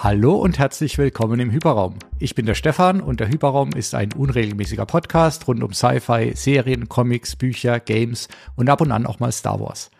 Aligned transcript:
Hallo 0.00 0.36
und 0.36 0.60
herzlich 0.60 0.96
willkommen 0.96 1.40
im 1.40 1.50
Hyperraum. 1.50 1.96
Ich 2.20 2.36
bin 2.36 2.46
der 2.46 2.54
Stefan 2.54 3.00
und 3.00 3.18
der 3.18 3.26
Hyperraum 3.26 3.70
ist 3.72 3.96
ein 3.96 4.12
unregelmäßiger 4.12 4.86
Podcast 4.86 5.48
rund 5.48 5.64
um 5.64 5.72
Sci-Fi, 5.72 6.34
Serien, 6.36 6.88
Comics, 6.88 7.34
Bücher, 7.34 7.80
Games 7.80 8.28
und 8.54 8.68
ab 8.68 8.80
und 8.80 8.92
an 8.92 9.06
auch 9.06 9.18
mal 9.18 9.32
Star 9.32 9.58
Wars. 9.58 9.90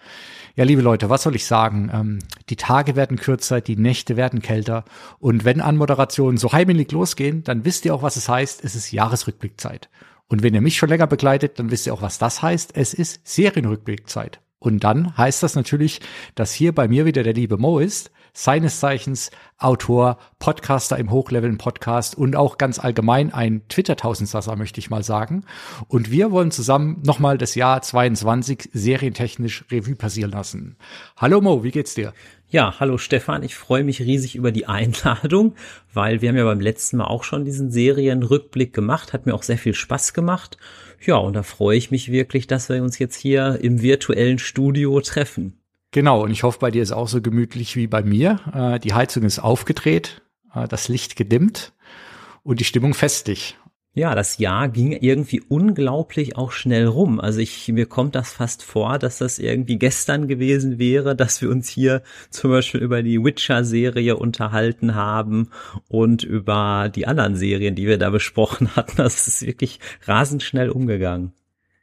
Ja, 0.55 0.63
liebe 0.63 0.83
Leute, 0.83 1.11
was 1.11 1.25
soll 1.25 1.35
ich 1.35 1.47
sagen? 1.47 1.91
Ähm, 1.93 2.19
die 2.49 2.55
Tage 2.55 2.95
werden 2.95 3.17
kürzer, 3.17 3.61
die 3.61 3.75
Nächte 3.75 4.17
werden 4.17 4.41
kälter 4.41 4.85
und 5.19 5.45
wenn 5.45 5.61
Anmoderationen 5.61 6.39
so 6.39 6.53
heimelig 6.53 6.93
losgehen, 6.93 7.43
dann 7.43 7.65
wisst 7.65 7.85
ihr 7.85 7.93
auch, 7.93 8.03
was 8.03 8.15
es 8.15 8.29
heißt. 8.29 8.63
Es 8.65 8.77
ist 8.77 8.93
Jahresrückblickzeit. 8.93 9.89
Und 10.29 10.45
wenn 10.45 10.55
ihr 10.55 10.61
mich 10.61 10.77
schon 10.77 10.91
länger 10.91 11.09
begleitet, 11.09 11.59
dann 11.59 11.73
wisst 11.73 11.89
ihr 11.89 11.93
auch, 11.93 12.03
was 12.03 12.19
das 12.19 12.41
heißt. 12.41 12.77
Es 12.77 12.95
ist 12.95 13.27
Serienrückblickzeit. 13.27 14.39
Und 14.61 14.85
dann 14.85 15.17
heißt 15.17 15.43
das 15.43 15.57
natürlich, 15.57 16.01
dass 16.37 16.53
hier 16.53 16.73
bei 16.73 16.87
mir 16.87 17.05
wieder 17.05 17.25
der 17.25 17.35
liebe 17.35 17.59
Mo 17.59 17.81
ist, 17.81 18.13
seines 18.33 18.81
Zeichens 18.81 19.31
Autor, 19.59 20.19
Podcaster 20.39 20.97
im 20.99 21.11
Hochleveln-Podcast 21.11 22.17
und 22.17 22.37
auch 22.37 22.59
ganz 22.59 22.79
allgemein 22.79 23.33
ein 23.33 23.63
Twitter-Tausendsasser, 23.69 24.55
möchte 24.55 24.79
ich 24.79 24.91
mal 24.91 25.03
sagen. 25.03 25.45
Und 25.89 26.11
wir 26.11 26.31
wollen 26.31 26.53
zusammen 26.53 27.03
nochmal 27.05 27.39
das 27.39 27.57
Jahr 27.57 27.83
22 27.83 28.71
serientechnisch 28.73 29.65
Revue 29.71 29.97
passieren 29.97 30.31
lassen. 30.31 30.77
Hallo 31.17 31.41
Mo, 31.41 31.65
wie 31.65 31.73
geht's 31.73 31.95
dir? 31.95 32.13
Ja, 32.51 32.77
hallo 32.81 32.97
Stefan, 32.97 33.43
ich 33.43 33.57
freue 33.57 33.85
mich 33.85 34.01
riesig 34.01 34.35
über 34.35 34.53
die 34.53 34.67
Einladung, 34.67 35.55
weil 35.93 36.23
wir 36.23 36.31
haben 36.31 36.37
ja 36.37 36.45
beim 36.45 36.61
letzten 36.61 36.97
Mal 36.97 37.05
auch 37.05 37.23
schon 37.23 37.45
diesen 37.45 37.71
Serienrückblick 37.71 38.73
gemacht, 38.73 39.13
hat 39.13 39.27
mir 39.27 39.35
auch 39.35 39.43
sehr 39.43 39.59
viel 39.59 39.75
Spaß 39.75 40.15
gemacht. 40.15 40.57
Ja, 41.05 41.17
und 41.17 41.35
da 41.35 41.43
freue 41.43 41.77
ich 41.77 41.91
mich 41.91 42.11
wirklich, 42.11 42.47
dass 42.47 42.71
wir 42.71 42.83
uns 42.83 42.99
jetzt 42.99 43.17
hier 43.17 43.59
im 43.61 43.83
virtuellen 43.83 44.39
Studio 44.39 44.99
treffen. 45.03 45.58
Genau, 45.91 46.23
und 46.23 46.31
ich 46.31 46.43
hoffe, 46.43 46.59
bei 46.59 46.71
dir 46.71 46.83
ist 46.83 46.93
auch 46.93 47.09
so 47.09 47.23
gemütlich 47.23 47.75
wie 47.77 47.87
bei 47.87 48.03
mir. 48.03 48.41
Äh, 48.53 48.79
die 48.79 48.93
Heizung 48.93 49.23
ist 49.23 49.39
aufgedreht, 49.39 50.23
äh, 50.55 50.69
das 50.69 50.89
Licht 50.89 51.17
gedimmt 51.17 51.73
und 52.43 52.61
die 52.61 52.65
Stimmung 52.65 52.93
festig. 52.93 53.57
Ja, 53.95 54.15
das 54.15 54.39
Jahr 54.39 54.69
ging 54.69 54.93
irgendwie 54.93 55.41
unglaublich 55.41 56.37
auch 56.37 56.53
schnell 56.53 56.87
rum. 56.87 57.19
Also 57.19 57.41
ich, 57.41 57.67
mir 57.69 57.87
kommt 57.87 58.15
das 58.15 58.33
fast 58.33 58.63
vor, 58.63 58.99
dass 58.99 59.19
das 59.19 59.41
irgendwie 59.41 59.77
gestern 59.77 60.29
gewesen 60.29 60.79
wäre, 60.79 61.17
dass 61.17 61.43
wir 61.43 61.51
uns 61.51 61.69
hier 61.69 62.03
zum 62.31 62.51
Beispiel 62.53 62.81
über 62.81 63.03
die 63.03 63.25
Witcher-Serie 63.25 64.17
unterhalten 64.17 64.95
haben 64.95 65.49
und 65.89 66.23
über 66.23 66.93
die 66.95 67.09
anderen 67.09 67.35
Serien, 67.35 67.75
die 67.75 67.89
wir 67.89 67.99
da 67.99 68.11
besprochen 68.11 68.69
hatten. 68.77 68.99
Das 68.99 69.27
ist 69.27 69.45
wirklich 69.45 69.81
rasend 70.07 70.45
schnell 70.45 70.71
umgegangen. 70.71 71.33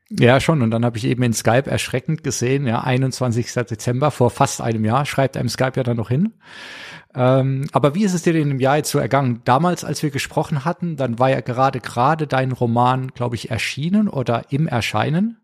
Ja, 0.09 0.39
schon. 0.39 0.61
Und 0.61 0.71
dann 0.71 0.85
habe 0.85 0.97
ich 0.97 1.05
eben 1.05 1.23
in 1.23 1.33
Skype 1.33 1.69
erschreckend 1.69 2.23
gesehen, 2.23 2.67
ja, 2.67 2.81
21. 2.81 3.51
Dezember 3.53 4.11
vor 4.11 4.29
fast 4.29 4.61
einem 4.61 4.85
Jahr, 4.85 5.05
schreibt 5.05 5.35
einem 5.35 5.49
Skype 5.49 5.73
ja 5.75 5.83
dann 5.83 5.97
noch 5.97 6.09
hin. 6.09 6.33
Ähm, 7.15 7.67
aber 7.71 7.95
wie 7.95 8.03
ist 8.03 8.13
es 8.13 8.21
dir 8.21 8.35
in 8.35 8.49
dem 8.49 8.59
Jahr 8.59 8.77
jetzt 8.77 8.91
so 8.91 8.99
ergangen? 8.99 9.41
Damals, 9.45 9.83
als 9.83 10.03
wir 10.03 10.11
gesprochen 10.11 10.63
hatten, 10.65 10.95
dann 10.95 11.17
war 11.17 11.29
ja 11.29 11.41
gerade 11.41 11.79
gerade 11.79 12.27
dein 12.27 12.51
Roman, 12.51 13.07
glaube 13.09 13.35
ich, 13.35 13.49
erschienen 13.49 14.07
oder 14.07 14.51
im 14.51 14.67
Erscheinen. 14.67 15.39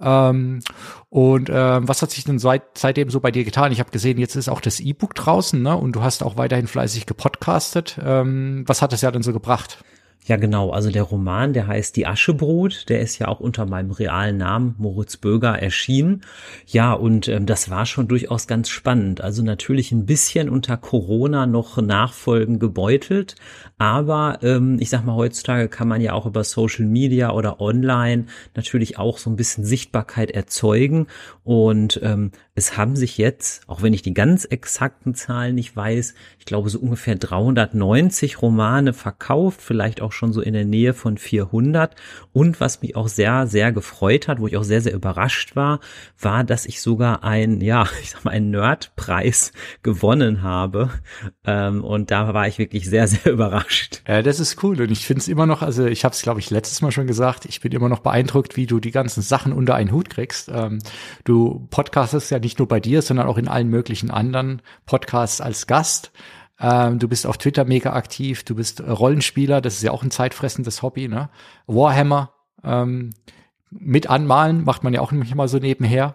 Ähm, 0.00 0.60
und 1.08 1.48
ähm, 1.52 1.86
was 1.86 2.02
hat 2.02 2.10
sich 2.10 2.24
denn 2.24 2.40
seit, 2.40 2.76
seitdem 2.76 3.08
so 3.08 3.20
bei 3.20 3.30
dir 3.30 3.44
getan? 3.44 3.70
Ich 3.70 3.78
habe 3.78 3.90
gesehen, 3.90 4.18
jetzt 4.18 4.34
ist 4.34 4.48
auch 4.48 4.60
das 4.60 4.80
E-Book 4.80 5.14
draußen, 5.14 5.62
ne? 5.62 5.76
Und 5.76 5.92
du 5.92 6.02
hast 6.02 6.24
auch 6.24 6.36
weiterhin 6.36 6.66
fleißig 6.66 7.06
gepodcastet. 7.06 8.00
Ähm, 8.02 8.64
was 8.66 8.82
hat 8.82 8.92
das 8.92 9.02
ja 9.02 9.10
denn 9.12 9.22
so 9.22 9.32
gebracht? 9.32 9.84
Ja, 10.24 10.36
genau. 10.36 10.70
Also 10.70 10.90
der 10.90 11.02
Roman, 11.02 11.52
der 11.52 11.66
heißt 11.66 11.96
Die 11.96 12.06
Aschebrot, 12.06 12.88
der 12.88 13.00
ist 13.00 13.18
ja 13.18 13.26
auch 13.26 13.40
unter 13.40 13.66
meinem 13.66 13.90
realen 13.90 14.36
Namen 14.36 14.76
Moritz 14.78 15.16
Böger 15.16 15.58
erschienen. 15.58 16.20
Ja, 16.64 16.92
und 16.92 17.26
ähm, 17.26 17.44
das 17.44 17.70
war 17.70 17.86
schon 17.86 18.06
durchaus 18.06 18.46
ganz 18.46 18.68
spannend. 18.68 19.20
Also 19.20 19.42
natürlich 19.42 19.90
ein 19.90 20.06
bisschen 20.06 20.48
unter 20.48 20.76
Corona 20.76 21.46
noch 21.46 21.76
Nachfolgen 21.82 22.60
gebeutelt, 22.60 23.34
aber 23.78 24.38
ähm, 24.42 24.76
ich 24.78 24.90
sag 24.90 25.04
mal, 25.04 25.16
heutzutage 25.16 25.68
kann 25.68 25.88
man 25.88 26.00
ja 26.00 26.12
auch 26.12 26.26
über 26.26 26.44
Social 26.44 26.86
Media 26.86 27.32
oder 27.32 27.60
online 27.60 28.26
natürlich 28.54 28.98
auch 28.98 29.18
so 29.18 29.28
ein 29.28 29.34
bisschen 29.34 29.64
Sichtbarkeit 29.64 30.30
erzeugen. 30.30 31.08
Und 31.44 31.98
ähm, 32.02 32.30
es 32.54 32.76
haben 32.76 32.94
sich 32.94 33.18
jetzt, 33.18 33.68
auch 33.68 33.82
wenn 33.82 33.94
ich 33.94 34.02
die 34.02 34.14
ganz 34.14 34.44
exakten 34.44 35.14
Zahlen 35.14 35.54
nicht 35.54 35.74
weiß, 35.74 36.14
ich 36.38 36.44
glaube 36.44 36.70
so 36.70 36.78
ungefähr 36.78 37.16
390 37.16 38.42
Romane 38.42 38.92
verkauft, 38.92 39.60
vielleicht 39.60 40.00
auch 40.00 40.12
schon 40.12 40.32
so 40.32 40.40
in 40.40 40.52
der 40.52 40.64
Nähe 40.64 40.94
von 40.94 41.18
400. 41.18 41.96
Und 42.32 42.60
was 42.60 42.82
mich 42.82 42.94
auch 42.94 43.08
sehr, 43.08 43.46
sehr 43.46 43.72
gefreut 43.72 44.28
hat, 44.28 44.38
wo 44.38 44.46
ich 44.46 44.56
auch 44.56 44.64
sehr, 44.64 44.80
sehr 44.80 44.94
überrascht 44.94 45.56
war, 45.56 45.80
war, 46.18 46.44
dass 46.44 46.66
ich 46.66 46.80
sogar 46.80 47.24
ein, 47.24 47.60
ja, 47.60 47.86
ich 48.02 48.10
sag 48.10 48.24
mal, 48.24 48.32
einen 48.32 48.50
Nerdpreis 48.50 49.52
gewonnen 49.82 50.42
habe. 50.42 50.90
Ähm, 51.44 51.82
und 51.82 52.10
da 52.10 52.34
war 52.34 52.46
ich 52.46 52.58
wirklich 52.58 52.88
sehr, 52.88 53.08
sehr 53.08 53.32
überrascht. 53.32 54.02
Ja, 54.06 54.22
das 54.22 54.38
ist 54.38 54.62
cool 54.62 54.80
und 54.80 54.90
ich 54.90 55.06
finde 55.06 55.20
es 55.20 55.28
immer 55.28 55.46
noch, 55.46 55.62
also 55.62 55.86
ich 55.86 56.04
habe 56.04 56.14
es 56.14 56.22
glaube 56.22 56.40
ich 56.40 56.50
letztes 56.50 56.82
Mal 56.82 56.92
schon 56.92 57.06
gesagt, 57.06 57.46
ich 57.46 57.60
bin 57.60 57.72
immer 57.72 57.88
noch 57.88 58.00
beeindruckt, 58.00 58.56
wie 58.56 58.66
du 58.66 58.78
die 58.78 58.90
ganzen 58.90 59.22
Sachen 59.22 59.52
unter 59.52 59.74
einen 59.74 59.90
Hut 59.90 60.10
kriegst. 60.10 60.50
Ähm, 60.52 60.78
du 61.24 61.31
podcastest 61.70 62.30
ja 62.30 62.38
nicht 62.38 62.58
nur 62.58 62.68
bei 62.68 62.80
dir, 62.80 63.02
sondern 63.02 63.26
auch 63.26 63.38
in 63.38 63.48
allen 63.48 63.68
möglichen 63.68 64.10
anderen 64.10 64.62
Podcasts 64.86 65.40
als 65.40 65.66
Gast. 65.66 66.12
Ähm, 66.60 66.98
du 66.98 67.08
bist 67.08 67.26
auf 67.26 67.38
Twitter 67.38 67.64
mega 67.64 67.92
aktiv, 67.92 68.44
du 68.44 68.54
bist 68.54 68.80
Rollenspieler, 68.80 69.60
das 69.60 69.74
ist 69.74 69.82
ja 69.82 69.90
auch 69.90 70.02
ein 70.02 70.10
zeitfressendes 70.10 70.82
Hobby, 70.82 71.08
ne? 71.08 71.30
Warhammer 71.66 72.32
ähm, 72.62 73.10
mit 73.70 74.08
anmalen 74.08 74.64
macht 74.64 74.84
man 74.84 74.92
ja 74.92 75.00
auch 75.00 75.12
nicht 75.12 75.34
mal 75.34 75.48
so 75.48 75.58
nebenher. 75.58 76.14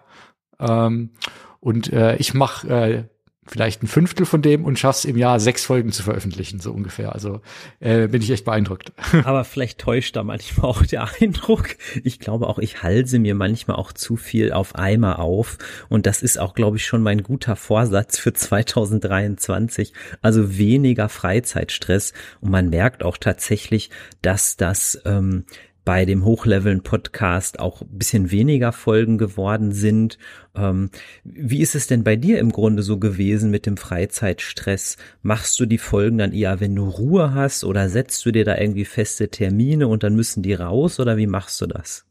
Ähm, 0.59 1.11
und 1.59 1.91
äh, 1.91 2.15
ich 2.17 2.33
mache 2.33 2.67
äh, 2.67 3.03
vielleicht 3.47 3.83
ein 3.83 3.87
Fünftel 3.87 4.25
von 4.25 4.41
dem 4.41 4.65
und 4.65 4.77
schaffst 4.77 5.05
im 5.05 5.17
Jahr 5.17 5.39
sechs 5.39 5.65
Folgen 5.65 5.91
zu 5.91 6.03
veröffentlichen, 6.03 6.59
so 6.59 6.71
ungefähr. 6.71 7.13
Also 7.13 7.41
äh, 7.79 8.07
bin 8.07 8.21
ich 8.21 8.29
echt 8.31 8.45
beeindruckt. 8.45 8.91
Aber 9.23 9.43
vielleicht 9.43 9.79
täuscht 9.79 10.15
da 10.15 10.23
manchmal 10.23 10.69
auch 10.69 10.85
der 10.85 11.09
Eindruck. 11.21 11.77
Ich 12.03 12.19
glaube 12.19 12.47
auch, 12.47 12.59
ich 12.59 12.83
halse 12.83 13.19
mir 13.19 13.35
manchmal 13.35 13.77
auch 13.77 13.93
zu 13.93 14.15
viel 14.15 14.51
auf 14.51 14.75
einmal 14.75 15.15
auf. 15.15 15.57
Und 15.89 16.05
das 16.05 16.21
ist 16.21 16.39
auch, 16.39 16.53
glaube 16.53 16.77
ich, 16.77 16.85
schon 16.85 17.03
mein 17.03 17.23
guter 17.23 17.55
Vorsatz 17.55 18.19
für 18.19 18.33
2023. 18.33 19.93
Also 20.21 20.57
weniger 20.57 21.09
Freizeitstress. 21.09 22.13
Und 22.41 22.51
man 22.51 22.69
merkt 22.69 23.03
auch 23.03 23.17
tatsächlich, 23.17 23.89
dass 24.21 24.57
das 24.57 25.01
ähm, 25.05 25.45
bei 25.87 26.03
dem 26.03 26.25
Hochleveln-Podcast 26.25 27.61
auch 27.61 27.81
ein 27.81 27.97
bisschen 27.97 28.29
weniger 28.29 28.73
Folgen 28.73 29.17
geworden 29.17 29.71
sind. 29.71 30.17
Ähm, 30.53 30.89
wie 31.23 31.61
ist 31.61 31.75
es 31.75 31.87
denn 31.87 32.03
bei 32.03 32.17
dir 32.17 32.39
im 32.39 32.51
Grunde 32.51 32.83
so 32.83 32.99
gewesen 32.99 33.51
mit 33.51 33.65
dem 33.65 33.77
Freizeitstress? 33.77 34.97
Machst 35.21 35.57
du 35.61 35.65
die 35.65 35.77
Folgen 35.77 36.17
dann 36.17 36.33
eher, 36.33 36.59
wenn 36.59 36.75
du 36.75 36.89
Ruhe 36.89 37.33
hast 37.33 37.63
oder 37.63 37.87
setzt 37.87 38.25
du 38.25 38.33
dir 38.33 38.43
da 38.43 38.57
irgendwie 38.57 38.83
feste 38.83 39.29
Termine 39.29 39.87
und 39.87 40.03
dann 40.03 40.13
müssen 40.13 40.43
die 40.43 40.55
raus 40.55 40.99
oder 40.99 41.15
wie 41.15 41.25
machst 41.25 41.61
du 41.61 41.67
das? 41.67 42.06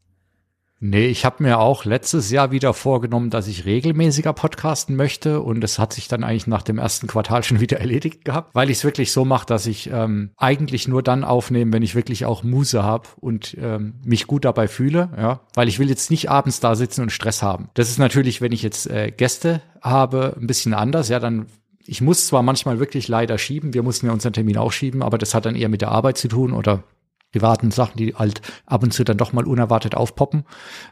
Nee, 0.79 1.07
ich 1.07 1.25
habe 1.25 1.41
mir 1.41 1.59
auch 1.59 1.85
letztes 1.85 2.29
Jahr 2.29 2.51
wieder 2.51 2.73
vorgenommen, 2.73 3.31
dass 3.31 3.47
ich 3.47 3.65
regelmäßiger 3.65 4.31
podcasten 4.33 4.95
möchte 4.95 5.41
und 5.41 5.63
es 5.63 5.79
hat 5.79 5.91
sich 5.91 6.07
dann 6.07 6.23
eigentlich 6.23 6.45
nach 6.45 6.61
dem 6.61 6.77
ersten 6.77 7.07
Quartal 7.07 7.43
schon 7.43 7.59
wieder 7.59 7.79
erledigt 7.79 8.25
gehabt, 8.25 8.53
weil 8.53 8.69
ich 8.69 8.77
es 8.77 8.83
wirklich 8.83 9.11
so 9.11 9.25
mache, 9.25 9.47
dass 9.47 9.65
ich 9.65 9.89
ähm, 9.91 10.31
eigentlich 10.37 10.87
nur 10.87 11.01
dann 11.01 11.23
aufnehme, 11.23 11.73
wenn 11.73 11.81
ich 11.81 11.95
wirklich 11.95 12.25
auch 12.25 12.43
Muse 12.43 12.83
habe 12.83 13.07
und 13.19 13.57
ähm, 13.59 13.95
mich 14.05 14.27
gut 14.27 14.45
dabei 14.45 14.67
fühle, 14.67 15.09
ja, 15.17 15.39
weil 15.55 15.67
ich 15.67 15.79
will 15.79 15.89
jetzt 15.89 16.11
nicht 16.11 16.29
abends 16.29 16.59
da 16.59 16.75
sitzen 16.75 17.01
und 17.01 17.11
Stress 17.11 17.41
haben. 17.41 17.69
Das 17.73 17.89
ist 17.89 17.97
natürlich, 17.97 18.41
wenn 18.41 18.51
ich 18.51 18.61
jetzt 18.61 18.87
äh, 18.87 19.11
Gäste 19.11 19.61
habe, 19.81 20.35
ein 20.39 20.47
bisschen 20.47 20.73
anders, 20.75 21.09
ja, 21.09 21.19
dann 21.19 21.47
ich 21.87 22.01
muss 22.01 22.27
zwar 22.27 22.43
manchmal 22.43 22.79
wirklich 22.79 23.07
leider 23.07 23.37
schieben, 23.37 23.73
wir 23.73 23.81
mussten 23.81 24.07
ja 24.07 24.11
unseren 24.11 24.33
Termin 24.33 24.57
auch 24.57 24.73
schieben, 24.73 25.01
aber 25.01 25.17
das 25.17 25.33
hat 25.33 25.45
dann 25.45 25.55
eher 25.55 25.69
mit 25.69 25.81
der 25.81 25.91
Arbeit 25.91 26.17
zu 26.17 26.27
tun 26.27 26.51
oder 26.51 26.83
privaten 27.31 27.71
Sachen, 27.71 27.97
die 27.97 28.15
halt 28.15 28.41
ab 28.65 28.83
und 28.83 28.93
zu 28.93 29.03
dann 29.03 29.17
doch 29.17 29.33
mal 29.33 29.45
unerwartet 29.45 29.95
aufpoppen, 29.95 30.45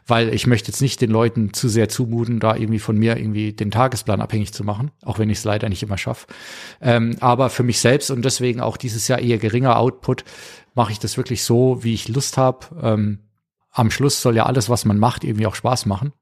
weil 0.06 0.32
ich 0.34 0.46
möchte 0.46 0.70
jetzt 0.70 0.80
nicht 0.80 1.00
den 1.00 1.10
Leuten 1.10 1.52
zu 1.52 1.68
sehr 1.68 1.88
zumuten, 1.88 2.40
da 2.40 2.56
irgendwie 2.56 2.78
von 2.78 2.96
mir 2.96 3.16
irgendwie 3.16 3.52
den 3.52 3.70
Tagesplan 3.70 4.20
abhängig 4.20 4.52
zu 4.52 4.64
machen, 4.64 4.90
auch 5.02 5.18
wenn 5.18 5.30
ich 5.30 5.38
es 5.38 5.44
leider 5.44 5.68
nicht 5.68 5.82
immer 5.82 5.98
schaffe. 5.98 6.26
Ähm, 6.80 7.16
aber 7.20 7.50
für 7.50 7.62
mich 7.62 7.80
selbst 7.80 8.10
und 8.10 8.24
deswegen 8.24 8.60
auch 8.60 8.76
dieses 8.76 9.08
Jahr 9.08 9.18
eher 9.18 9.38
geringer 9.38 9.78
Output, 9.78 10.24
mache 10.74 10.92
ich 10.92 10.98
das 10.98 11.16
wirklich 11.16 11.42
so, 11.42 11.82
wie 11.82 11.94
ich 11.94 12.08
Lust 12.08 12.36
habe. 12.36 12.66
Ähm, 12.82 13.20
am 13.72 13.90
Schluss 13.90 14.22
soll 14.22 14.36
ja 14.36 14.46
alles, 14.46 14.68
was 14.68 14.84
man 14.84 14.98
macht, 14.98 15.24
irgendwie 15.24 15.46
auch 15.46 15.54
Spaß 15.54 15.86
machen. 15.86 16.12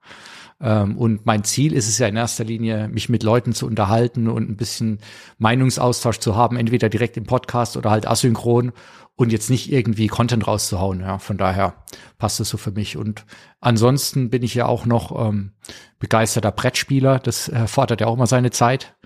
Ähm, 0.64 0.96
und 0.96 1.26
mein 1.26 1.44
Ziel 1.44 1.75
ist 1.75 1.88
es 1.88 1.99
ja 1.99 2.08
in 2.08 2.16
erster 2.16 2.43
Linie, 2.43 2.88
mich 2.88 3.11
mit 3.11 3.22
Leuten 3.22 3.52
zu 3.52 3.66
unterhalten 3.66 4.28
und 4.28 4.49
ein 4.49 4.56
bisschen 4.56 4.99
Meinungsaustausch 5.38 6.19
zu 6.19 6.37
haben, 6.37 6.56
entweder 6.56 6.88
direkt 6.88 7.19
im 7.19 7.26
Podcast 7.26 7.76
oder 7.76 7.90
halt 7.90 8.08
asynchron 8.08 8.72
und 9.14 9.31
jetzt 9.31 9.50
nicht 9.50 9.70
irgendwie 9.70 10.08
Content 10.08 10.46
rauszuhauen. 10.46 11.00
Ja, 11.00 11.19
von 11.19 11.37
daher 11.37 11.75
passt 12.19 12.40
es 12.40 12.49
so 12.49 12.56
für 12.56 12.72
mich. 12.72 12.96
Und 12.96 13.26
ansonsten 13.61 14.31
bin 14.31 14.43
ich 14.43 14.55
ja 14.55 14.66
auch 14.66 14.87
noch 14.87 15.28
ähm, 15.28 15.52
begeisterter 15.99 16.50
Brettspieler. 16.50 17.19
Das 17.19 17.52
fordert 17.66 18.00
ja 18.00 18.06
auch 18.06 18.16
mal 18.16 18.26
seine 18.26 18.50
Zeit 18.50 18.96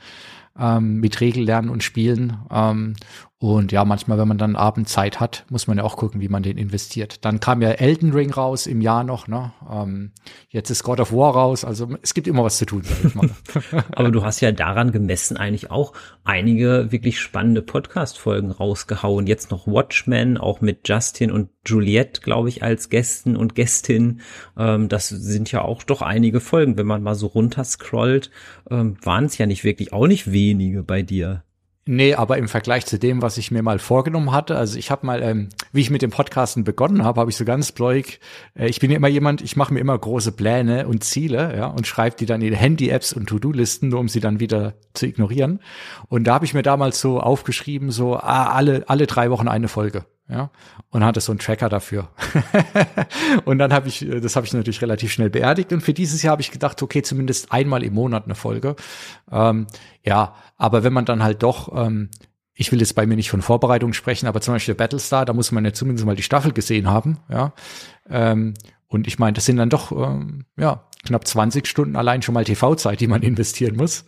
ähm, 0.59 0.97
mit 0.97 1.21
Regellernen 1.21 1.71
und 1.71 1.83
Spielen. 1.83 2.39
Ähm, 2.51 2.95
Und 3.41 3.71
ja, 3.71 3.85
manchmal, 3.85 4.19
wenn 4.19 4.27
man 4.27 4.39
dann 4.39 4.57
Abend 4.57 4.89
Zeit 4.89 5.21
hat, 5.21 5.47
muss 5.49 5.69
man 5.69 5.79
ja 5.79 5.85
auch 5.85 5.97
gucken, 5.97 6.21
wie 6.21 6.29
man 6.29 6.43
den 6.43 6.59
investiert. 6.59 7.25
Dann 7.25 7.39
kam 7.39 7.63
ja 7.63 7.71
Elden 7.71 8.13
Ring 8.13 8.33
raus 8.33 8.67
im 8.67 8.81
Jahr 8.81 9.05
noch, 9.05 9.29
ne? 9.29 9.53
Ähm, 9.71 10.11
jetzt 10.49 10.71
ist 10.71 10.83
God 10.83 10.99
of 10.99 11.13
War 11.13 11.35
raus, 11.35 11.65
also 11.65 11.89
es 12.03 12.15
gibt 12.15 12.27
immer 12.27 12.43
was 12.43 12.59
zu 12.59 12.67
tun, 12.67 12.83
sag 12.83 13.05
ich 13.05 13.15
mal. 13.15 13.31
Aber 13.93 14.11
du 14.11 14.25
hast 14.25 14.41
ja 14.41 14.51
daran 14.51 14.91
gemessen 14.91 15.37
eigentlich 15.37 15.71
auch 15.71 15.93
einige 16.25 16.91
wirklich 16.91 17.21
spannende 17.21 17.63
Podcast-Folgen 17.63 18.51
rausgehauen. 18.51 19.29
Jetzt 19.29 19.53
noch 19.53 19.69
Watchmen, 19.69 20.37
auch 20.37 20.61
mit 20.61 20.89
Justin 20.89 21.31
und 21.31 21.51
Juliette, 21.65 22.21
glaube 22.23 22.49
ich, 22.49 22.65
als 22.65 22.89
Gästen 22.89 23.37
und 23.37 23.55
Gästin. 23.55 24.21
Ähm, 24.57 24.89
das 24.89 25.11
sind 25.11 25.53
ja 25.53 25.63
auch 25.63 25.85
doch 25.85 26.03
einige 26.03 26.41
Folgen. 26.41 26.77
Wenn 26.77 26.89
man 26.89 27.05
mal 27.05 27.15
so 27.15 27.29
runterscrollt, 27.29 28.33
ähm, 28.69 28.97
waren 29.01 29.27
es 29.27 29.39
ja 29.39 29.47
nicht 29.47 29.63
wirklich, 29.63 29.93
auch 29.93 30.09
nicht 30.09 30.33
wenige 30.33 30.83
bei 30.83 31.03
dir. 31.03 31.45
Nee, 31.91 32.13
aber 32.13 32.37
im 32.37 32.49
Vergleich 32.49 32.85
zu 32.85 32.99
dem, 32.99 33.23
was 33.23 33.39
ich 33.39 33.51
mir 33.51 33.63
mal 33.63 33.79
vorgenommen 33.79 34.31
hatte, 34.31 34.59
also 34.59 34.79
ich 34.79 34.91
habe 34.91 35.07
mal, 35.07 35.23
ähm, 35.23 35.49
wie 35.73 35.81
ich 35.81 35.89
mit 35.89 36.03
dem 36.03 36.11
Podcasten 36.11 36.63
begonnen 36.63 37.03
habe, 37.03 37.19
habe 37.19 37.31
ich 37.31 37.37
so 37.39 37.47
ganz 37.47 37.73
bläuig, 37.73 38.21
äh, 38.55 38.69
ich 38.69 38.79
bin 38.79 38.91
ja 38.91 38.99
immer 38.99 39.09
jemand, 39.09 39.41
ich 39.41 39.57
mache 39.57 39.73
mir 39.73 39.81
immer 39.81 39.97
große 39.97 40.33
Pläne 40.33 40.87
und 40.87 41.03
Ziele, 41.03 41.57
ja, 41.57 41.67
und 41.69 41.87
schreibe 41.87 42.15
die 42.17 42.27
dann 42.27 42.43
in 42.43 42.53
Handy-Apps 42.53 43.15
und 43.15 43.27
To-Do-Listen, 43.31 43.89
nur 43.89 44.01
um 44.01 44.09
sie 44.09 44.21
dann 44.21 44.39
wieder 44.39 44.75
zu 44.93 45.07
ignorieren. 45.07 45.61
Und 46.09 46.25
da 46.25 46.35
habe 46.35 46.45
ich 46.45 46.53
mir 46.53 46.63
damals 46.63 47.01
so 47.01 47.21
aufgeschrieben, 47.21 47.91
so 47.91 48.17
ah, 48.17 48.53
alle 48.53 48.85
alle 48.87 49.07
drei 49.07 49.31
Wochen 49.31 49.49
eine 49.49 49.69
Folge 49.69 50.05
ja, 50.29 50.51
und 50.91 51.05
hatte 51.05 51.21
so 51.21 51.33
einen 51.33 51.39
Tracker 51.39 51.71
dafür. 51.71 52.11
und 53.47 53.59
dann 53.59 53.73
habe 53.73 53.89
ich, 53.89 54.07
das 54.21 54.37
habe 54.37 54.47
ich 54.47 54.53
natürlich 54.53 54.83
relativ 54.83 55.11
schnell 55.11 55.31
beerdigt 55.31 55.73
und 55.73 55.81
für 55.81 55.95
dieses 55.95 56.23
Jahr 56.23 56.33
habe 56.33 56.43
ich 56.43 56.51
gedacht, 56.51 56.83
okay, 56.83 57.03
zumindest 57.03 57.51
einmal 57.51 57.83
im 57.83 57.95
Monat 57.95 58.27
eine 58.27 58.35
Folge. 58.35 58.77
Ähm, 59.33 59.67
ja, 60.05 60.35
aber 60.59 60.85
wenn 60.85 60.93
man 60.93 61.07
dann 61.07 61.23
halt 61.23 61.43
doch, 61.43 61.75
ähm, 61.75 62.11
ich 62.53 62.73
will 62.73 62.81
jetzt 62.81 62.95
bei 62.95 63.07
mir 63.07 63.17
nicht 63.17 63.31
von 63.31 63.41
Vorbereitung 63.41 63.93
sprechen, 63.93 64.27
aber 64.27 64.41
zum 64.41 64.55
Beispiel 64.55 64.75
Battlestar, 64.75 65.25
da 65.25 65.33
muss 65.33 65.53
man 65.53 65.65
ja 65.65 65.73
zumindest 65.73 66.05
mal 66.05 66.17
die 66.17 66.23
Staffel 66.23 66.53
gesehen 66.53 66.91
haben, 66.91 67.19
ja. 67.31 67.55
Ähm, 68.11 68.55
und 68.89 69.07
ich 69.07 69.19
meine, 69.19 69.35
das 69.35 69.45
sind 69.45 69.57
dann 69.57 69.71
doch, 69.71 69.93
ähm, 69.93 70.45
ja, 70.59 70.89
knapp 71.05 71.27
20 71.27 71.67
Stunden 71.67 71.95
allein 71.95 72.23
schon 72.23 72.35
mal 72.35 72.45
TV-Zeit, 72.45 73.01
die 73.01 73.07
man 73.07 73.23
investieren 73.23 73.77
muss 73.77 74.05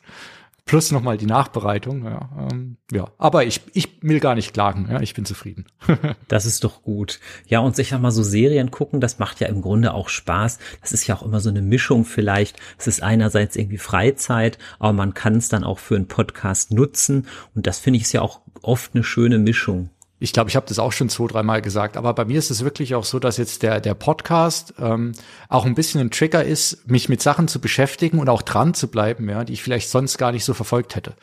plus 0.65 0.93
nochmal 0.93 1.17
die 1.17 1.27
Nachbereitung. 1.27 2.05
Ja, 2.05 2.49
ähm, 2.51 2.77
ja, 2.93 3.09
aber 3.19 3.45
ich, 3.45 3.63
ich 3.73 4.03
will 4.03 4.21
gar 4.21 4.35
nicht 4.35 4.53
klagen. 4.53 4.89
Ja, 4.91 5.01
ich 5.01 5.15
bin 5.15 5.25
zufrieden. 5.25 5.67
das 6.29 6.47
ist 6.47 6.65
doch 6.65 6.83
gut. 6.83 7.21
Ja, 7.47 7.61
und 7.61 7.77
sich 7.77 7.97
mal 7.99 8.11
so 8.11 8.23
Serien 8.23 8.71
gucken, 8.71 9.01
das 9.01 9.19
macht 9.19 9.41
ja 9.41 9.49
im 9.49 9.63
Grunde 9.63 9.95
auch 9.95 10.09
Spaß. 10.09 10.59
Das 10.81 10.93
ist 10.93 11.07
ja 11.07 11.17
auch 11.17 11.23
immer 11.23 11.41
so 11.41 11.49
eine 11.49 11.63
Mischung 11.63 12.05
vielleicht. 12.05 12.59
Es 12.79 12.87
ist 12.87 13.03
einerseits 13.03 13.57
irgendwie 13.57 13.79
Freizeit, 13.79 14.59
aber 14.79 14.93
man 14.93 15.15
kann 15.15 15.37
es 15.37 15.49
dann 15.49 15.65
auch 15.65 15.79
für 15.79 15.97
einen 15.97 16.09
Podcast 16.09 16.73
nutzen. 16.73 17.27
Und 17.55 17.67
das 17.67 17.79
finde 17.79 17.99
ich 17.99 18.11
ist 18.11 18.13
ja 18.13 18.23
auch 18.23 18.41
oft 18.63 18.95
eine 18.95 19.05
schöne 19.05 19.39
Mischung. 19.39 19.91
Ich 20.23 20.35
glaube, 20.35 20.51
ich 20.51 20.57
habe 20.57 20.67
das 20.69 20.79
auch 20.79 20.93
schon 20.93 21.09
zwei, 21.09 21.27
dreimal 21.27 21.63
gesagt, 21.63 21.97
aber 21.97 22.13
bei 22.13 22.27
mir 22.27 22.39
ist 22.39 22.51
es 22.51 22.63
wirklich 22.63 22.95
auch 22.95 23.05
so, 23.05 23.19
dass 23.19 23.39
jetzt 23.39 23.63
der, 23.63 23.81
der 23.81 23.95
Podcast 23.95 24.75
ähm, 24.79 25.13
auch 25.49 25.65
ein 25.65 25.75
bisschen 25.75 25.99
ein 26.03 26.11
Trigger 26.11 26.45
ist, 26.45 26.87
mich 26.89 27.09
mit 27.09 27.23
Sachen 27.23 27.49
zu 27.49 27.59
beschäftigen 27.59 28.19
und 28.19 28.29
auch 28.29 28.43
dran 28.43 28.75
zu 28.75 28.89
bleiben, 28.89 29.31
ja, 29.31 29.45
die 29.45 29.55
ich 29.55 29.63
vielleicht 29.63 29.89
sonst 29.89 30.19
gar 30.19 30.31
nicht 30.31 30.45
so 30.45 30.53
verfolgt 30.53 30.95
hätte. 30.95 31.15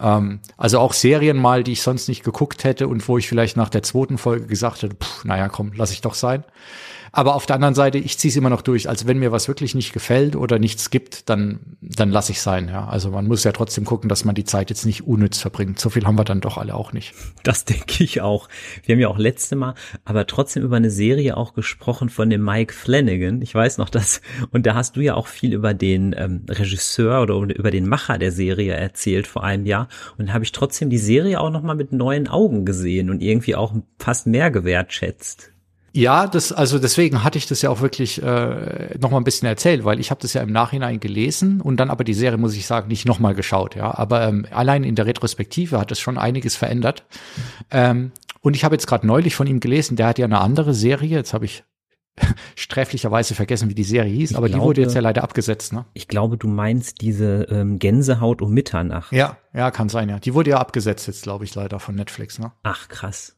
Ähm, 0.00 0.40
also 0.56 0.80
auch 0.80 0.94
Serien 0.94 1.36
mal, 1.36 1.62
die 1.62 1.72
ich 1.72 1.82
sonst 1.82 2.08
nicht 2.08 2.24
geguckt 2.24 2.64
hätte 2.64 2.88
und 2.88 3.06
wo 3.06 3.18
ich 3.18 3.28
vielleicht 3.28 3.56
nach 3.56 3.68
der 3.68 3.84
zweiten 3.84 4.18
Folge 4.18 4.46
gesagt 4.46 4.82
hätte, 4.82 4.96
pff, 4.96 5.24
naja, 5.24 5.48
komm, 5.48 5.70
lass 5.76 5.92
ich 5.92 6.00
doch 6.00 6.14
sein. 6.14 6.42
Aber 7.12 7.34
auf 7.34 7.46
der 7.46 7.56
anderen 7.56 7.74
Seite, 7.74 7.98
ich 7.98 8.18
ziehe 8.18 8.30
es 8.30 8.36
immer 8.36 8.50
noch 8.50 8.62
durch. 8.62 8.88
Also 8.88 9.06
wenn 9.06 9.18
mir 9.18 9.32
was 9.32 9.48
wirklich 9.48 9.74
nicht 9.74 9.92
gefällt 9.92 10.36
oder 10.36 10.58
nichts 10.58 10.90
gibt, 10.90 11.28
dann, 11.28 11.76
dann 11.80 12.10
lasse 12.10 12.32
ich 12.32 12.40
sein. 12.40 12.68
Ja. 12.68 12.86
Also 12.86 13.10
man 13.10 13.26
muss 13.26 13.44
ja 13.44 13.52
trotzdem 13.52 13.84
gucken, 13.84 14.08
dass 14.08 14.24
man 14.24 14.34
die 14.34 14.44
Zeit 14.44 14.70
jetzt 14.70 14.86
nicht 14.86 15.06
unnütz 15.06 15.38
verbringt. 15.38 15.78
So 15.80 15.90
viel 15.90 16.04
haben 16.04 16.16
wir 16.16 16.24
dann 16.24 16.40
doch 16.40 16.58
alle 16.58 16.74
auch 16.74 16.92
nicht. 16.92 17.14
Das 17.42 17.64
denke 17.64 18.04
ich 18.04 18.20
auch. 18.20 18.48
Wir 18.84 18.94
haben 18.94 19.00
ja 19.00 19.08
auch 19.08 19.18
letzte 19.18 19.56
Mal, 19.56 19.74
aber 20.04 20.26
trotzdem 20.26 20.62
über 20.62 20.76
eine 20.76 20.90
Serie 20.90 21.36
auch 21.36 21.54
gesprochen 21.54 22.08
von 22.08 22.30
dem 22.30 22.44
Mike 22.44 22.74
Flanagan. 22.74 23.42
Ich 23.42 23.54
weiß 23.54 23.78
noch 23.78 23.88
das. 23.88 24.20
Und 24.50 24.66
da 24.66 24.74
hast 24.74 24.96
du 24.96 25.00
ja 25.00 25.14
auch 25.14 25.26
viel 25.26 25.52
über 25.52 25.74
den 25.74 26.14
ähm, 26.16 26.44
Regisseur 26.48 27.22
oder 27.22 27.34
über 27.34 27.70
den 27.70 27.88
Macher 27.88 28.18
der 28.18 28.32
Serie 28.32 28.74
erzählt 28.74 29.26
vor 29.26 29.42
einem 29.42 29.66
Jahr. 29.66 29.88
Und 30.18 30.32
habe 30.32 30.44
ich 30.44 30.52
trotzdem 30.52 30.90
die 30.90 30.98
Serie 30.98 31.40
auch 31.40 31.50
nochmal 31.50 31.76
mit 31.76 31.92
neuen 31.92 32.28
Augen 32.28 32.64
gesehen 32.64 33.10
und 33.10 33.22
irgendwie 33.22 33.56
auch 33.56 33.74
fast 33.98 34.26
mehr 34.26 34.50
gewertschätzt. 34.50 35.50
Ja, 35.92 36.26
das 36.26 36.52
also 36.52 36.78
deswegen 36.78 37.24
hatte 37.24 37.38
ich 37.38 37.46
das 37.46 37.62
ja 37.62 37.70
auch 37.70 37.80
wirklich 37.80 38.22
äh, 38.22 38.96
noch 38.98 39.10
mal 39.10 39.16
ein 39.16 39.24
bisschen 39.24 39.48
erzählt, 39.48 39.84
weil 39.84 39.98
ich 39.98 40.10
habe 40.10 40.20
das 40.20 40.34
ja 40.34 40.42
im 40.42 40.52
Nachhinein 40.52 41.00
gelesen 41.00 41.60
und 41.60 41.78
dann 41.78 41.90
aber 41.90 42.04
die 42.04 42.14
Serie 42.14 42.38
muss 42.38 42.54
ich 42.54 42.66
sagen 42.66 42.88
nicht 42.88 43.06
noch 43.06 43.18
mal 43.18 43.34
geschaut, 43.34 43.74
ja. 43.74 43.92
Aber 43.96 44.26
ähm, 44.26 44.46
allein 44.50 44.84
in 44.84 44.94
der 44.94 45.06
Retrospektive 45.06 45.78
hat 45.78 45.90
es 45.90 45.98
schon 45.98 46.18
einiges 46.18 46.56
verändert. 46.56 47.04
Ähm, 47.70 48.12
und 48.40 48.54
ich 48.54 48.64
habe 48.64 48.74
jetzt 48.74 48.86
gerade 48.86 49.06
neulich 49.06 49.34
von 49.34 49.46
ihm 49.46 49.60
gelesen, 49.60 49.96
der 49.96 50.06
hat 50.06 50.18
ja 50.18 50.24
eine 50.24 50.40
andere 50.40 50.74
Serie. 50.74 51.16
Jetzt 51.16 51.34
habe 51.34 51.44
ich 51.44 51.64
sträflicherweise 52.56 53.34
vergessen, 53.34 53.68
wie 53.68 53.74
die 53.74 53.84
Serie 53.84 54.12
hieß, 54.12 54.32
ich 54.32 54.36
aber 54.36 54.48
glaube, 54.48 54.60
die 54.60 54.66
wurde 54.66 54.80
jetzt 54.82 54.94
ja 54.94 55.00
leider 55.00 55.22
abgesetzt. 55.22 55.72
Ne? 55.72 55.86
Ich 55.92 56.08
glaube, 56.08 56.36
du 56.36 56.48
meinst 56.48 57.00
diese 57.00 57.46
ähm, 57.50 57.78
Gänsehaut 57.78 58.42
um 58.42 58.52
Mitternacht. 58.52 59.12
Ja, 59.12 59.38
ja, 59.52 59.70
kann 59.70 59.88
sein, 59.88 60.08
ja. 60.08 60.18
Die 60.18 60.34
wurde 60.34 60.50
ja 60.50 60.58
abgesetzt 60.58 61.06
jetzt, 61.06 61.22
glaube 61.22 61.44
ich, 61.44 61.54
leider 61.54 61.80
von 61.80 61.94
Netflix. 61.94 62.38
Ne? 62.38 62.52
Ach, 62.62 62.88
krass. 62.88 63.36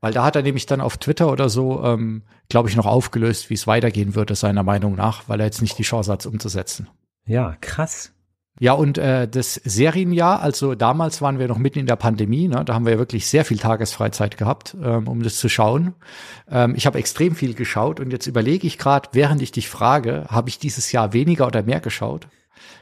Weil 0.00 0.12
da 0.12 0.24
hat 0.24 0.36
er 0.36 0.42
nämlich 0.42 0.66
dann 0.66 0.80
auf 0.80 0.96
Twitter 0.96 1.30
oder 1.30 1.48
so, 1.48 1.84
ähm, 1.84 2.22
glaube 2.48 2.68
ich, 2.68 2.76
noch 2.76 2.86
aufgelöst, 2.86 3.50
wie 3.50 3.54
es 3.54 3.66
weitergehen 3.66 4.14
würde, 4.14 4.34
seiner 4.34 4.62
Meinung 4.62 4.94
nach, 4.94 5.28
weil 5.28 5.40
er 5.40 5.46
jetzt 5.46 5.62
nicht 5.62 5.78
die 5.78 5.82
Chance 5.82 6.10
hat, 6.10 6.20
es 6.20 6.26
umzusetzen. 6.26 6.88
Ja, 7.26 7.56
krass. 7.60 8.12
Ja, 8.58 8.74
und 8.74 8.98
äh, 8.98 9.26
das 9.26 9.54
Serienjahr, 9.54 10.42
also 10.42 10.74
damals 10.74 11.22
waren 11.22 11.38
wir 11.38 11.48
noch 11.48 11.56
mitten 11.56 11.78
in 11.78 11.86
der 11.86 11.96
Pandemie, 11.96 12.46
ne? 12.46 12.62
da 12.64 12.74
haben 12.74 12.84
wir 12.84 12.92
ja 12.92 12.98
wirklich 12.98 13.26
sehr 13.26 13.46
viel 13.46 13.58
Tagesfreizeit 13.58 14.36
gehabt, 14.36 14.76
ähm, 14.82 15.08
um 15.08 15.22
das 15.22 15.36
zu 15.36 15.48
schauen. 15.48 15.94
Ähm, 16.50 16.74
ich 16.76 16.84
habe 16.84 16.98
extrem 16.98 17.34
viel 17.34 17.54
geschaut 17.54 18.00
und 18.00 18.10
jetzt 18.10 18.26
überlege 18.26 18.66
ich 18.66 18.76
gerade, 18.76 19.08
während 19.12 19.40
ich 19.40 19.52
dich 19.52 19.70
frage, 19.70 20.26
habe 20.28 20.50
ich 20.50 20.58
dieses 20.58 20.92
Jahr 20.92 21.14
weniger 21.14 21.46
oder 21.46 21.62
mehr 21.62 21.80
geschaut? 21.80 22.28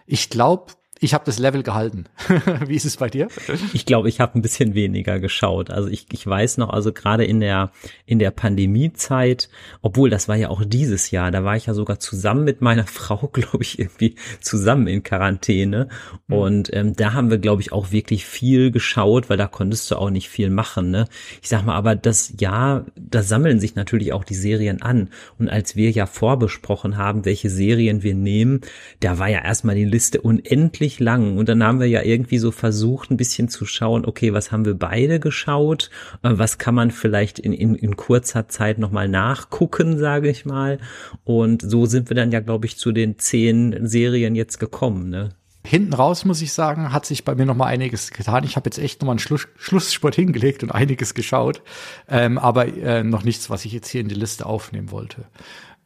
Ich 0.04 0.30
glaube, 0.30 0.72
ich 1.00 1.14
habe 1.14 1.24
das 1.24 1.38
Level 1.38 1.62
gehalten. 1.62 2.06
Wie 2.66 2.74
ist 2.74 2.84
es 2.84 2.96
bei 2.96 3.08
dir? 3.08 3.28
Ich 3.72 3.86
glaube, 3.86 4.08
ich 4.08 4.20
habe 4.20 4.38
ein 4.38 4.42
bisschen 4.42 4.74
weniger 4.74 5.20
geschaut. 5.20 5.70
Also 5.70 5.88
ich, 5.88 6.06
ich 6.12 6.26
weiß 6.26 6.58
noch, 6.58 6.70
also 6.70 6.92
gerade 6.92 7.24
in 7.24 7.40
der 7.40 7.70
in 8.06 8.18
der 8.18 8.30
Pandemiezeit, 8.30 9.48
obwohl 9.82 10.10
das 10.10 10.28
war 10.28 10.36
ja 10.36 10.48
auch 10.48 10.62
dieses 10.64 11.10
Jahr, 11.10 11.30
da 11.30 11.44
war 11.44 11.56
ich 11.56 11.66
ja 11.66 11.74
sogar 11.74 12.00
zusammen 12.00 12.44
mit 12.44 12.60
meiner 12.60 12.86
Frau, 12.86 13.28
glaube 13.32 13.62
ich, 13.62 13.78
irgendwie 13.78 14.16
zusammen 14.40 14.86
in 14.86 15.02
Quarantäne. 15.02 15.88
Mhm. 16.26 16.36
Und 16.36 16.70
ähm, 16.74 16.96
da 16.96 17.12
haben 17.12 17.30
wir, 17.30 17.38
glaube 17.38 17.62
ich, 17.62 17.72
auch 17.72 17.92
wirklich 17.92 18.24
viel 18.26 18.70
geschaut, 18.70 19.30
weil 19.30 19.36
da 19.36 19.46
konntest 19.46 19.90
du 19.90 19.96
auch 19.96 20.10
nicht 20.10 20.28
viel 20.28 20.50
machen. 20.50 20.90
Ne? 20.90 21.06
Ich 21.42 21.48
sag 21.48 21.64
mal, 21.64 21.74
aber 21.74 21.94
das 21.94 22.34
Jahr, 22.38 22.86
da 22.96 23.22
sammeln 23.22 23.60
sich 23.60 23.74
natürlich 23.74 24.12
auch 24.12 24.24
die 24.24 24.34
Serien 24.34 24.82
an. 24.82 25.10
Und 25.38 25.48
als 25.48 25.76
wir 25.76 25.90
ja 25.90 26.06
vorbesprochen 26.06 26.96
haben, 26.96 27.24
welche 27.24 27.50
Serien 27.50 28.02
wir 28.02 28.14
nehmen, 28.14 28.62
da 29.00 29.18
war 29.18 29.28
ja 29.28 29.44
erstmal 29.44 29.74
die 29.74 29.84
Liste 29.84 30.20
unendlich 30.20 30.87
ewig 30.88 31.00
lang. 31.00 31.36
Und 31.36 31.48
dann 31.48 31.62
haben 31.62 31.80
wir 31.80 31.86
ja 31.86 32.02
irgendwie 32.02 32.38
so 32.38 32.50
versucht, 32.50 33.10
ein 33.10 33.16
bisschen 33.16 33.48
zu 33.48 33.66
schauen, 33.66 34.04
okay, 34.04 34.32
was 34.32 34.50
haben 34.50 34.64
wir 34.64 34.74
beide 34.74 35.20
geschaut? 35.20 35.90
Äh, 36.22 36.30
was 36.32 36.58
kann 36.58 36.74
man 36.74 36.90
vielleicht 36.90 37.38
in, 37.38 37.52
in, 37.52 37.74
in 37.74 37.96
kurzer 37.96 38.48
Zeit 38.48 38.78
nochmal 38.78 39.08
nachgucken, 39.08 39.98
sage 39.98 40.30
ich 40.30 40.44
mal. 40.44 40.78
Und 41.24 41.62
so 41.62 41.86
sind 41.86 42.10
wir 42.10 42.16
dann 42.16 42.32
ja, 42.32 42.40
glaube 42.40 42.66
ich, 42.66 42.78
zu 42.78 42.92
den 42.92 43.18
zehn 43.18 43.86
Serien 43.86 44.34
jetzt 44.34 44.58
gekommen, 44.58 45.10
ne? 45.10 45.30
Hinten 45.66 45.92
raus, 45.92 46.24
muss 46.24 46.40
ich 46.40 46.52
sagen, 46.52 46.92
hat 46.92 47.04
sich 47.04 47.24
bei 47.24 47.34
mir 47.34 47.44
noch 47.44 47.56
mal 47.56 47.66
einiges 47.66 48.10
getan. 48.12 48.44
Ich 48.44 48.56
habe 48.56 48.68
jetzt 48.68 48.78
echt 48.78 49.02
noch 49.02 49.06
mal 49.06 49.12
einen 49.12 49.18
Schluss, 49.18 49.48
Schlussspurt 49.56 50.14
hingelegt 50.14 50.62
und 50.62 50.70
einiges 50.70 51.12
geschaut, 51.12 51.62
ähm, 52.08 52.38
aber 52.38 52.74
äh, 52.74 53.02
noch 53.02 53.22
nichts, 53.22 53.50
was 53.50 53.66
ich 53.66 53.72
jetzt 53.72 53.88
hier 53.88 54.00
in 54.00 54.08
die 54.08 54.14
Liste 54.14 54.46
aufnehmen 54.46 54.90
wollte. 54.90 55.26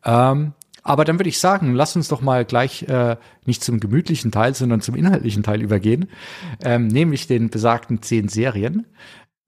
Ähm, 0.04 0.52
aber 0.82 1.04
dann 1.04 1.18
würde 1.18 1.28
ich 1.28 1.38
sagen, 1.38 1.74
lass 1.74 1.94
uns 1.96 2.08
doch 2.08 2.20
mal 2.20 2.44
gleich 2.44 2.82
äh, 2.84 3.16
nicht 3.44 3.62
zum 3.62 3.80
gemütlichen 3.80 4.32
Teil, 4.32 4.54
sondern 4.54 4.80
zum 4.80 4.96
inhaltlichen 4.96 5.42
Teil 5.42 5.62
übergehen, 5.62 6.08
ähm, 6.64 6.88
nämlich 6.88 7.26
den 7.26 7.50
besagten 7.50 8.02
zehn 8.02 8.28
Serien. 8.28 8.86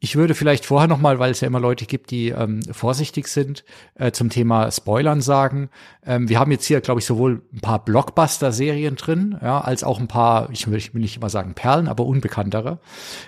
Ich 0.01 0.17
würde 0.17 0.35
vielleicht 0.35 0.67
vorher 0.67 0.89
noch 0.89 1.01
mal, 1.01 1.19
weil 1.19 1.31
es 1.31 1.41
ja 1.41 1.47
immer 1.47 1.61
Leute 1.61 1.87
gibt, 1.87 2.11
die 2.11 2.29
ähm, 2.29 2.63
vorsichtig 2.71 3.27
sind, 3.27 3.65
äh, 3.95 4.13
zum 4.13 4.29
Thema 4.29 4.71
Spoilern 4.71 5.23
sagen. 5.23 5.71
Ähm, 6.05 6.29
wir 6.29 6.39
haben 6.39 6.51
jetzt 6.51 6.67
hier, 6.67 6.83
glaube 6.83 7.01
ich, 7.01 7.07
sowohl 7.07 7.41
ein 7.55 7.61
paar 7.61 7.83
Blockbuster-Serien 7.83 8.97
drin, 8.97 9.39
ja, 9.41 9.63
als 9.63 9.83
auch 9.83 9.99
ein 9.99 10.09
paar, 10.09 10.51
ich 10.51 10.71
will, 10.71 10.77
ich 10.77 10.93
will 10.93 11.01
nicht 11.01 11.17
immer 11.17 11.31
sagen 11.31 11.55
Perlen, 11.55 11.89
aber 11.89 12.05
unbekanntere. 12.05 12.81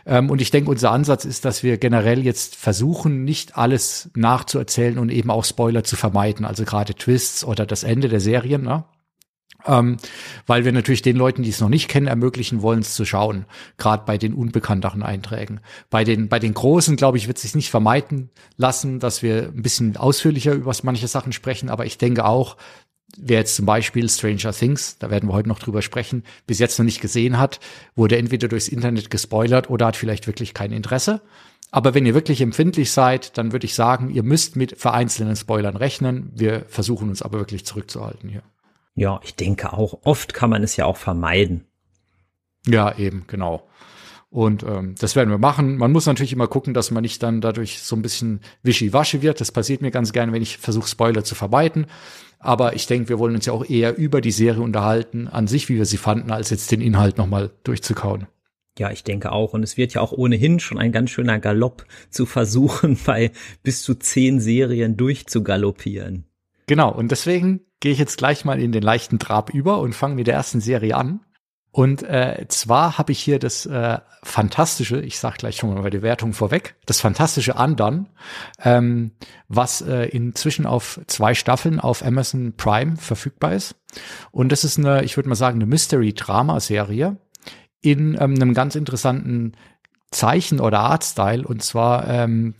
Ähm, 0.05 0.29
und 0.29 0.43
ich 0.43 0.51
denke, 0.51 0.71
unser 0.71 0.91
Ansatz 0.91 1.25
ist, 1.25 1.47
dass 1.47 1.63
wir 1.63 1.79
generell 1.79 2.23
jetzt 2.25 2.57
versuchen, 2.57 3.25
nicht 3.25 3.57
alles 3.57 4.11
nachzuerzählen 4.15 4.99
und 4.99 5.11
eben 5.11 5.31
auch 5.31 5.47
Spoiler 5.47 5.83
zu 5.83 5.97
vermeiden, 5.97 6.45
also 6.45 6.65
gerade 6.65 6.95
Twists 6.95 7.43
oder 7.43 7.65
das 7.65 7.85
Ende 7.85 8.09
der 8.09 8.21
Serien. 8.21 8.63
Ne? 8.63 8.85
Ähm, 9.67 9.97
weil 10.47 10.65
wir 10.65 10.73
natürlich 10.73 11.03
den 11.03 11.17
Leuten, 11.17 11.43
die 11.43 11.51
es 11.51 11.61
noch 11.61 11.69
nicht 11.69 11.89
kennen, 11.89 12.07
ermöglichen 12.07 12.63
wollen, 12.63 12.81
es 12.81 12.95
zu 12.95 13.05
schauen, 13.05 13.47
gerade 13.79 14.05
bei 14.07 14.19
den 14.19 14.35
unbekannteren 14.35 15.03
Einträgen. 15.03 15.61
Bei 15.91 16.05
den, 16.05 16.29
bei 16.29 16.39
den 16.39 16.55
großen, 16.55 16.97
glaube 16.97 17.19
ich, 17.19 17.27
wird 17.27 17.37
es 17.37 17.43
sich 17.43 17.55
nicht 17.55 17.71
vermeiden 17.71 18.31
lassen, 18.57 19.01
dass 19.01 19.23
wir 19.23 19.53
ein 19.55 19.63
bisschen 19.63 19.97
ausführlicher 19.97 20.53
über 20.53 20.75
manche 20.83 21.09
Sachen 21.09 21.33
sprechen, 21.33 21.69
aber 21.69 21.87
ich 21.87 21.99
denke 21.99 22.25
auch, 22.25 22.57
wer 23.17 23.39
jetzt 23.39 23.57
zum 23.57 23.67
Beispiel 23.67 24.09
Stranger 24.09 24.53
Things, 24.53 24.99
da 24.99 25.11
werden 25.11 25.29
wir 25.29 25.33
heute 25.33 25.49
noch 25.49 25.59
drüber 25.59 25.83
sprechen, 25.83 26.25
bis 26.47 26.59
jetzt 26.59 26.79
noch 26.79 26.85
nicht 26.85 27.01
gesehen 27.01 27.39
hat, 27.39 27.61
wurde 27.95 28.19
entweder 28.19 28.49
durchs 28.49 28.69
Internet 28.69 29.11
gespoilert 29.11 29.71
oder 29.71 29.87
hat 29.87 29.97
vielleicht 29.97 30.27
wirklich 30.27 30.55
kein 30.55 30.73
Interesse. 30.73 31.23
Aber 31.71 31.95
wenn 31.95 32.07
ihr 32.07 32.15
wirklich 32.15 32.41
empfindlich 32.41 32.93
seid, 32.93 33.37
dann 33.39 33.53
würde 33.53 33.67
ich 33.67 33.75
sagen, 33.75 34.11
ihr 34.11 34.23
müsst 34.23 34.57
mit 34.57 34.79
vereinzelten 34.79 35.37
Spoilern 35.37 35.77
rechnen. 35.77 36.31
Wir 36.35 36.65
versuchen 36.69 37.09
uns 37.09 37.23
aber 37.23 37.39
wirklich 37.39 37.67
zurückzuhalten 37.67 38.29
hier. 38.29 38.43
Ja, 38.97 39.21
ich 39.23 39.37
denke 39.37 39.75
auch, 39.75 40.01
oft 40.03 40.35
kann 40.35 40.51
man 40.51 40.63
es 40.63 40.77
ja 40.77 40.87
auch 40.87 40.97
vermeiden. 40.97 41.67
Ja, 42.67 42.97
eben, 42.99 43.25
genau. 43.27 43.69
Und 44.31 44.65
ähm, 44.65 44.95
das 44.99 45.15
werden 45.15 45.31
wir 45.31 45.39
machen. 45.39 45.77
Man 45.77 45.93
muss 45.93 46.07
natürlich 46.07 46.33
immer 46.33 46.49
gucken, 46.49 46.75
dass 46.75 46.91
man 46.91 47.03
nicht 47.03 47.23
dann 47.23 47.41
dadurch 47.41 47.83
so 47.83 47.95
ein 47.95 48.03
bisschen 48.03 48.41
wischiwaschi 48.63 49.23
wird. 49.23 49.41
Das 49.41 49.53
passiert 49.53 49.83
mir 49.83 49.91
ganz 49.91 50.13
gerne, 50.13 50.33
wenn 50.33 50.43
ich 50.43 50.59
versuche, 50.59 50.89
Spoiler 50.89 51.25
zu 51.25 51.35
vermeiden. 51.35 51.87
Aber 52.39 52.75
ich 52.75 52.87
denke, 52.87 53.09
wir 53.11 53.19
wollen 53.19 53.35
uns 53.35 53.47
ja 53.47 53.53
auch 53.53 53.65
eher 53.65 53.97
über 53.97 54.21
die 54.21 54.33
Serie 54.33 54.63
unterhalten, 54.63 55.29
an 55.29 55.47
sich, 55.47 55.69
wie 55.69 55.77
wir 55.77 55.87
sie 55.87 55.97
fanden, 55.97 56.33
als 56.33 56.51
jetzt 56.51 56.73
den 56.73 56.81
Inhalt 56.81 57.19
nochmal 57.19 57.51
durchzukauen. 57.65 58.27
Ja, 58.79 58.91
ich 58.91 59.05
denke 59.05 59.33
auch. 59.33 59.53
Und 59.53 59.63
es 59.63 59.77
wird 59.77 59.95
ja 59.95 60.01
auch 60.01 60.13
ohnehin 60.13 60.59
schon 60.59 60.79
ein 60.79 60.93
ganz 60.93 61.11
schöner 61.11 61.39
Galopp 61.39 61.87
zu 62.11 62.27
versuchen, 62.27 62.99
bei 63.07 63.31
bis 63.63 63.83
zu 63.83 63.95
zehn 63.95 64.41
Serien 64.41 64.97
durchzugaloppieren. 64.97 66.25
Genau. 66.67 66.93
Und 66.93 67.11
deswegen 67.11 67.61
gehe 67.81 67.93
ich 67.93 67.99
jetzt 67.99 68.19
gleich 68.19 68.45
mal 68.45 68.61
in 68.61 68.73
den 68.73 68.83
leichten 68.83 69.19
Trab 69.19 69.51
über 69.51 69.79
und 69.81 69.95
fange 69.95 70.17
mit 70.17 70.27
der 70.27 70.35
ersten 70.35 70.61
Serie 70.61 70.97
an. 70.97 71.21
Und 71.77 72.03
äh, 72.05 72.47
zwar 72.49 72.97
habe 72.97 73.13
ich 73.13 73.21
hier 73.21 73.39
das 73.39 73.67
äh, 73.67 73.99
fantastische, 74.23 74.99
ich 75.03 75.19
sage 75.19 75.37
gleich 75.37 75.57
schon 75.57 75.75
mal 75.75 75.83
bei 75.83 75.91
der 75.91 76.01
Wertung 76.01 76.33
vorweg, 76.33 76.75
das 76.87 77.03
fantastische 77.03 77.53
Undone, 77.53 78.07
ähm, 78.65 79.11
was 79.49 79.83
äh, 79.83 80.05
inzwischen 80.07 80.65
auf 80.65 80.99
zwei 81.07 81.35
Staffeln 81.35 81.79
auf 81.79 82.03
Amazon 82.03 82.55
Prime 82.57 82.97
verfügbar 82.97 83.53
ist. 83.53 83.75
Und 84.31 84.53
das 84.53 84.65
ist 84.65 84.79
eine, 84.79 85.05
ich 85.05 85.19
würde 85.19 85.29
mal 85.29 85.35
sagen, 85.35 85.59
eine 85.59 85.67
Mystery-Drama-Serie 85.67 87.19
in 87.83 88.15
ähm, 88.15 88.37
einem 88.37 88.55
ganz 88.55 88.75
interessanten 88.75 89.53
Zeichen- 90.11 90.61
oder 90.61 90.81
Artstyle. 90.81 91.47
Und 91.47 91.63
zwar 91.63 92.09
ähm, 92.09 92.55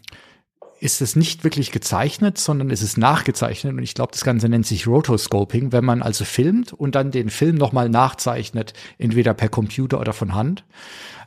ist 0.81 1.01
es 1.01 1.17
nicht 1.17 1.45
wirklich 1.45 1.71
gezeichnet, 1.71 2.39
sondern 2.39 2.71
es 2.71 2.83
ist 2.83 2.99
nachgezeichnet. 2.99 3.73
Und 3.73 3.83
ich 3.83 3.95
glaube, 3.95 4.13
das 4.13 4.25
Ganze 4.25 4.49
nennt 4.49 4.67
sich 4.67 4.87
Rotoscoping, 4.87 5.73
wenn 5.73 5.85
man 5.85 6.03
also 6.03 6.25
filmt 6.25 6.73
und 6.73 6.95
dann 6.95 7.11
den 7.11 7.31
Film 7.31 7.57
nochmal 7.57 7.89
nachzeichnet, 7.89 8.73
entweder 8.99 9.35
per 9.35 9.49
Computer 9.49 10.01
oder 10.01 10.13
von 10.13 10.35
Hand. 10.35 10.65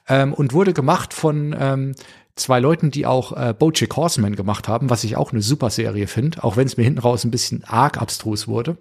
Ähm, 0.07 0.33
und 0.33 0.53
wurde 0.53 0.73
gemacht 0.73 1.13
von 1.13 1.55
ähm, 1.57 1.95
zwei 2.35 2.59
Leuten, 2.59 2.91
die 2.91 3.05
auch 3.05 3.33
äh, 3.33 3.53
Bojack 3.57 3.95
Horseman 3.95 4.35
gemacht 4.35 4.67
haben, 4.67 4.89
was 4.89 5.03
ich 5.03 5.17
auch 5.17 5.31
eine 5.31 5.41
super 5.41 5.69
Serie 5.69 6.07
finde, 6.07 6.43
auch 6.43 6.57
wenn 6.57 6.67
es 6.67 6.77
mir 6.77 6.83
hinten 6.83 6.99
raus 6.99 7.23
ein 7.23 7.31
bisschen 7.31 7.63
arg 7.63 8.01
abstrus 8.01 8.47
wurde. 8.47 8.77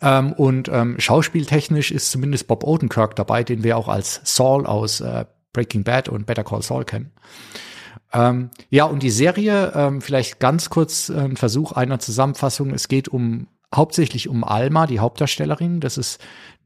Ähm, 0.00 0.32
und 0.32 0.68
ähm, 0.68 0.98
schauspieltechnisch 0.98 1.90
ist 1.90 2.10
zumindest 2.10 2.46
Bob 2.46 2.64
Odenkirk 2.64 3.16
dabei, 3.16 3.44
den 3.44 3.62
wir 3.62 3.76
auch 3.76 3.88
als 3.88 4.20
Saul 4.24 4.66
aus 4.66 5.00
äh, 5.00 5.24
Breaking 5.52 5.84
Bad 5.84 6.08
und 6.08 6.26
Better 6.26 6.44
Call 6.44 6.62
Saul 6.62 6.84
kennen. 6.84 7.12
Ähm, 8.12 8.50
ja, 8.70 8.84
und 8.84 9.02
die 9.02 9.10
Serie, 9.10 9.72
ähm, 9.74 10.00
vielleicht 10.00 10.40
ganz 10.40 10.70
kurz 10.70 11.08
äh, 11.08 11.14
ein 11.14 11.36
Versuch 11.36 11.72
einer 11.72 11.98
Zusammenfassung. 11.98 12.70
Es 12.70 12.88
geht 12.88 13.08
um 13.08 13.46
hauptsächlich 13.74 14.28
um 14.28 14.42
Alma, 14.42 14.86
die 14.86 15.00
Hauptdarstellerin. 15.00 15.80
Das 15.80 15.96
ist 15.96 16.20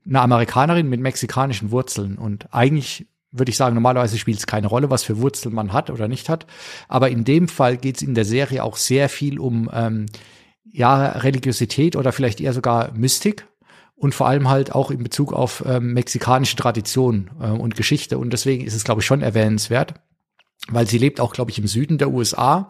eine 0.07 0.21
Amerikanerin 0.21 0.89
mit 0.89 1.01
mexikanischen 1.01 1.71
Wurzeln 1.71 2.17
und 2.17 2.53
eigentlich 2.53 3.07
würde 3.31 3.51
ich 3.51 3.57
sagen, 3.57 3.75
normalerweise 3.75 4.17
spielt 4.17 4.39
es 4.39 4.47
keine 4.47 4.69
Rolle, 4.69 4.91
was 4.91 5.03
für 5.03 5.19
Wurzeln 5.19 5.55
man 5.55 5.73
hat 5.73 5.91
oder 5.91 6.07
nicht 6.07 6.29
hat. 6.29 6.47
Aber 6.87 7.11
in 7.11 7.25
dem 7.25 7.49
Fall 7.49 7.77
geht 7.77 7.97
es 7.97 8.03
in 8.03 8.15
der 8.15 8.25
Serie 8.25 8.63
auch 8.63 8.77
sehr 8.77 9.09
viel 9.09 9.41
um 9.41 9.69
ähm, 9.73 10.07
ja 10.71 11.09
Religiosität 11.09 11.97
oder 11.97 12.13
vielleicht 12.13 12.41
eher 12.41 12.53
sogar 12.53 12.93
Mystik 12.93 13.49
und 13.97 14.15
vor 14.15 14.29
allem 14.29 14.49
halt 14.49 14.73
auch 14.73 14.91
in 14.91 15.03
Bezug 15.03 15.33
auf 15.33 15.65
ähm, 15.67 15.95
mexikanische 15.95 16.57
Tradition 16.57 17.31
äh, 17.41 17.49
und 17.49 17.75
Geschichte. 17.75 18.19
Und 18.19 18.33
deswegen 18.33 18.65
ist 18.65 18.75
es, 18.75 18.85
glaube 18.85 19.01
ich, 19.01 19.07
schon 19.07 19.21
erwähnenswert 19.21 19.95
weil 20.69 20.87
sie 20.87 20.99
lebt 20.99 21.21
auch, 21.21 21.33
glaube 21.33 21.51
ich, 21.51 21.59
im 21.59 21.67
Süden 21.67 21.99
der 21.99 22.11
USA 22.11 22.69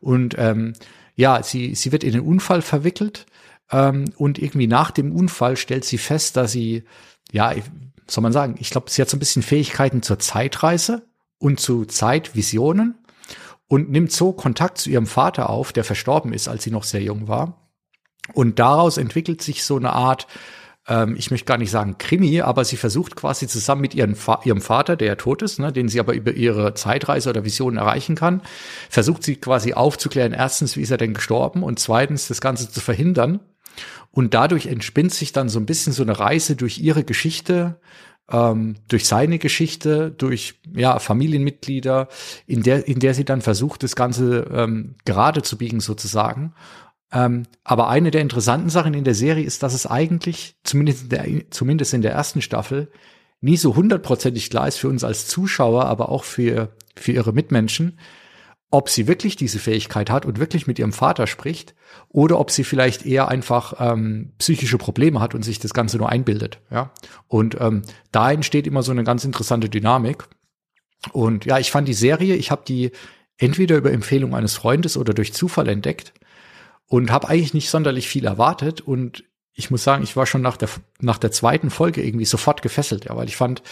und 0.00 0.36
ähm, 0.38 0.74
ja, 1.14 1.42
sie, 1.42 1.74
sie 1.74 1.92
wird 1.92 2.04
in 2.04 2.12
den 2.12 2.20
Unfall 2.20 2.62
verwickelt 2.62 3.26
ähm, 3.70 4.06
und 4.16 4.38
irgendwie 4.38 4.66
nach 4.66 4.90
dem 4.90 5.12
Unfall 5.14 5.56
stellt 5.56 5.84
sie 5.84 5.98
fest, 5.98 6.36
dass 6.36 6.52
sie, 6.52 6.84
ja, 7.32 7.54
soll 8.06 8.22
man 8.22 8.32
sagen, 8.32 8.56
ich 8.58 8.70
glaube, 8.70 8.90
sie 8.90 9.02
hat 9.02 9.10
so 9.10 9.16
ein 9.16 9.20
bisschen 9.20 9.42
Fähigkeiten 9.42 10.02
zur 10.02 10.18
Zeitreise 10.18 11.08
und 11.38 11.58
zu 11.60 11.84
Zeitvisionen 11.84 12.96
und 13.68 13.90
nimmt 13.90 14.12
so 14.12 14.32
Kontakt 14.32 14.78
zu 14.78 14.90
ihrem 14.90 15.06
Vater 15.06 15.50
auf, 15.50 15.72
der 15.72 15.84
verstorben 15.84 16.32
ist, 16.32 16.48
als 16.48 16.62
sie 16.64 16.70
noch 16.70 16.84
sehr 16.84 17.02
jung 17.02 17.28
war. 17.28 17.70
Und 18.32 18.58
daraus 18.58 18.96
entwickelt 18.96 19.42
sich 19.42 19.64
so 19.64 19.76
eine 19.76 19.92
Art 19.92 20.26
ähm, 20.88 21.16
ich 21.16 21.30
möchte 21.30 21.46
gar 21.46 21.58
nicht 21.58 21.70
sagen 21.70 21.96
Krimi, 21.98 22.40
aber 22.40 22.64
sie 22.64 22.76
versucht 22.76 23.16
quasi 23.16 23.46
zusammen 23.46 23.80
mit 23.80 23.94
ihrem 23.94 24.14
Vater, 24.14 24.96
der 24.96 25.08
ja 25.08 25.14
tot 25.16 25.42
ist, 25.42 25.58
ne, 25.58 25.72
den 25.72 25.88
sie 25.88 26.00
aber 26.00 26.14
über 26.14 26.32
ihre 26.32 26.74
Zeitreise 26.74 27.30
oder 27.30 27.44
Visionen 27.44 27.78
erreichen 27.78 28.14
kann, 28.14 28.42
versucht 28.88 29.22
sie 29.22 29.36
quasi 29.36 29.74
aufzuklären, 29.74 30.32
erstens, 30.32 30.76
wie 30.76 30.82
ist 30.82 30.90
er 30.90 30.98
denn 30.98 31.14
gestorben 31.14 31.62
und 31.62 31.78
zweitens, 31.78 32.28
das 32.28 32.40
Ganze 32.40 32.70
zu 32.70 32.80
verhindern. 32.80 33.40
Und 34.10 34.32
dadurch 34.32 34.66
entspinnt 34.66 35.12
sich 35.12 35.32
dann 35.32 35.50
so 35.50 35.60
ein 35.60 35.66
bisschen 35.66 35.92
so 35.92 36.02
eine 36.02 36.18
Reise 36.18 36.56
durch 36.56 36.78
ihre 36.78 37.04
Geschichte, 37.04 37.78
ähm, 38.30 38.76
durch 38.88 39.06
seine 39.06 39.38
Geschichte, 39.38 40.10
durch 40.10 40.54
ja 40.74 40.98
Familienmitglieder, 40.98 42.08
in 42.46 42.62
der 42.62 42.88
in 42.88 42.98
der 42.98 43.14
sie 43.14 43.24
dann 43.24 43.42
versucht, 43.42 43.82
das 43.82 43.94
Ganze 43.94 44.46
ähm, 44.52 44.94
gerade 45.04 45.42
zu 45.42 45.58
biegen 45.58 45.80
sozusagen. 45.80 46.54
Ähm, 47.16 47.44
aber 47.64 47.88
eine 47.88 48.10
der 48.10 48.20
interessanten 48.20 48.68
Sachen 48.68 48.92
in 48.92 49.04
der 49.04 49.14
Serie 49.14 49.44
ist, 49.44 49.62
dass 49.62 49.72
es 49.72 49.86
eigentlich, 49.86 50.54
zumindest 50.64 51.04
in 51.04 51.08
der, 51.08 51.50
zumindest 51.50 51.94
in 51.94 52.02
der 52.02 52.12
ersten 52.12 52.42
Staffel, 52.42 52.90
nie 53.40 53.56
so 53.56 53.74
hundertprozentig 53.74 54.50
klar 54.50 54.68
ist 54.68 54.76
für 54.76 54.88
uns 54.88 55.02
als 55.02 55.26
Zuschauer, 55.26 55.86
aber 55.86 56.10
auch 56.10 56.24
für, 56.24 56.76
für 56.94 57.12
ihre 57.12 57.32
Mitmenschen, 57.32 57.98
ob 58.70 58.90
sie 58.90 59.06
wirklich 59.06 59.36
diese 59.36 59.58
Fähigkeit 59.58 60.10
hat 60.10 60.26
und 60.26 60.38
wirklich 60.38 60.66
mit 60.66 60.78
ihrem 60.78 60.92
Vater 60.92 61.26
spricht 61.26 61.74
oder 62.10 62.38
ob 62.38 62.50
sie 62.50 62.64
vielleicht 62.64 63.06
eher 63.06 63.28
einfach 63.28 63.74
ähm, 63.78 64.34
psychische 64.36 64.76
Probleme 64.76 65.20
hat 65.20 65.34
und 65.34 65.42
sich 65.42 65.58
das 65.58 65.72
Ganze 65.72 65.96
nur 65.96 66.10
einbildet. 66.10 66.60
Ja? 66.70 66.92
Und 67.28 67.56
ähm, 67.60 67.82
da 68.12 68.30
entsteht 68.30 68.66
immer 68.66 68.82
so 68.82 68.92
eine 68.92 69.04
ganz 69.04 69.24
interessante 69.24 69.70
Dynamik. 69.70 70.24
Und 71.12 71.46
ja, 71.46 71.58
ich 71.58 71.70
fand 71.70 71.88
die 71.88 71.94
Serie, 71.94 72.34
ich 72.34 72.50
habe 72.50 72.64
die 72.68 72.90
entweder 73.38 73.78
über 73.78 73.90
Empfehlung 73.90 74.34
eines 74.34 74.54
Freundes 74.54 74.98
oder 74.98 75.14
durch 75.14 75.32
Zufall 75.32 75.68
entdeckt 75.68 76.12
und 76.88 77.10
habe 77.10 77.28
eigentlich 77.28 77.54
nicht 77.54 77.70
sonderlich 77.70 78.08
viel 78.08 78.24
erwartet 78.24 78.80
und 78.80 79.24
ich 79.58 79.70
muss 79.70 79.84
sagen, 79.84 80.04
ich 80.04 80.16
war 80.16 80.26
schon 80.26 80.42
nach 80.42 80.58
der 80.58 80.68
nach 81.00 81.18
der 81.18 81.32
zweiten 81.32 81.70
Folge 81.70 82.02
irgendwie 82.02 82.26
sofort 82.26 82.60
gefesselt, 82.62 83.06
ja, 83.06 83.16
weil 83.16 83.28
ich 83.28 83.36
fand 83.36 83.62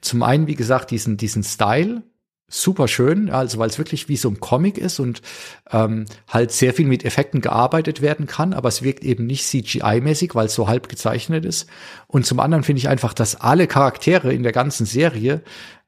zum 0.00 0.22
einen, 0.22 0.46
wie 0.46 0.54
gesagt, 0.54 0.90
diesen 0.90 1.16
diesen 1.16 1.42
Style 1.42 2.02
super 2.48 2.86
schön, 2.86 3.30
also 3.30 3.58
weil 3.58 3.70
es 3.70 3.78
wirklich 3.78 4.08
wie 4.08 4.16
so 4.16 4.28
ein 4.28 4.38
Comic 4.38 4.76
ist 4.76 5.00
und 5.00 5.22
ähm, 5.70 6.04
halt 6.28 6.52
sehr 6.52 6.74
viel 6.74 6.86
mit 6.86 7.04
Effekten 7.04 7.40
gearbeitet 7.40 8.02
werden 8.02 8.26
kann, 8.26 8.52
aber 8.52 8.68
es 8.68 8.82
wirkt 8.82 9.04
eben 9.04 9.26
nicht 9.26 9.44
CGI-mäßig, 9.46 10.34
weil 10.34 10.46
es 10.46 10.54
so 10.54 10.68
halb 10.68 10.90
gezeichnet 10.90 11.46
ist. 11.46 11.66
Und 12.08 12.26
zum 12.26 12.40
anderen 12.40 12.62
finde 12.62 12.80
ich 12.80 12.88
einfach, 12.88 13.14
dass 13.14 13.40
alle 13.40 13.66
Charaktere 13.66 14.34
in 14.34 14.42
der 14.42 14.52
ganzen 14.52 14.84
Serie 14.84 15.42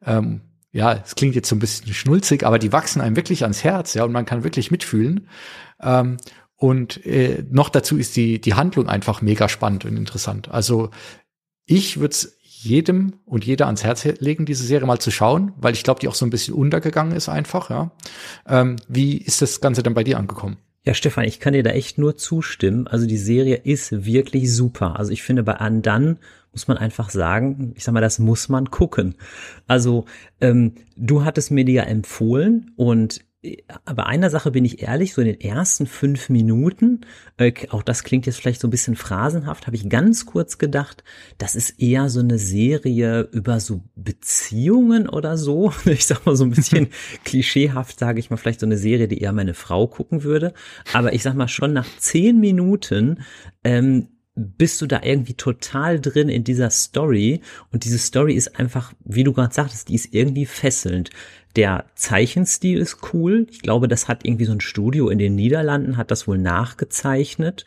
ähm, 0.07 0.41
ja, 0.75 0.95
es 1.05 1.15
klingt 1.15 1.37
jetzt 1.37 1.49
so 1.49 1.55
ein 1.55 1.61
bisschen 1.61 1.95
schnulzig, 1.95 2.45
aber 2.45 2.59
die 2.59 2.73
wachsen 2.73 3.01
einem 3.01 3.15
wirklich 3.15 3.45
ans 3.45 3.63
Herz, 3.63 3.95
ja, 3.95 4.03
und 4.03 4.11
man 4.11 4.27
kann 4.27 4.43
wirklich 4.43 4.73
mitfühlen. 4.73 5.29
Ähm, 5.81 6.17
und 6.57 7.05
äh, 7.05 7.45
noch 7.51 7.69
dazu 7.69 7.97
ist 7.97 8.17
die, 8.17 8.41
die 8.41 8.55
Handlung 8.55 8.89
einfach 8.89 9.23
mega 9.23 9.49
spannend 9.49 9.85
und 9.85 9.97
interessant. 9.97 10.51
Also 10.51 10.91
ich 11.67 11.99
würde 11.99 12.13
es 12.13 12.39
jedem 12.41 13.15
und 13.27 13.45
jeder 13.45 13.67
ans 13.67 13.85
Herz 13.85 14.05
legen, 14.05 14.47
diese 14.47 14.65
Serie 14.65 14.87
mal 14.87 14.99
zu 14.99 15.11
schauen, 15.11 15.53
weil 15.57 15.75
ich 15.75 15.83
glaube, 15.83 16.01
die 16.01 16.09
auch 16.09 16.15
so 16.15 16.25
ein 16.25 16.31
bisschen 16.31 16.55
untergegangen 16.55 17.15
ist 17.15 17.29
einfach, 17.29 17.71
ja. 17.71 17.91
Ähm, 18.49 18.77
wie 18.89 19.19
ist 19.19 19.43
das 19.43 19.61
Ganze 19.61 19.83
dann 19.83 19.95
bei 19.95 20.05
dir 20.05 20.19
angekommen? 20.19 20.57
Ja, 20.87 20.95
Stefan, 20.95 21.25
ich 21.25 21.41
kann 21.41 21.55
dir 21.55 21.63
da 21.63 21.71
echt 21.71 21.97
nur 21.97 22.17
zustimmen. 22.17 22.87
Also 22.87 23.07
die 23.07 23.17
Serie 23.17 23.57
ist 23.57 24.05
wirklich 24.05 24.55
super. 24.55 24.99
Also 24.99 25.13
ich 25.13 25.23
finde, 25.23 25.43
bei 25.43 25.55
Andan 25.55 26.19
muss 26.53 26.69
man 26.69 26.77
einfach 26.77 27.11
sagen, 27.11 27.73
ich 27.75 27.85
sag 27.85 27.95
mal, 27.95 28.01
das 28.01 28.19
muss 28.19 28.49
man 28.49 28.71
gucken. 28.71 29.15
Also 29.67 30.05
ähm, 30.41 30.75
du 30.97 31.25
hattest 31.25 31.51
mir 31.51 31.65
die 31.65 31.73
ja 31.73 31.85
empfohlen 31.85 32.73
und 32.77 33.25
aber 33.85 34.07
einer 34.07 34.31
Sache 34.31 34.51
bin 34.51 34.65
ich 34.65 34.83
ehrlich, 34.83 35.15
so 35.15 35.21
in 35.21 35.27
den 35.27 35.41
ersten 35.41 35.87
fünf 35.87 36.29
Minuten, 36.29 37.03
äh, 37.37 37.53
auch 37.71 37.83
das 37.83 38.05
klingt 38.05 38.27
jetzt 38.27 38.41
vielleicht 38.41 38.61
so 38.61 38.69
ein 38.69 38.71
bisschen 38.71 38.97
phrasenhaft, 38.97 39.67
habe 39.67 39.77
ich 39.77 39.89
ganz 39.89 40.27
kurz 40.27 40.59
gedacht, 40.59 41.05
das 41.39 41.55
ist 41.55 41.81
eher 41.81 42.09
so 42.09 42.21
eine 42.21 42.39
Serie 42.39 43.29
über 43.33 43.61
so 43.61 43.83
Beziehungen 43.97 45.09
oder 45.09 45.37
so. 45.37 45.73
Ich 45.95 46.07
sag 46.07 46.27
mal 46.27 46.35
so 46.35 46.45
ein 46.45 46.51
bisschen 46.51 46.89
klischeehaft, 47.25 47.99
sage 47.99 48.19
ich 48.19 48.29
mal, 48.29 48.37
vielleicht 48.37 48.61
so 48.61 48.67
eine 48.67 48.77
Serie, 48.77 49.07
die 49.07 49.19
eher 49.19 49.33
meine 49.33 49.55
Frau 49.55 49.87
gucken 49.87 50.25
würde. 50.25 50.53
Aber 50.93 51.13
ich 51.13 51.23
sag 51.23 51.35
mal 51.35 51.49
schon 51.49 51.73
nach 51.73 51.87
zehn 51.99 52.41
Minuten 52.41 53.21
ähm, 53.63 54.09
bist 54.35 54.83
du 54.83 54.87
da 54.87 55.01
irgendwie 55.03 55.35
total 55.35 56.01
drin 56.01 56.29
in 56.29 56.43
dieser 56.43 56.71
Story 56.71 57.41
und 57.71 57.85
diese 57.85 57.99
Story 57.99 58.35
ist 58.35 58.59
einfach, 58.59 58.93
wie 59.05 59.23
du 59.23 59.33
gerade 59.33 59.55
sagtest, 59.55 59.89
die 59.89 59.95
ist 59.95 60.13
irgendwie 60.13 60.47
fesselnd. 60.47 61.11
Der 61.57 61.85
Zeichenstil 61.95 62.79
ist 62.79 62.99
cool. 63.13 63.47
Ich 63.51 63.63
glaube, 63.63 63.89
das 63.89 64.09
hat 64.09 64.25
irgendwie 64.25 64.45
so 64.45 64.53
ein 64.53 64.61
Studio 64.61 65.09
in 65.09 65.19
den 65.19 65.35
Niederlanden, 65.35 65.97
hat 65.97 66.11
das 66.11 66.27
wohl 66.27 66.39
nachgezeichnet. 66.39 67.65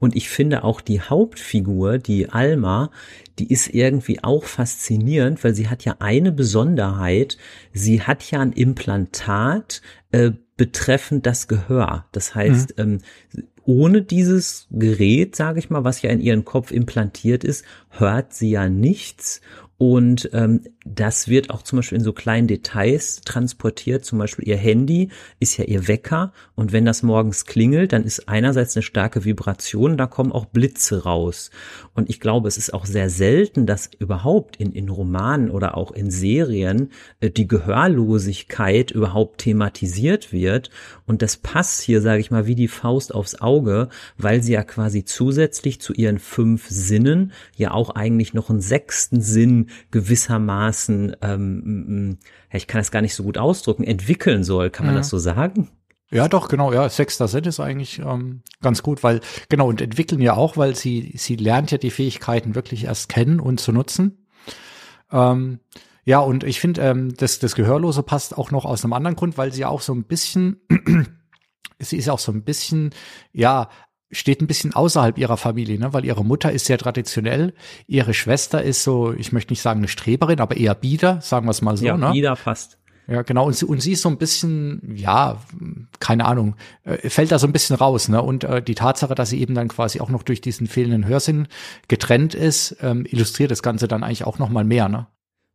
Und 0.00 0.14
ich 0.14 0.28
finde 0.28 0.64
auch 0.64 0.80
die 0.80 1.00
Hauptfigur, 1.00 1.98
die 1.98 2.28
Alma, 2.28 2.90
die 3.38 3.52
ist 3.52 3.68
irgendwie 3.68 4.22
auch 4.22 4.44
faszinierend, 4.44 5.42
weil 5.42 5.54
sie 5.54 5.68
hat 5.68 5.84
ja 5.84 5.96
eine 5.98 6.30
Besonderheit. 6.30 7.36
Sie 7.72 8.02
hat 8.02 8.30
ja 8.30 8.40
ein 8.40 8.52
Implantat 8.52 9.82
äh, 10.12 10.32
betreffend 10.56 11.26
das 11.26 11.48
Gehör. 11.48 12.06
Das 12.12 12.34
heißt, 12.34 12.78
mhm. 12.78 13.00
ähm, 13.34 13.44
ohne 13.64 14.02
dieses 14.02 14.66
Gerät, 14.70 15.36
sage 15.36 15.58
ich 15.58 15.68
mal, 15.68 15.84
was 15.84 16.00
ja 16.02 16.10
in 16.10 16.20
ihren 16.20 16.44
Kopf 16.44 16.70
implantiert 16.70 17.44
ist, 17.44 17.64
hört 17.90 18.32
sie 18.32 18.50
ja 18.50 18.68
nichts 18.68 19.40
und 19.78 20.30
ähm, 20.32 20.62
das 20.94 21.28
wird 21.28 21.50
auch 21.50 21.62
zum 21.62 21.78
Beispiel 21.78 21.98
in 21.98 22.04
so 22.04 22.12
kleinen 22.12 22.48
Details 22.48 23.20
transportiert. 23.22 24.04
Zum 24.04 24.18
Beispiel 24.18 24.48
ihr 24.48 24.56
Handy 24.56 25.10
ist 25.40 25.56
ja 25.56 25.64
ihr 25.64 25.88
Wecker. 25.88 26.32
Und 26.54 26.72
wenn 26.72 26.84
das 26.84 27.02
morgens 27.02 27.46
klingelt, 27.46 27.92
dann 27.92 28.04
ist 28.04 28.28
einerseits 28.28 28.76
eine 28.76 28.82
starke 28.82 29.24
Vibration, 29.24 29.96
da 29.96 30.06
kommen 30.06 30.32
auch 30.32 30.46
Blitze 30.46 31.04
raus. 31.04 31.50
Und 31.94 32.08
ich 32.08 32.20
glaube, 32.20 32.48
es 32.48 32.56
ist 32.56 32.72
auch 32.74 32.86
sehr 32.86 33.10
selten, 33.10 33.66
dass 33.66 33.90
überhaupt 33.98 34.56
in, 34.56 34.72
in 34.72 34.88
Romanen 34.88 35.50
oder 35.50 35.76
auch 35.76 35.92
in 35.92 36.10
Serien 36.10 36.90
äh, 37.20 37.30
die 37.30 37.48
Gehörlosigkeit 37.48 38.90
überhaupt 38.90 39.38
thematisiert 39.38 40.32
wird. 40.32 40.70
Und 41.06 41.22
das 41.22 41.36
passt 41.36 41.82
hier, 41.82 42.00
sage 42.00 42.20
ich 42.20 42.30
mal, 42.30 42.46
wie 42.46 42.54
die 42.54 42.68
Faust 42.68 43.14
aufs 43.14 43.40
Auge, 43.40 43.88
weil 44.16 44.42
sie 44.42 44.52
ja 44.52 44.62
quasi 44.62 45.04
zusätzlich 45.04 45.80
zu 45.80 45.92
ihren 45.92 46.18
fünf 46.18 46.68
Sinnen 46.68 47.32
ja 47.56 47.72
auch 47.72 47.90
eigentlich 47.90 48.34
noch 48.34 48.50
einen 48.50 48.60
sechsten 48.60 49.20
Sinn 49.20 49.70
gewissermaßen, 49.90 50.77
ähm, 50.86 52.18
ich 52.52 52.66
kann 52.66 52.80
das 52.80 52.90
gar 52.90 53.02
nicht 53.02 53.14
so 53.14 53.22
gut 53.22 53.38
ausdrücken, 53.38 53.84
entwickeln 53.84 54.44
soll. 54.44 54.70
Kann 54.70 54.86
man 54.86 54.94
ja. 54.94 55.00
das 55.00 55.08
so 55.08 55.18
sagen? 55.18 55.70
Ja, 56.10 56.28
doch, 56.28 56.48
genau, 56.48 56.72
ja, 56.72 56.88
sechster 56.88 57.28
Sinn 57.28 57.44
ist 57.44 57.60
eigentlich 57.60 57.98
ähm, 57.98 58.42
ganz 58.62 58.82
gut, 58.82 59.02
weil, 59.02 59.20
genau, 59.50 59.68
und 59.68 59.82
entwickeln 59.82 60.22
ja 60.22 60.34
auch, 60.34 60.56
weil 60.56 60.74
sie, 60.74 61.12
sie 61.16 61.36
lernt 61.36 61.70
ja 61.70 61.76
die 61.76 61.90
Fähigkeiten 61.90 62.54
wirklich 62.54 62.84
erst 62.84 63.10
kennen 63.10 63.40
und 63.40 63.60
zu 63.60 63.72
nutzen. 63.72 64.26
Ähm, 65.12 65.60
ja, 66.04 66.20
und 66.20 66.44
ich 66.44 66.60
finde, 66.60 66.80
ähm, 66.80 67.14
das, 67.14 67.38
das 67.40 67.54
Gehörlose 67.54 68.02
passt 68.02 68.38
auch 68.38 68.50
noch 68.50 68.64
aus 68.64 68.84
einem 68.84 68.94
anderen 68.94 69.16
Grund, 69.16 69.36
weil 69.36 69.52
sie 69.52 69.66
auch 69.66 69.82
so 69.82 69.92
ein 69.92 70.04
bisschen, 70.04 70.62
sie 71.78 71.98
ist 71.98 72.08
auch 72.08 72.18
so 72.18 72.32
ein 72.32 72.42
bisschen, 72.42 72.94
ja, 73.32 73.68
steht 74.10 74.40
ein 74.40 74.46
bisschen 74.46 74.74
außerhalb 74.74 75.18
ihrer 75.18 75.36
Familie, 75.36 75.78
ne? 75.78 75.92
weil 75.92 76.04
ihre 76.04 76.24
Mutter 76.24 76.50
ist 76.52 76.66
sehr 76.66 76.78
traditionell, 76.78 77.54
ihre 77.86 78.14
Schwester 78.14 78.62
ist 78.62 78.82
so, 78.82 79.12
ich 79.12 79.32
möchte 79.32 79.52
nicht 79.52 79.62
sagen 79.62 79.80
eine 79.80 79.88
Streberin, 79.88 80.40
aber 80.40 80.56
eher 80.56 80.74
bieder, 80.74 81.20
sagen 81.20 81.46
wir 81.46 81.50
es 81.50 81.62
mal 81.62 81.76
so. 81.76 81.84
Ja, 81.84 81.96
ne? 81.96 82.12
bieder 82.12 82.36
fast. 82.36 82.78
Ja, 83.08 83.22
genau. 83.22 83.46
Und 83.46 83.54
sie, 83.54 83.64
und 83.64 83.80
sie 83.80 83.92
ist 83.92 84.02
so 84.02 84.10
ein 84.10 84.18
bisschen, 84.18 84.82
ja, 84.94 85.40
keine 85.98 86.26
Ahnung, 86.26 86.56
äh, 86.84 87.08
fällt 87.08 87.32
da 87.32 87.38
so 87.38 87.46
ein 87.46 87.54
bisschen 87.54 87.76
raus. 87.76 88.08
Ne? 88.08 88.20
Und 88.20 88.44
äh, 88.44 88.62
die 88.62 88.74
Tatsache, 88.74 89.14
dass 89.14 89.30
sie 89.30 89.40
eben 89.40 89.54
dann 89.54 89.68
quasi 89.68 90.00
auch 90.00 90.10
noch 90.10 90.22
durch 90.22 90.42
diesen 90.42 90.66
fehlenden 90.66 91.06
Hörsinn 91.06 91.48
getrennt 91.88 92.34
ist, 92.34 92.76
ähm, 92.82 93.06
illustriert 93.08 93.50
das 93.50 93.62
Ganze 93.62 93.88
dann 93.88 94.04
eigentlich 94.04 94.24
auch 94.24 94.38
noch 94.38 94.50
mal 94.50 94.64
mehr. 94.64 94.90
Ne? 94.90 95.06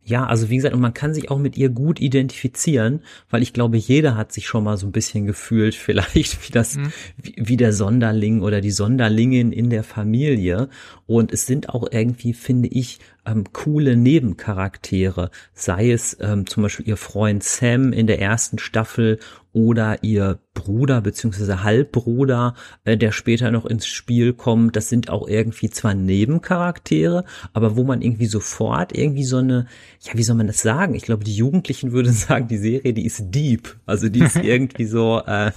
Ja, 0.05 0.25
also 0.25 0.49
wie 0.49 0.57
gesagt, 0.57 0.75
und 0.75 0.81
man 0.81 0.93
kann 0.93 1.13
sich 1.13 1.31
auch 1.31 1.37
mit 1.37 1.57
ihr 1.57 1.69
gut 1.69 2.01
identifizieren, 2.01 3.01
weil 3.29 3.41
ich 3.41 3.53
glaube, 3.53 3.77
jeder 3.77 4.17
hat 4.17 4.33
sich 4.33 4.47
schon 4.47 4.65
mal 4.65 4.75
so 4.75 4.85
ein 4.85 4.91
bisschen 4.91 5.25
gefühlt, 5.25 5.75
vielleicht 5.75 6.45
wie 6.45 6.51
das, 6.51 6.75
mhm. 6.75 6.91
wie, 7.21 7.35
wie, 7.37 7.57
der 7.57 7.71
Sonderling 7.71 8.41
oder 8.41 8.59
die 8.59 8.71
Sonderlingin 8.71 9.53
in 9.53 9.69
der 9.69 9.83
Familie. 9.83 10.67
Und 11.05 11.31
es 11.31 11.45
sind 11.45 11.69
auch 11.69 11.87
irgendwie, 11.89 12.33
finde 12.33 12.67
ich, 12.67 12.99
ähm, 13.25 13.45
coole 13.53 13.95
Nebencharaktere, 13.95 15.31
sei 15.53 15.91
es 15.91 16.17
ähm, 16.19 16.47
zum 16.47 16.63
Beispiel 16.63 16.87
ihr 16.87 16.97
Freund 16.97 17.43
Sam 17.43 17.93
in 17.93 18.07
der 18.07 18.19
ersten 18.19 18.59
Staffel 18.59 19.19
oder 19.53 20.03
ihr 20.03 20.39
Bruder 20.53 21.01
beziehungsweise 21.01 21.63
Halbbruder, 21.63 22.55
äh, 22.83 22.97
der 22.97 23.11
später 23.11 23.51
noch 23.51 23.65
ins 23.65 23.87
Spiel 23.87 24.33
kommt. 24.33 24.75
Das 24.75 24.89
sind 24.89 25.09
auch 25.09 25.27
irgendwie 25.27 25.69
zwar 25.69 25.93
Nebencharaktere, 25.93 27.23
aber 27.53 27.75
wo 27.75 27.83
man 27.83 28.01
irgendwie 28.01 28.25
sofort 28.25 28.97
irgendwie 28.97 29.23
so 29.23 29.37
eine, 29.37 29.67
ja, 30.01 30.13
wie 30.15 30.23
soll 30.23 30.35
man 30.35 30.47
das 30.47 30.61
sagen? 30.61 30.95
Ich 30.95 31.03
glaube, 31.03 31.23
die 31.23 31.35
Jugendlichen 31.35 31.91
würden 31.91 32.13
sagen, 32.13 32.47
die 32.47 32.57
Serie, 32.57 32.93
die 32.93 33.05
ist 33.05 33.23
deep. 33.29 33.77
Also 33.85 34.09
die 34.09 34.21
ist 34.21 34.35
irgendwie 34.43 34.85
so, 34.85 35.21
äh, 35.25 35.51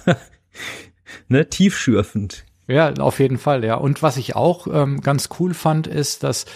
ne, 1.28 1.48
tiefschürfend. 1.48 2.44
Ja, 2.68 2.92
auf 2.94 3.20
jeden 3.20 3.38
Fall, 3.38 3.64
ja. 3.64 3.76
Und 3.76 4.02
was 4.02 4.16
ich 4.16 4.34
auch 4.34 4.66
ähm, 4.66 5.00
ganz 5.00 5.28
cool 5.38 5.54
fand, 5.54 5.86
ist, 5.86 6.24
dass 6.24 6.46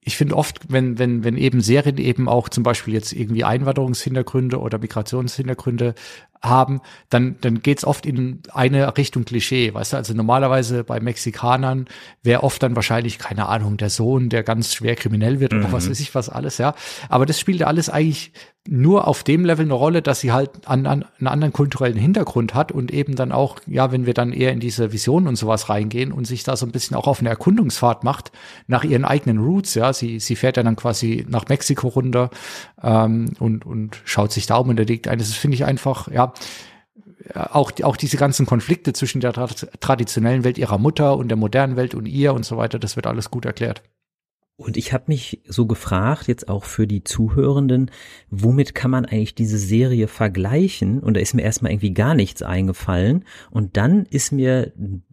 ich 0.00 0.16
finde 0.16 0.36
oft, 0.36 0.72
wenn, 0.72 0.98
wenn, 0.98 1.22
wenn 1.22 1.36
eben 1.36 1.60
Serien 1.60 1.98
eben 1.98 2.28
auch 2.28 2.48
zum 2.48 2.64
Beispiel 2.64 2.94
jetzt 2.94 3.12
irgendwie 3.12 3.44
Einwanderungshintergründe 3.44 4.58
oder 4.58 4.78
Migrationshintergründe 4.78 5.94
haben, 6.42 6.80
dann, 7.08 7.36
dann 7.40 7.62
geht's 7.62 7.84
oft 7.84 8.04
in 8.04 8.42
eine 8.52 8.96
Richtung 8.96 9.24
Klischee, 9.24 9.72
weißt 9.72 9.92
du, 9.92 9.96
also 9.96 10.12
normalerweise 10.14 10.82
bei 10.84 11.00
Mexikanern 11.00 11.86
wäre 12.22 12.42
oft 12.42 12.62
dann 12.62 12.74
wahrscheinlich, 12.74 13.18
keine 13.18 13.46
Ahnung, 13.48 13.76
der 13.76 13.90
Sohn, 13.90 14.28
der 14.28 14.42
ganz 14.42 14.74
schwer 14.74 14.96
kriminell 14.96 15.40
wird 15.40 15.52
mhm. 15.52 15.60
oder 15.60 15.72
was 15.72 15.88
weiß 15.88 16.00
ich 16.00 16.14
was 16.14 16.28
alles, 16.28 16.58
ja. 16.58 16.74
Aber 17.08 17.26
das 17.26 17.38
spielt 17.38 17.62
alles 17.62 17.88
eigentlich 17.88 18.32
nur 18.68 19.08
auf 19.08 19.24
dem 19.24 19.44
Level 19.44 19.64
eine 19.64 19.74
Rolle, 19.74 20.02
dass 20.02 20.20
sie 20.20 20.30
halt 20.30 20.68
an, 20.68 20.86
an, 20.86 21.04
einen 21.18 21.26
anderen 21.26 21.52
kulturellen 21.52 21.96
Hintergrund 21.96 22.54
hat 22.54 22.70
und 22.70 22.92
eben 22.92 23.16
dann 23.16 23.32
auch, 23.32 23.58
ja, 23.66 23.90
wenn 23.90 24.06
wir 24.06 24.14
dann 24.14 24.32
eher 24.32 24.52
in 24.52 24.60
diese 24.60 24.92
Vision 24.92 25.26
und 25.26 25.34
sowas 25.34 25.68
reingehen 25.68 26.12
und 26.12 26.26
sich 26.26 26.44
da 26.44 26.56
so 26.56 26.64
ein 26.64 26.72
bisschen 26.72 26.96
auch 26.96 27.08
auf 27.08 27.18
eine 27.20 27.28
Erkundungsfahrt 27.28 28.04
macht 28.04 28.30
nach 28.68 28.84
ihren 28.84 29.04
eigenen 29.04 29.38
Roots, 29.38 29.74
ja, 29.74 29.92
sie, 29.92 30.20
sie 30.20 30.36
fährt 30.36 30.56
ja 30.56 30.62
dann 30.62 30.76
quasi 30.76 31.26
nach 31.28 31.48
Mexiko 31.48 31.88
runter 31.88 32.30
ähm, 32.82 33.32
und, 33.40 33.66
und 33.66 34.00
schaut 34.04 34.30
sich 34.30 34.46
da 34.46 34.56
um 34.56 34.68
und 34.68 34.78
entdeckt 34.78 35.08
eines. 35.08 35.28
Das 35.28 35.36
finde 35.36 35.56
ich 35.56 35.64
einfach, 35.64 36.06
ja, 36.08 36.32
auch, 37.34 37.72
auch 37.82 37.96
diese 37.96 38.16
ganzen 38.16 38.46
Konflikte 38.46 38.92
zwischen 38.92 39.20
der 39.20 39.32
traditionellen 39.32 40.44
Welt 40.44 40.58
ihrer 40.58 40.78
Mutter 40.78 41.16
und 41.16 41.28
der 41.28 41.36
modernen 41.36 41.76
Welt 41.76 41.94
und 41.94 42.06
ihr 42.06 42.32
und 42.34 42.44
so 42.44 42.56
weiter, 42.56 42.78
das 42.78 42.96
wird 42.96 43.06
alles 43.06 43.30
gut 43.30 43.44
erklärt. 43.44 43.82
Und 44.62 44.76
ich 44.76 44.92
habe 44.92 45.04
mich 45.08 45.40
so 45.46 45.66
gefragt, 45.66 46.28
jetzt 46.28 46.48
auch 46.48 46.64
für 46.64 46.86
die 46.86 47.04
Zuhörenden, 47.04 47.90
womit 48.30 48.74
kann 48.74 48.90
man 48.90 49.04
eigentlich 49.04 49.34
diese 49.34 49.58
Serie 49.58 50.08
vergleichen? 50.08 51.00
Und 51.00 51.14
da 51.14 51.20
ist 51.20 51.34
mir 51.34 51.42
erstmal 51.42 51.72
irgendwie 51.72 51.94
gar 51.94 52.14
nichts 52.14 52.42
eingefallen. 52.42 53.24
Und 53.50 53.76
dann 53.76 54.06
ist 54.06 54.32
mir 54.32 54.72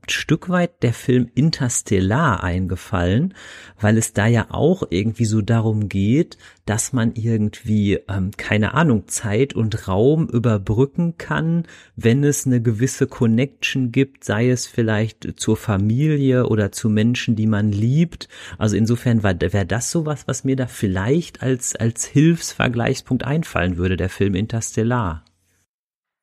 ein 0.10 0.12
Stück 0.12 0.50
weit 0.50 0.82
der 0.82 0.94
Film 0.94 1.30
Interstellar 1.36 2.44
eingefallen, 2.44 3.36
weil 3.80 3.96
es 3.98 4.12
da 4.14 4.26
ja 4.26 4.48
auch 4.50 4.84
irgendwie 4.90 5.26
so 5.26 5.42
darum 5.42 5.88
geht, 5.88 6.40
dass 6.66 6.94
man 6.94 7.14
irgendwie, 7.14 8.00
ähm, 8.08 8.32
keine 8.36 8.74
Ahnung, 8.74 9.08
Zeit 9.08 9.54
und 9.54 9.88
Raum 9.88 10.28
überbrücken 10.28 11.18
kann, 11.20 11.68
wenn 11.96 12.24
es 12.24 12.48
eine 12.48 12.60
gewisse 12.60 13.06
Connection 13.06 13.92
gibt, 13.92 14.24
sei 14.24 14.50
es 14.50 14.66
vielleicht 14.66 15.40
zur 15.40 15.58
Familie 15.58 16.48
oder 16.48 16.72
zu 16.72 16.90
Menschen, 16.90 17.36
die 17.36 17.48
man 17.48 17.72
liebt. 17.72 18.30
Also 18.58 18.76
insofern 18.76 19.22
wäre 19.22 19.66
das 19.66 19.92
sowas, 19.92 20.28
was 20.28 20.44
mir 20.44 20.56
da 20.56 20.66
vielleicht 20.66 21.44
als, 21.44 21.76
als 21.76 22.06
Hilfsvergleichspunkt 22.06 23.24
einfallen 23.24 23.78
würde, 23.78 23.96
der 23.96 24.10
Film 24.10 24.34
Interstellar. 24.34 25.24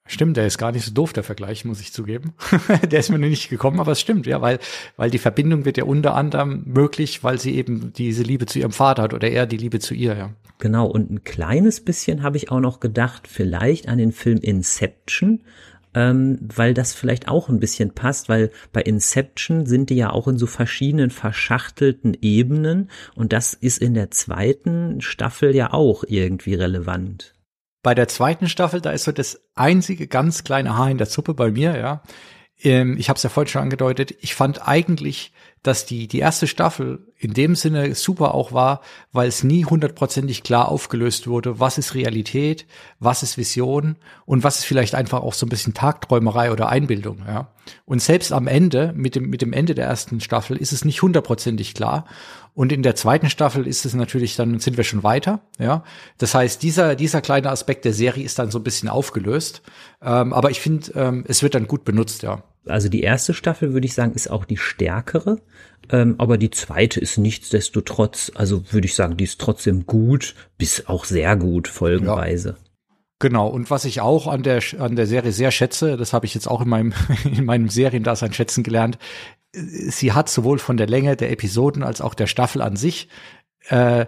Stimmt, 0.09 0.37
der 0.37 0.47
ist 0.47 0.59
gar 0.59 0.71
nicht 0.71 0.85
so 0.85 0.93
doof, 0.93 1.13
der 1.13 1.25
Vergleich, 1.25 1.65
muss 1.65 1.81
ich 1.81 1.93
zugeben. 1.93 2.35
der 2.91 3.01
ist 3.01 3.11
mir 3.11 3.19
noch 3.19 3.29
nicht 3.29 3.51
gekommen, 3.51 3.81
aber 3.81 3.93
es 3.93 4.01
stimmt, 4.01 4.27
ja, 4.27 4.41
weil, 4.41 4.61
weil 4.97 5.11
die 5.11 5.19
Verbindung 5.19 5.65
wird 5.65 5.79
ja 5.79 5.85
unter 5.85 6.15
anderem 6.15 6.63
möglich, 6.65 7.25
weil 7.25 7.41
sie 7.41 7.57
eben 7.57 7.93
diese 7.93 8.23
Liebe 8.23 8.47
zu 8.47 8.61
ihrem 8.61 8.73
Vater 8.73 9.03
hat 9.03 9.15
oder 9.15 9.29
er 9.29 9.47
die 9.47 9.57
Liebe 9.57 9.81
zu 9.81 9.95
ihr, 9.95 10.17
ja. 10.17 10.31
Genau, 10.59 10.87
und 10.87 11.11
ein 11.11 11.25
kleines 11.25 11.81
bisschen 11.81 12.23
habe 12.23 12.37
ich 12.37 12.51
auch 12.51 12.61
noch 12.61 12.81
gedacht, 12.81 13.29
vielleicht 13.29 13.89
an 13.89 13.99
den 13.99 14.13
Film 14.13 14.39
Inception, 14.39 15.43
ähm, 15.93 16.39
weil 16.41 16.73
das 16.73 16.95
vielleicht 16.95 17.27
auch 17.29 17.49
ein 17.49 17.59
bisschen 17.59 17.93
passt, 17.93 18.29
weil 18.29 18.51
bei 18.73 18.83
Inception 18.83 19.67
sind 19.67 19.91
die 19.91 19.97
ja 19.97 20.11
auch 20.11 20.29
in 20.29 20.39
so 20.39 20.47
verschiedenen 20.47 21.11
verschachtelten 21.11 22.17
Ebenen 22.23 22.91
und 23.17 23.33
das 23.33 23.55
ist 23.55 23.79
in 23.79 23.95
der 23.95 24.11
zweiten 24.13 25.01
Staffel 25.01 25.55
ja 25.55 25.73
auch 25.73 26.05
irgendwie 26.07 26.55
relevant. 26.55 27.36
Bei 27.87 27.95
der 27.95 28.09
zweiten 28.09 28.49
Staffel, 28.49 28.81
da 28.81 28.91
ist 28.91 29.05
so 29.05 29.13
das 29.13 29.41
einzige 29.55 30.09
ganz 30.09 30.43
kleine 30.43 30.77
Haar 30.77 30.91
in 30.91 30.99
der 30.99 31.07
Suppe 31.07 31.35
bei 31.35 31.53
mir, 31.53 31.79
ja. 31.79 32.03
Ähm, 32.61 32.97
ich 32.99 33.09
habe 33.09 33.17
es 33.17 33.23
ja 33.23 33.31
vorhin 33.31 33.49
schon 33.49 33.63
angedeutet. 33.63 34.13
Ich 34.23 34.35
fand 34.35 34.67
eigentlich, 34.67 35.33
dass 35.63 35.87
die, 35.87 36.09
die 36.09 36.19
erste 36.19 36.49
Staffel 36.49 37.13
in 37.17 37.33
dem 37.33 37.55
Sinne 37.55 37.95
super 37.95 38.35
auch 38.35 38.51
war, 38.51 38.81
weil 39.13 39.29
es 39.29 39.45
nie 39.45 39.65
hundertprozentig 39.65 40.43
klar 40.43 40.69
aufgelöst 40.69 41.29
wurde, 41.29 41.61
was 41.61 41.79
ist 41.79 41.95
Realität, 41.95 42.67
was 42.99 43.23
ist 43.23 43.39
Vision 43.39 43.95
und 44.25 44.43
was 44.43 44.59
ist 44.59 44.65
vielleicht 44.65 44.97
einfach 44.97 45.23
auch 45.23 45.35
so 45.35 45.47
ein 45.47 45.51
bisschen 45.51 45.73
Tagträumerei 45.73 46.51
oder 46.51 46.69
Einbildung, 46.69 47.23
ja. 47.25 47.53
Und 47.85 48.03
selbst 48.03 48.33
am 48.33 48.49
Ende, 48.49 48.95
mit 48.97 49.15
dem, 49.15 49.31
mit 49.31 49.43
dem 49.43 49.53
Ende 49.53 49.77
der 49.77 49.87
ersten 49.87 50.21
Staffel, 50.21 50.57
ist 50.57 50.73
es 50.73 50.85
nicht 50.85 51.03
hundertprozentig 51.03 51.75
klar. 51.75 52.05
Und 52.57 52.73
in 52.73 52.83
der 52.83 52.97
zweiten 52.97 53.29
Staffel 53.29 53.67
ist 53.67 53.85
es 53.85 53.93
natürlich 53.93 54.35
dann, 54.35 54.59
sind 54.61 54.79
wir 54.79 54.85
schon 54.85 55.03
weiter, 55.03 55.41
ja. 55.59 55.85
Das 56.17 56.35
heißt, 56.35 56.63
dieser, 56.63 56.97
dieser 56.97 57.21
kleine 57.21 57.51
Aspekt 57.51 57.85
der 57.85 57.93
Serie 57.93 58.25
ist 58.25 58.39
dann 58.39 58.51
so 58.51 58.59
ein 58.59 58.65
bisschen 58.65 58.89
aufgelöst. 58.89 59.61
Ähm, 60.01 60.33
aber 60.33 60.51
ich 60.51 60.63
finde, 60.63 60.91
ähm, 60.95 61.25
es 61.29 61.43
wird 61.43 61.55
dann 61.55 61.67
gut 61.67 61.85
benutzt, 61.85 62.23
ja. 62.23 62.45
Also 62.65 62.89
die 62.89 63.03
erste 63.03 63.35
Staffel, 63.35 63.75
würde 63.75 63.87
ich 63.87 63.93
sagen, 63.93 64.15
ist 64.15 64.31
auch 64.31 64.47
die 64.47 64.57
stärkere. 64.57 65.39
Ähm, 65.91 66.15
aber 66.17 66.39
die 66.39 66.49
zweite 66.49 66.99
ist 66.99 67.19
nichtsdestotrotz, 67.19 68.33
also 68.35 68.63
würde 68.73 68.87
ich 68.87 68.95
sagen, 68.95 69.19
die 69.19 69.25
ist 69.25 69.39
trotzdem 69.39 69.85
gut, 69.85 70.35
bis 70.57 70.87
auch 70.87 71.05
sehr 71.05 71.37
gut, 71.37 71.69
folgenweise. 71.69 72.49
Ja. 72.49 72.57
Genau, 73.19 73.49
und 73.49 73.71
was 73.71 73.85
ich 73.85 74.01
auch 74.01 74.27
an 74.27 74.43
der, 74.43 74.63
an 74.79 74.97
der 74.97 75.07
Serie 75.07 75.33
sehr 75.33 75.51
schätze, 75.51 75.99
das 75.99 76.15
habe 76.15 76.25
ich 76.25 76.35
jetzt 76.35 76.49
auch 76.49 76.63
in 76.63 76.71
meinem, 76.71 76.95
in 77.25 77.45
meinem 77.45 77.69
Seriendasein 77.69 78.33
schätzen 78.33 78.63
gelernt, 78.63 78.97
sie 79.53 80.13
hat 80.13 80.29
sowohl 80.29 80.59
von 80.59 80.77
der 80.77 80.87
Länge 80.87 81.17
der 81.17 81.31
Episoden 81.31 81.83
als 81.83 82.01
auch 82.01 82.15
der 82.15 82.27
Staffel 82.27 82.63
an 82.63 82.77
sich, 82.77 83.09
äh, 83.69 84.07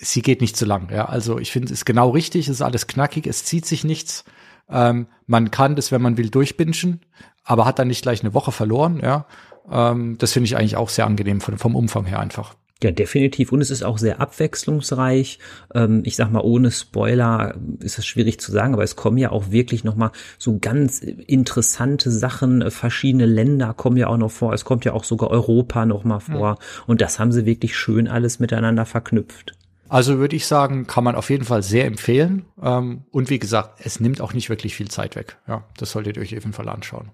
sie 0.00 0.22
geht 0.22 0.40
nicht 0.40 0.56
zu 0.56 0.64
lang. 0.64 0.90
Ja, 0.90 1.06
also 1.06 1.38
ich 1.38 1.52
finde, 1.52 1.66
es 1.66 1.80
ist 1.80 1.84
genau 1.84 2.10
richtig, 2.10 2.48
es 2.48 2.56
ist 2.56 2.62
alles 2.62 2.86
knackig, 2.86 3.26
es 3.26 3.44
zieht 3.44 3.66
sich 3.66 3.84
nichts. 3.84 4.24
Ähm, 4.68 5.08
man 5.26 5.50
kann 5.50 5.76
das, 5.76 5.92
wenn 5.92 6.02
man 6.02 6.16
will, 6.16 6.30
durchbingen, 6.30 7.00
aber 7.44 7.64
hat 7.64 7.78
dann 7.78 7.88
nicht 7.88 8.02
gleich 8.02 8.22
eine 8.22 8.34
Woche 8.34 8.52
verloren. 8.52 9.00
Ja, 9.02 9.26
ähm, 9.70 10.18
das 10.18 10.32
finde 10.32 10.46
ich 10.46 10.56
eigentlich 10.56 10.76
auch 10.76 10.88
sehr 10.88 11.06
angenehm 11.06 11.40
von, 11.40 11.58
vom 11.58 11.74
Umfang 11.74 12.04
her 12.04 12.20
einfach. 12.20 12.54
Ja, 12.82 12.92
definitiv. 12.92 13.50
Und 13.50 13.60
es 13.60 13.70
ist 13.70 13.82
auch 13.82 13.98
sehr 13.98 14.20
abwechslungsreich. 14.20 15.40
Ähm, 15.74 16.02
ich 16.04 16.14
sag 16.14 16.30
mal, 16.30 16.42
ohne 16.42 16.70
Spoiler 16.70 17.56
ist 17.80 17.98
es 17.98 18.06
schwierig 18.06 18.38
zu 18.38 18.52
sagen, 18.52 18.74
aber 18.74 18.84
es 18.84 18.94
kommen 18.94 19.18
ja 19.18 19.32
auch 19.32 19.50
wirklich 19.50 19.82
nochmal 19.82 20.12
so 20.38 20.58
ganz 20.60 21.00
interessante 21.00 22.12
Sachen. 22.12 22.70
Verschiedene 22.70 23.26
Länder 23.26 23.74
kommen 23.74 23.96
ja 23.96 24.06
auch 24.06 24.16
noch 24.16 24.30
vor. 24.30 24.52
Es 24.52 24.64
kommt 24.64 24.84
ja 24.84 24.92
auch 24.92 25.02
sogar 25.02 25.30
Europa 25.30 25.86
nochmal 25.86 26.20
vor. 26.20 26.58
Ja. 26.58 26.58
Und 26.86 27.00
das 27.00 27.18
haben 27.18 27.32
sie 27.32 27.46
wirklich 27.46 27.76
schön 27.76 28.06
alles 28.06 28.38
miteinander 28.38 28.86
verknüpft. 28.86 29.54
Also 29.88 30.18
würde 30.18 30.36
ich 30.36 30.46
sagen, 30.46 30.86
kann 30.86 31.02
man 31.02 31.16
auf 31.16 31.30
jeden 31.30 31.44
Fall 31.44 31.64
sehr 31.64 31.86
empfehlen. 31.86 32.44
Ähm, 32.62 33.04
und 33.10 33.28
wie 33.30 33.40
gesagt, 33.40 33.80
es 33.82 33.98
nimmt 33.98 34.20
auch 34.20 34.34
nicht 34.34 34.50
wirklich 34.50 34.76
viel 34.76 34.88
Zeit 34.88 35.16
weg. 35.16 35.38
Ja, 35.48 35.64
das 35.78 35.90
solltet 35.90 36.16
ihr 36.16 36.22
euch 36.22 36.36
auf 36.36 36.44
jeden 36.44 36.52
Fall 36.52 36.68
anschauen. 36.68 37.10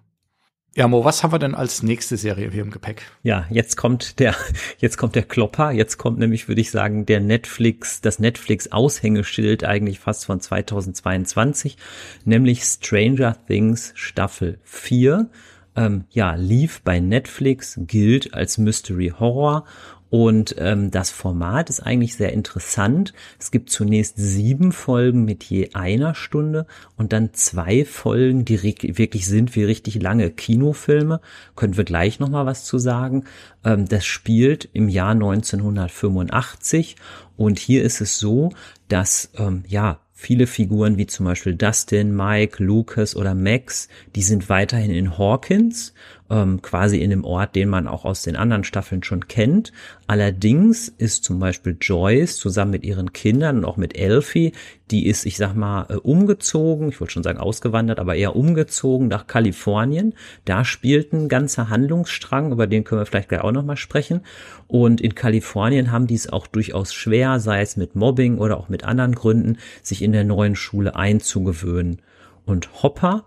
Ja, 0.77 0.89
Mo, 0.89 1.05
was 1.05 1.23
haben 1.23 1.33
wir 1.33 1.39
denn 1.39 1.55
als 1.55 1.85
nächste 1.85 2.17
Serie 2.17 2.51
hier 2.51 2.63
im 2.63 2.73
Gepäck? 2.73 3.03
Ja, 3.23 3.47
jetzt 3.49 3.77
kommt 3.77 4.19
der, 4.19 4.35
jetzt 4.79 4.97
kommt 4.97 5.15
der 5.15 5.23
Klopper. 5.23 5.71
Jetzt 5.71 5.99
kommt 5.99 6.19
nämlich, 6.19 6.49
würde 6.49 6.61
ich 6.61 6.73
sagen, 6.73 7.07
der 7.07 7.21
Netflix, 7.21 8.01
das 8.01 8.19
Netflix 8.19 8.73
Aushängeschild 8.73 9.63
eigentlich 9.63 10.01
fast 10.01 10.27
von 10.27 10.41
2022, 10.41 11.77
nämlich 12.25 12.65
Stranger 12.65 13.37
Things 13.47 13.93
Staffel 13.95 14.59
4. 14.65 15.31
Ähm, 15.77 16.07
ja, 16.11 16.35
lief 16.35 16.83
bei 16.83 16.99
Netflix, 16.99 17.79
gilt 17.79 18.35
als 18.35 18.59
Mystery 18.59 19.13
Horror 19.17 19.67
und 20.15 20.55
ähm, 20.59 20.93
das 20.93 21.11
Format 21.11 21.69
ist 21.71 21.81
eigentlich 21.81 22.15
sehr 22.15 22.33
interessant. 22.33 23.15
Es 23.41 23.51
gibt 23.51 23.69
zunächst 23.69 24.15
sieben 24.17 24.71
Folgen 24.71 25.25
mit 25.25 25.43
je 25.43 25.75
einer 25.75 26.15
Stunde 26.15 26.69
und 26.97 27.13
dann 27.13 27.35
zwei 27.35 27.85
Folgen, 27.85 28.45
die 28.45 28.63
wirklich 28.63 29.27
sind 29.27 29.57
wie 29.57 29.65
richtig 29.65 30.01
lange 30.01 30.31
Kinofilme. 30.31 31.21
Können 31.57 31.77
wir 31.77 31.83
gleich 31.83 32.21
nochmal 32.21 32.47
was 32.47 32.65
zu 32.65 32.79
sagen. 32.79 33.25
Ähm, 33.65 33.89
das 33.89 34.07
spielt 34.07 34.69
im 34.73 34.89
Jahr 34.89 35.11
1985 35.11 36.95
und 37.37 37.59
hier 37.59 37.83
ist 37.83 38.01
es 38.01 38.17
so, 38.21 38.53
dass 38.87 39.33
ähm, 39.37 39.65
ja 39.67 39.99
viele 40.13 40.47
Figuren 40.47 40.97
wie 40.97 41.09
zum 41.09 41.27
Beispiel 41.27 41.57
Dustin, 41.57 42.15
Mike, 42.15 42.63
Lucas 42.63 43.17
oder 43.17 43.35
Max, 43.35 43.89
die 44.15 44.23
sind 44.23 44.49
weiterhin 44.49 44.93
in 44.93 45.19
Hawkins 45.19 45.93
ähm, 46.31 46.63
quasi 46.63 46.99
in 46.99 47.11
dem 47.11 47.25
Ort, 47.25 47.55
den 47.55 47.69
man 47.69 47.87
auch 47.87 48.05
aus 48.05 48.23
den 48.23 48.37
anderen 48.37 48.65
Staffeln 48.65 49.03
schon 49.03 49.29
kennt. 49.29 49.73
Allerdings 50.07 50.89
ist 50.89 51.25
zum 51.25 51.39
Beispiel 51.39 51.77
Joyce 51.81 52.39
zusammen 52.39 52.71
mit 52.71 52.85
ihren 52.85 53.13
Kindern 53.13 53.59
und 53.59 53.65
auch 53.65 53.77
mit 53.77 53.97
Elfie, 53.97 54.53
die 54.91 55.07
ist, 55.07 55.27
ich 55.27 55.37
sag 55.37 55.55
mal, 55.55 55.87
äh, 55.91 55.95
umgezogen, 55.97 56.89
ich 56.89 57.01
wollte 57.01 57.13
schon 57.13 57.23
sagen 57.23 57.39
ausgewandert, 57.39 57.99
aber 57.99 58.15
eher 58.15 58.37
umgezogen 58.37 59.09
nach 59.09 59.27
Kalifornien. 59.27 60.15
Da 60.45 60.65
spielt 60.65 61.13
ein 61.13 61.29
ganzer 61.29 61.69
Handlungsstrang, 61.69 62.53
über 62.53 62.67
den 62.67 62.85
können 62.85 63.03
wir 63.03 63.07
vielleicht 63.07 63.29
gleich 63.29 63.43
auch 63.43 63.53
nochmal 63.53 63.77
sprechen. 63.77 64.23
Und 64.67 65.01
in 65.01 65.15
Kalifornien 65.15 65.93
haben 65.93 66.07
die 66.07 66.15
es 66.15 66.33
auch 66.33 66.47
durchaus 66.47 66.95
schwer, 66.95 67.39
sei 67.39 67.61
es 67.61 67.77
mit 67.77 67.95
Mobbing 67.97 68.39
oder 68.39 68.57
auch 68.59 68.69
mit 68.69 68.85
anderen 68.85 69.15
Gründen, 69.15 69.59
sich 69.83 70.03
in 70.03 70.13
der 70.13 70.25
neuen 70.25 70.57
Schule 70.57 70.97
einzugewöhnen. 70.97 72.01
Und 72.47 72.83
Hopper, 72.83 73.25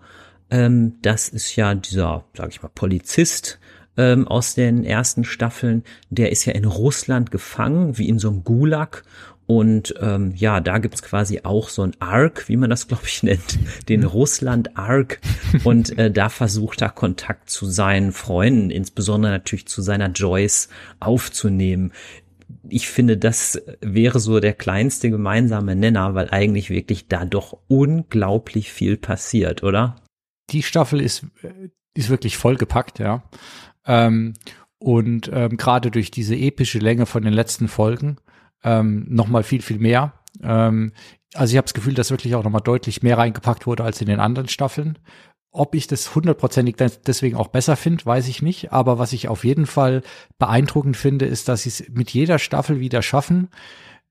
ähm, 0.50 0.96
das 1.02 1.30
ist 1.30 1.56
ja 1.56 1.76
dieser, 1.76 2.24
sag 2.36 2.50
ich 2.50 2.62
mal, 2.62 2.72
Polizist 2.74 3.60
ähm, 3.98 4.28
aus 4.28 4.56
den 4.56 4.84
ersten 4.84 5.24
Staffeln. 5.24 5.84
Der 6.10 6.32
ist 6.32 6.46
ja 6.46 6.54
in 6.54 6.66
Russland 6.66 7.32
gefangen, 7.32 7.98
wie 7.98 8.08
in 8.08 8.20
so 8.20 8.30
einem 8.30 8.44
Gulag. 8.44 9.04
Und 9.46 9.96
ähm, 10.02 10.34
ja, 10.36 10.60
da 10.60 10.78
gibt's 10.78 11.02
quasi 11.02 11.42
auch 11.44 11.70
so 11.70 11.82
ein 11.82 11.94
Arc, 12.00 12.50
wie 12.50 12.58
man 12.58 12.70
das, 12.70 12.88
glaube 12.88 13.04
ich, 13.06 13.24
nennt, 13.24 13.58
den 13.88 14.04
Russland-Arc. 14.04 15.20
Und 15.64 15.98
äh, 15.98 16.12
da 16.12 16.30
versucht 16.30 16.82
er 16.82 16.90
Kontakt 16.90 17.50
zu 17.50 17.66
seinen 17.66 18.12
Freunden, 18.12 18.70
insbesondere 18.70 19.32
natürlich 19.32 19.68
zu 19.68 19.82
seiner 19.82 20.10
Joyce, 20.10 20.70
aufzunehmen 21.00 21.92
ich 22.70 22.88
finde, 22.88 23.18
das 23.18 23.62
wäre 23.82 24.20
so 24.20 24.40
der 24.40 24.54
kleinste 24.54 25.10
gemeinsame 25.10 25.76
Nenner, 25.76 26.16
weil 26.16 26.30
eigentlich 26.30 26.70
wirklich 26.70 27.08
da 27.08 27.26
doch 27.26 27.58
unglaublich 27.68 28.72
viel 28.72 28.98
passiert, 28.98 29.64
oder? 29.64 29.96
Die 30.50 30.64
Staffel 30.64 31.02
ist, 31.02 31.26
ist 31.94 32.10
wirklich 32.10 32.38
vollgepackt, 32.38 33.00
ja. 33.00 33.24
Ähm, 33.86 34.34
und 34.80 35.30
ähm, 35.34 35.58
gerade 35.58 35.92
durch 35.92 36.12
diese 36.12 36.36
epische 36.36 36.80
Länge 36.80 37.06
von 37.06 37.24
den 37.24 37.34
letzten 37.34 37.68
Folgen 37.68 38.18
ähm, 38.64 39.06
noch 39.10 39.28
viel, 39.44 39.62
viel 39.62 39.80
mehr. 39.80 40.14
Ähm, 40.44 40.94
also 41.34 41.52
ich 41.52 41.58
habe 41.58 41.66
das 41.66 41.74
Gefühl, 41.74 41.94
dass 41.94 42.12
wirklich 42.12 42.36
auch 42.36 42.44
noch 42.44 42.52
mal 42.52 42.60
deutlich 42.60 43.02
mehr 43.04 43.18
reingepackt 43.18 43.66
wurde 43.66 43.84
als 43.84 44.02
in 44.02 44.08
den 44.08 44.20
anderen 44.20 44.48
Staffeln. 44.48 45.00
Ob 45.52 45.74
ich 45.74 45.88
das 45.88 46.14
hundertprozentig 46.14 46.76
deswegen 47.06 47.36
auch 47.36 47.48
besser 47.48 47.76
finde, 47.76 48.06
weiß 48.06 48.28
ich 48.28 48.42
nicht. 48.42 48.72
Aber 48.72 49.00
was 49.00 49.14
ich 49.14 49.28
auf 49.28 49.44
jeden 49.44 49.66
Fall 49.66 50.04
beeindruckend 50.38 50.96
finde, 50.96 51.26
ist, 51.26 51.48
dass 51.48 51.64
sie 51.64 51.70
es 51.70 51.90
mit 51.90 52.12
jeder 52.12 52.38
Staffel 52.38 52.80
wieder 52.80 53.02
schaffen, 53.02 53.50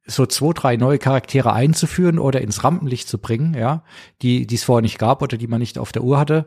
so 0.06 0.26
zwei, 0.26 0.52
drei 0.52 0.76
neue 0.76 0.98
Charaktere 0.98 1.52
einzuführen 1.52 2.18
oder 2.18 2.40
ins 2.40 2.64
Rampenlicht 2.64 3.08
zu 3.08 3.18
bringen, 3.18 3.54
ja, 3.54 3.82
die, 4.22 4.46
die 4.46 4.54
es 4.54 4.64
vorher 4.64 4.82
nicht 4.82 4.98
gab 4.98 5.22
oder 5.22 5.36
die 5.36 5.46
man 5.46 5.60
nicht 5.60 5.78
auf 5.78 5.92
der 5.92 6.04
Uhr 6.04 6.18
hatte, 6.18 6.46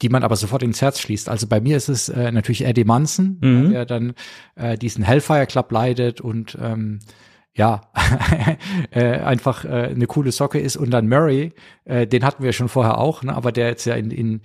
die 0.00 0.08
man 0.08 0.24
aber 0.24 0.36
sofort 0.36 0.62
ins 0.62 0.82
Herz 0.82 1.00
schließt. 1.00 1.28
Also 1.28 1.46
bei 1.46 1.60
mir 1.60 1.76
ist 1.76 1.88
es 1.88 2.08
äh, 2.08 2.32
natürlich 2.32 2.64
Eddie 2.64 2.84
Munson, 2.84 3.38
mhm. 3.40 3.70
der 3.70 3.86
dann 3.86 4.14
äh, 4.56 4.76
diesen 4.76 5.04
Hellfire 5.04 5.46
Club 5.46 5.70
leitet 5.70 6.20
und 6.20 6.58
ähm, 6.60 7.00
ja, 7.54 7.82
äh, 8.90 9.18
einfach 9.18 9.64
äh, 9.64 9.90
eine 9.94 10.06
coole 10.06 10.32
Socke 10.32 10.58
ist. 10.58 10.76
Und 10.76 10.90
dann 10.90 11.08
Murray, 11.08 11.52
äh, 11.84 12.06
den 12.06 12.24
hatten 12.24 12.42
wir 12.42 12.52
schon 12.52 12.68
vorher 12.68 12.98
auch, 12.98 13.22
ne, 13.22 13.34
aber 13.34 13.52
der 13.52 13.68
jetzt 13.68 13.84
ja 13.84 13.94
in, 13.94 14.10
in 14.10 14.40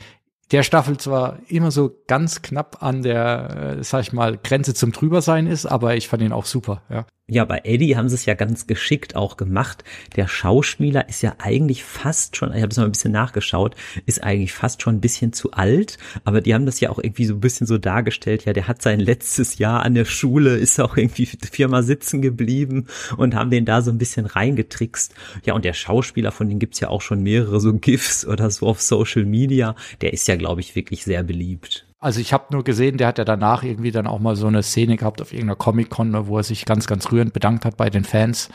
der 0.52 0.63
Staffel 0.63 0.98
zwar 0.98 1.40
immer 1.48 1.72
so 1.72 1.92
ganz 2.08 2.42
knapp 2.42 2.84
an 2.84 3.02
der, 3.02 3.78
äh, 3.80 3.84
sag 3.84 4.02
ich 4.02 4.13
mal, 4.13 4.38
Grenze 4.38 4.74
zum 4.74 4.92
Drübersein 4.92 5.48
ist, 5.48 5.66
aber 5.66 5.96
ich 5.96 6.08
fand 6.08 6.22
ihn 6.22 6.32
auch 6.32 6.46
super, 6.46 6.84
ja. 6.90 7.06
Ja, 7.30 7.44
bei 7.44 7.60
Eddie 7.66 7.98
haben 7.98 8.08
sie 8.08 8.16
es 8.16 8.26
ja 8.26 8.36
ganz 8.36 8.68
geschickt 8.68 9.18
auch 9.18 9.36
gemacht. 9.36 9.84
Der 10.16 10.30
Schauspieler 10.30 11.10
ist 11.10 11.22
ja 11.22 11.36
eigentlich 11.40 11.84
fast 11.84 12.38
schon, 12.38 12.54
ich 12.54 12.62
habe 12.62 12.72
es 12.72 12.78
mal 12.78 12.86
ein 12.86 12.94
bisschen 12.94 13.12
nachgeschaut, 13.12 13.76
ist 14.06 14.24
eigentlich 14.24 14.54
fast 14.54 14.82
schon 14.82 14.96
ein 14.96 15.02
bisschen 15.02 15.34
zu 15.34 15.52
alt, 15.52 15.98
aber 16.24 16.40
die 16.40 16.54
haben 16.54 16.66
das 16.66 16.80
ja 16.80 16.90
auch 16.90 17.00
irgendwie 17.00 17.26
so 17.26 17.34
ein 17.34 17.42
bisschen 17.42 17.68
so 17.68 17.78
dargestellt, 17.78 18.46
ja, 18.46 18.54
der 18.54 18.70
hat 18.70 18.82
sein 18.82 19.02
letztes 19.02 19.58
Jahr 19.58 19.84
an 19.84 19.94
der 19.94 20.06
Schule, 20.06 20.56
ist 20.56 20.80
auch 20.80 20.96
irgendwie 20.96 21.26
viermal 21.26 21.84
sitzen 21.84 22.22
geblieben 22.22 22.88
und 23.18 23.36
haben 23.36 23.52
den 23.52 23.66
da 23.66 23.82
so 23.82 23.92
ein 23.92 23.98
bisschen 23.98 24.26
reingetrickst. 24.26 25.13
Ja, 25.44 25.54
und 25.54 25.66
der 25.66 25.74
Schauspieler, 25.74 26.32
von 26.32 26.48
dem 26.48 26.60
gibt's 26.60 26.80
ja 26.80 26.88
auch 26.88 27.02
schon 27.02 27.24
mehrere 27.24 27.60
so 27.60 27.74
GIFs 27.74 28.26
oder 28.26 28.50
so 28.50 28.68
auf 28.68 28.80
Social 28.80 29.26
Media, 29.26 29.76
der 30.00 30.13
ist 30.13 30.30
ja, 30.30 30.38
glaube 30.38 30.62
ich, 30.62 30.78
wirklich 30.78 31.04
sehr 31.04 31.24
beliebt. 31.24 31.87
Also 32.00 32.20
ich 32.20 32.32
habe 32.32 32.46
nur 32.52 32.64
gesehen, 32.64 32.98
der 32.98 33.08
hat 33.08 33.18
ja 33.18 33.26
danach 33.26 33.64
irgendwie 33.64 33.90
dann 33.90 34.06
auch 34.06 34.20
mal 34.20 34.36
so 34.36 34.46
eine 34.46 34.62
Szene 34.62 34.98
gehabt 34.98 35.20
auf 35.20 35.34
irgendeiner 35.34 35.56
Comic-Con, 35.56 36.28
wo 36.28 36.38
er 36.38 36.44
sich 36.44 36.66
ganz, 36.66 36.86
ganz 36.86 37.12
rührend 37.12 37.34
bedankt 37.34 37.66
hat 37.66 37.76
bei 37.76 37.90
den 37.90 38.04
Fans 38.04 38.50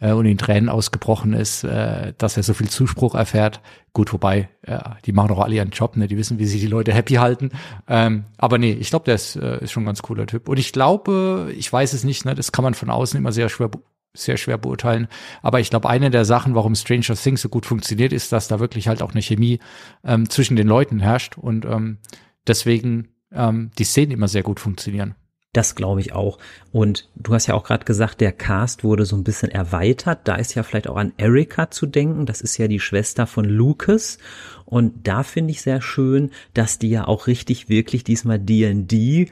äh, 0.00 0.12
und 0.12 0.26
in 0.26 0.36
Tränen 0.36 0.68
ausgebrochen 0.68 1.32
ist, 1.32 1.64
äh, 1.64 2.12
dass 2.18 2.36
er 2.36 2.42
so 2.42 2.52
viel 2.52 2.68
Zuspruch 2.68 3.14
erfährt. 3.14 3.62
Gut, 3.94 4.12
wobei, 4.12 4.50
äh, 4.62 4.80
die 5.06 5.12
machen 5.12 5.28
doch 5.28 5.40
alle 5.40 5.54
ihren 5.54 5.70
Job, 5.70 5.96
ne? 5.96 6.08
Die 6.08 6.18
wissen, 6.18 6.38
wie 6.38 6.44
sie 6.44 6.60
die 6.60 6.66
Leute 6.66 6.92
happy 6.92 7.14
halten. 7.14 7.52
Ähm, 7.88 8.24
aber 8.36 8.58
nee, 8.58 8.72
ich 8.72 8.90
glaube, 8.90 9.06
der 9.06 9.14
ist, 9.14 9.36
äh, 9.36 9.64
ist 9.64 9.72
schon 9.72 9.84
ein 9.84 9.86
ganz 9.86 10.02
cooler 10.02 10.26
Typ. 10.26 10.46
Und 10.46 10.58
ich 10.58 10.72
glaube, 10.72 11.54
ich 11.56 11.72
weiß 11.72 11.94
es 11.94 12.04
nicht, 12.04 12.26
ne? 12.26 12.34
Das 12.34 12.52
kann 12.52 12.64
man 12.64 12.74
von 12.74 12.90
außen 12.90 13.18
immer 13.18 13.32
sehr 13.32 13.48
schwer 13.48 13.70
sehr 14.16 14.36
schwer 14.36 14.58
beurteilen. 14.58 15.08
Aber 15.42 15.58
ich 15.58 15.70
glaube, 15.70 15.88
eine 15.88 16.08
der 16.08 16.24
Sachen, 16.24 16.54
warum 16.54 16.76
Stranger 16.76 17.16
Things 17.16 17.42
so 17.42 17.48
gut 17.48 17.66
funktioniert, 17.66 18.12
ist, 18.12 18.30
dass 18.30 18.46
da 18.46 18.60
wirklich 18.60 18.86
halt 18.86 19.02
auch 19.02 19.10
eine 19.10 19.22
Chemie 19.22 19.58
ähm, 20.04 20.30
zwischen 20.30 20.54
den 20.54 20.68
Leuten 20.68 21.00
herrscht. 21.00 21.36
Und 21.36 21.64
ähm, 21.64 21.98
deswegen 22.46 23.08
ähm, 23.32 23.70
die 23.78 23.84
Szenen 23.84 24.12
immer 24.12 24.28
sehr 24.28 24.42
gut 24.42 24.60
funktionieren. 24.60 25.14
Das 25.54 25.76
glaube 25.76 26.00
ich 26.00 26.12
auch. 26.12 26.38
Und 26.72 27.08
du 27.14 27.32
hast 27.32 27.46
ja 27.46 27.54
auch 27.54 27.62
gerade 27.62 27.84
gesagt, 27.84 28.20
der 28.20 28.32
Cast 28.32 28.82
wurde 28.82 29.06
so 29.06 29.14
ein 29.14 29.22
bisschen 29.22 29.52
erweitert. 29.52 30.20
Da 30.24 30.34
ist 30.34 30.54
ja 30.54 30.64
vielleicht 30.64 30.88
auch 30.88 30.96
an 30.96 31.12
Erika 31.16 31.70
zu 31.70 31.86
denken. 31.86 32.26
Das 32.26 32.40
ist 32.40 32.58
ja 32.58 32.66
die 32.66 32.80
Schwester 32.80 33.28
von 33.28 33.44
Lucas. 33.44 34.18
Und 34.64 35.06
da 35.06 35.22
finde 35.22 35.52
ich 35.52 35.62
sehr 35.62 35.80
schön, 35.80 36.32
dass 36.54 36.80
die 36.80 36.90
ja 36.90 37.06
auch 37.06 37.28
richtig 37.28 37.68
wirklich 37.68 38.02
diesmal 38.02 38.40
D&D 38.40 39.30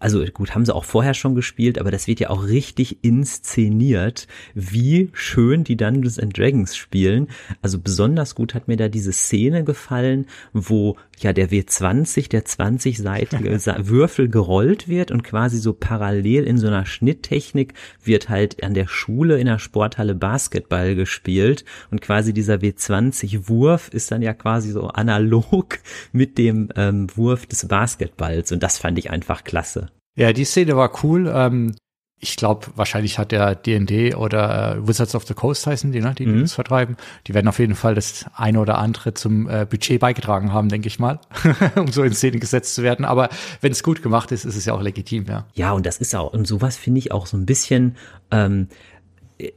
also 0.00 0.24
gut, 0.32 0.54
haben 0.54 0.64
sie 0.64 0.74
auch 0.74 0.86
vorher 0.86 1.12
schon 1.12 1.34
gespielt, 1.34 1.78
aber 1.78 1.90
das 1.90 2.06
wird 2.06 2.20
ja 2.20 2.30
auch 2.30 2.46
richtig 2.46 3.04
inszeniert, 3.04 4.26
wie 4.54 5.10
schön 5.12 5.62
die 5.62 5.76
Dungeons 5.76 6.18
and 6.18 6.36
Dragons 6.36 6.74
spielen. 6.74 7.28
Also 7.60 7.78
besonders 7.78 8.34
gut 8.34 8.54
hat 8.54 8.66
mir 8.66 8.78
da 8.78 8.88
diese 8.88 9.12
Szene 9.12 9.62
gefallen, 9.62 10.26
wo 10.54 10.96
ja 11.22 11.32
der 11.32 11.50
W20, 11.50 12.28
der 12.28 12.44
20-seitige 12.44 13.88
Würfel 13.88 14.28
gerollt 14.28 14.88
wird 14.88 15.10
und 15.10 15.22
quasi 15.22 15.58
so 15.58 15.72
parallel 15.72 16.44
in 16.44 16.58
so 16.58 16.66
einer 16.66 16.86
Schnitttechnik 16.86 17.74
wird 18.02 18.28
halt 18.28 18.62
an 18.62 18.74
der 18.74 18.88
Schule 18.88 19.38
in 19.38 19.46
der 19.46 19.58
Sporthalle 19.58 20.14
Basketball 20.14 20.94
gespielt 20.94 21.64
und 21.90 22.00
quasi 22.00 22.32
dieser 22.32 22.56
W20-Wurf 22.56 23.88
ist 23.88 24.10
dann 24.10 24.22
ja 24.22 24.34
quasi 24.34 24.70
so 24.70 24.88
analog 24.88 25.78
mit 26.12 26.38
dem 26.38 26.68
ähm, 26.76 27.06
Wurf 27.14 27.46
des 27.46 27.66
Basketballs 27.66 28.52
und 28.52 28.62
das 28.62 28.78
fand 28.78 28.98
ich 28.98 29.10
einfach 29.10 29.44
klasse. 29.44 29.90
Ja, 30.16 30.32
die 30.32 30.44
Szene 30.44 30.76
war 30.76 31.04
cool. 31.04 31.30
Ähm, 31.32 31.74
ich 32.22 32.36
glaube, 32.36 32.66
wahrscheinlich 32.76 33.18
hat 33.18 33.32
der 33.32 33.54
D&D 33.54 34.14
oder 34.14 34.76
äh, 34.76 34.86
Wizards 34.86 35.14
of 35.14 35.26
the 35.26 35.32
Coast 35.32 35.66
heißen 35.66 35.90
die, 35.90 36.00
ne, 36.00 36.14
die, 36.16 36.26
mhm. 36.26 36.42
das 36.42 36.52
vertreiben. 36.52 36.96
Die 37.26 37.32
werden 37.32 37.48
auf 37.48 37.58
jeden 37.58 37.74
Fall 37.74 37.94
das 37.94 38.26
eine 38.34 38.60
oder 38.60 38.76
andere 38.78 39.14
zum 39.14 39.48
äh, 39.48 39.66
Budget 39.68 39.98
beigetragen 39.98 40.52
haben, 40.52 40.68
denke 40.68 40.88
ich 40.88 40.98
mal, 40.98 41.18
um 41.76 41.88
so 41.88 42.02
in 42.02 42.12
Szene 42.12 42.38
gesetzt 42.38 42.74
zu 42.74 42.82
werden. 42.82 43.06
Aber 43.06 43.30
wenn 43.62 43.72
es 43.72 43.82
gut 43.82 44.02
gemacht 44.02 44.32
ist, 44.32 44.44
ist 44.44 44.56
es 44.56 44.66
ja 44.66 44.74
auch 44.74 44.82
legitim, 44.82 45.24
ja. 45.26 45.46
Ja, 45.54 45.72
und 45.72 45.86
das 45.86 45.96
ist 45.96 46.14
auch, 46.14 46.34
und 46.34 46.46
sowas 46.46 46.76
finde 46.76 46.98
ich 46.98 47.10
auch 47.10 47.26
so 47.26 47.38
ein 47.38 47.46
bisschen, 47.46 47.96
ähm, 48.30 48.68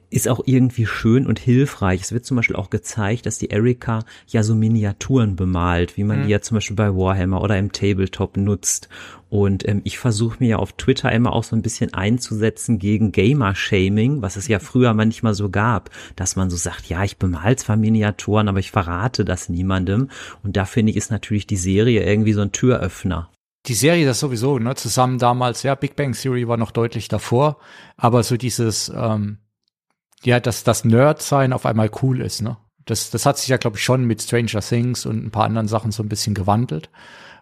ist 0.09 0.27
auch 0.27 0.41
irgendwie 0.45 0.85
schön 0.85 1.25
und 1.25 1.39
hilfreich. 1.39 2.01
Es 2.01 2.11
wird 2.11 2.25
zum 2.25 2.37
Beispiel 2.37 2.55
auch 2.55 2.69
gezeigt, 2.69 3.25
dass 3.25 3.37
die 3.37 3.49
Erika 3.49 4.03
ja 4.27 4.43
so 4.43 4.55
Miniaturen 4.55 5.35
bemalt, 5.35 5.97
wie 5.97 6.03
man 6.03 6.19
mhm. 6.19 6.23
die 6.23 6.29
ja 6.29 6.41
zum 6.41 6.55
Beispiel 6.55 6.75
bei 6.75 6.95
Warhammer 6.95 7.41
oder 7.41 7.57
im 7.57 7.71
Tabletop 7.71 8.37
nutzt. 8.37 8.89
Und 9.29 9.67
ähm, 9.67 9.81
ich 9.83 9.97
versuche 9.97 10.37
mir 10.39 10.49
ja 10.49 10.57
auf 10.57 10.73
Twitter 10.73 11.11
immer 11.11 11.33
auch 11.33 11.43
so 11.43 11.55
ein 11.55 11.61
bisschen 11.61 11.93
einzusetzen 11.93 12.77
gegen 12.77 13.11
Gamer-Shaming, 13.11 14.21
was 14.21 14.35
es 14.35 14.47
ja 14.47 14.59
früher 14.59 14.93
manchmal 14.93 15.33
so 15.33 15.49
gab, 15.49 15.89
dass 16.15 16.35
man 16.35 16.49
so 16.49 16.57
sagt, 16.57 16.87
ja, 16.87 17.03
ich 17.03 17.17
bemal 17.17 17.55
zwar 17.55 17.75
Miniaturen, 17.75 18.47
aber 18.47 18.59
ich 18.59 18.71
verrate 18.71 19.25
das 19.25 19.49
niemandem. 19.49 20.09
Und 20.43 20.55
da 20.55 20.65
finde 20.65 20.91
ich, 20.91 20.97
ist 20.97 21.11
natürlich 21.11 21.47
die 21.47 21.57
Serie 21.57 22.03
irgendwie 22.03 22.33
so 22.33 22.41
ein 22.41 22.51
Türöffner 22.51 23.29
die 23.65 23.73
Serie 23.75 24.05
das 24.05 24.19
sowieso, 24.19 24.59
ne, 24.59 24.75
zusammen 24.75 25.19
damals, 25.19 25.63
ja, 25.63 25.75
Big 25.75 25.95
Bang 25.95 26.13
Theory 26.13 26.47
war 26.47 26.57
noch 26.57 26.71
deutlich 26.71 27.07
davor, 27.07 27.57
aber 27.95 28.23
so 28.23 28.35
dieses, 28.35 28.91
ähm, 28.93 29.37
ja, 30.25 30.39
dass 30.39 30.63
das 30.63 30.85
Nerd-Sein 30.85 31.53
auf 31.53 31.65
einmal 31.65 31.89
cool 32.01 32.21
ist, 32.21 32.41
ne? 32.41 32.57
Das, 32.85 33.11
das 33.11 33.25
hat 33.25 33.37
sich 33.37 33.47
ja, 33.47 33.57
glaube 33.57 33.77
ich, 33.77 33.83
schon 33.83 34.03
mit 34.03 34.21
Stranger 34.21 34.59
Things 34.59 35.05
und 35.05 35.23
ein 35.23 35.31
paar 35.31 35.45
anderen 35.45 35.69
Sachen 35.69 35.91
so 35.91 36.03
ein 36.03 36.09
bisschen 36.09 36.33
gewandelt. 36.33 36.89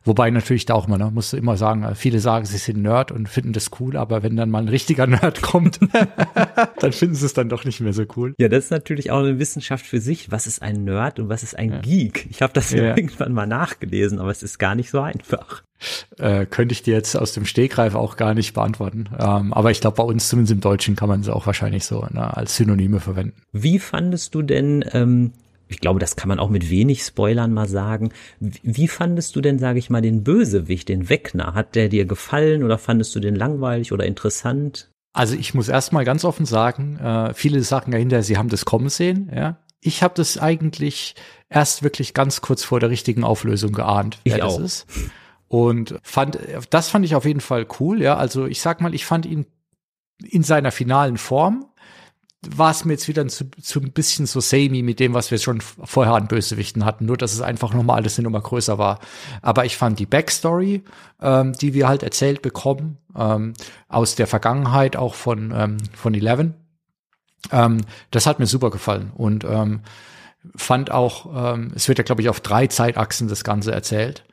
Wobei 0.03 0.31
natürlich 0.31 0.65
da 0.65 0.73
auch 0.73 0.87
mal, 0.87 0.97
ne, 0.97 1.11
musst 1.11 1.33
du 1.33 1.37
immer 1.37 1.57
sagen, 1.57 1.87
viele 1.95 2.19
sagen, 2.19 2.45
sie 2.45 2.57
sind 2.57 2.81
Nerd 2.81 3.11
und 3.11 3.29
finden 3.29 3.53
das 3.53 3.69
cool, 3.79 3.95
aber 3.97 4.23
wenn 4.23 4.35
dann 4.35 4.49
mal 4.49 4.59
ein 4.59 4.67
richtiger 4.67 5.05
Nerd 5.05 5.41
kommt, 5.41 5.79
dann 6.79 6.91
finden 6.91 7.15
sie 7.15 7.25
es 7.25 7.33
dann 7.33 7.49
doch 7.49 7.65
nicht 7.65 7.81
mehr 7.81 7.93
so 7.93 8.05
cool. 8.15 8.33
Ja, 8.39 8.47
das 8.47 8.65
ist 8.65 8.71
natürlich 8.71 9.11
auch 9.11 9.19
eine 9.19 9.37
Wissenschaft 9.37 9.85
für 9.85 10.01
sich. 10.01 10.31
Was 10.31 10.47
ist 10.47 10.61
ein 10.61 10.83
Nerd 10.83 11.19
und 11.19 11.29
was 11.29 11.43
ist 11.43 11.57
ein 11.57 11.71
ja. 11.71 11.79
Geek? 11.79 12.27
Ich 12.31 12.41
habe 12.41 12.53
das 12.53 12.71
ja. 12.71 12.95
irgendwann 12.95 13.33
mal 13.33 13.45
nachgelesen, 13.45 14.19
aber 14.19 14.31
es 14.31 14.41
ist 14.41 14.57
gar 14.57 14.75
nicht 14.75 14.89
so 14.89 15.01
einfach. 15.01 15.63
Äh, 16.17 16.45
könnte 16.45 16.73
ich 16.73 16.83
dir 16.83 16.93
jetzt 16.93 17.15
aus 17.15 17.33
dem 17.33 17.45
Stegreif 17.45 17.95
auch 17.95 18.17
gar 18.17 18.33
nicht 18.33 18.53
beantworten. 18.53 19.09
Ähm, 19.19 19.53
aber 19.53 19.71
ich 19.71 19.81
glaube, 19.81 19.97
bei 19.97 20.03
uns 20.03 20.29
zumindest 20.29 20.53
im 20.53 20.61
Deutschen 20.61 20.95
kann 20.95 21.09
man 21.09 21.23
sie 21.23 21.33
auch 21.33 21.45
wahrscheinlich 21.45 21.85
so 21.85 22.05
ne, 22.11 22.35
als 22.35 22.55
Synonyme 22.55 22.99
verwenden. 22.99 23.41
Wie 23.51 23.79
fandest 23.79 24.35
du 24.35 24.41
denn 24.41 24.85
ähm, 24.93 25.33
ich 25.71 25.79
glaube, 25.79 25.99
das 25.99 26.15
kann 26.15 26.27
man 26.27 26.39
auch 26.39 26.49
mit 26.49 26.69
wenig 26.69 27.03
Spoilern 27.03 27.53
mal 27.53 27.67
sagen. 27.67 28.11
Wie 28.39 28.87
fandest 28.87 29.35
du 29.35 29.41
denn, 29.41 29.59
sage 29.59 29.79
ich 29.79 29.89
mal, 29.89 30.01
den 30.01 30.23
Bösewicht, 30.23 30.89
den 30.89 31.09
Wegner? 31.09 31.53
Hat 31.53 31.75
der 31.75 31.89
dir 31.89 32.05
gefallen 32.05 32.63
oder 32.63 32.77
fandest 32.77 33.15
du 33.15 33.19
den 33.19 33.35
langweilig 33.35 33.91
oder 33.91 34.05
interessant? 34.05 34.91
Also 35.13 35.35
ich 35.35 35.53
muss 35.53 35.67
erstmal 35.67 36.05
ganz 36.05 36.23
offen 36.23 36.45
sagen, 36.45 36.97
äh, 36.97 37.33
viele 37.33 37.61
sagen 37.63 37.91
ja 37.91 37.97
hinterher, 37.97 38.23
sie 38.23 38.37
haben 38.37 38.49
das 38.49 38.65
kommen 38.65 38.89
sehen, 38.89 39.31
ja. 39.35 39.57
Ich 39.83 40.03
habe 40.03 40.13
das 40.15 40.37
eigentlich 40.37 41.15
erst 41.49 41.81
wirklich 41.81 42.13
ganz 42.13 42.41
kurz 42.41 42.63
vor 42.63 42.79
der 42.79 42.91
richtigen 42.91 43.23
Auflösung 43.23 43.71
geahnt, 43.71 44.19
wer 44.23 44.35
ich 44.35 44.41
das 44.43 44.53
auch. 44.53 44.59
ist. 44.59 44.85
Und 45.47 45.99
fand, 46.03 46.37
das 46.69 46.89
fand 46.89 47.03
ich 47.03 47.15
auf 47.15 47.25
jeden 47.25 47.41
Fall 47.41 47.65
cool, 47.79 48.01
ja. 48.01 48.15
Also 48.15 48.45
ich 48.45 48.61
sag 48.61 48.79
mal, 48.79 48.93
ich 48.93 49.05
fand 49.05 49.25
ihn 49.25 49.47
in 50.23 50.43
seiner 50.43 50.71
finalen 50.71 51.17
Form 51.17 51.65
war 52.47 52.71
es 52.71 52.85
mir 52.85 52.93
jetzt 52.93 53.07
wieder 53.07 53.27
zu, 53.27 53.45
zu 53.51 53.79
ein 53.79 53.91
bisschen 53.91 54.25
so 54.25 54.39
samey 54.39 54.81
mit 54.81 54.99
dem, 54.99 55.13
was 55.13 55.29
wir 55.29 55.37
schon 55.37 55.61
vorher 55.61 56.13
an 56.13 56.27
Bösewichten 56.27 56.85
hatten, 56.85 57.05
nur 57.05 57.17
dass 57.17 57.33
es 57.33 57.41
einfach 57.41 57.73
nochmal 57.73 57.97
alles 57.97 58.17
eine 58.17 58.23
Nummer 58.23 58.41
größer 58.41 58.77
war. 58.77 58.99
Aber 59.41 59.65
ich 59.65 59.77
fand 59.77 59.99
die 59.99 60.07
Backstory, 60.07 60.83
ähm, 61.21 61.53
die 61.53 61.73
wir 61.73 61.87
halt 61.87 62.01
erzählt 62.01 62.41
bekommen, 62.41 62.97
ähm, 63.15 63.53
aus 63.87 64.15
der 64.15 64.25
Vergangenheit 64.25 64.95
auch 64.95 65.13
von, 65.13 65.53
ähm, 65.55 65.77
von 65.93 66.15
Eleven, 66.15 66.55
ähm, 67.51 67.81
das 68.11 68.25
hat 68.25 68.39
mir 68.39 68.47
super 68.47 68.69
gefallen 68.69 69.11
und 69.15 69.43
ähm, 69.43 69.81
fand 70.55 70.91
auch, 70.91 71.53
ähm, 71.53 71.71
es 71.75 71.87
wird 71.87 71.97
ja, 71.97 72.03
glaube 72.03 72.21
ich, 72.21 72.29
auf 72.29 72.39
drei 72.39 72.67
Zeitachsen 72.67 73.27
das 73.27 73.43
Ganze 73.43 73.71
erzählt. 73.71 74.25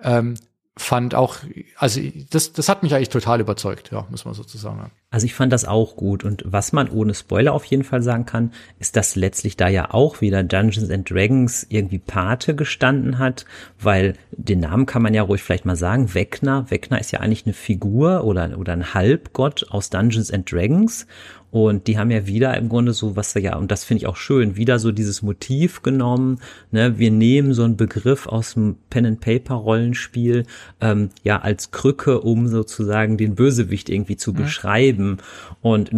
Ähm, 0.00 0.34
fand 0.76 1.14
auch, 1.14 1.36
also 1.76 2.00
das, 2.30 2.52
das 2.52 2.68
hat 2.68 2.82
mich 2.82 2.94
eigentlich 2.94 3.08
total 3.08 3.40
überzeugt, 3.40 3.90
ja, 3.92 4.06
muss 4.10 4.24
man 4.24 4.34
sozusagen 4.34 4.78
sagen. 4.78 4.90
Also 5.10 5.26
ich 5.26 5.34
fand 5.34 5.52
das 5.52 5.64
auch 5.64 5.94
gut 5.94 6.24
und 6.24 6.42
was 6.44 6.72
man 6.72 6.88
ohne 6.88 7.14
Spoiler 7.14 7.52
auf 7.52 7.64
jeden 7.66 7.84
Fall 7.84 8.02
sagen 8.02 8.26
kann, 8.26 8.52
ist, 8.80 8.96
dass 8.96 9.14
letztlich 9.14 9.56
da 9.56 9.68
ja 9.68 9.94
auch 9.94 10.20
wieder 10.20 10.42
Dungeons 10.42 10.90
and 10.90 11.08
Dragons 11.08 11.64
irgendwie 11.68 11.98
Pate 11.98 12.56
gestanden 12.56 13.18
hat, 13.18 13.44
weil 13.80 14.14
den 14.32 14.60
Namen 14.60 14.86
kann 14.86 15.02
man 15.02 15.14
ja 15.14 15.22
ruhig 15.22 15.42
vielleicht 15.42 15.66
mal 15.66 15.76
sagen, 15.76 16.14
Wegner. 16.14 16.68
Wegner 16.70 17.00
ist 17.00 17.12
ja 17.12 17.20
eigentlich 17.20 17.46
eine 17.46 17.54
Figur 17.54 18.24
oder, 18.24 18.58
oder 18.58 18.72
ein 18.72 18.92
Halbgott 18.92 19.66
aus 19.70 19.90
Dungeons 19.90 20.32
and 20.32 20.50
Dragons 20.50 21.06
und 21.54 21.86
die 21.86 21.98
haben 21.98 22.10
ja 22.10 22.26
wieder 22.26 22.56
im 22.56 22.68
Grunde 22.68 22.92
so, 22.92 23.14
was 23.14 23.32
ja, 23.34 23.54
und 23.54 23.70
das 23.70 23.84
finde 23.84 24.02
ich 24.02 24.08
auch 24.08 24.16
schön, 24.16 24.56
wieder 24.56 24.80
so 24.80 24.90
dieses 24.90 25.22
Motiv 25.22 25.82
genommen. 25.82 26.40
Ne? 26.72 26.98
Wir 26.98 27.12
nehmen 27.12 27.54
so 27.54 27.62
einen 27.62 27.76
Begriff 27.76 28.26
aus 28.26 28.54
dem 28.54 28.74
Pen-and-Paper-Rollenspiel 28.90 30.46
ähm, 30.80 31.10
ja 31.22 31.42
als 31.42 31.70
Krücke, 31.70 32.22
um 32.22 32.48
sozusagen 32.48 33.18
den 33.18 33.36
Bösewicht 33.36 33.88
irgendwie 33.88 34.16
zu 34.16 34.32
mhm. 34.32 34.36
beschreiben. 34.38 35.18
Und 35.62 35.92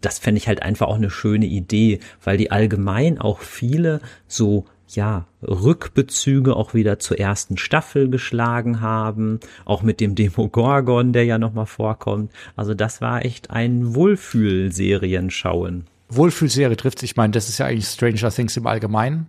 das 0.00 0.18
fände 0.18 0.38
ich 0.38 0.48
halt 0.48 0.62
einfach 0.62 0.86
auch 0.86 0.96
eine 0.96 1.10
schöne 1.10 1.44
Idee, 1.44 2.00
weil 2.24 2.38
die 2.38 2.50
allgemein 2.50 3.18
auch 3.18 3.40
viele 3.40 4.00
so 4.28 4.64
ja, 4.96 5.26
Rückbezüge 5.42 6.56
auch 6.56 6.74
wieder 6.74 6.98
zur 6.98 7.18
ersten 7.18 7.56
Staffel 7.56 8.08
geschlagen 8.08 8.80
haben, 8.80 9.40
auch 9.64 9.82
mit 9.82 10.00
dem 10.00 10.14
Demogorgon, 10.14 11.12
der 11.12 11.24
ja 11.24 11.38
nochmal 11.38 11.66
vorkommt. 11.66 12.30
Also 12.56 12.74
das 12.74 13.00
war 13.00 13.24
echt 13.24 13.50
ein 13.50 13.94
Wohlfühlserienschauen. 13.94 15.86
Wohlfühlserie 16.08 16.76
trifft 16.76 17.02
Ich 17.02 17.16
meine, 17.16 17.32
das 17.32 17.48
ist 17.48 17.58
ja 17.58 17.66
eigentlich 17.66 17.86
Stranger 17.86 18.30
Things 18.30 18.56
im 18.56 18.66
Allgemeinen. 18.66 19.26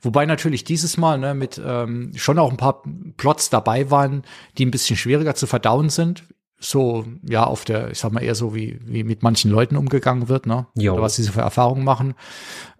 Wobei 0.00 0.26
natürlich 0.26 0.64
dieses 0.64 0.96
Mal 0.96 1.18
ne, 1.18 1.34
mit 1.34 1.60
ähm, 1.64 2.12
schon 2.16 2.38
auch 2.38 2.50
ein 2.50 2.56
paar 2.56 2.82
Plots 3.16 3.50
dabei 3.50 3.90
waren, 3.90 4.22
die 4.58 4.66
ein 4.66 4.70
bisschen 4.70 4.96
schwieriger 4.96 5.34
zu 5.34 5.46
verdauen 5.46 5.90
sind 5.90 6.24
so, 6.64 7.04
ja, 7.28 7.44
auf 7.44 7.64
der, 7.64 7.90
ich 7.90 7.98
sag 7.98 8.12
mal 8.12 8.22
eher 8.22 8.34
so, 8.34 8.54
wie, 8.54 8.78
wie 8.84 9.04
mit 9.04 9.22
manchen 9.22 9.50
Leuten 9.50 9.76
umgegangen 9.76 10.28
wird, 10.28 10.46
ne? 10.46 10.66
Jo. 10.74 10.94
Oder 10.94 11.02
was 11.02 11.16
sie 11.16 11.22
so 11.22 11.32
für 11.32 11.40
Erfahrungen 11.40 11.84
machen. 11.84 12.14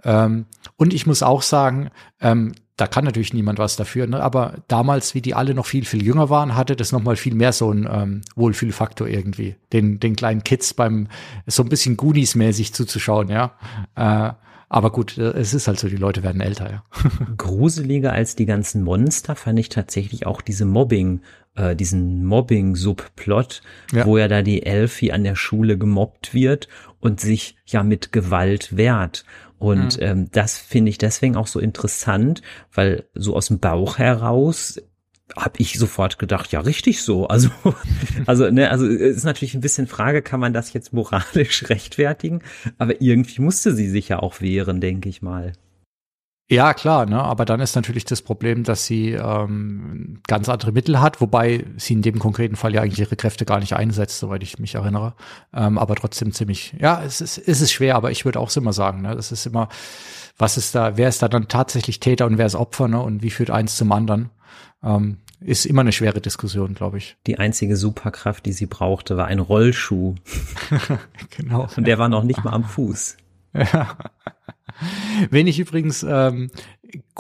Ähm, 0.05 0.47
und 0.77 0.95
ich 0.95 1.07
muss 1.07 1.23
auch 1.23 1.43
sagen, 1.43 1.91
ähm, 2.21 2.53
da 2.77 2.87
kann 2.87 3.05
natürlich 3.05 3.35
niemand 3.35 3.59
was 3.59 3.77
dafür, 3.77 4.07
ne? 4.07 4.23
aber 4.23 4.55
damals, 4.67 5.15
wie 5.15 5.21
die 5.21 5.35
alle 5.35 5.55
noch 5.55 5.67
viel, 5.67 5.85
viel 5.85 6.03
jünger 6.03 6.31
waren, 6.31 6.57
hatte 6.57 6.75
das 6.75 6.91
noch 6.91 7.03
mal 7.03 7.17
viel 7.17 7.35
mehr 7.35 7.53
so 7.53 7.71
ein 7.71 7.89
ähm, 7.91 8.23
Wohlfühlfaktor 8.35 9.07
irgendwie, 9.07 9.57
den, 9.73 10.01
den 10.01 10.17
kleinen 10.17 10.43
Kids 10.43 10.75
beim 10.75 11.09
so 11.47 11.63
ein 11.63 11.69
bisschen 11.69 11.97
Goonies-mäßig 11.97 12.73
zuzuschauen, 12.73 13.29
ja. 13.29 13.53
Äh, 13.95 14.33
aber 14.73 14.91
gut, 14.91 15.19
äh, 15.19 15.33
es 15.33 15.53
ist 15.53 15.69
halt 15.69 15.79
so, 15.79 15.87
die 15.87 15.97
Leute 15.97 16.23
werden 16.23 16.41
älter, 16.41 16.71
ja. 16.71 16.85
Gruseliger 17.37 18.13
als 18.13 18.37
die 18.37 18.47
ganzen 18.47 18.83
Monster 18.83 19.37
fand 19.37 19.59
ich 19.59 19.69
tatsächlich 19.69 20.27
auch 20.27 20.41
diese 20.41 20.65
Mobbing, 20.65 21.21
äh, 21.57 21.77
diesen 21.77 22.25
Mobbing-Subplot, 22.25 23.61
ja. 23.93 24.07
wo 24.07 24.17
ja 24.17 24.29
da 24.29 24.41
die 24.41 24.65
Elfie 24.65 25.13
an 25.13 25.25
der 25.25 25.37
Schule 25.37 25.77
gemobbt 25.77 26.33
wird 26.33 26.69
und 27.01 27.21
sich 27.21 27.57
ja 27.67 27.83
mit 27.83 28.13
Gewalt 28.13 28.75
wehrt. 28.75 29.27
Und 29.59 29.99
mhm. 29.99 30.03
ähm, 30.03 30.29
das 30.33 30.57
finde 30.57 30.89
ich 30.89 30.97
deswegen 30.97 31.37
auch 31.37 31.49
so 31.49 31.61
interessant, 31.61 32.41
weil 32.73 33.05
so 33.13 33.37
aus 33.37 33.49
dem 33.49 33.59
Bauch 33.59 33.99
heraus 33.99 34.81
habe 35.37 35.55
ich 35.59 35.79
sofort 35.79 36.19
gedacht, 36.19 36.53
ja, 36.53 36.61
richtig 36.61 37.03
so. 37.03 37.27
Also, 37.27 37.51
also, 38.27 38.51
ne, 38.51 38.71
also 38.71 38.87
ist 38.87 39.25
natürlich 39.25 39.55
ein 39.55 39.61
bisschen 39.61 39.87
Frage, 39.87 40.23
kann 40.23 40.41
man 40.41 40.53
das 40.53 40.73
jetzt 40.73 40.93
moralisch 40.93 41.65
rechtfertigen? 41.69 42.43
Aber 42.79 43.01
irgendwie 43.01 43.41
musste 43.41 43.75
sie 43.75 43.89
sich 43.89 44.09
ja 44.09 44.19
auch 44.21 44.41
wehren, 44.41 44.81
denke 44.81 45.09
ich 45.09 45.23
mal. 45.23 45.53
Ja, 46.51 46.75
klar, 46.75 47.07
ne? 47.07 47.23
aber 47.23 47.47
dann 47.47 47.61
ist 47.61 47.77
natürlich 47.77 48.05
das 48.05 48.21
Problem, 48.21 48.63
dass 48.63 48.85
sie 48.85 49.13
ähm, 49.13 50.21
ganz 50.27 50.51
andere 50.51 50.71
Mittel 50.73 51.01
hat, 51.01 51.23
wobei 51.23 51.65
sie 51.79 51.95
in 51.95 52.03
dem 52.03 52.19
konkreten 52.19 52.57
Fall 52.57 52.75
ja 52.75 52.83
eigentlich 52.83 52.99
ihre 52.99 53.17
Kräfte 53.17 53.47
gar 53.47 53.59
nicht 53.59 53.75
einsetzt, 53.75 54.19
soweit 54.19 54.43
ich 54.43 54.59
mich 54.59 54.75
erinnere. 54.75 55.15
Ähm, 55.55 55.79
aber 55.79 55.95
trotzdem 55.95 56.33
ziemlich, 56.33 56.75
ja, 56.79 57.03
es 57.03 57.23
ist, 57.23 57.39
es 57.39 57.63
ist 57.63 57.73
schwer, 57.73 57.95
aber 57.97 58.11
ich 58.11 58.27
würde 58.27 58.39
auch 58.39 58.55
immer 58.55 58.75
sagen, 58.75 59.01
ne? 59.01 59.17
das 59.17 59.33
ist 59.33 59.47
immer, 59.47 59.71
was 60.37 60.59
ist 60.59 60.75
da, 60.75 60.99
wer 60.99 61.09
ist 61.09 61.23
da 61.23 61.29
dann 61.29 61.49
tatsächlich 61.49 62.01
Täter 62.01 62.27
und 62.27 62.37
wer 62.37 62.45
ist 62.45 62.55
Opfer, 62.55 62.87
ne? 62.87 63.01
Und 63.01 63.23
wie 63.23 63.31
führt 63.31 63.51
eins 63.51 63.77
zum 63.77 63.91
anderen? 63.91 64.29
Ähm, 64.83 65.19
ist 65.45 65.67
immer 65.67 65.83
eine 65.83 65.93
schwere 65.93 66.21
Diskussion, 66.21 66.75
glaube 66.75 66.99
ich. 66.99 67.17
Die 67.27 67.39
einzige 67.39 67.77
Superkraft, 67.77 68.47
die 68.47 68.53
sie 68.53 68.67
brauchte, 68.67 69.17
war 69.17 69.27
ein 69.27 69.39
Rollschuh. 69.39 70.15
genau. 71.37 71.69
Und 71.77 71.87
der 71.87 71.99
war 71.99 72.09
noch 72.09 72.25
nicht 72.25 72.45
mal 72.45 72.53
am 72.53 72.65
Fuß. 72.65 73.17
Ja. 73.55 73.97
Wen 75.31 75.47
ich 75.47 75.59
übrigens 75.59 76.03
ähm, 76.03 76.51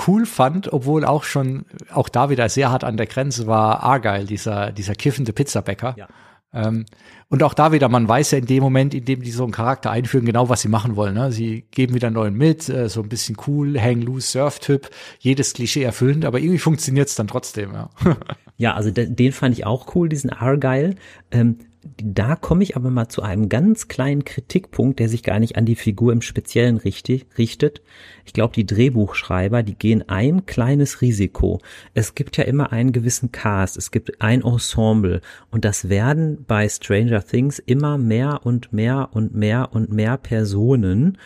cool 0.06 0.26
fand, 0.26 0.72
obwohl 0.72 1.04
auch 1.04 1.24
schon, 1.24 1.66
auch 1.92 2.08
da 2.08 2.30
wieder 2.30 2.48
sehr 2.48 2.70
hart 2.70 2.84
an 2.84 2.96
der 2.96 3.06
Grenze 3.06 3.46
war, 3.46 3.82
Argyle, 3.82 4.24
dieser, 4.24 4.72
dieser 4.72 4.94
kiffende 4.94 5.32
Pizzabäcker. 5.32 5.94
Ja. 5.96 6.08
Ähm, 6.54 6.84
und 7.28 7.42
auch 7.42 7.54
da 7.54 7.72
wieder, 7.72 7.88
man 7.88 8.06
weiß 8.06 8.32
ja 8.32 8.38
in 8.38 8.46
dem 8.46 8.62
Moment, 8.62 8.92
in 8.94 9.04
dem 9.04 9.22
die 9.22 9.30
so 9.30 9.42
einen 9.44 9.52
Charakter 9.52 9.90
einführen, 9.90 10.26
genau 10.26 10.48
was 10.48 10.60
sie 10.60 10.68
machen 10.68 10.96
wollen. 10.96 11.14
Ne? 11.14 11.32
Sie 11.32 11.64
geben 11.70 11.94
wieder 11.94 12.08
einen 12.08 12.14
neuen 12.14 12.36
mit, 12.36 12.68
äh, 12.68 12.88
so 12.88 13.02
ein 13.02 13.08
bisschen 13.08 13.36
cool, 13.46 13.80
hang 13.80 14.02
loose, 14.02 14.28
Surf-Typ, 14.28 14.90
jedes 15.18 15.54
Klischee 15.54 15.82
erfüllend, 15.82 16.24
aber 16.24 16.40
irgendwie 16.40 16.58
funktioniert 16.58 17.08
es 17.08 17.14
dann 17.14 17.28
trotzdem, 17.28 17.72
ja. 17.72 17.90
ja, 18.56 18.74
also 18.74 18.90
den 18.90 19.32
fand 19.32 19.56
ich 19.56 19.64
auch 19.64 19.94
cool, 19.94 20.08
diesen 20.08 20.30
Argyle. 20.30 20.94
Ähm, 21.30 21.58
da 21.84 22.36
komme 22.36 22.62
ich 22.62 22.76
aber 22.76 22.90
mal 22.90 23.08
zu 23.08 23.22
einem 23.22 23.48
ganz 23.48 23.88
kleinen 23.88 24.24
Kritikpunkt, 24.24 25.00
der 25.00 25.08
sich 25.08 25.22
gar 25.22 25.40
nicht 25.40 25.56
an 25.56 25.66
die 25.66 25.74
Figur 25.74 26.12
im 26.12 26.22
Speziellen 26.22 26.76
richtig, 26.76 27.26
richtet. 27.38 27.82
Ich 28.24 28.32
glaube, 28.32 28.54
die 28.54 28.66
Drehbuchschreiber, 28.66 29.62
die 29.64 29.74
gehen 29.74 30.08
ein 30.08 30.46
kleines 30.46 31.00
Risiko. 31.00 31.60
Es 31.92 32.14
gibt 32.14 32.36
ja 32.36 32.44
immer 32.44 32.72
einen 32.72 32.92
gewissen 32.92 33.32
Cast, 33.32 33.76
es 33.76 33.90
gibt 33.90 34.20
ein 34.20 34.42
Ensemble 34.42 35.20
und 35.50 35.64
das 35.64 35.88
werden 35.88 36.44
bei 36.46 36.68
Stranger 36.68 37.24
Things 37.24 37.58
immer 37.58 37.98
mehr 37.98 38.40
und 38.44 38.72
mehr 38.72 39.08
und 39.12 39.34
mehr 39.34 39.70
und 39.72 39.92
mehr 39.92 40.16
Personen 40.18 41.18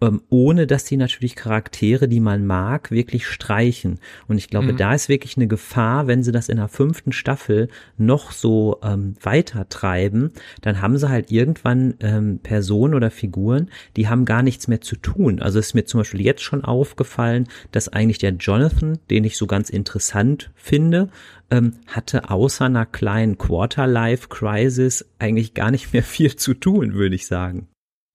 ähm, 0.00 0.22
ohne 0.28 0.66
dass 0.66 0.84
die 0.84 0.96
natürlich 0.96 1.36
Charaktere, 1.36 2.08
die 2.08 2.20
man 2.20 2.46
mag, 2.46 2.90
wirklich 2.90 3.26
streichen. 3.26 3.98
Und 4.28 4.36
ich 4.38 4.48
glaube, 4.48 4.72
mhm. 4.72 4.76
da 4.76 4.94
ist 4.94 5.08
wirklich 5.08 5.36
eine 5.36 5.46
Gefahr, 5.46 6.06
wenn 6.06 6.22
sie 6.22 6.32
das 6.32 6.48
in 6.48 6.58
der 6.58 6.68
fünften 6.68 7.12
Staffel 7.12 7.68
noch 7.96 8.32
so 8.32 8.78
ähm, 8.82 9.14
weiter 9.22 9.68
treiben, 9.68 10.32
dann 10.60 10.82
haben 10.82 10.98
sie 10.98 11.08
halt 11.08 11.30
irgendwann 11.30 11.94
ähm, 12.00 12.40
Personen 12.42 12.94
oder 12.94 13.10
Figuren, 13.10 13.70
die 13.96 14.08
haben 14.08 14.24
gar 14.24 14.42
nichts 14.42 14.68
mehr 14.68 14.80
zu 14.80 14.96
tun. 14.96 15.40
Also 15.40 15.58
ist 15.58 15.74
mir 15.74 15.86
zum 15.86 16.00
Beispiel 16.00 16.20
jetzt 16.20 16.42
schon 16.42 16.64
aufgefallen, 16.64 17.48
dass 17.72 17.88
eigentlich 17.88 18.18
der 18.18 18.32
Jonathan, 18.32 18.98
den 19.10 19.24
ich 19.24 19.36
so 19.36 19.46
ganz 19.46 19.70
interessant 19.70 20.50
finde, 20.54 21.08
ähm, 21.50 21.74
hatte 21.86 22.30
außer 22.30 22.66
einer 22.66 22.86
kleinen 22.86 23.38
Quarter-Life-Crisis 23.38 25.06
eigentlich 25.18 25.54
gar 25.54 25.70
nicht 25.70 25.92
mehr 25.92 26.02
viel 26.02 26.36
zu 26.36 26.54
tun, 26.54 26.94
würde 26.94 27.14
ich 27.14 27.26
sagen. 27.26 27.68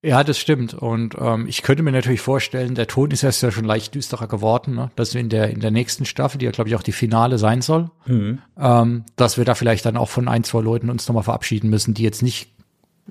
Ja, 0.03 0.23
das 0.23 0.39
stimmt. 0.39 0.73
Und 0.73 1.15
ähm, 1.19 1.45
ich 1.47 1.61
könnte 1.61 1.83
mir 1.83 1.91
natürlich 1.91 2.21
vorstellen, 2.21 2.73
der 2.73 2.87
Ton 2.87 3.11
ist 3.11 3.21
erst 3.21 3.43
ja 3.43 3.51
schon 3.51 3.65
leicht 3.65 3.93
düsterer 3.93 4.27
geworden, 4.27 4.73
ne? 4.73 4.91
dass 4.95 5.13
wir 5.13 5.21
in 5.21 5.29
der 5.29 5.51
in 5.51 5.59
der 5.59 5.69
nächsten 5.69 6.05
Staffel, 6.05 6.39
die 6.39 6.45
ja 6.45 6.51
glaube 6.51 6.69
ich 6.69 6.75
auch 6.75 6.81
die 6.81 6.91
Finale 6.91 7.37
sein 7.37 7.61
soll, 7.61 7.91
mhm. 8.07 8.39
ähm, 8.59 9.03
dass 9.15 9.37
wir 9.37 9.45
da 9.45 9.53
vielleicht 9.53 9.85
dann 9.85 9.97
auch 9.97 10.09
von 10.09 10.27
ein 10.27 10.43
zwei 10.43 10.61
Leuten 10.61 10.89
uns 10.89 11.07
nochmal 11.07 11.23
verabschieden 11.23 11.69
müssen, 11.69 11.93
die 11.93 12.01
jetzt 12.01 12.23
nicht 12.23 12.49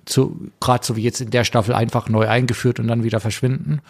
zu 0.05 0.50
gerade 0.59 0.85
so 0.85 0.96
wie 0.96 1.03
jetzt 1.03 1.20
in 1.20 1.31
der 1.31 1.44
Staffel 1.44 1.74
einfach 1.74 2.09
neu 2.09 2.26
eingeführt 2.26 2.81
und 2.81 2.88
dann 2.88 3.05
wieder 3.05 3.20
verschwinden. 3.20 3.83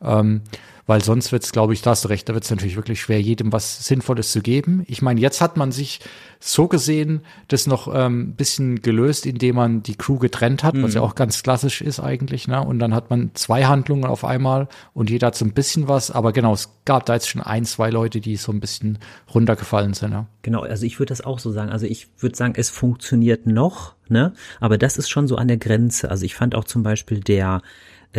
Ähm, 0.00 0.42
weil 0.86 1.02
sonst 1.02 1.32
wird 1.32 1.42
es, 1.42 1.52
glaube 1.52 1.72
ich, 1.74 1.82
da 1.82 1.90
hast 1.90 2.04
du 2.04 2.08
recht, 2.08 2.28
da 2.28 2.34
wird 2.34 2.44
es 2.44 2.50
natürlich 2.50 2.76
wirklich 2.76 3.00
schwer, 3.00 3.20
jedem 3.20 3.52
was 3.52 3.84
Sinnvolles 3.84 4.30
zu 4.30 4.40
geben. 4.40 4.84
Ich 4.86 5.02
meine, 5.02 5.20
jetzt 5.20 5.40
hat 5.40 5.56
man 5.56 5.72
sich 5.72 6.00
so 6.38 6.68
gesehen 6.68 7.22
das 7.48 7.66
noch 7.66 7.92
ähm, 7.92 8.34
bisschen 8.34 8.82
gelöst, 8.82 9.26
indem 9.26 9.56
man 9.56 9.82
die 9.82 9.96
Crew 9.96 10.18
getrennt 10.18 10.62
hat, 10.62 10.74
mhm. 10.74 10.84
was 10.84 10.94
ja 10.94 11.00
mhm. 11.00 11.08
auch 11.08 11.14
ganz 11.14 11.42
klassisch 11.42 11.80
ist 11.80 11.98
eigentlich, 11.98 12.46
ne? 12.46 12.64
Und 12.64 12.78
dann 12.78 12.94
hat 12.94 13.10
man 13.10 13.30
zwei 13.34 13.64
Handlungen 13.64 14.04
auf 14.04 14.24
einmal 14.24 14.68
und 14.94 15.10
jeder 15.10 15.28
hat 15.28 15.34
so 15.34 15.44
ein 15.44 15.52
bisschen 15.52 15.88
was, 15.88 16.10
aber 16.10 16.32
genau, 16.32 16.52
es 16.52 16.70
gab 16.84 17.04
da 17.06 17.14
jetzt 17.14 17.28
schon 17.28 17.42
ein, 17.42 17.64
zwei 17.64 17.90
Leute, 17.90 18.20
die 18.20 18.36
so 18.36 18.52
ein 18.52 18.60
bisschen 18.60 18.98
runtergefallen 19.34 19.94
sind, 19.94 20.12
ja. 20.12 20.26
Genau, 20.42 20.60
also 20.60 20.86
ich 20.86 21.00
würde 21.00 21.08
das 21.08 21.22
auch 21.22 21.40
so 21.40 21.50
sagen. 21.50 21.70
Also 21.70 21.86
ich 21.86 22.06
würde 22.18 22.36
sagen, 22.36 22.54
es 22.56 22.70
funktioniert 22.70 23.46
noch, 23.48 23.94
ne? 24.08 24.34
Aber 24.60 24.78
das 24.78 24.98
ist 24.98 25.08
schon 25.08 25.26
so 25.26 25.34
an 25.36 25.48
der 25.48 25.56
Grenze. 25.56 26.10
Also 26.10 26.24
ich 26.24 26.36
fand 26.36 26.54
auch 26.54 26.64
zum 26.64 26.84
Beispiel 26.84 27.18
der 27.18 27.62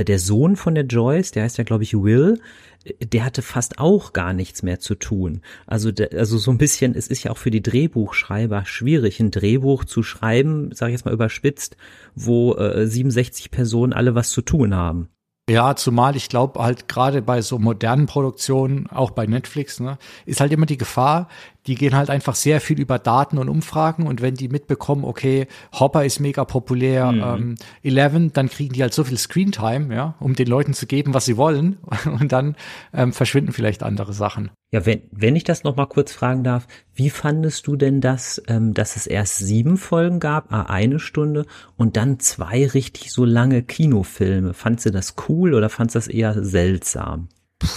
der 0.04 0.20
Sohn 0.20 0.56
von 0.56 0.76
der 0.76 0.86
Joyce, 0.86 1.32
der 1.32 1.44
heißt 1.44 1.58
ja, 1.58 1.64
glaube 1.64 1.84
ich, 1.84 1.94
Will, 1.94 2.42
äh, 2.84 3.06
der 3.06 3.26
hatte 3.26 3.42
fast 3.42 3.80
auch 3.80 4.14
gar 4.14 4.34
nichts 4.34 4.64
mehr 4.64 4.80
zu 4.80 4.96
tun. 4.96 5.42
Also, 5.66 5.92
also 6.14 6.38
so 6.38 6.52
ein 6.52 6.58
bisschen, 6.58 6.96
es 6.96 7.08
ist 7.08 7.24
ja 7.24 7.32
auch 7.32 7.38
für 7.38 7.52
die 7.52 7.64
Drehbuchschreiber 7.64 8.66
schwierig, 8.66 9.20
ein 9.20 9.32
Drehbuch 9.32 9.86
zu 9.86 10.04
schreiben, 10.04 10.72
sage 10.74 10.92
ich 10.92 10.98
jetzt 10.98 11.06
mal 11.06 11.14
überspitzt, 11.14 11.78
wo 12.16 12.56
äh, 12.56 12.88
67 12.88 13.52
Personen 13.52 13.94
alle 13.94 14.16
was 14.16 14.32
zu 14.32 14.42
tun 14.42 14.76
haben. 14.76 15.10
Ja, 15.50 15.78
zumal 15.78 16.18
ich 16.18 16.28
glaube 16.28 16.62
halt 16.62 16.90
gerade 16.90 17.22
bei 17.22 17.42
so 17.42 17.58
modernen 17.58 18.06
Produktionen, 18.06 18.88
auch 18.88 19.12
bei 19.12 19.26
Netflix, 19.28 19.80
ne, 19.80 19.98
ist 20.26 20.42
halt 20.42 20.52
immer 20.52 20.66
die 20.66 20.78
Gefahr, 20.78 21.30
die 21.67 21.75
gehen 21.75 21.95
halt 21.95 22.10
einfach 22.10 22.36
sehr 22.36 22.62
viel 22.62 22.80
über 22.80 22.97
Daten 22.97 23.38
und 23.38 23.49
Umfragen 23.49 24.08
und 24.08 24.21
wenn 24.21 24.36
die 24.36 24.47
mitbekommen, 24.47 25.03
okay, 25.03 25.47
Hopper 25.73 26.06
ist 26.06 26.19
mega 26.19 26.45
populär, 26.45 27.12
mhm. 27.12 27.21
ähm, 27.21 27.56
Eleven, 27.84 28.34
dann 28.34 28.49
kriegen 28.49 28.73
die 28.73 28.82
halt 28.82 28.93
so 28.93 29.03
viel 29.03 29.17
Screentime, 29.17 29.93
ja, 29.93 30.15
um 30.19 30.34
den 30.34 30.47
Leuten 30.47 30.73
zu 30.73 30.88
geben, 30.88 31.13
was 31.13 31.25
sie 31.25 31.38
wollen 31.38 31.77
und 32.19 32.32
dann 32.32 32.56
ähm, 32.93 33.13
verschwinden 33.13 33.51
vielleicht 33.51 33.84
andere 33.84 34.13
Sachen. 34.13 34.49
Ja, 34.71 34.86
wenn, 34.86 35.01
wenn 35.12 35.36
ich 35.36 35.45
das 35.45 35.63
noch 35.63 35.77
mal 35.77 35.86
kurz 35.86 36.12
fragen 36.12 36.43
darf, 36.43 36.67
wie 36.93 37.10
fandest 37.10 37.67
du 37.67 37.75
denn 37.75 38.01
das, 38.01 38.41
ähm, 38.47 38.73
dass 38.73 38.95
es 38.95 39.08
erst 39.08 39.38
sieben 39.38 39.77
Folgen 39.77 40.19
gab, 40.19 40.51
ah, 40.51 40.63
eine 40.63 40.99
Stunde 40.99 41.45
und 41.77 41.95
dann 41.95 42.19
zwei 42.19 42.67
richtig 42.67 43.12
so 43.12 43.23
lange 43.23 43.63
Kinofilme? 43.63 44.53
Fandst 44.53 44.86
du 44.86 44.91
das 44.91 45.15
cool 45.30 45.53
oder 45.53 45.69
fandst 45.69 45.95
du 45.95 45.99
das 45.99 46.08
eher 46.08 46.43
seltsam? 46.43 47.30
Puh, 47.60 47.67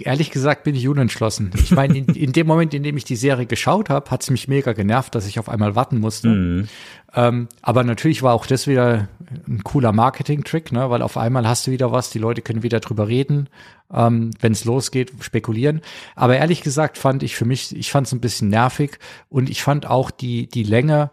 ehrlich 0.00 0.30
gesagt 0.30 0.64
bin 0.64 0.74
ich 0.74 0.88
unentschlossen. 0.88 1.50
Ich 1.54 1.70
meine, 1.70 1.98
in, 1.98 2.06
in, 2.06 2.32
dem 2.32 2.46
Moment, 2.46 2.74
in 2.74 2.82
dem 2.82 2.96
ich 2.96 3.04
die 3.04 3.16
Serie 3.16 3.46
geschaut 3.46 3.90
habe, 3.90 4.10
hat 4.10 4.22
es 4.22 4.30
mich 4.30 4.48
mega 4.48 4.72
genervt, 4.72 5.14
dass 5.14 5.26
ich 5.26 5.38
auf 5.38 5.48
einmal 5.48 5.74
warten 5.74 6.00
musste. 6.00 6.28
Mhm. 6.28 6.68
Ähm, 7.14 7.48
aber 7.62 7.84
natürlich 7.84 8.22
war 8.22 8.34
auch 8.34 8.46
das 8.46 8.66
wieder 8.66 9.08
ein 9.46 9.64
cooler 9.64 9.92
Marketing-Trick, 9.92 10.72
ne? 10.72 10.90
weil 10.90 11.02
auf 11.02 11.16
einmal 11.16 11.48
hast 11.48 11.66
du 11.66 11.70
wieder 11.70 11.90
was, 11.90 12.10
die 12.10 12.18
Leute 12.18 12.42
können 12.42 12.62
wieder 12.62 12.80
drüber 12.80 13.08
reden, 13.08 13.48
ähm, 13.92 14.30
wenn 14.40 14.52
es 14.52 14.64
losgeht, 14.64 15.12
spekulieren. 15.20 15.80
Aber 16.16 16.36
ehrlich 16.36 16.62
gesagt 16.62 16.98
fand 16.98 17.22
ich 17.22 17.34
für 17.34 17.44
mich, 17.44 17.74
ich 17.74 17.90
fand 17.90 18.06
es 18.06 18.12
ein 18.12 18.20
bisschen 18.20 18.48
nervig 18.48 18.98
und 19.30 19.48
ich 19.48 19.62
fand 19.62 19.86
auch 19.86 20.10
die, 20.10 20.48
die 20.48 20.64
Länge, 20.64 21.10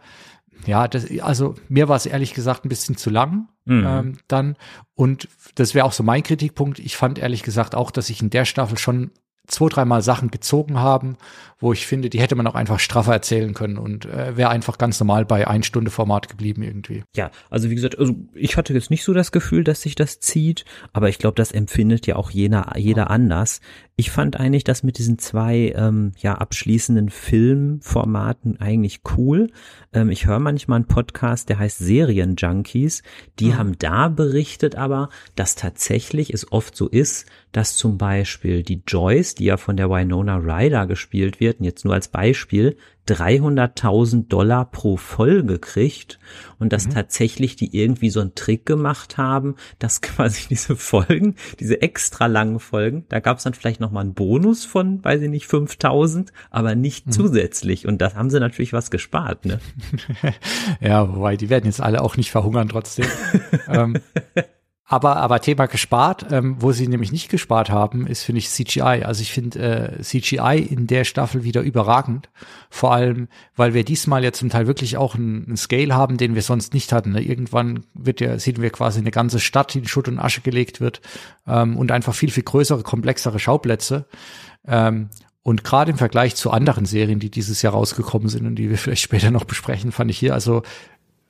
ja, 0.66 0.88
das, 0.88 1.08
also 1.22 1.56
mir 1.70 1.90
war 1.90 1.96
es 1.96 2.06
ehrlich 2.06 2.34
gesagt 2.34 2.66
ein 2.66 2.70
bisschen 2.70 2.98
zu 2.98 3.10
lang 3.10 3.48
mhm. 3.66 3.86
ähm, 3.88 4.18
dann. 4.28 4.56
Und 4.96 5.28
das 5.56 5.74
wäre 5.74 5.86
auch 5.86 5.92
so 5.92 6.04
mein 6.04 6.24
Kritikpunkt. 6.24 6.80
Ich 6.80 6.98
fand 6.98 7.20
ehrlich 7.20 7.44
gesagt 7.44 7.76
auch, 7.76 7.92
dass 7.92 8.10
ich 8.10 8.22
in 8.22 8.30
der 8.30 8.46
Staffel 8.46 8.78
schon 8.78 9.12
zwei, 9.48 9.70
dreimal 9.70 10.02
Sachen 10.02 10.32
gezogen 10.32 10.80
haben, 10.80 11.18
wo 11.60 11.74
ich 11.74 11.86
finde, 11.86 12.10
die 12.10 12.20
hätte 12.20 12.36
man 12.36 12.48
auch 12.48 12.56
einfach 12.56 12.80
straffer 12.80 13.14
erzählen 13.14 13.54
können 13.54 13.78
und 13.78 14.06
äh, 14.06 14.38
wäre 14.38 14.50
einfach 14.50 14.78
ganz 14.78 15.00
normal 15.00 15.26
bei 15.26 15.48
ein 15.48 15.64
Stunde 15.64 15.92
Format 15.92 16.30
geblieben 16.30 16.64
irgendwie. 16.64 17.04
Ja, 17.16 17.32
also 17.50 17.70
wie 17.70 17.76
gesagt, 17.76 17.98
also 17.98 18.16
ich 18.34 18.58
hatte 18.58 18.74
jetzt 18.74 18.90
nicht 18.90 19.04
so 19.04 19.14
das 19.14 19.32
Gefühl, 19.32 19.64
dass 19.64 19.82
sich 19.82 19.96
das 19.96 20.20
zieht, 20.20 20.66
aber 20.94 21.10
ich 21.10 21.18
glaube, 21.18 21.36
das 21.36 21.52
empfindet 21.52 22.08
ja 22.08 22.16
auch 22.16 22.32
jeder, 22.32 22.74
jeder 22.78 23.10
anders. 23.10 23.62
Ich 23.98 24.12
fand 24.12 24.38
eigentlich 24.38 24.66
das 24.66 24.84
mit 24.84 24.98
diesen 24.98 25.20
zwei 25.20 25.74
ähm, 25.74 26.12
ja 26.18 26.36
abschließenden 26.36 27.10
Filmformaten 27.10 28.60
eigentlich 28.60 29.00
cool. 29.16 29.52
Ähm, 29.94 30.10
ich 30.10 30.26
höre 30.26 30.40
manchmal 30.40 30.78
einen 30.78 30.88
Podcast, 30.88 31.48
der 31.48 31.60
heißt 31.60 31.78
Serienjunkies. 31.78 33.04
Die 33.40 33.52
mhm. 33.52 33.58
haben 33.58 33.78
da 33.80 34.10
berichtet 34.10 34.76
aber, 34.76 35.08
dass 35.36 35.56
tatsächlich 35.56 36.34
es 36.34 36.52
oft 36.52 36.76
so 36.76 36.90
ist, 36.90 37.26
dass 37.54 37.78
zum 37.78 37.98
Beispiel 37.98 38.64
die 38.64 38.82
Joyce, 38.86 39.36
die 39.36 39.46
ja 39.46 39.56
von 39.56 39.78
der 39.78 39.90
Winona 39.90 40.40
Ryder 40.40 40.88
gespielt 40.88 41.40
wird, 41.40 41.60
und 41.60 41.66
jetzt 41.66 41.86
nur 41.86 41.94
als 41.94 42.10
Beispiel, 42.10 42.76
300.000 43.08 44.28
Dollar 44.28 44.66
pro 44.66 44.98
Folge 44.98 45.60
kriegt 45.60 46.20
und 46.58 46.74
dass 46.74 46.88
mhm. 46.88 46.92
tatsächlich 46.92 47.56
die 47.56 47.78
irgendwie 47.78 48.10
so 48.10 48.20
einen 48.20 48.36
Trick 48.36 48.66
gemacht 48.66 49.18
haben, 49.18 49.56
dass 49.80 50.02
quasi 50.02 50.48
diese 50.50 50.76
Folgen, 50.76 51.36
diese 51.60 51.82
extra 51.82 52.26
langen 52.26 52.60
Folgen, 52.60 53.06
da 53.10 53.20
gab 53.20 53.38
es 53.38 53.44
dann 53.44 53.54
vielleicht 53.54 53.80
noch 53.80 53.92
mal 53.92 54.02
einen 54.02 54.14
Bonus 54.14 54.66
von, 54.66 55.04
weiß 55.04 55.22
ich 55.22 55.30
nicht, 55.30 55.50
5.000, 55.50 56.30
aber 56.50 56.76
nicht 56.76 57.08
mhm. 57.08 57.12
zusätzlich 57.12 57.88
und 57.88 58.00
das 58.02 58.16
haben 58.16 58.30
sie 58.30 58.40
natürlich 58.40 58.74
was 58.74 58.92
gespart, 58.92 59.46
ne? 59.46 59.60
ja, 60.82 61.16
wobei 61.16 61.38
die 61.38 61.50
werden 61.50 61.66
jetzt 61.66 61.82
alle 61.82 62.02
auch 62.02 62.18
nicht 62.18 62.32
verhungern 62.32 62.70
trotzdem. 62.70 63.08
ähm, 63.68 64.00
aber, 64.88 65.18
aber 65.18 65.42
Thema 65.42 65.66
gespart, 65.66 66.28
ähm, 66.30 66.58
wo 66.60 66.72
sie 66.72 66.88
nämlich 66.88 67.12
nicht 67.12 67.30
gespart 67.30 67.72
haben, 67.72 68.06
ist, 68.06 68.22
finde 68.22 68.38
ich, 68.38 68.50
CGI. 68.52 69.04
Also 69.04 69.24
ich 69.24 69.32
finde 69.32 69.98
äh, 69.98 70.02
CGI 70.02 70.60
in 70.60 70.86
der 70.86 71.06
Staffel 71.06 71.44
wieder 71.44 71.64
überragend. 71.64 72.30
Vor 72.70 72.94
allem, 72.94 73.28
weil 73.56 73.74
wir 73.74 73.84
diesmal 73.84 74.24
ja 74.24 74.32
zum 74.32 74.50
Teil 74.50 74.68
wirklich 74.68 74.98
auch 74.98 75.16
einen, 75.16 75.58
Scale 75.58 75.96
haben, 75.96 76.18
den 76.18 76.36
wir 76.36 76.44
sonst 76.44 76.76
nicht 76.76 76.94
hatten. 76.94 77.14
Ne? 77.14 77.22
Irgendwann 77.24 77.84
wird 77.96 78.22
ja, 78.22 78.38
sehen 78.38 78.62
wir 78.62 78.70
quasi 78.70 79.00
eine 79.00 79.10
ganze 79.10 79.40
Stadt, 79.40 79.74
die 79.74 79.80
in 79.80 79.88
Schutt 79.88 80.08
und 80.08 80.20
Asche 80.20 80.42
gelegt 80.42 80.82
wird 80.82 81.02
ähm, 81.48 81.78
und 81.78 81.92
einfach 81.92 82.14
viel, 82.14 82.30
viel 82.30 82.44
größere, 82.44 82.84
komplexere 82.84 83.40
Schauplätze. 83.40 84.06
Ähm, 84.68 85.10
und 85.42 85.64
gerade 85.64 85.92
im 85.92 85.98
Vergleich 85.98 86.36
zu 86.36 86.52
anderen 86.52 86.86
Serien, 86.86 87.20
die 87.20 87.32
dieses 87.32 87.64
Jahr 87.64 87.74
rausgekommen 87.74 88.30
sind 88.30 88.46
und 88.46 88.56
die 88.56 88.70
wir 88.70 88.78
vielleicht 88.78 89.02
später 89.02 89.32
noch 89.32 89.46
besprechen, 89.46 89.92
fand 89.92 90.12
ich 90.12 90.20
hier, 90.20 90.36
also 90.36 90.62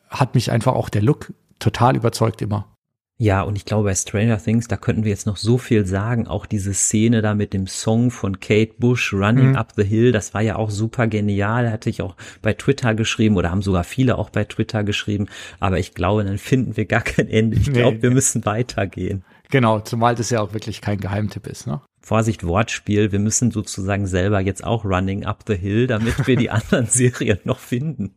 hat 0.09 0.35
mich 0.35 0.51
einfach 0.51 0.73
auch 0.73 0.89
der 0.89 1.01
Look 1.01 1.33
total 1.59 1.95
überzeugt 1.95 2.41
immer. 2.41 2.74
Ja, 3.17 3.43
und 3.43 3.55
ich 3.55 3.63
glaube, 3.63 3.85
bei 3.85 3.95
Stranger 3.95 4.37
Things, 4.37 4.67
da 4.67 4.75
könnten 4.75 5.05
wir 5.05 5.11
jetzt 5.11 5.25
noch 5.25 5.37
so 5.37 5.57
viel 5.57 5.85
sagen. 5.85 6.27
Auch 6.27 6.45
diese 6.45 6.73
Szene 6.73 7.21
da 7.21 7.33
mit 7.33 7.53
dem 7.53 7.65
Song 7.65 8.11
von 8.11 8.41
Kate 8.41 8.73
Bush, 8.77 9.13
Running 9.13 9.51
mhm. 9.51 9.55
Up 9.55 9.71
the 9.77 9.85
Hill, 9.85 10.11
das 10.11 10.33
war 10.33 10.41
ja 10.41 10.57
auch 10.57 10.69
super 10.69 11.07
genial. 11.07 11.71
Hatte 11.71 11.89
ich 11.89 12.01
auch 12.01 12.15
bei 12.41 12.53
Twitter 12.53 12.93
geschrieben 12.93 13.37
oder 13.37 13.51
haben 13.51 13.61
sogar 13.61 13.85
viele 13.85 14.17
auch 14.17 14.29
bei 14.31 14.43
Twitter 14.43 14.83
geschrieben. 14.83 15.27
Aber 15.61 15.79
ich 15.79 15.93
glaube, 15.93 16.25
dann 16.25 16.37
finden 16.37 16.75
wir 16.75 16.85
gar 16.85 17.01
kein 17.01 17.29
Ende. 17.29 17.55
Ich 17.57 17.71
glaube, 17.71 17.97
nee. 17.97 18.03
wir 18.03 18.11
müssen 18.11 18.45
weitergehen. 18.45 19.23
Genau, 19.49 19.79
zumal 19.79 20.15
das 20.15 20.29
ja 20.29 20.41
auch 20.41 20.53
wirklich 20.53 20.81
kein 20.81 20.99
Geheimtipp 20.99 21.47
ist, 21.47 21.67
ne? 21.67 21.81
Vorsicht, 22.01 22.45
Wortspiel, 22.45 23.11
wir 23.11 23.19
müssen 23.19 23.49
sozusagen 23.49 24.05
selber 24.05 24.39
jetzt 24.39 24.63
auch 24.63 24.85
Running 24.85 25.25
Up 25.25 25.43
the 25.47 25.55
Hill, 25.55 25.87
damit 25.87 26.27
wir 26.27 26.35
die 26.35 26.49
anderen 26.51 26.87
Serien 26.87 27.39
noch 27.45 27.59
finden. 27.59 28.15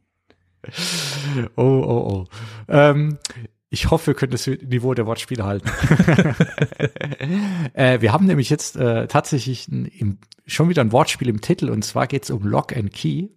Oh, 1.57 1.62
oh, 1.62 2.11
oh. 2.11 2.25
Ähm, 2.68 3.18
ich 3.71 3.91
hoffe, 3.91 4.09
wir 4.09 4.14
können 4.14 4.33
das 4.33 4.47
Niveau 4.47 4.95
der 4.95 5.07
Wortspiele 5.07 5.45
halten. 5.45 5.69
äh, 7.75 8.01
wir 8.01 8.12
haben 8.12 8.27
nämlich 8.27 8.51
jetzt 8.51 8.77
äh, 8.77 9.07
tatsächlich 9.07 9.69
ein, 9.69 9.87
im, 9.87 10.19
schon 10.47 10.69
wieder 10.69 10.83
ein 10.83 10.93
Wortspiel 10.93 11.29
im 11.29 11.41
Titel 11.41 11.69
und 11.69 11.85
zwar 11.85 12.07
geht 12.07 12.25
es 12.25 12.31
um 12.31 12.45
Lock 12.45 12.77
and 12.77 12.93
Key. 12.93 13.29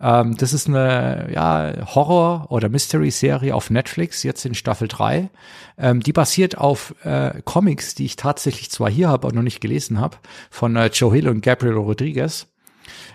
Ähm, 0.00 0.36
das 0.36 0.52
ist 0.52 0.68
eine 0.68 1.30
ja, 1.32 1.94
Horror- 1.94 2.50
oder 2.50 2.68
Mystery-Serie 2.68 3.54
auf 3.54 3.70
Netflix, 3.70 4.22
jetzt 4.22 4.44
in 4.44 4.54
Staffel 4.54 4.88
3. 4.88 5.30
Ähm, 5.78 6.00
die 6.00 6.12
basiert 6.12 6.58
auf 6.58 6.94
äh, 7.04 7.40
Comics, 7.44 7.94
die 7.94 8.04
ich 8.04 8.16
tatsächlich 8.16 8.70
zwar 8.70 8.90
hier 8.90 9.08
habe, 9.08 9.28
aber 9.28 9.36
noch 9.36 9.42
nicht 9.42 9.60
gelesen 9.60 10.00
habe, 10.00 10.16
von 10.50 10.76
äh, 10.76 10.90
Joe 10.92 11.14
Hill 11.14 11.28
und 11.28 11.42
Gabriel 11.42 11.74
Rodriguez. 11.74 12.48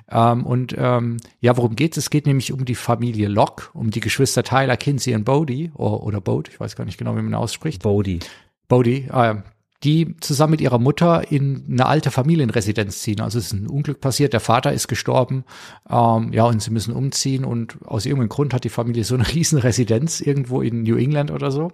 Ähm, 0.09 0.45
und 0.45 0.76
ähm, 0.78 1.18
ja, 1.39 1.57
worum 1.57 1.76
geht's? 1.76 1.97
Es 1.97 2.09
geht 2.09 2.26
nämlich 2.26 2.53
um 2.53 2.65
die 2.65 2.76
Familie 2.76 3.28
Locke, 3.28 3.70
um 3.74 3.91
die 3.91 3.99
Geschwister 3.99 4.43
Tyler, 4.43 4.78
Kinsey 4.78 5.15
und 5.15 5.26
Bodie, 5.26 5.72
oder, 5.76 6.03
oder 6.03 6.22
Bode, 6.22 6.51
ich 6.51 6.59
weiß 6.59 6.76
gar 6.76 6.86
nicht 6.86 6.97
genau, 6.97 7.15
wie 7.15 7.22
man 7.22 7.34
ausspricht. 7.34 7.84
Bodie. 7.84 8.20
Bodie, 8.68 9.07
äh, 9.11 9.36
die 9.84 10.15
zusammen 10.20 10.51
mit 10.51 10.61
ihrer 10.61 10.80
Mutter 10.80 11.32
in 11.32 11.65
eine 11.70 11.86
alte 11.86 12.09
Familienresidenz 12.09 13.01
ziehen. 13.01 13.22
Also 13.22 13.38
es 13.38 13.47
ist 13.47 13.53
ein 13.53 13.68
Unglück 13.68 14.01
passiert, 14.01 14.34
der 14.34 14.39
Vater 14.39 14.74
ist 14.74 14.88
gestorben, 14.88 15.43
ähm, 15.89 16.34
ja, 16.34 16.45
und 16.45 16.61
sie 16.61 16.72
müssen 16.72 16.93
umziehen 16.93 17.45
und 17.45 17.78
aus 17.86 18.05
irgendeinem 18.05 18.30
Grund 18.30 18.53
hat 18.53 18.63
die 18.63 18.70
Familie 18.70 19.03
so 19.03 19.15
eine 19.15 19.28
riesen 19.34 19.59
Residenz 19.59 20.20
irgendwo 20.20 20.61
in 20.61 20.84
New 20.84 20.97
England 20.97 21.32
oder 21.32 21.51
so. 21.51 21.72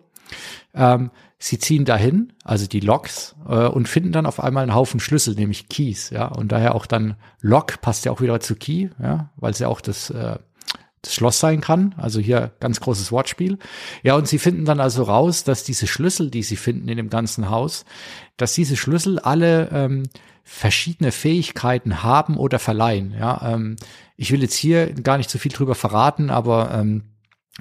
Ähm, 0.74 1.12
sie 1.44 1.60
ziehen 1.60 1.84
dahin, 1.84 2.32
also 2.46 2.68
die 2.68 2.80
Loks, 2.80 3.36
äh, 3.48 3.68
und 3.68 3.90
finden 3.90 4.14
dann 4.14 4.26
auf 4.26 4.40
einmal 4.40 4.64
einen 4.64 4.76
Haufen 4.76 5.02
Schlüssel, 5.02 5.36
nämlich 5.36 5.68
Keys, 5.68 6.10
ja, 6.10 6.28
und 6.28 6.54
daher 6.54 6.74
auch 6.74 6.86
dann 6.86 7.16
Lock 7.42 7.82
passt 7.82 8.06
ja 8.06 8.14
auch 8.14 8.22
wieder 8.22 8.40
zu 8.40 8.56
Key, 8.56 8.90
ja, 9.02 9.30
weil 9.36 9.52
es 9.52 9.60
ja 9.60 9.68
auch 9.68 9.82
das 9.82 10.10
äh, 10.10 10.38
das 11.02 11.16
Schloss 11.16 11.42
sein 11.42 11.60
kann. 11.60 11.94
Also 11.98 12.22
hier 12.22 12.54
ganz 12.62 12.80
großes 12.80 13.12
Wortspiel. 13.12 13.60
Ja, 14.04 14.16
und 14.16 14.26
sie 14.26 14.40
finden 14.40 14.64
dann 14.64 14.80
also 14.80 15.04
raus, 15.04 15.44
dass 15.44 15.66
diese 15.66 15.86
Schlüssel, 15.86 16.32
die 16.32 16.44
sie 16.44 16.56
finden 16.56 16.88
in 16.88 16.96
dem 16.96 17.10
ganzen 17.10 17.50
Haus, 17.50 17.84
dass 18.38 18.54
diese 18.54 18.78
Schlüssel 18.78 19.20
alle 19.20 19.68
ähm, 19.74 20.04
verschiedene 20.46 21.12
Fähigkeiten 21.12 22.04
haben 22.04 22.38
oder 22.38 22.58
verleihen. 22.58 23.14
Ja, 23.20 23.54
ähm, 23.54 23.76
ich 24.16 24.32
will 24.32 24.42
jetzt 24.42 24.56
hier 24.56 24.94
gar 24.94 25.18
nicht 25.18 25.30
so 25.30 25.40
viel 25.40 25.52
drüber 25.52 25.76
verraten, 25.76 26.30
aber 26.30 26.72
ähm, 26.74 27.04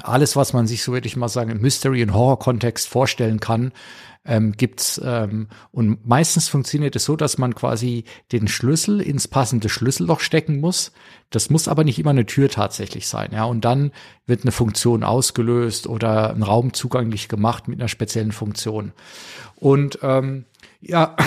alles, 0.01 0.37
was 0.37 0.53
man 0.53 0.67
sich 0.67 0.83
so 0.83 0.93
würde 0.93 1.07
ich 1.07 1.17
mal 1.17 1.29
sagen 1.29 1.51
im 1.51 1.61
Mystery- 1.61 2.03
und 2.03 2.15
Horror-Kontext 2.15 2.89
vorstellen 2.89 3.41
kann, 3.41 3.73
ähm, 4.25 4.53
gibt's 4.53 5.01
ähm, 5.05 5.49
und 5.73 6.07
meistens 6.07 6.49
funktioniert 6.49 6.95
es 6.95 7.05
so, 7.05 7.17
dass 7.17 7.39
man 7.39 7.55
quasi 7.55 8.05
den 8.31 8.47
Schlüssel 8.47 9.01
ins 9.01 9.27
passende 9.27 9.69
Schlüsselloch 9.69 10.21
stecken 10.21 10.61
muss. 10.61 10.93
Das 11.31 11.51
muss 11.51 11.67
aber 11.67 11.83
nicht 11.83 11.99
immer 11.99 12.11
eine 12.11 12.25
Tür 12.25 12.49
tatsächlich 12.49 13.09
sein, 13.09 13.31
ja. 13.33 13.45
Und 13.45 13.65
dann 13.65 13.91
wird 14.27 14.43
eine 14.43 14.53
Funktion 14.53 15.03
ausgelöst 15.03 15.89
oder 15.89 16.31
ein 16.31 16.45
Raum 16.45 16.73
zugänglich 16.73 17.29
gemacht 17.29 17.67
mit 17.67 17.81
einer 17.81 17.89
speziellen 17.89 18.33
Funktion. 18.33 18.93
Und 19.57 19.99
ähm, 20.03 20.45
ja. 20.81 21.17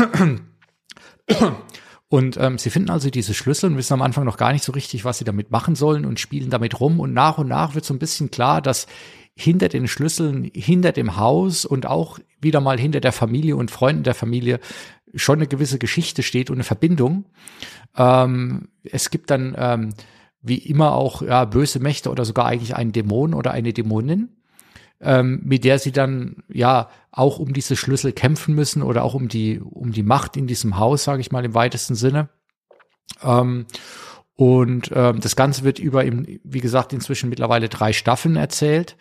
Und 2.07 2.37
ähm, 2.37 2.57
sie 2.57 2.69
finden 2.69 2.91
also 2.91 3.09
diese 3.09 3.33
Schlüssel 3.33 3.71
und 3.71 3.77
wissen 3.77 3.93
am 3.93 4.01
Anfang 4.01 4.25
noch 4.25 4.37
gar 4.37 4.53
nicht 4.53 4.63
so 4.63 4.71
richtig, 4.71 5.05
was 5.05 5.17
sie 5.17 5.25
damit 5.25 5.51
machen 5.51 5.75
sollen 5.75 6.05
und 6.05 6.19
spielen 6.19 6.49
damit 6.49 6.79
rum. 6.79 6.99
Und 6.99 7.13
nach 7.13 7.37
und 7.37 7.47
nach 7.47 7.73
wird 7.73 7.85
so 7.85 7.93
ein 7.93 7.99
bisschen 7.99 8.29
klar, 8.29 8.61
dass 8.61 8.87
hinter 9.35 9.69
den 9.69 9.87
Schlüsseln, 9.87 10.49
hinter 10.53 10.91
dem 10.91 11.17
Haus 11.17 11.65
und 11.65 11.85
auch 11.85 12.19
wieder 12.39 12.61
mal 12.61 12.79
hinter 12.79 13.01
der 13.01 13.11
Familie 13.11 13.55
und 13.55 13.71
Freunden 13.71 14.03
der 14.03 14.15
Familie 14.15 14.59
schon 15.13 15.39
eine 15.39 15.47
gewisse 15.47 15.79
Geschichte 15.79 16.23
steht 16.23 16.49
und 16.49 16.57
eine 16.57 16.63
Verbindung. 16.63 17.25
Ähm, 17.97 18.69
es 18.83 19.09
gibt 19.09 19.29
dann 19.31 19.55
ähm, 19.57 19.89
wie 20.41 20.57
immer 20.57 20.93
auch 20.93 21.21
ja, 21.21 21.45
böse 21.45 21.79
Mächte 21.79 22.11
oder 22.11 22.23
sogar 22.23 22.45
eigentlich 22.45 22.75
einen 22.75 22.91
Dämon 22.91 23.33
oder 23.33 23.51
eine 23.51 23.73
Dämonin, 23.73 24.29
ähm, 25.01 25.41
mit 25.43 25.63
der 25.63 25.79
sie 25.79 25.91
dann 25.91 26.43
ja 26.47 26.89
auch 27.11 27.39
um 27.39 27.53
diese 27.53 27.75
Schlüssel 27.75 28.11
kämpfen 28.13 28.55
müssen 28.55 28.81
oder 28.81 29.03
auch 29.03 29.13
um 29.13 29.27
die 29.27 29.59
um 29.59 29.91
die 29.91 30.03
Macht 30.03 30.37
in 30.37 30.47
diesem 30.47 30.77
Haus, 30.77 31.03
sage 31.03 31.21
ich 31.21 31.31
mal 31.31 31.45
im 31.45 31.53
weitesten 31.53 31.95
Sinne. 31.95 32.29
Ähm, 33.23 33.65
und 34.35 34.91
ähm, 34.93 35.21
das 35.21 35.35
Ganze 35.35 35.63
wird 35.63 35.79
über, 35.79 36.03
im, 36.03 36.39
wie 36.43 36.59
gesagt, 36.59 36.91
inzwischen 36.91 37.29
mittlerweile 37.29 37.69
drei 37.69 37.93
Staffeln 37.93 38.35
erzählt. 38.35 38.97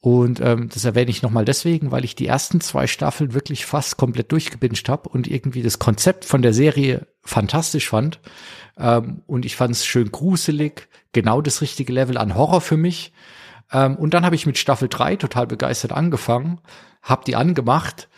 Und 0.00 0.40
ähm, 0.40 0.68
das 0.72 0.84
erwähne 0.84 1.10
ich 1.10 1.22
nochmal 1.22 1.44
deswegen, 1.44 1.90
weil 1.90 2.04
ich 2.04 2.14
die 2.14 2.28
ersten 2.28 2.60
zwei 2.60 2.86
Staffeln 2.86 3.34
wirklich 3.34 3.66
fast 3.66 3.96
komplett 3.96 4.30
durchgebinscht 4.30 4.88
habe 4.88 5.08
und 5.08 5.26
irgendwie 5.26 5.62
das 5.62 5.80
Konzept 5.80 6.24
von 6.24 6.40
der 6.40 6.52
Serie 6.52 7.08
fantastisch 7.24 7.88
fand. 7.88 8.20
Ähm, 8.78 9.22
und 9.26 9.44
ich 9.44 9.56
fand 9.56 9.72
es 9.72 9.84
schön 9.84 10.12
gruselig, 10.12 10.88
genau 11.12 11.40
das 11.40 11.60
richtige 11.62 11.92
Level 11.92 12.16
an 12.16 12.36
Horror 12.36 12.60
für 12.60 12.76
mich. 12.76 13.12
Ähm, 13.72 13.96
und 13.96 14.14
dann 14.14 14.24
habe 14.24 14.34
ich 14.34 14.46
mit 14.46 14.58
Staffel 14.58 14.88
drei 14.88 15.16
total 15.16 15.46
begeistert 15.46 15.92
angefangen, 15.92 16.60
habe 17.02 17.24
die 17.26 17.36
angemacht 17.36 18.08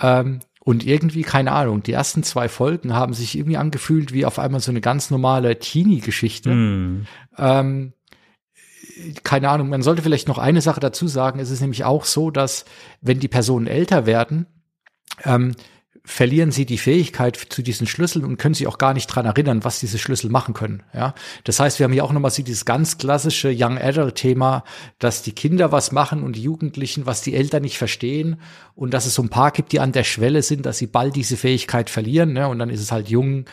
ähm, 0.00 0.40
und 0.60 0.86
irgendwie, 0.86 1.22
keine 1.22 1.52
Ahnung, 1.52 1.82
die 1.82 1.92
ersten 1.92 2.22
zwei 2.22 2.48
Folgen 2.48 2.94
haben 2.94 3.14
sich 3.14 3.36
irgendwie 3.36 3.56
angefühlt 3.56 4.12
wie 4.12 4.24
auf 4.24 4.38
einmal 4.38 4.60
so 4.60 4.70
eine 4.70 4.80
ganz 4.80 5.10
normale 5.10 5.58
Teenie-Geschichte. 5.58 6.50
Mm. 6.50 7.06
Ähm, 7.36 7.92
keine 9.24 9.48
Ahnung, 9.48 9.68
man 9.68 9.82
sollte 9.82 10.02
vielleicht 10.02 10.28
noch 10.28 10.38
eine 10.38 10.60
Sache 10.60 10.80
dazu 10.80 11.08
sagen. 11.08 11.40
Es 11.40 11.50
ist 11.50 11.60
nämlich 11.60 11.84
auch 11.84 12.04
so, 12.04 12.30
dass 12.30 12.64
wenn 13.00 13.20
die 13.20 13.28
Personen 13.28 13.66
älter 13.66 14.06
werden, 14.06 14.46
ähm, 15.24 15.54
verlieren 16.04 16.50
sie 16.50 16.66
die 16.66 16.78
Fähigkeit 16.78 17.36
zu 17.36 17.62
diesen 17.62 17.86
Schlüsseln 17.86 18.24
und 18.24 18.36
können 18.36 18.54
sich 18.54 18.66
auch 18.66 18.78
gar 18.78 18.92
nicht 18.92 19.06
dran 19.06 19.24
erinnern, 19.24 19.64
was 19.64 19.78
diese 19.78 19.98
Schlüssel 19.98 20.30
machen 20.30 20.52
können. 20.52 20.82
Ja, 20.92 21.14
das 21.44 21.60
heißt, 21.60 21.78
wir 21.78 21.84
haben 21.84 21.92
hier 21.92 22.04
auch 22.04 22.12
nochmal 22.12 22.32
so 22.32 22.42
dieses 22.42 22.64
ganz 22.64 22.98
klassische 22.98 23.54
Young 23.56 23.78
Adult 23.78 24.16
Thema, 24.16 24.64
dass 24.98 25.22
die 25.22 25.32
Kinder 25.32 25.70
was 25.70 25.92
machen 25.92 26.24
und 26.24 26.34
die 26.34 26.42
Jugendlichen, 26.42 27.06
was 27.06 27.22
die 27.22 27.34
Eltern 27.34 27.62
nicht 27.62 27.78
verstehen 27.78 28.40
und 28.74 28.92
dass 28.92 29.06
es 29.06 29.14
so 29.14 29.22
ein 29.22 29.28
paar 29.28 29.52
gibt, 29.52 29.70
die 29.72 29.80
an 29.80 29.92
der 29.92 30.04
Schwelle 30.04 30.42
sind, 30.42 30.66
dass 30.66 30.78
sie 30.78 30.88
bald 30.88 31.14
diese 31.14 31.36
Fähigkeit 31.36 31.88
verlieren. 31.88 32.32
Ne? 32.32 32.48
Und 32.48 32.58
dann 32.58 32.70
ist 32.70 32.80
es 32.80 32.90
halt 32.90 33.08
jung, 33.08 33.44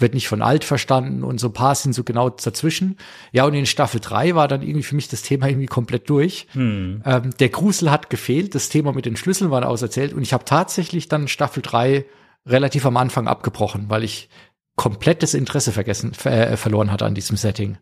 wird 0.00 0.14
nicht 0.14 0.28
von 0.28 0.42
alt 0.42 0.64
verstanden 0.64 1.24
und 1.24 1.38
so 1.38 1.48
ein 1.48 1.52
paar 1.52 1.74
sind 1.74 1.92
so 1.92 2.04
genau 2.04 2.30
dazwischen. 2.30 2.96
Ja, 3.32 3.44
und 3.44 3.54
in 3.54 3.66
Staffel 3.66 4.00
drei 4.00 4.34
war 4.34 4.48
dann 4.48 4.62
irgendwie 4.62 4.82
für 4.82 4.94
mich 4.94 5.08
das 5.08 5.22
Thema 5.22 5.48
irgendwie 5.48 5.66
komplett 5.66 6.08
durch. 6.08 6.46
Hm. 6.52 7.02
Ähm, 7.04 7.30
der 7.38 7.48
Grusel 7.48 7.90
hat 7.90 8.10
gefehlt, 8.10 8.54
das 8.54 8.68
Thema 8.68 8.92
mit 8.92 9.06
den 9.06 9.16
Schlüsseln 9.16 9.50
war 9.50 9.66
auserzählt 9.66 10.12
und 10.12 10.22
ich 10.22 10.32
habe 10.32 10.44
tatsächlich 10.44 11.08
dann 11.08 11.28
Staffel 11.28 11.62
drei 11.62 12.06
relativ 12.46 12.86
am 12.86 12.96
Anfang 12.96 13.28
abgebrochen, 13.28 13.86
weil 13.88 14.04
ich 14.04 14.28
komplettes 14.76 15.34
Interesse 15.34 15.72
vergessen, 15.72 16.14
ver 16.14 16.52
äh, 16.52 16.56
verloren 16.56 16.92
hatte 16.92 17.04
an 17.04 17.14
diesem 17.14 17.36
Setting. 17.36 17.78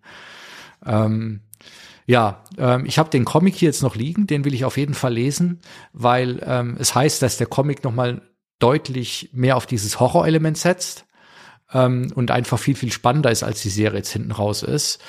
Ähm, 0.84 1.42
ja, 2.06 2.44
ähm, 2.56 2.86
ich 2.86 2.98
habe 2.98 3.10
den 3.10 3.24
Comic 3.24 3.54
hier 3.54 3.68
jetzt 3.68 3.82
noch 3.82 3.96
liegen, 3.96 4.26
den 4.26 4.44
will 4.44 4.54
ich 4.54 4.64
auf 4.64 4.76
jeden 4.76 4.94
Fall 4.94 5.12
lesen, 5.12 5.60
weil 5.92 6.42
ähm, 6.46 6.76
es 6.78 6.94
heißt, 6.94 7.20
dass 7.20 7.36
der 7.36 7.48
Comic 7.48 7.84
noch 7.84 7.92
mal 7.92 8.22
deutlich 8.58 9.30
mehr 9.32 9.56
auf 9.56 9.66
dieses 9.66 10.00
Horrorelement 10.00 10.56
setzt 10.56 11.05
ähm, 11.72 12.12
und 12.14 12.30
einfach 12.30 12.58
viel, 12.58 12.76
viel 12.76 12.92
spannender 12.92 13.30
ist, 13.30 13.42
als 13.42 13.62
die 13.62 13.70
Serie 13.70 13.98
jetzt 13.98 14.12
hinten 14.12 14.32
raus 14.32 14.62
ist. 14.62 15.00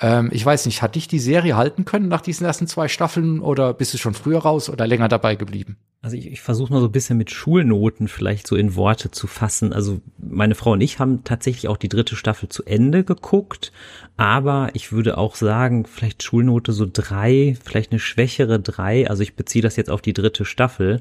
Ähm, 0.00 0.30
ich 0.32 0.44
weiß 0.44 0.66
nicht, 0.66 0.82
hat 0.82 0.94
dich 0.94 1.08
die 1.08 1.18
Serie 1.18 1.56
halten 1.56 1.84
können 1.84 2.08
nach 2.08 2.20
diesen 2.20 2.46
ersten 2.46 2.66
zwei 2.66 2.88
Staffeln 2.88 3.40
oder 3.40 3.74
bist 3.74 3.94
du 3.94 3.98
schon 3.98 4.14
früher 4.14 4.40
raus 4.40 4.68
oder 4.68 4.86
länger 4.86 5.08
dabei 5.08 5.36
geblieben? 5.36 5.78
Also 6.04 6.16
ich, 6.16 6.26
ich 6.26 6.40
versuche 6.40 6.72
mal 6.72 6.80
so 6.80 6.86
ein 6.86 6.92
bisschen 6.92 7.16
mit 7.16 7.30
Schulnoten 7.30 8.08
vielleicht 8.08 8.48
so 8.48 8.56
in 8.56 8.74
Worte 8.74 9.12
zu 9.12 9.28
fassen. 9.28 9.72
Also 9.72 10.00
meine 10.18 10.56
Frau 10.56 10.72
und 10.72 10.80
ich 10.80 10.98
haben 10.98 11.22
tatsächlich 11.22 11.68
auch 11.68 11.76
die 11.76 11.88
dritte 11.88 12.16
Staffel 12.16 12.48
zu 12.48 12.64
Ende 12.64 13.04
geguckt, 13.04 13.70
aber 14.16 14.70
ich 14.74 14.92
würde 14.92 15.16
auch 15.16 15.36
sagen, 15.36 15.86
vielleicht 15.86 16.22
Schulnote 16.22 16.72
so 16.72 16.86
drei, 16.92 17.56
vielleicht 17.64 17.92
eine 17.92 18.00
schwächere 18.00 18.60
drei. 18.60 19.08
Also 19.08 19.22
ich 19.22 19.36
beziehe 19.36 19.62
das 19.62 19.76
jetzt 19.76 19.90
auf 19.90 20.02
die 20.02 20.12
dritte 20.12 20.44
Staffel. 20.44 21.00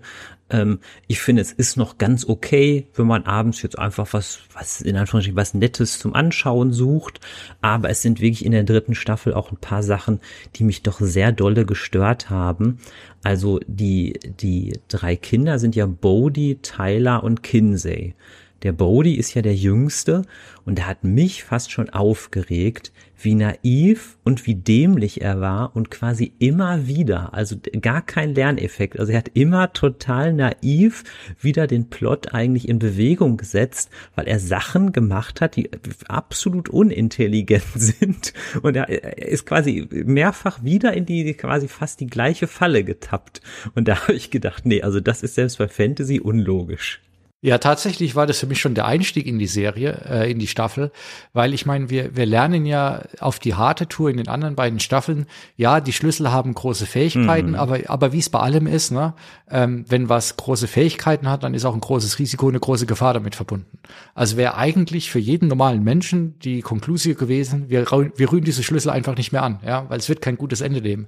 Ähm, 0.49 0.79
ich 1.07 1.19
finde, 1.19 1.41
es 1.41 1.51
ist 1.51 1.77
noch 1.77 1.97
ganz 1.97 2.25
okay, 2.27 2.87
wenn 2.95 3.07
man 3.07 3.25
abends 3.25 3.61
jetzt 3.63 3.77
einfach 3.77 4.07
was, 4.11 4.39
was 4.53 4.81
in 4.81 4.95
Anführungsstrichen 4.95 5.35
was 5.35 5.53
Nettes 5.53 5.99
zum 5.99 6.13
Anschauen 6.13 6.71
sucht. 6.71 7.19
Aber 7.61 7.89
es 7.89 8.01
sind 8.01 8.21
wirklich 8.21 8.45
in 8.45 8.53
der 8.53 8.63
dritten 8.63 8.95
Staffel 8.95 9.33
auch 9.33 9.51
ein 9.51 9.57
paar 9.57 9.83
Sachen, 9.83 10.19
die 10.55 10.63
mich 10.63 10.81
doch 10.81 10.99
sehr 10.99 11.31
dolle 11.31 11.65
gestört 11.65 12.29
haben. 12.29 12.79
Also 13.23 13.59
die, 13.67 14.19
die 14.23 14.79
drei 14.91 15.15
Kinder 15.15 15.59
sind 15.59 15.75
ja 15.75 15.85
Bodie, 15.85 16.59
Tyler 16.61 17.23
und 17.23 17.43
Kinsey. 17.43 18.15
Der 18.63 18.73
Bodhi 18.73 19.15
ist 19.15 19.33
ja 19.33 19.41
der 19.41 19.55
Jüngste 19.55 20.23
und 20.65 20.77
der 20.77 20.87
hat 20.87 21.03
mich 21.03 21.43
fast 21.43 21.71
schon 21.71 21.89
aufgeregt, 21.89 22.91
wie 23.24 23.36
naiv 23.36 24.17
und 24.24 24.45
wie 24.45 24.55
dämlich 24.55 25.22
er 25.22 25.41
war 25.41 25.76
und 25.76 25.91
quasi 25.91 26.34
immer 26.39 26.88
wieder, 26.88 27.34
also 27.34 27.55
gar 27.82 28.01
kein 28.01 28.34
Lerneffekt. 28.36 28.99
Also 28.99 29.11
er 29.11 29.19
hat 29.19 29.32
immer 29.34 29.74
total 29.74 30.34
naiv 30.34 31.03
wieder 31.39 31.67
den 31.67 31.89
Plot 31.89 32.34
eigentlich 32.34 32.67
in 32.67 32.80
Bewegung 32.80 33.38
gesetzt, 33.38 33.89
weil 34.15 34.28
er 34.28 34.39
Sachen 34.39 34.91
gemacht 34.91 35.41
hat, 35.41 35.55
die 35.55 35.69
absolut 36.07 36.69
unintelligent 36.69 37.63
sind. 37.76 38.34
Und 38.61 38.76
er 38.76 38.89
ist 39.17 39.45
quasi 39.45 39.88
mehrfach 39.91 40.63
wieder 40.63 40.93
in 40.93 41.05
die 41.05 41.34
quasi 41.34 41.67
fast 41.67 41.99
die 41.99 42.07
gleiche 42.07 42.47
Falle 42.47 42.84
getappt. 42.84 43.41
Und 43.76 43.88
da 43.88 44.01
habe 44.03 44.13
ich 44.13 44.32
gedacht, 44.32 44.65
nee, 44.65 44.82
also 44.82 44.99
das 44.99 45.24
ist 45.24 45.36
selbst 45.36 45.57
bei 45.57 45.67
Fantasy 45.67 46.19
unlogisch. 46.19 47.01
Ja, 47.43 47.57
tatsächlich 47.57 48.15
war 48.15 48.27
das 48.27 48.39
für 48.39 48.45
mich 48.45 48.59
schon 48.59 48.75
der 48.75 48.85
Einstieg 48.85 49.25
in 49.25 49.39
die 49.39 49.47
Serie, 49.47 49.99
äh, 50.07 50.31
in 50.31 50.37
die 50.37 50.45
Staffel, 50.45 50.91
weil 51.33 51.55
ich 51.55 51.65
meine, 51.65 51.89
wir, 51.89 52.15
wir 52.15 52.27
lernen 52.27 52.67
ja 52.67 53.01
auf 53.19 53.39
die 53.39 53.55
harte 53.55 53.87
Tour 53.87 54.11
in 54.11 54.17
den 54.17 54.27
anderen 54.27 54.55
beiden 54.55 54.79
Staffeln, 54.79 55.25
ja, 55.57 55.81
die 55.81 55.91
Schlüssel 55.91 56.31
haben 56.31 56.53
große 56.53 56.85
Fähigkeiten, 56.85 57.49
mhm. 57.49 57.55
aber, 57.55 57.79
aber 57.87 58.13
wie 58.13 58.19
es 58.19 58.29
bei 58.29 58.39
allem 58.39 58.67
ist, 58.67 58.91
ne, 58.91 59.15
ähm, 59.49 59.85
wenn 59.89 60.07
was 60.07 60.37
große 60.37 60.67
Fähigkeiten 60.67 61.27
hat, 61.27 61.41
dann 61.41 61.55
ist 61.55 61.65
auch 61.65 61.73
ein 61.73 61.81
großes 61.81 62.19
Risiko, 62.19 62.47
eine 62.47 62.59
große 62.59 62.85
Gefahr 62.85 63.15
damit 63.15 63.33
verbunden. 63.33 63.79
Also 64.13 64.37
wäre 64.37 64.55
eigentlich 64.55 65.09
für 65.09 65.17
jeden 65.17 65.47
normalen 65.47 65.83
Menschen 65.83 66.37
die 66.41 66.61
Konklusion 66.61 67.15
gewesen, 67.15 67.69
wir, 67.69 67.89
wir 67.89 68.31
rühren 68.31 68.43
diese 68.43 68.61
Schlüssel 68.61 68.91
einfach 68.91 69.17
nicht 69.17 69.31
mehr 69.31 69.41
an, 69.41 69.59
ja, 69.65 69.89
weil 69.89 69.97
es 69.97 70.09
wird 70.09 70.21
kein 70.21 70.37
gutes 70.37 70.61
Ende 70.61 70.79
nehmen. 70.79 71.07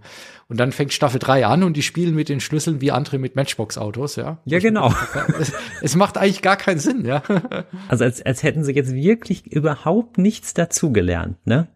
Und 0.49 0.57
dann 0.59 0.71
fängt 0.71 0.93
Staffel 0.93 1.19
3 1.19 1.45
an 1.45 1.63
und 1.63 1.77
die 1.77 1.81
spielen 1.81 2.13
mit 2.13 2.29
den 2.29 2.39
Schlüsseln 2.39 2.81
wie 2.81 2.91
andere 2.91 3.17
mit 3.17 3.35
Matchbox-Autos, 3.35 4.17
ja. 4.17 4.37
Ja, 4.45 4.59
genau. 4.59 4.93
Es, 5.39 5.53
es, 5.81 5.95
macht 5.95 6.17
eigentlich 6.23 6.41
gar 6.41 6.57
keinen 6.57 6.79
Sinn, 6.79 7.05
ja. 7.05 7.21
Also 7.87 8.03
als, 8.03 8.25
als 8.25 8.43
hätten 8.43 8.63
sie 8.63 8.73
jetzt 8.73 8.93
wirklich 8.93 9.47
überhaupt 9.47 10.17
nichts 10.17 10.53
dazugelernt, 10.53 11.37
ne? 11.45 11.67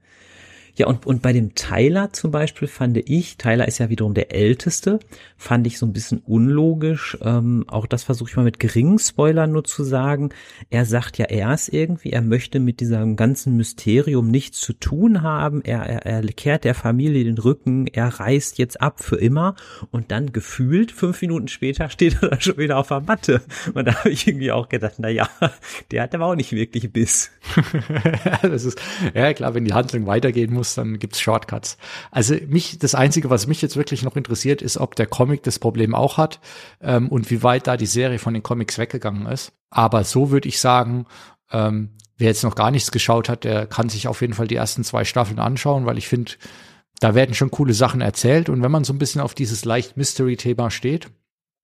Ja, 0.78 0.86
und, 0.86 1.08
und 1.08 1.24
bei 1.24 1.34
dem 1.34 1.56
Tyler 1.56 2.14
zum 2.14 2.30
Beispiel 2.30 2.68
fand 2.68 2.98
ich, 2.98 3.38
Tyler 3.38 3.68
ist 3.68 3.80
ja 3.80 3.90
wiederum 3.90 4.14
der 4.14 4.32
Älteste, 4.32 5.00
fand 5.36 5.66
ich 5.66 5.80
so 5.80 5.88
ein 5.88 5.94
bisschen 5.94 6.20
unlogisch. 6.20 7.18
Ähm, 7.24 7.66
auch 7.68 7.88
das 7.88 8.04
versuche 8.04 8.30
ich 8.30 8.36
mal 8.36 8.44
mit 8.44 8.60
geringen 8.60 9.00
Spoilern 9.00 9.52
nur 9.52 9.64
zu 9.64 9.84
sagen. 9.84 10.30
Er 10.70 10.86
sagt 10.86 11.18
ja 11.18 11.26
erst 11.26 11.74
irgendwie, 11.74 12.12
er 12.12 12.22
möchte 12.22 12.60
mit 12.60 12.80
diesem 12.80 13.16
ganzen 13.16 13.58
Mysterium 13.58 14.30
nichts 14.30 14.60
zu 14.60 14.74
tun 14.74 15.24
haben. 15.24 15.64
Er, 15.64 15.82
er, 15.82 16.06
er 16.06 16.22
kehrt 16.28 16.64
der 16.64 16.76
Familie 16.76 17.24
den 17.24 17.40
Rücken, 17.40 17.88
er 17.88 18.08
reist 18.08 18.60
jetzt 18.60 18.80
ab 18.80 19.04
für 19.04 19.18
immer. 19.18 19.56
Und 19.90 20.12
dann 20.12 20.32
gefühlt, 20.32 20.92
fünf 20.92 21.20
Minuten 21.24 21.48
später, 21.48 21.90
steht 21.90 22.22
er 22.22 22.30
dann 22.30 22.42
schon 22.42 22.58
wieder 22.58 22.78
auf 22.78 22.90
der 22.90 23.02
Matte. 23.02 23.42
Und 23.74 23.88
da 23.88 23.96
habe 23.96 24.12
ich 24.12 24.28
irgendwie 24.28 24.52
auch 24.52 24.70
gedacht, 24.70 24.98
na 25.00 25.10
ja, 25.10 25.28
der 25.90 26.04
hat 26.04 26.14
aber 26.14 26.28
auch 26.28 26.36
nicht 26.36 26.52
wirklich 26.52 26.94
Biss. 26.94 27.32
das 28.44 28.64
ist, 28.64 28.80
ja 29.16 29.34
klar, 29.34 29.56
wenn 29.56 29.66
die 29.66 29.74
Handlung 29.74 30.06
weitergehen 30.06 30.54
muss, 30.54 30.67
muss, 30.68 30.76
dann 30.76 31.00
gibt's 31.00 31.20
Shortcuts. 31.20 31.78
Also 32.12 32.36
mich, 32.48 32.78
das 32.80 32.96
Einzige, 32.96 33.30
was 33.30 33.48
mich 33.48 33.62
jetzt 33.62 33.78
wirklich 33.78 34.04
noch 34.04 34.16
interessiert, 34.16 34.62
ist, 34.62 34.78
ob 34.78 34.96
der 34.96 35.08
Comic 35.08 35.44
das 35.44 35.60
Problem 35.60 35.96
auch 35.96 36.18
hat 36.18 36.40
ähm, 36.82 37.10
und 37.10 37.30
wie 37.32 37.44
weit 37.44 37.68
da 37.68 37.78
die 37.78 37.86
Serie 37.86 38.20
von 38.20 38.34
den 38.34 38.44
Comics 38.44 38.78
weggegangen 38.78 39.26
ist. 39.28 39.54
Aber 39.70 40.04
so 40.04 40.32
würde 40.32 40.48
ich 40.48 40.60
sagen, 40.60 41.06
ähm, 41.52 41.92
wer 42.18 42.28
jetzt 42.28 42.44
noch 42.44 42.56
gar 42.56 42.72
nichts 42.72 42.92
geschaut 42.92 43.30
hat, 43.30 43.44
der 43.44 43.68
kann 43.68 43.90
sich 43.90 44.08
auf 44.08 44.22
jeden 44.22 44.34
Fall 44.34 44.48
die 44.48 44.56
ersten 44.56 44.84
zwei 44.84 45.06
Staffeln 45.06 45.40
anschauen, 45.40 45.86
weil 45.86 45.98
ich 45.98 46.08
finde, 46.08 46.34
da 47.00 47.16
werden 47.16 47.36
schon 47.36 47.52
coole 47.52 47.74
Sachen 47.74 48.02
erzählt. 48.02 48.50
Und 48.50 48.64
wenn 48.64 48.72
man 48.72 48.84
so 48.84 48.94
ein 48.94 49.00
bisschen 49.00 49.22
auf 49.22 49.36
dieses 49.36 49.66
leicht 49.66 49.98
Mystery-Thema 49.98 50.72
steht, 50.72 51.10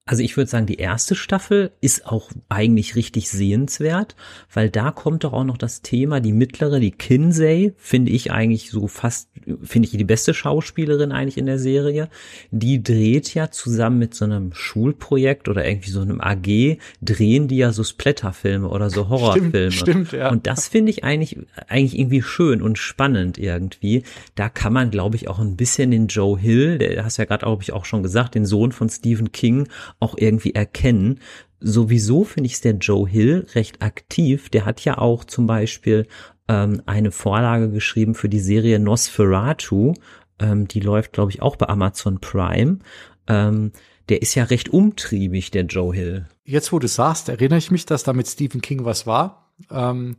also 0.06 0.22
ich 0.22 0.36
würde 0.36 0.50
sagen, 0.50 0.66
die 0.66 0.80
erste 0.80 1.16
Staffel 1.16 1.72
ist 1.80 2.08
auch 2.08 2.30
eigentlich 2.50 2.98
richtig 2.98 3.30
sehenswert, 3.30 4.18
weil 4.54 4.70
da 4.70 4.92
kommt 4.92 5.24
doch 5.24 5.32
auch 5.32 5.46
noch 5.46 5.58
das 5.58 5.82
Thema, 5.82 6.20
die 6.20 6.34
mittlere, 6.34 6.82
die 6.82 6.92
Kinsey, 6.92 7.74
finde 7.78 8.12
ich 8.12 8.30
eigentlich 8.30 8.70
so 8.70 8.88
fast, 8.88 9.30
finde 9.62 9.88
ich 9.88 9.96
die 9.96 10.04
beste 10.04 10.34
Schauspielerin 10.34 11.14
eigentlich 11.14 11.38
in 11.38 11.46
der 11.46 11.58
Serie. 11.58 12.10
Die 12.52 12.84
dreht 12.84 13.34
ja 13.34 13.50
zusammen 13.50 13.98
mit 13.98 14.14
so 14.14 14.26
einem 14.26 14.52
Schulprojekt 14.54 15.48
oder 15.48 15.66
irgendwie 15.66 15.92
so 15.92 16.02
einem 16.02 16.20
AG, 16.20 16.80
drehen 17.02 17.48
die 17.48 17.58
ja 17.58 17.72
so 17.72 17.86
Splatterfilme 17.86 18.68
oder 18.68 18.90
so 18.90 19.08
Horrorfilme. 19.10 19.72
Stimmt, 19.72 20.08
stimmt 20.08 20.12
ja. 20.12 20.30
Und 20.30 20.48
das 20.48 20.68
finde 20.68 20.92
ich 20.92 21.06
eigentlich, 21.06 21.40
eigentlich 21.70 21.98
irgendwie 21.98 22.22
schön 22.22 22.62
und 22.62 22.78
spannend 22.78 23.38
irgendwie. 23.38 24.04
Da 24.36 24.50
kann 24.50 24.74
man, 24.74 24.92
glaube 24.92 25.16
ich, 25.16 25.30
auch 25.30 25.40
ein 25.40 25.56
bisschen 25.56 25.92
den 25.92 26.08
Joe 26.08 26.38
Hill, 26.38 26.78
der 26.78 27.06
hast 27.06 27.16
ja 27.16 27.24
gerade, 27.24 27.46
glaube 27.46 27.64
ich, 27.64 27.72
auch 27.72 27.86
schon 27.86 28.04
gesagt, 28.04 28.36
den 28.36 28.46
Sohn 28.46 28.74
von 28.74 28.90
Stephen 28.90 29.32
King, 29.32 29.70
auch 30.00 30.16
irgendwie 30.18 30.56
erkennen. 30.56 31.20
Sowieso 31.60 32.24
finde 32.24 32.48
ich 32.48 32.54
es 32.54 32.62
der 32.62 32.74
Joe 32.74 33.08
Hill 33.08 33.48
recht 33.56 33.82
aktiv. 33.82 34.50
Der 34.50 34.66
hat 34.66 34.84
ja 34.84 34.98
auch 34.98 35.24
zum 35.24 35.48
Beispiel 35.48 36.08
ähm, 36.48 36.82
eine 36.86 37.12
Vorlage 37.12 37.70
geschrieben 37.70 38.16
für 38.16 38.30
die 38.30 38.40
Serie 38.40 38.80
Nosferatu. 38.80 39.94
Ähm, 40.40 40.68
die 40.68 40.82
läuft, 40.82 41.14
glaube 41.14 41.32
ich, 41.32 41.42
auch 41.42 41.56
bei 41.56 41.68
Amazon 41.70 42.20
Prime. 42.20 42.80
Ähm, 43.28 43.72
der 44.10 44.22
ist 44.22 44.36
ja 44.36 44.44
recht 44.44 44.70
umtriebig, 44.70 45.52
der 45.52 45.64
Joe 45.64 45.94
Hill. 45.94 46.28
Jetzt, 46.44 46.74
wo 46.74 46.80
du 46.80 46.88
sagst, 46.88 47.30
erinnere 47.30 47.60
ich 47.60 47.72
mich, 47.72 47.86
dass 47.86 48.04
da 48.04 48.12
mit 48.12 48.28
Stephen 48.28 48.62
King 48.62 48.84
was 48.84 49.08
war. 49.08 49.54
Ähm, 49.72 50.18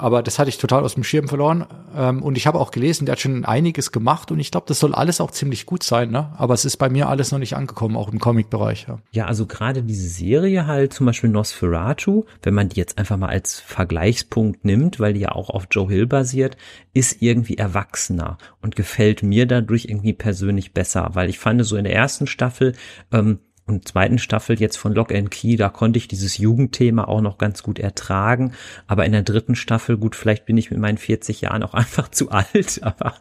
aber 0.00 0.22
das 0.22 0.38
hatte 0.38 0.48
ich 0.48 0.58
total 0.58 0.82
aus 0.82 0.94
dem 0.94 1.04
Schirm 1.04 1.28
verloren. 1.28 1.66
Ähm, 1.94 2.22
und 2.22 2.36
ich 2.36 2.46
habe 2.46 2.58
auch 2.58 2.70
gelesen, 2.70 3.04
der 3.06 3.12
hat 3.12 3.20
schon 3.20 3.44
einiges 3.44 3.92
gemacht 3.92 4.30
und 4.30 4.40
ich 4.40 4.50
glaube, 4.50 4.66
das 4.66 4.80
soll 4.80 4.94
alles 4.94 5.20
auch 5.20 5.30
ziemlich 5.30 5.66
gut 5.66 5.82
sein, 5.82 6.10
ne? 6.10 6.32
Aber 6.36 6.54
es 6.54 6.64
ist 6.64 6.78
bei 6.78 6.88
mir 6.88 7.08
alles 7.08 7.32
noch 7.32 7.38
nicht 7.38 7.54
angekommen, 7.54 7.96
auch 7.96 8.10
im 8.10 8.18
Comic-Bereich. 8.18 8.86
Ja. 8.88 8.98
ja, 9.12 9.26
also 9.26 9.46
gerade 9.46 9.82
diese 9.82 10.08
Serie 10.08 10.66
halt, 10.66 10.92
zum 10.92 11.06
Beispiel 11.06 11.30
Nosferatu, 11.30 12.24
wenn 12.42 12.54
man 12.54 12.70
die 12.70 12.76
jetzt 12.76 12.98
einfach 12.98 13.16
mal 13.16 13.28
als 13.28 13.60
Vergleichspunkt 13.60 14.64
nimmt, 14.64 15.00
weil 15.00 15.12
die 15.12 15.20
ja 15.20 15.32
auch 15.32 15.50
auf 15.50 15.66
Joe 15.70 15.88
Hill 15.88 16.06
basiert, 16.06 16.56
ist 16.94 17.20
irgendwie 17.20 17.58
erwachsener 17.58 18.38
und 18.62 18.76
gefällt 18.76 19.22
mir 19.22 19.46
dadurch 19.46 19.84
irgendwie 19.84 20.14
persönlich 20.14 20.72
besser, 20.72 21.10
weil 21.12 21.28
ich 21.28 21.38
fand 21.38 21.64
so 21.64 21.76
in 21.76 21.84
der 21.84 21.94
ersten 21.94 22.26
Staffel, 22.26 22.74
ähm, 23.12 23.40
und 23.70 23.88
zweiten 23.88 24.18
Staffel 24.18 24.60
jetzt 24.60 24.76
von 24.76 24.92
Lock 24.92 25.12
and 25.12 25.30
Key, 25.30 25.56
da 25.56 25.68
konnte 25.68 25.98
ich 25.98 26.08
dieses 26.08 26.38
Jugendthema 26.38 27.04
auch 27.04 27.20
noch 27.20 27.38
ganz 27.38 27.62
gut 27.62 27.78
ertragen. 27.78 28.52
Aber 28.86 29.04
in 29.04 29.12
der 29.12 29.22
dritten 29.22 29.54
Staffel, 29.54 29.96
gut, 29.96 30.16
vielleicht 30.16 30.46
bin 30.46 30.56
ich 30.56 30.70
mit 30.70 30.80
meinen 30.80 30.98
40 30.98 31.40
Jahren 31.40 31.62
auch 31.62 31.74
einfach 31.80 32.08
zu 32.08 32.30
alt, 32.30 32.82
aber 32.82 33.14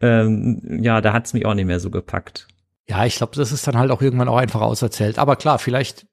ähm, 0.00 0.80
ja, 0.82 1.00
da 1.00 1.12
hat's 1.12 1.34
mich 1.34 1.46
auch 1.46 1.54
nicht 1.54 1.66
mehr 1.66 1.80
so 1.80 1.90
gepackt. 1.90 2.48
Ja, 2.88 3.04
ich 3.04 3.16
glaube, 3.16 3.36
das 3.36 3.52
ist 3.52 3.66
dann 3.66 3.76
halt 3.76 3.90
auch 3.90 4.00
irgendwann 4.00 4.28
auch 4.28 4.38
einfach 4.38 4.62
auserzählt. 4.62 5.18
Aber 5.18 5.36
klar, 5.36 5.58
vielleicht 5.58 6.06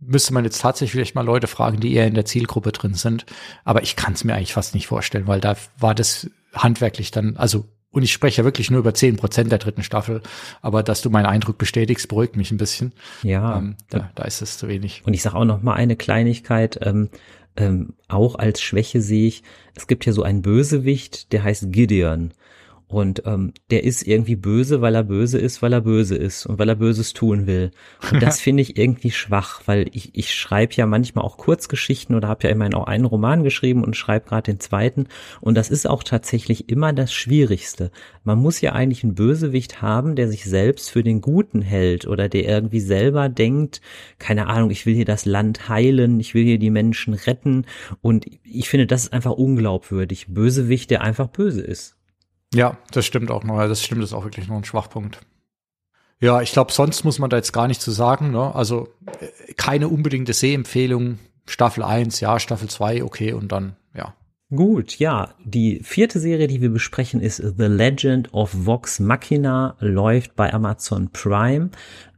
müsste 0.00 0.34
man 0.34 0.44
jetzt 0.44 0.60
tatsächlich 0.60 0.92
vielleicht 0.92 1.14
mal 1.14 1.24
Leute 1.24 1.46
fragen, 1.46 1.80
die 1.80 1.94
eher 1.94 2.06
in 2.06 2.14
der 2.14 2.24
Zielgruppe 2.24 2.72
drin 2.72 2.94
sind. 2.94 3.26
Aber 3.64 3.82
ich 3.82 3.96
kann 3.96 4.14
es 4.14 4.24
mir 4.24 4.34
eigentlich 4.34 4.52
fast 4.52 4.74
nicht 4.74 4.88
vorstellen, 4.88 5.26
weil 5.26 5.40
da 5.40 5.56
war 5.78 5.94
das 5.94 6.28
handwerklich 6.52 7.10
dann, 7.10 7.36
also 7.36 7.66
und 7.96 8.02
ich 8.02 8.12
spreche 8.12 8.42
ja 8.42 8.44
wirklich 8.44 8.70
nur 8.70 8.80
über 8.80 8.92
zehn 8.92 9.16
Prozent 9.16 9.50
der 9.50 9.58
dritten 9.58 9.82
Staffel, 9.82 10.20
aber 10.60 10.82
dass 10.82 11.00
du 11.00 11.08
meinen 11.08 11.24
Eindruck 11.24 11.56
bestätigst, 11.56 12.08
beruhigt 12.08 12.36
mich 12.36 12.50
ein 12.50 12.58
bisschen. 12.58 12.92
Ja. 13.22 13.56
Ähm, 13.56 13.76
da, 13.88 14.10
da 14.14 14.24
ist 14.24 14.42
es 14.42 14.58
zu 14.58 14.68
wenig. 14.68 15.00
Und 15.06 15.14
ich 15.14 15.22
sage 15.22 15.34
auch 15.34 15.46
noch 15.46 15.62
mal 15.62 15.72
eine 15.72 15.96
Kleinigkeit, 15.96 16.78
ähm, 16.82 17.08
ähm, 17.56 17.94
auch 18.06 18.34
als 18.34 18.60
Schwäche 18.60 19.00
sehe 19.00 19.28
ich, 19.28 19.42
es 19.74 19.86
gibt 19.86 20.04
ja 20.04 20.12
so 20.12 20.22
einen 20.24 20.42
Bösewicht, 20.42 21.32
der 21.32 21.42
heißt 21.42 21.72
Gideon. 21.72 22.32
Und 22.88 23.22
ähm, 23.26 23.52
der 23.70 23.82
ist 23.82 24.06
irgendwie 24.06 24.36
böse, 24.36 24.80
weil 24.80 24.94
er 24.94 25.02
böse 25.02 25.38
ist, 25.38 25.60
weil 25.60 25.72
er 25.72 25.80
böse 25.80 26.14
ist 26.14 26.46
und 26.46 26.60
weil 26.60 26.68
er 26.68 26.76
Böses 26.76 27.14
tun 27.14 27.48
will. 27.48 27.72
Und 28.12 28.22
das 28.22 28.40
finde 28.46 28.62
ich 28.62 28.78
irgendwie 28.78 29.10
schwach, 29.10 29.62
weil 29.66 29.90
ich, 29.92 30.14
ich 30.14 30.32
schreibe 30.32 30.74
ja 30.74 30.86
manchmal 30.86 31.24
auch 31.24 31.36
Kurzgeschichten 31.36 32.14
oder 32.14 32.28
habe 32.28 32.44
ja 32.44 32.50
immerhin 32.50 32.74
auch 32.74 32.86
einen 32.86 33.04
Roman 33.04 33.42
geschrieben 33.42 33.82
und 33.82 33.96
schreibe 33.96 34.28
gerade 34.28 34.52
den 34.52 34.60
zweiten. 34.60 35.08
Und 35.40 35.56
das 35.56 35.68
ist 35.68 35.88
auch 35.88 36.04
tatsächlich 36.04 36.68
immer 36.68 36.92
das 36.92 37.12
Schwierigste. 37.12 37.90
Man 38.22 38.38
muss 38.38 38.60
ja 38.60 38.72
eigentlich 38.72 39.02
einen 39.02 39.16
Bösewicht 39.16 39.82
haben, 39.82 40.14
der 40.14 40.28
sich 40.28 40.44
selbst 40.44 40.88
für 40.88 41.02
den 41.02 41.20
Guten 41.20 41.62
hält 41.62 42.06
oder 42.06 42.28
der 42.28 42.44
irgendwie 42.44 42.80
selber 42.80 43.28
denkt, 43.28 43.80
keine 44.20 44.46
Ahnung, 44.46 44.70
ich 44.70 44.86
will 44.86 44.94
hier 44.94 45.04
das 45.04 45.24
Land 45.24 45.68
heilen, 45.68 46.20
ich 46.20 46.34
will 46.34 46.44
hier 46.44 46.58
die 46.60 46.70
Menschen 46.70 47.14
retten. 47.14 47.66
Und 48.00 48.26
ich 48.44 48.68
finde, 48.68 48.86
das 48.86 49.04
ist 49.04 49.12
einfach 49.12 49.32
unglaubwürdig. 49.32 50.26
Bösewicht, 50.28 50.90
der 50.90 51.00
einfach 51.00 51.26
böse 51.26 51.62
ist. 51.62 51.95
Ja, 52.56 52.78
das 52.90 53.04
stimmt 53.04 53.30
auch 53.30 53.44
noch. 53.44 53.58
Das 53.58 53.82
stimmt, 53.82 54.02
das 54.02 54.10
ist 54.10 54.14
auch 54.14 54.24
wirklich 54.24 54.48
noch 54.48 54.56
ein 54.56 54.64
Schwachpunkt. 54.64 55.20
Ja, 56.20 56.40
ich 56.40 56.52
glaube, 56.52 56.72
sonst 56.72 57.04
muss 57.04 57.18
man 57.18 57.28
da 57.28 57.36
jetzt 57.36 57.52
gar 57.52 57.68
nichts 57.68 57.84
zu 57.84 57.90
sagen. 57.90 58.30
Ne? 58.30 58.54
Also 58.54 58.88
äh, 59.20 59.52
keine 59.54 59.88
unbedingte 59.88 60.32
Sehempfehlung. 60.32 61.18
Staffel 61.44 61.84
1, 61.84 62.18
ja, 62.20 62.40
Staffel 62.40 62.68
2, 62.68 63.04
okay, 63.04 63.32
und 63.32 63.52
dann, 63.52 63.76
ja. 63.94 64.14
Gut, 64.50 64.98
ja. 64.98 65.34
Die 65.44 65.80
vierte 65.84 66.18
Serie, 66.18 66.48
die 66.48 66.60
wir 66.60 66.70
besprechen, 66.70 67.20
ist 67.20 67.36
The 67.36 67.66
Legend 67.66 68.32
of 68.32 68.50
Vox 68.52 68.98
Machina, 68.98 69.76
läuft 69.78 70.34
bei 70.34 70.52
Amazon 70.52 71.10
Prime. 71.12 71.70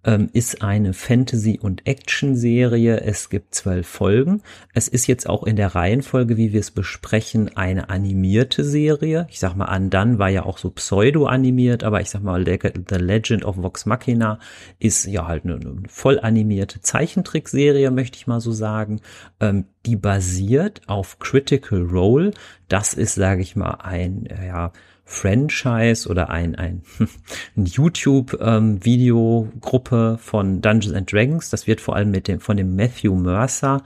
Ähm, 0.04 0.28
ist 0.32 0.62
eine 0.62 0.92
Fantasy- 0.92 1.58
und 1.60 1.86
Action-Serie. 1.86 3.00
Es 3.00 3.30
gibt 3.30 3.54
zwölf 3.54 3.86
Folgen. 3.86 4.42
Es 4.74 4.88
ist 4.88 5.06
jetzt 5.06 5.28
auch 5.28 5.44
in 5.44 5.56
der 5.56 5.74
Reihenfolge, 5.74 6.36
wie 6.36 6.52
wir 6.52 6.60
es 6.60 6.70
besprechen, 6.70 7.56
eine 7.56 7.90
animierte 7.90 8.64
Serie. 8.64 9.26
Ich 9.30 9.38
sag 9.38 9.56
mal, 9.56 9.74
Undone 9.74 10.18
war 10.18 10.28
ja 10.28 10.44
auch 10.44 10.58
so 10.58 10.70
pseudo-animiert, 10.70 11.84
aber 11.84 12.00
ich 12.00 12.10
sag 12.10 12.22
mal, 12.22 12.44
The 12.44 12.96
Legend 12.96 13.44
of 13.44 13.56
Vox 13.56 13.86
Machina 13.86 14.38
ist 14.78 15.06
ja 15.06 15.26
halt 15.26 15.44
eine, 15.44 15.54
eine 15.54 15.82
voll 15.88 16.20
animierte 16.20 16.80
Zeichentrickserie, 16.80 17.90
möchte 17.90 18.16
ich 18.16 18.26
mal 18.26 18.40
so 18.40 18.52
sagen. 18.52 19.00
Ähm, 19.40 19.64
die 19.86 19.96
basiert 19.96 20.82
auf 20.86 21.18
Critical 21.18 21.82
Role. 21.82 22.32
Das 22.68 22.94
ist, 22.94 23.14
sage 23.14 23.42
ich 23.42 23.56
mal, 23.56 23.78
ein 23.82 24.28
ja, 24.46 24.72
Franchise 25.10 26.06
oder 26.06 26.28
ein, 26.28 26.54
ein, 26.54 26.82
ein 27.56 27.64
YouTube-Videogruppe 27.64 30.10
ähm, 30.12 30.18
von 30.18 30.60
Dungeons 30.60 30.94
and 30.94 31.10
Dragons. 31.10 31.48
Das 31.48 31.66
wird 31.66 31.80
vor 31.80 31.96
allem 31.96 32.10
mit 32.10 32.28
dem, 32.28 32.40
von 32.40 32.58
dem 32.58 32.76
Matthew 32.76 33.14
Mercer 33.14 33.82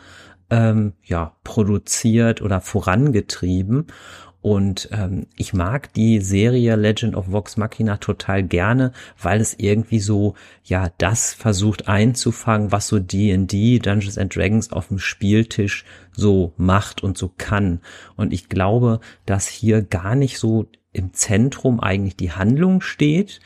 ähm, 0.51 0.95
ja, 1.05 1.37
produziert 1.45 2.43
oder 2.43 2.61
vorangetrieben. 2.61 3.87
Und 4.41 4.89
ähm, 4.91 5.29
ich 5.37 5.53
mag 5.53 5.93
die 5.93 6.21
Serie 6.21 6.75
Legend 6.75 7.15
of 7.15 7.31
Vox 7.31 7.57
Machina 7.57 7.99
total 7.99 8.43
gerne, 8.43 8.91
weil 9.17 9.41
es 9.41 9.55
irgendwie 9.57 10.01
so, 10.01 10.35
ja, 10.65 10.91
das 10.99 11.33
versucht 11.33 11.87
einzufangen, 11.87 12.73
was 12.73 12.89
so 12.89 12.99
D&D, 12.99 13.79
Dungeons 13.79 14.19
and 14.19 14.35
Dragons 14.35 14.73
auf 14.73 14.89
dem 14.89 14.99
Spieltisch 14.99 15.85
so 16.11 16.53
macht 16.57 17.05
und 17.05 17.17
so 17.17 17.29
kann. 17.29 17.81
Und 18.17 18.33
ich 18.33 18.49
glaube, 18.49 18.99
dass 19.25 19.47
hier 19.47 19.83
gar 19.83 20.17
nicht 20.17 20.41
so 20.41 20.67
im 20.93 21.13
Zentrum 21.13 21.81
eigentlich 21.81 22.17
die 22.17 22.33
Handlung 22.33 22.81
steht, 22.81 23.41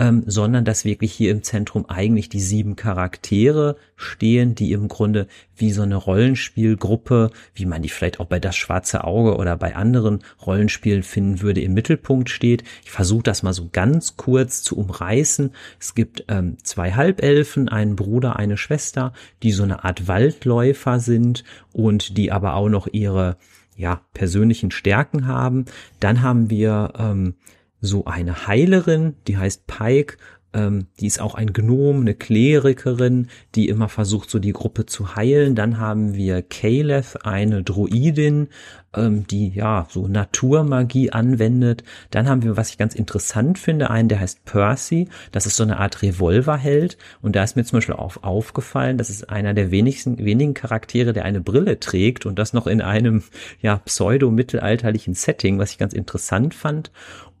ähm, 0.00 0.22
sondern 0.26 0.64
dass 0.64 0.86
wirklich 0.86 1.12
hier 1.12 1.30
im 1.30 1.42
Zentrum 1.42 1.84
eigentlich 1.88 2.30
die 2.30 2.40
sieben 2.40 2.74
Charaktere 2.74 3.76
stehen, 3.96 4.54
die 4.54 4.72
im 4.72 4.88
Grunde 4.88 5.26
wie 5.54 5.72
so 5.72 5.82
eine 5.82 5.96
Rollenspielgruppe, 5.96 7.30
wie 7.54 7.66
man 7.66 7.82
die 7.82 7.90
vielleicht 7.90 8.18
auch 8.18 8.24
bei 8.24 8.40
Das 8.40 8.56
Schwarze 8.56 9.04
Auge 9.04 9.36
oder 9.36 9.58
bei 9.58 9.76
anderen 9.76 10.20
Rollenspielen 10.44 11.02
finden 11.02 11.42
würde, 11.42 11.60
im 11.60 11.74
Mittelpunkt 11.74 12.30
steht. 12.30 12.64
Ich 12.82 12.90
versuche 12.90 13.24
das 13.24 13.42
mal 13.42 13.52
so 13.52 13.68
ganz 13.70 14.16
kurz 14.16 14.62
zu 14.62 14.78
umreißen. 14.78 15.50
Es 15.78 15.94
gibt 15.94 16.24
ähm, 16.28 16.56
zwei 16.62 16.92
Halbelfen, 16.92 17.68
einen 17.68 17.94
Bruder, 17.94 18.36
eine 18.36 18.56
Schwester, 18.56 19.12
die 19.42 19.52
so 19.52 19.64
eine 19.64 19.84
Art 19.84 20.08
Waldläufer 20.08 20.98
sind 20.98 21.44
und 21.74 22.16
die 22.16 22.32
aber 22.32 22.54
auch 22.54 22.70
noch 22.70 22.86
ihre 22.90 23.36
ja, 23.80 24.02
persönlichen 24.12 24.70
Stärken 24.70 25.26
haben. 25.26 25.64
Dann 26.00 26.22
haben 26.22 26.50
wir 26.50 26.92
ähm, 26.98 27.34
so 27.80 28.04
eine 28.04 28.46
Heilerin, 28.46 29.14
die 29.26 29.38
heißt 29.38 29.66
Pike, 29.66 30.18
ähm, 30.52 30.88
die 30.98 31.06
ist 31.06 31.20
auch 31.20 31.34
ein 31.34 31.52
Gnom, 31.52 32.00
eine 32.00 32.14
Klerikerin, 32.14 33.28
die 33.54 33.68
immer 33.68 33.88
versucht, 33.88 34.28
so 34.28 34.38
die 34.38 34.52
Gruppe 34.52 34.84
zu 34.84 35.16
heilen. 35.16 35.54
Dann 35.54 35.78
haben 35.78 36.14
wir 36.14 36.42
Caleth, 36.42 37.24
eine 37.24 37.62
Druidin, 37.62 38.48
ähm, 38.94 39.26
die 39.26 39.50
ja 39.50 39.86
so 39.90 40.08
Naturmagie 40.08 41.10
anwendet. 41.12 41.84
Dann 42.10 42.28
haben 42.28 42.42
wir, 42.42 42.56
was 42.56 42.70
ich 42.70 42.78
ganz 42.78 42.94
interessant 42.94 43.58
finde, 43.58 43.90
einen, 43.90 44.08
der 44.08 44.20
heißt 44.20 44.44
Percy. 44.44 45.08
Das 45.32 45.46
ist 45.46 45.56
so 45.56 45.62
eine 45.62 45.78
Art 45.78 46.02
Revolverheld. 46.02 46.98
Und 47.22 47.36
da 47.36 47.44
ist 47.44 47.56
mir 47.56 47.64
zum 47.64 47.78
Beispiel 47.78 47.94
auch 47.94 48.22
aufgefallen, 48.22 48.98
das 48.98 49.10
ist 49.10 49.30
einer 49.30 49.54
der 49.54 49.70
wenigsten, 49.70 50.18
wenigen 50.18 50.54
Charaktere, 50.54 51.12
der 51.12 51.24
eine 51.24 51.40
Brille 51.40 51.78
trägt 51.78 52.26
und 52.26 52.38
das 52.38 52.52
noch 52.52 52.66
in 52.66 52.80
einem 52.80 53.22
ja 53.60 53.76
pseudo-mittelalterlichen 53.76 55.14
Setting, 55.14 55.58
was 55.58 55.72
ich 55.72 55.78
ganz 55.78 55.92
interessant 55.92 56.54
fand. 56.54 56.90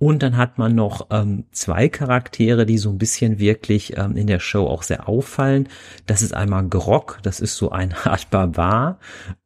Und 0.00 0.22
dann 0.22 0.38
hat 0.38 0.56
man 0.56 0.74
noch 0.74 1.08
ähm, 1.10 1.44
zwei 1.52 1.90
Charaktere, 1.90 2.64
die 2.64 2.78
so 2.78 2.88
ein 2.88 2.96
bisschen 2.96 3.38
wirklich 3.38 3.98
ähm, 3.98 4.16
in 4.16 4.26
der 4.26 4.40
Show 4.40 4.66
auch 4.66 4.82
sehr 4.82 5.10
auffallen. 5.10 5.68
Das 6.06 6.22
ist 6.22 6.32
einmal 6.32 6.66
Grog, 6.66 7.18
das 7.22 7.38
ist 7.38 7.56
so 7.56 7.70
eine 7.70 7.94
Art 8.06 8.30
Barbar. 8.30 8.98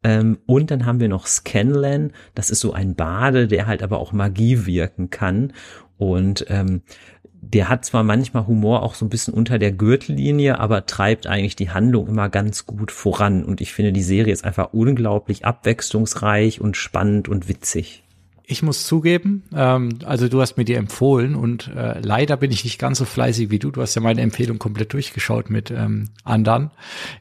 Ähm, 0.04 0.38
und 0.46 0.70
dann 0.70 0.86
haben 0.86 1.00
wir 1.00 1.08
noch 1.08 1.26
Scanlan, 1.26 1.93
das 2.34 2.50
ist 2.50 2.60
so 2.60 2.72
ein 2.72 2.94
Bade, 2.94 3.48
der 3.48 3.66
halt 3.66 3.82
aber 3.82 3.98
auch 3.98 4.12
Magie 4.12 4.66
wirken 4.66 5.10
kann. 5.10 5.52
Und 5.96 6.46
ähm, 6.48 6.82
der 7.52 7.68
hat 7.68 7.84
zwar 7.84 8.04
manchmal 8.04 8.46
Humor 8.46 8.82
auch 8.82 8.94
so 8.94 9.04
ein 9.04 9.10
bisschen 9.10 9.34
unter 9.34 9.58
der 9.58 9.72
Gürtellinie, 9.72 10.58
aber 10.58 10.86
treibt 10.86 11.26
eigentlich 11.26 11.56
die 11.56 11.70
Handlung 11.70 12.08
immer 12.08 12.28
ganz 12.28 12.66
gut 12.66 12.90
voran. 12.90 13.44
Und 13.44 13.60
ich 13.60 13.72
finde, 13.72 13.92
die 13.92 14.02
Serie 14.02 14.32
ist 14.32 14.44
einfach 14.44 14.72
unglaublich 14.72 15.44
abwechslungsreich 15.44 16.60
und 16.60 16.76
spannend 16.76 17.28
und 17.28 17.48
witzig. 17.48 18.02
Ich 18.46 18.62
muss 18.62 18.86
zugeben, 18.86 19.42
ähm, 19.54 20.00
also 20.04 20.28
du 20.28 20.40
hast 20.42 20.58
mir 20.58 20.66
die 20.66 20.74
empfohlen 20.74 21.34
und 21.34 21.68
äh, 21.74 21.98
leider 22.00 22.36
bin 22.36 22.50
ich 22.50 22.62
nicht 22.64 22.78
ganz 22.78 22.98
so 22.98 23.06
fleißig 23.06 23.50
wie 23.50 23.58
du. 23.58 23.70
Du 23.70 23.80
hast 23.80 23.94
ja 23.94 24.02
meine 24.02 24.20
Empfehlung 24.20 24.58
komplett 24.58 24.92
durchgeschaut 24.92 25.48
mit 25.48 25.70
ähm, 25.70 26.10
anderen. 26.24 26.70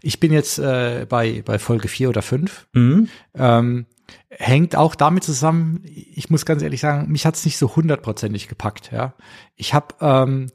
Ich 0.02 0.20
bin 0.20 0.34
jetzt 0.34 0.60
äh, 0.60 1.06
bei, 1.08 1.42
bei 1.46 1.60
Folge 1.60 1.88
vier 1.88 2.10
oder 2.10 2.22
fünf. 2.22 2.68
Mhm. 2.74 3.08
Ähm, 3.36 3.86
hängt 4.30 4.76
auch 4.76 4.96
damit 4.96 5.24
zusammen, 5.24 5.82
ich 5.86 6.30
muss 6.30 6.46
ganz 6.46 6.62
ehrlich 6.62 6.82
sagen, 6.82 7.12
mich 7.12 7.26
hat's 7.26 7.46
nicht 7.46 7.58
so 7.58 7.76
hundertprozentig 7.76 8.48
gepackt. 8.48 8.92
Ja, 8.92 9.14
Ich 9.56 9.74
habe 9.74 9.96
ähm, 10.02 10.52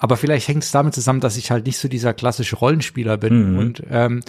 aber 0.00 0.16
vielleicht 0.16 0.46
hängt 0.46 0.62
es 0.62 0.70
damit 0.70 0.94
zusammen, 0.94 1.18
dass 1.20 1.36
ich 1.36 1.50
halt 1.50 1.66
nicht 1.66 1.78
so 1.78 1.88
dieser 1.88 2.14
klassische 2.14 2.56
Rollenspieler 2.56 3.16
bin 3.16 3.52
mhm. 3.52 3.58
und 3.58 3.82
ähm, 3.90 4.20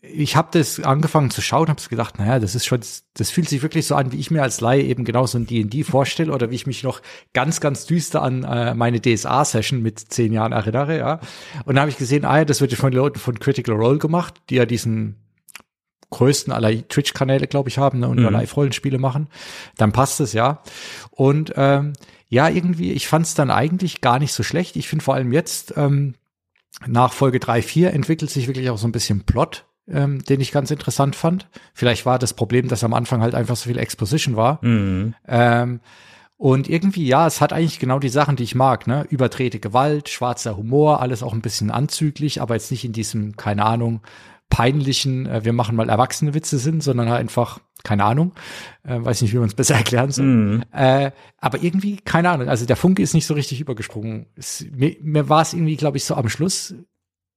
ich 0.00 0.36
habe 0.36 0.48
das 0.52 0.80
angefangen 0.80 1.30
zu 1.30 1.40
schauen, 1.40 1.68
habe 1.68 1.80
gedacht, 1.88 2.18
naja, 2.18 2.38
das 2.38 2.54
ist 2.54 2.66
schon, 2.66 2.80
das 3.14 3.30
fühlt 3.30 3.48
sich 3.48 3.62
wirklich 3.62 3.86
so 3.86 3.94
an, 3.94 4.12
wie 4.12 4.18
ich 4.18 4.30
mir 4.30 4.42
als 4.42 4.60
Laie 4.60 4.82
eben 4.82 5.04
genau 5.04 5.26
so 5.26 5.38
ein 5.38 5.46
D&D 5.46 5.82
vorstelle 5.82 6.32
oder 6.32 6.50
wie 6.50 6.54
ich 6.54 6.66
mich 6.66 6.82
noch 6.82 7.02
ganz, 7.32 7.60
ganz 7.60 7.84
düster 7.84 8.22
an 8.22 8.44
äh, 8.44 8.74
meine 8.74 9.00
DSA-Session 9.00 9.82
mit 9.82 9.98
zehn 9.98 10.32
Jahren 10.32 10.52
erinnere, 10.52 10.98
ja. 10.98 11.20
Und 11.64 11.74
da 11.74 11.80
habe 11.80 11.90
ich 11.90 11.98
gesehen, 11.98 12.24
ah 12.24 12.38
ja, 12.38 12.44
das 12.44 12.60
wird 12.60 12.72
von 12.74 12.90
den 12.90 12.98
Leuten 12.98 13.18
von 13.18 13.38
Critical 13.40 13.74
Role 13.74 13.98
gemacht, 13.98 14.34
die 14.50 14.56
ja 14.56 14.66
diesen 14.66 15.16
größten 16.10 16.52
aller 16.52 16.88
Twitch-Kanäle, 16.88 17.46
glaube 17.46 17.68
ich, 17.68 17.78
haben 17.78 18.00
ne, 18.00 18.08
und 18.08 18.18
mhm. 18.18 18.28
Live-Rollenspiele 18.28 18.98
machen. 18.98 19.28
Dann 19.76 19.92
passt 19.92 20.20
es, 20.20 20.32
ja. 20.32 20.62
Und 21.10 21.52
ähm, 21.56 21.92
ja, 22.28 22.48
irgendwie, 22.48 22.92
ich 22.92 23.08
fand 23.08 23.26
es 23.26 23.34
dann 23.34 23.50
eigentlich 23.50 24.00
gar 24.00 24.18
nicht 24.18 24.32
so 24.32 24.42
schlecht. 24.42 24.76
Ich 24.76 24.88
finde 24.88 25.04
vor 25.04 25.14
allem 25.14 25.32
jetzt, 25.32 25.74
ähm, 25.76 26.14
nach 26.86 27.12
Folge 27.12 27.40
3, 27.40 27.62
4 27.62 27.92
entwickelt 27.92 28.30
sich 28.30 28.46
wirklich 28.46 28.70
auch 28.70 28.78
so 28.78 28.86
ein 28.86 28.92
bisschen 28.92 29.24
Plot 29.24 29.64
ähm, 29.90 30.22
den 30.24 30.40
ich 30.40 30.52
ganz 30.52 30.70
interessant 30.70 31.16
fand. 31.16 31.48
Vielleicht 31.72 32.06
war 32.06 32.18
das 32.18 32.34
Problem, 32.34 32.68
dass 32.68 32.84
am 32.84 32.94
Anfang 32.94 33.22
halt 33.22 33.34
einfach 33.34 33.56
so 33.56 33.68
viel 33.68 33.78
Exposition 33.78 34.36
war. 34.36 34.64
Mhm. 34.64 35.14
Ähm, 35.26 35.80
und 36.36 36.68
irgendwie, 36.68 37.06
ja, 37.06 37.26
es 37.26 37.40
hat 37.40 37.52
eigentlich 37.52 37.80
genau 37.80 37.98
die 37.98 38.08
Sachen, 38.08 38.36
die 38.36 38.44
ich 38.44 38.54
mag, 38.54 38.86
ne? 38.86 39.04
Überdrehte 39.10 39.58
Gewalt, 39.58 40.08
schwarzer 40.08 40.56
Humor, 40.56 41.00
alles 41.00 41.24
auch 41.24 41.32
ein 41.32 41.40
bisschen 41.40 41.72
anzüglich, 41.72 42.40
aber 42.40 42.54
jetzt 42.54 42.70
nicht 42.70 42.84
in 42.84 42.92
diesem, 42.92 43.36
keine 43.36 43.64
Ahnung, 43.64 44.02
peinlichen, 44.48 45.26
äh, 45.26 45.44
wir 45.44 45.52
machen 45.52 45.76
mal 45.76 45.88
erwachsene 45.88 46.34
Witze 46.34 46.58
sind, 46.58 46.82
sondern 46.82 47.08
halt 47.08 47.20
einfach, 47.20 47.60
keine 47.84 48.04
Ahnung, 48.04 48.32
äh, 48.84 48.98
weiß 48.98 49.22
nicht, 49.22 49.32
wie 49.32 49.38
man 49.38 49.48
es 49.48 49.54
besser 49.54 49.74
erklären 49.76 50.10
soll. 50.10 50.26
Mm. 50.26 50.64
Äh, 50.72 51.12
aber 51.38 51.62
irgendwie, 51.62 51.96
keine 51.96 52.30
Ahnung, 52.30 52.48
also 52.48 52.66
der 52.66 52.76
Funke 52.76 53.02
ist 53.02 53.14
nicht 53.14 53.26
so 53.26 53.34
richtig 53.34 53.60
übergesprungen. 53.60 54.26
Es, 54.36 54.66
mir 54.72 54.96
mir 55.02 55.28
war 55.28 55.42
es 55.42 55.52
irgendwie, 55.52 55.76
glaube 55.76 55.96
ich, 55.96 56.04
so 56.04 56.14
am 56.14 56.28
Schluss 56.28 56.74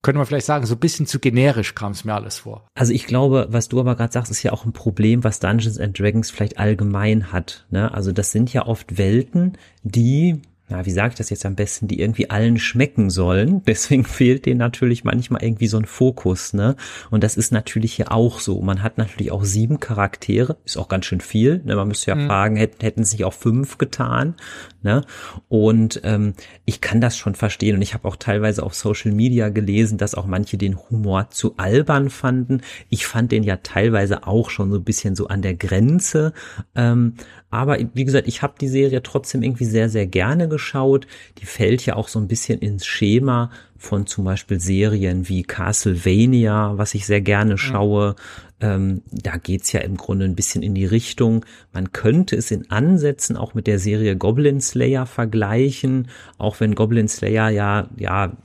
könnte 0.01 0.17
man 0.17 0.25
vielleicht 0.25 0.47
sagen, 0.47 0.65
so 0.65 0.75
ein 0.75 0.79
bisschen 0.79 1.05
zu 1.05 1.19
generisch 1.19 1.75
kam 1.75 1.91
es 1.91 2.03
mir 2.05 2.15
alles 2.15 2.39
vor. 2.39 2.67
Also 2.73 2.91
ich 2.93 3.05
glaube, 3.05 3.47
was 3.51 3.69
du 3.69 3.79
aber 3.79 3.95
gerade 3.95 4.11
sagst, 4.11 4.31
ist 4.31 4.41
ja 4.43 4.51
auch 4.51 4.65
ein 4.65 4.73
Problem, 4.73 5.23
was 5.23 5.39
Dungeons 5.39 5.79
and 5.79 5.97
Dragons 5.97 6.31
vielleicht 6.31 6.57
allgemein 6.57 7.31
hat. 7.31 7.67
Ne? 7.69 7.93
Also 7.93 8.11
das 8.11 8.31
sind 8.31 8.51
ja 8.51 8.65
oft 8.65 8.97
Welten, 8.97 9.57
die 9.83 10.41
na, 10.71 10.85
wie 10.85 10.91
sage 10.91 11.09
ich 11.09 11.15
das 11.15 11.29
jetzt 11.29 11.45
am 11.45 11.55
besten, 11.55 11.87
die 11.87 11.99
irgendwie 11.99 12.29
allen 12.29 12.57
schmecken 12.57 13.09
sollen. 13.09 13.61
Deswegen 13.67 14.05
fehlt 14.05 14.45
denen 14.45 14.59
natürlich 14.59 15.03
manchmal 15.03 15.43
irgendwie 15.43 15.67
so 15.67 15.77
ein 15.77 15.85
Fokus, 15.85 16.53
ne? 16.53 16.75
Und 17.09 17.23
das 17.23 17.37
ist 17.37 17.51
natürlich 17.51 17.93
hier 17.93 18.11
auch 18.11 18.39
so. 18.39 18.61
Man 18.61 18.81
hat 18.81 18.97
natürlich 18.97 19.31
auch 19.31 19.43
sieben 19.43 19.79
Charaktere, 19.79 20.57
ist 20.65 20.77
auch 20.77 20.87
ganz 20.87 21.05
schön 21.05 21.21
viel. 21.21 21.61
Ne? 21.65 21.75
Man 21.75 21.89
müsste 21.89 22.11
ja 22.11 22.15
mhm. 22.15 22.27
fragen, 22.27 22.55
hätten, 22.55 22.81
hätten 22.81 23.03
sich 23.03 23.25
auch 23.25 23.33
fünf 23.33 23.77
getan, 23.77 24.35
ne? 24.81 25.03
Und 25.49 26.01
ähm, 26.03 26.33
ich 26.65 26.81
kann 26.81 27.01
das 27.01 27.17
schon 27.17 27.35
verstehen. 27.35 27.75
Und 27.75 27.81
ich 27.81 27.93
habe 27.93 28.07
auch 28.07 28.15
teilweise 28.15 28.63
auf 28.63 28.73
Social 28.73 29.11
Media 29.11 29.49
gelesen, 29.49 29.97
dass 29.97 30.15
auch 30.15 30.25
manche 30.25 30.57
den 30.57 30.77
Humor 30.77 31.29
zu 31.29 31.55
albern 31.57 32.09
fanden. 32.09 32.61
Ich 32.89 33.05
fand 33.05 33.31
den 33.31 33.43
ja 33.43 33.57
teilweise 33.57 34.27
auch 34.27 34.49
schon 34.49 34.71
so 34.71 34.77
ein 34.77 34.83
bisschen 34.83 35.15
so 35.15 35.27
an 35.27 35.41
der 35.41 35.55
Grenze. 35.55 36.33
Ähm, 36.75 37.15
aber 37.49 37.77
wie 37.93 38.05
gesagt, 38.05 38.27
ich 38.27 38.41
habe 38.41 38.53
die 38.59 38.69
Serie 38.69 39.03
trotzdem 39.03 39.43
irgendwie 39.43 39.65
sehr, 39.65 39.89
sehr 39.89 40.07
gerne 40.07 40.47
geschaut. 40.47 41.05
Die 41.39 41.45
fällt 41.45 41.85
ja 41.85 41.95
auch 41.95 42.07
so 42.07 42.19
ein 42.19 42.27
bisschen 42.27 42.59
ins 42.59 42.85
Schema 42.85 43.51
von 43.81 44.05
zum 44.05 44.25
Beispiel 44.25 44.59
Serien 44.59 45.27
wie 45.27 45.41
Castlevania, 45.41 46.77
was 46.77 46.93
ich 46.93 47.07
sehr 47.07 47.19
gerne 47.19 47.57
schaue. 47.57 48.15
Ähm, 48.59 49.01
da 49.11 49.37
geht's 49.37 49.71
ja 49.71 49.79
im 49.79 49.97
Grunde 49.97 50.25
ein 50.25 50.35
bisschen 50.35 50.61
in 50.61 50.75
die 50.75 50.85
Richtung. 50.85 51.43
Man 51.73 51.91
könnte 51.91 52.35
es 52.35 52.51
in 52.51 52.69
Ansätzen 52.69 53.35
auch 53.35 53.55
mit 53.55 53.65
der 53.65 53.79
Serie 53.79 54.15
Goblin 54.15 54.61
Slayer 54.61 55.07
vergleichen, 55.07 56.09
auch 56.37 56.59
wenn 56.59 56.75
Goblin 56.75 57.07
Slayer 57.07 57.49
ja, 57.49 57.89
ja, 57.97 58.37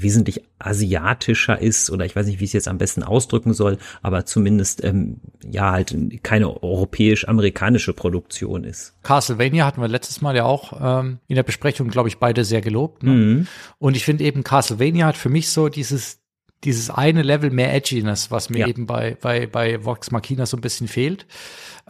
wesentlich 0.00 0.42
asiatischer 0.58 1.60
ist 1.60 1.90
oder 1.90 2.04
ich 2.04 2.16
weiß 2.16 2.26
nicht, 2.26 2.40
wie 2.40 2.44
ich 2.44 2.50
es 2.50 2.54
jetzt 2.54 2.68
am 2.68 2.78
besten 2.78 3.02
ausdrücken 3.02 3.52
soll, 3.52 3.78
aber 4.00 4.24
zumindest 4.24 4.82
ähm, 4.84 5.20
ja 5.44 5.72
halt 5.72 5.94
keine 6.22 6.62
europäisch-amerikanische 6.62 7.92
Produktion 7.92 8.64
ist. 8.64 8.94
Castlevania 9.02 9.66
hatten 9.66 9.80
wir 9.80 9.88
letztes 9.88 10.20
Mal 10.20 10.36
ja 10.36 10.44
auch 10.44 11.00
ähm, 11.00 11.18
in 11.28 11.36
der 11.36 11.42
Besprechung, 11.42 11.88
glaube 11.88 12.08
ich, 12.08 12.18
beide 12.18 12.44
sehr 12.44 12.60
gelobt. 12.60 13.02
Ne? 13.02 13.10
Mhm. 13.10 13.46
Und 13.78 13.96
ich 13.96 14.04
finde 14.04 14.24
eben 14.24 14.44
Castlevania 14.44 15.06
hat 15.06 15.16
für 15.16 15.28
mich 15.28 15.50
so 15.50 15.68
dieses 15.68 16.22
dieses 16.64 16.90
eine 16.90 17.22
Level 17.22 17.50
mehr 17.50 17.74
Edginess, 17.74 18.30
was 18.30 18.48
mir 18.48 18.60
ja. 18.60 18.66
eben 18.68 18.86
bei, 18.86 19.16
bei, 19.20 19.46
bei 19.46 19.84
Vox 19.84 20.10
Machina 20.10 20.46
so 20.46 20.56
ein 20.56 20.60
bisschen 20.60 20.86
fehlt. 20.86 21.26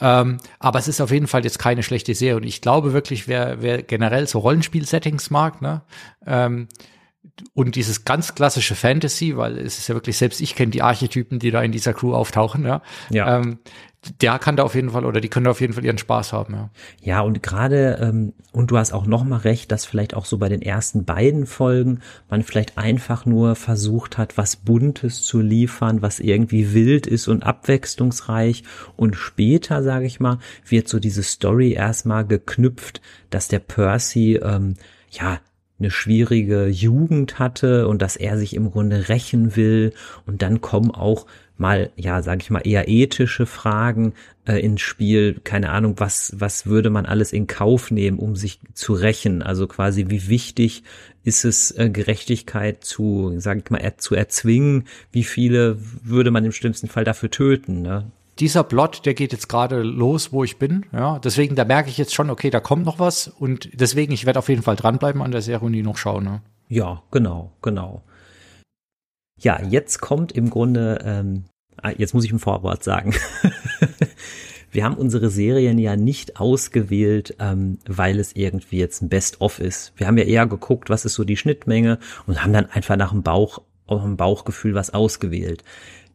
Ähm, 0.01 0.39
aber 0.59 0.79
es 0.79 0.89
ist 0.89 1.01
auf 1.01 1.11
jeden 1.11 1.27
Fall 1.27 1.45
jetzt 1.45 1.59
keine 1.59 1.83
schlechte 1.83 2.15
Serie. 2.15 2.37
Und 2.37 2.45
ich 2.45 2.63
glaube 2.63 2.93
wirklich, 2.93 3.29
wer, 3.29 3.61
wer 3.61 3.83
generell 3.83 4.27
so 4.27 4.39
Rollenspiel-Settings 4.39 5.31
mag, 5.31 5.61
ne, 5.61 5.83
ähm, 6.27 6.69
und 7.55 7.77
dieses 7.77 8.05
ganz 8.05 8.35
klassische 8.35 8.75
Fantasy, 8.75 9.37
weil 9.37 9.59
es 9.59 9.79
ist 9.79 9.89
ja 9.89 9.95
wirklich, 9.95 10.17
selbst 10.17 10.41
ich 10.41 10.55
kenne 10.55 10.71
die 10.71 10.83
Archetypen, 10.83 11.39
die 11.39 11.51
da 11.51 11.63
in 11.63 11.73
dieser 11.73 11.95
Crew 11.95 12.15
auftauchen, 12.15 12.65
ja. 12.65 12.83
ja. 13.11 13.39
Ähm, 13.39 13.59
der 14.21 14.41
kann 14.41 14.57
da 14.57 14.65
auf 14.65 14.75
jeden 14.75 14.91
Fall 14.91 15.05
oder 15.05 15.21
die 15.21 15.29
können 15.29 15.45
da 15.45 15.53
auf 15.53 15.61
jeden 15.61 15.75
Fall 15.75 15.85
ihren 15.85 15.99
Spaß 15.99 16.33
haben, 16.33 16.55
ja. 16.55 16.71
Ja, 17.01 17.21
und 17.21 17.43
gerade, 17.43 17.99
ähm, 18.01 18.33
und 18.51 18.71
du 18.73 18.77
hast 18.77 18.93
auch 18.93 19.07
noch 19.07 19.23
mal 19.23 19.39
recht, 19.39 19.71
dass 19.71 19.85
vielleicht 19.85 20.15
auch 20.15 20.25
so 20.25 20.39
bei 20.39 20.49
den 20.49 20.61
ersten 20.61 21.05
beiden 21.05 21.47
Folgen 21.47 22.01
man 22.29 22.43
vielleicht 22.43 22.79
einfach 22.79 23.27
nur 23.27 23.55
versucht 23.55 24.19
hat, 24.19 24.37
was 24.37 24.57
Buntes 24.57 25.23
zu 25.23 25.41
liefern, 25.41 26.03
was 26.03 26.19
irgendwie 26.19 26.75
wild 26.75 27.07
ist 27.07 27.29
und 27.29 27.45
abwechslungsreich. 27.45 28.65
Und 28.97 29.15
später, 29.15 29.85
sage 29.85 30.07
ich 30.07 30.19
mal, 30.19 30.39
wird 30.67 30.89
so 30.89 30.99
diese 30.99 31.23
Story 31.23 31.73
erstmal 31.73 32.27
geknüpft, 32.27 33.01
dass 33.31 33.47
der 33.47 33.61
Percy, 33.61 34.41
ähm, 34.43 34.75
ja, 35.11 35.39
eine 35.83 35.91
schwierige 35.91 36.69
Jugend 36.69 37.39
hatte 37.39 37.89
und 37.89 38.01
dass 38.01 38.17
er 38.17 38.39
sich 38.39 38.55
im 38.55 38.71
Grunde 38.71 39.09
rächen 39.09 39.57
will 39.57 39.93
und 40.27 40.43
dann 40.43 40.61
kommen 40.61 40.91
auch 40.91 41.27
mal, 41.59 41.91
ja, 41.97 42.23
sage 42.23 42.43
ich 42.43 42.51
mal, 42.51 42.67
eher 42.67 42.89
ethische 42.89 43.47
Fragen 43.47 44.15
äh, 44.47 44.59
ins 44.61 44.81
Spiel. 44.81 45.41
Keine 45.45 45.71
Ahnung, 45.71 45.95
was, 45.99 46.35
was 46.37 46.67
würde 46.67 46.91
man 46.91 47.07
alles 47.07 47.33
in 47.33 47.47
Kauf 47.47 47.91
nehmen, 47.91 48.19
um 48.19 48.37
sich 48.37 48.59
zu 48.75 48.95
rächen? 48.95 49.43
Also 49.43 49.67
quasi, 49.67 50.07
wie 50.09 50.29
wichtig 50.29 50.83
ist 51.25 51.45
es, 51.45 51.71
äh, 51.73 51.91
Gerechtigkeit 51.91 52.85
zu, 52.85 53.35
sage 53.39 53.63
ich 53.65 53.71
mal, 53.71 53.79
er, 53.79 53.99
zu 53.99 54.15
erzwingen? 54.15 54.85
Wie 55.13 55.25
viele 55.25 55.79
würde 56.03 56.31
man 56.31 56.45
im 56.45 56.53
schlimmsten 56.53 56.89
Fall 56.89 57.05
dafür 57.05 57.31
töten? 57.31 57.83
Ne? 57.83 58.11
Dieser 58.43 58.65
Plot, 58.65 59.07
der 59.07 59.15
geht 59.15 59.31
jetzt 59.31 59.49
gerade 59.49 59.83
los, 59.83 60.33
wo 60.33 60.43
ich 60.43 60.59
bin. 60.59 60.85
Ja, 60.93 61.21
deswegen, 61.21 61.55
da 61.55 61.65
merke 61.65 61.89
ich 61.91 61.97
jetzt 61.97 62.13
schon, 62.13 62.29
okay, 62.29 62.51
da 62.51 62.59
kommt 62.59 62.85
noch 62.85 62.99
was 62.99 63.29
und 63.29 63.69
deswegen, 63.73 64.13
ich 64.13 64.27
werde 64.27 64.41
auf 64.41 64.49
jeden 64.49 64.65
Fall 64.65 64.75
dranbleiben 64.75 65.23
an 65.23 65.31
der 65.31 65.43
Serie 65.43 65.65
und 65.65 65.73
die 65.73 65.85
noch 65.85 65.97
schauen. 65.97 66.25
Ne? 66.25 66.43
Ja, 66.69 67.05
genau, 67.13 67.53
genau. 67.63 68.03
Ja, 69.41 69.63
jetzt 69.63 70.01
kommt 70.01 70.33
im 70.33 70.51
Grunde, 70.51 70.99
ähm, 71.05 71.45
ah, 71.81 71.93
jetzt 71.97 72.15
muss 72.15 72.25
ich 72.25 72.33
ein 72.33 72.41
Vorwort 72.41 72.83
sagen. 72.83 73.15
Wir 74.73 74.85
haben 74.85 74.97
unsere 74.97 75.31
Serien 75.31 75.79
ja 75.79 75.95
nicht 75.95 76.41
ausgewählt, 76.41 77.37
ähm, 77.39 77.79
weil 77.87 78.19
es 78.19 78.35
irgendwie 78.35 78.79
jetzt 78.79 79.03
ein 79.03 79.09
Best-of 79.09 79.61
ist. 79.61 79.93
Wir 79.97 80.09
haben 80.09 80.19
ja 80.19 80.25
eher 80.25 80.47
geguckt, 80.47 80.91
was 80.91 81.05
ist 81.05 81.15
so 81.15 81.23
die 81.23 81.37
Schnittmenge 81.37 82.01
und 82.27 82.43
haben 82.43 82.53
dann 82.53 82.71
einfach 82.71 82.97
nach 82.97 83.13
dem 83.13 83.23
Bauch, 83.23 83.61
dem 84.01 84.17
Bauchgefühl 84.17 84.75
was 84.75 84.95
ausgewählt. 84.95 85.63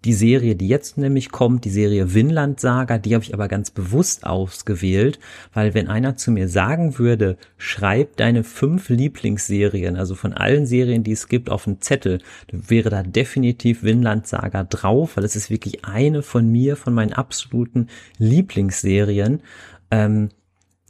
Die 0.06 0.14
Serie, 0.14 0.56
die 0.56 0.68
jetzt 0.68 0.98
nämlich 0.98 1.32
kommt, 1.32 1.66
die 1.66 1.70
Serie 1.70 2.14
Vinland 2.14 2.60
Saga, 2.60 2.98
die 2.98 3.16
habe 3.16 3.24
ich 3.24 3.34
aber 3.34 3.48
ganz 3.48 3.72
bewusst 3.72 4.26
ausgewählt, 4.26 5.20
weil 5.54 5.74
wenn 5.74 5.88
einer 5.88 6.16
zu 6.16 6.32
mir 6.32 6.48
sagen 6.48 7.00
würde, 7.00 7.36
schreib 7.58 8.16
deine 8.16 8.44
fünf 8.44 8.90
Lieblingsserien, 8.90 9.96
also 9.98 10.14
von 10.14 10.34
allen 10.34 10.68
Serien, 10.68 11.04
die 11.04 11.14
es 11.14 11.28
gibt, 11.28 11.50
auf 11.50 11.68
einen 11.68 11.82
Zettel, 11.82 12.20
wäre 12.52 12.90
da 12.90 13.02
definitiv 13.02 13.84
Vinland 13.84 14.28
Saga 14.28 14.64
drauf, 14.64 15.18
weil 15.18 15.26
es 15.26 15.36
ist 15.36 15.50
wirklich 15.50 15.84
eine 15.84 16.22
von 16.22 16.50
mir, 16.50 16.76
von 16.76 16.94
meinen 16.94 17.14
absoluten 17.14 17.88
Lieblingsserien. 18.20 19.42
Ähm, 19.90 20.30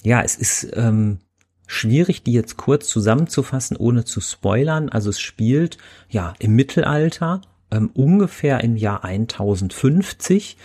ja, 0.03 0.21
es 0.21 0.35
ist 0.35 0.69
ähm, 0.75 1.19
schwierig, 1.67 2.23
die 2.23 2.33
jetzt 2.33 2.57
kurz 2.57 2.87
zusammenzufassen, 2.87 3.77
ohne 3.77 4.05
zu 4.05 4.21
spoilern. 4.21 4.89
Also 4.89 5.11
es 5.11 5.19
spielt 5.19 5.77
ja 6.09 6.33
im 6.39 6.55
Mittelalter 6.55 7.41
ähm, 7.69 7.91
ungefähr 7.93 8.63
im 8.63 8.75
Jahr 8.77 9.03
1050. 9.03 10.57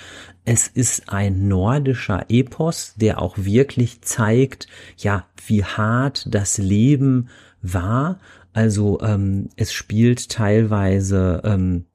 Es 0.44 0.68
ist 0.68 1.09
ein 1.09 1.48
nordischer 1.48 2.26
Epos, 2.28 2.94
der 2.96 3.20
auch 3.20 3.36
wirklich 3.38 4.03
zeigt, 4.03 4.66
ja, 4.96 5.26
wie 5.46 5.64
hart 5.64 6.26
das 6.30 6.59
Leben 6.59 7.28
war. 7.61 8.18
Also 8.53 9.00
ähm, 9.00 9.48
es 9.57 9.72
spielt 9.72 10.30
teilweise 10.30 11.42
ähm, 11.44 11.86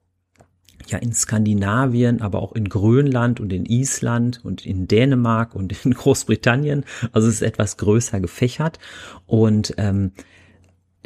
ja 0.90 0.98
in 0.98 1.12
Skandinavien, 1.12 2.20
aber 2.20 2.42
auch 2.42 2.52
in 2.52 2.68
Grönland 2.68 3.40
und 3.40 3.52
in 3.52 3.66
Island 3.66 4.44
und 4.44 4.66
in 4.66 4.88
Dänemark 4.88 5.54
und 5.54 5.84
in 5.84 5.94
Großbritannien. 5.94 6.84
Also 7.12 7.28
es 7.28 7.34
ist 7.34 7.42
etwas 7.42 7.76
größer 7.76 8.20
gefächert 8.20 8.78
und 9.26 9.74
ähm, 9.78 10.12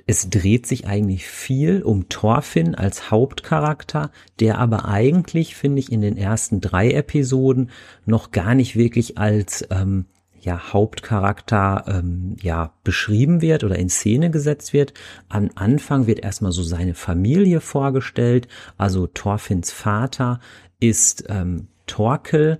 es 0.07 0.29
dreht 0.31 0.67
sich 0.67 0.87
eigentlich 0.87 1.27
viel 1.27 1.83
um 1.83 2.09
Thorfinn 2.09 2.75
als 2.75 3.11
Hauptcharakter, 3.11 4.11
der 4.41 4.59
aber 4.59 4.87
eigentlich, 4.87 5.55
finde 5.55 5.79
ich, 5.79 5.93
in 5.93 6.01
den 6.01 6.17
ersten 6.17 6.61
drei 6.61 6.91
Episoden 6.91 7.71
noch 8.05 8.33
gar 8.33 8.55
nicht 8.55 8.77
wirklich 8.77 9.19
als 9.19 9.67
ähm, 9.71 10.07
ja, 10.43 10.73
Hauptcharakter 10.73 11.85
ähm, 11.87 12.37
ja 12.41 12.73
beschrieben 12.85 13.41
wird 13.41 13.65
oder 13.65 13.77
in 13.77 13.89
Szene 13.89 14.31
gesetzt 14.31 14.73
wird. 14.73 14.93
Am 15.29 15.51
Anfang 15.55 16.07
wird 16.07 16.21
erstmal 16.21 16.53
so 16.53 16.63
seine 16.63 16.95
Familie 16.95 17.61
vorgestellt. 17.61 18.49
Also 18.77 19.07
Thorfinns 19.07 19.71
Vater 19.71 20.41
ist 20.81 21.25
ähm, 21.29 21.69
Torkel, 21.87 22.59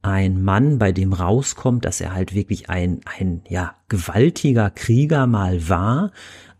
ein 0.00 0.42
Mann, 0.42 0.78
bei 0.78 0.92
dem 0.92 1.12
rauskommt, 1.12 1.84
dass 1.84 2.00
er 2.00 2.14
halt 2.14 2.34
wirklich 2.34 2.70
ein, 2.70 3.00
ein, 3.18 3.42
ja, 3.48 3.74
gewaltiger 3.88 4.70
Krieger 4.70 5.26
mal 5.26 5.68
war, 5.68 6.12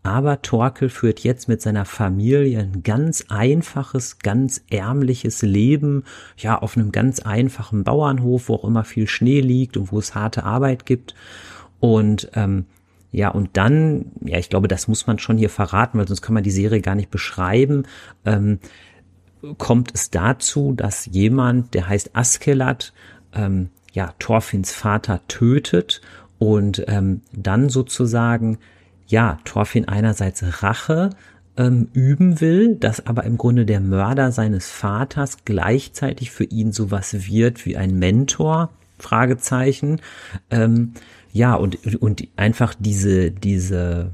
aber 0.03 0.41
Torkel 0.41 0.89
führt 0.89 1.19
jetzt 1.21 1.47
mit 1.47 1.61
seiner 1.61 1.85
Familie 1.85 2.59
ein 2.59 2.83
ganz 2.83 3.25
einfaches, 3.29 4.19
ganz 4.19 4.63
ärmliches 4.69 5.41
Leben, 5.41 6.03
ja, 6.37 6.57
auf 6.57 6.77
einem 6.77 6.91
ganz 6.91 7.19
einfachen 7.19 7.83
Bauernhof, 7.83 8.49
wo 8.49 8.55
auch 8.55 8.63
immer 8.63 8.85
viel 8.85 9.07
Schnee 9.07 9.41
liegt 9.41 9.75
und 9.75 9.91
wo 9.91 9.99
es 9.99 10.15
harte 10.15 10.43
Arbeit 10.43 10.85
gibt. 10.85 11.15
Und 11.79 12.31
ähm, 12.33 12.65
ja, 13.11 13.29
und 13.29 13.57
dann, 13.57 14.11
ja, 14.23 14.37
ich 14.37 14.49
glaube, 14.49 14.67
das 14.67 14.87
muss 14.87 15.07
man 15.07 15.19
schon 15.19 15.37
hier 15.37 15.49
verraten, 15.49 15.97
weil 15.97 16.07
sonst 16.07 16.21
kann 16.21 16.33
man 16.33 16.43
die 16.43 16.51
Serie 16.51 16.81
gar 16.81 16.95
nicht 16.95 17.09
beschreiben. 17.09 17.83
Ähm, 18.23 18.59
kommt 19.57 19.91
es 19.93 20.11
dazu, 20.11 20.73
dass 20.75 21.07
jemand, 21.07 21.73
der 21.73 21.87
heißt 21.87 22.15
Askelat, 22.15 22.93
ähm, 23.33 23.69
ja, 23.93 24.13
Thorfinns 24.19 24.71
Vater 24.71 25.21
tötet 25.27 26.01
und 26.37 26.83
ähm, 26.87 27.21
dann 27.33 27.69
sozusagen 27.69 28.59
ja, 29.09 29.39
Thorfinn 29.43 29.87
einerseits 29.87 30.63
Rache 30.63 31.09
ähm, 31.57 31.89
üben 31.93 32.39
will, 32.39 32.75
dass 32.75 33.05
aber 33.05 33.25
im 33.25 33.37
Grunde 33.37 33.65
der 33.65 33.81
Mörder 33.81 34.31
seines 34.31 34.69
Vaters 34.69 35.39
gleichzeitig 35.45 36.31
für 36.31 36.45
ihn 36.45 36.71
sowas 36.71 37.27
wird 37.27 37.65
wie 37.65 37.75
ein 37.75 37.97
Mentor, 37.99 38.69
Fragezeichen. 38.99 39.99
Ähm, 40.51 40.93
ja, 41.33 41.55
und, 41.55 41.95
und 41.97 42.27
einfach 42.37 42.75
diese, 42.77 43.31
diese, 43.31 44.11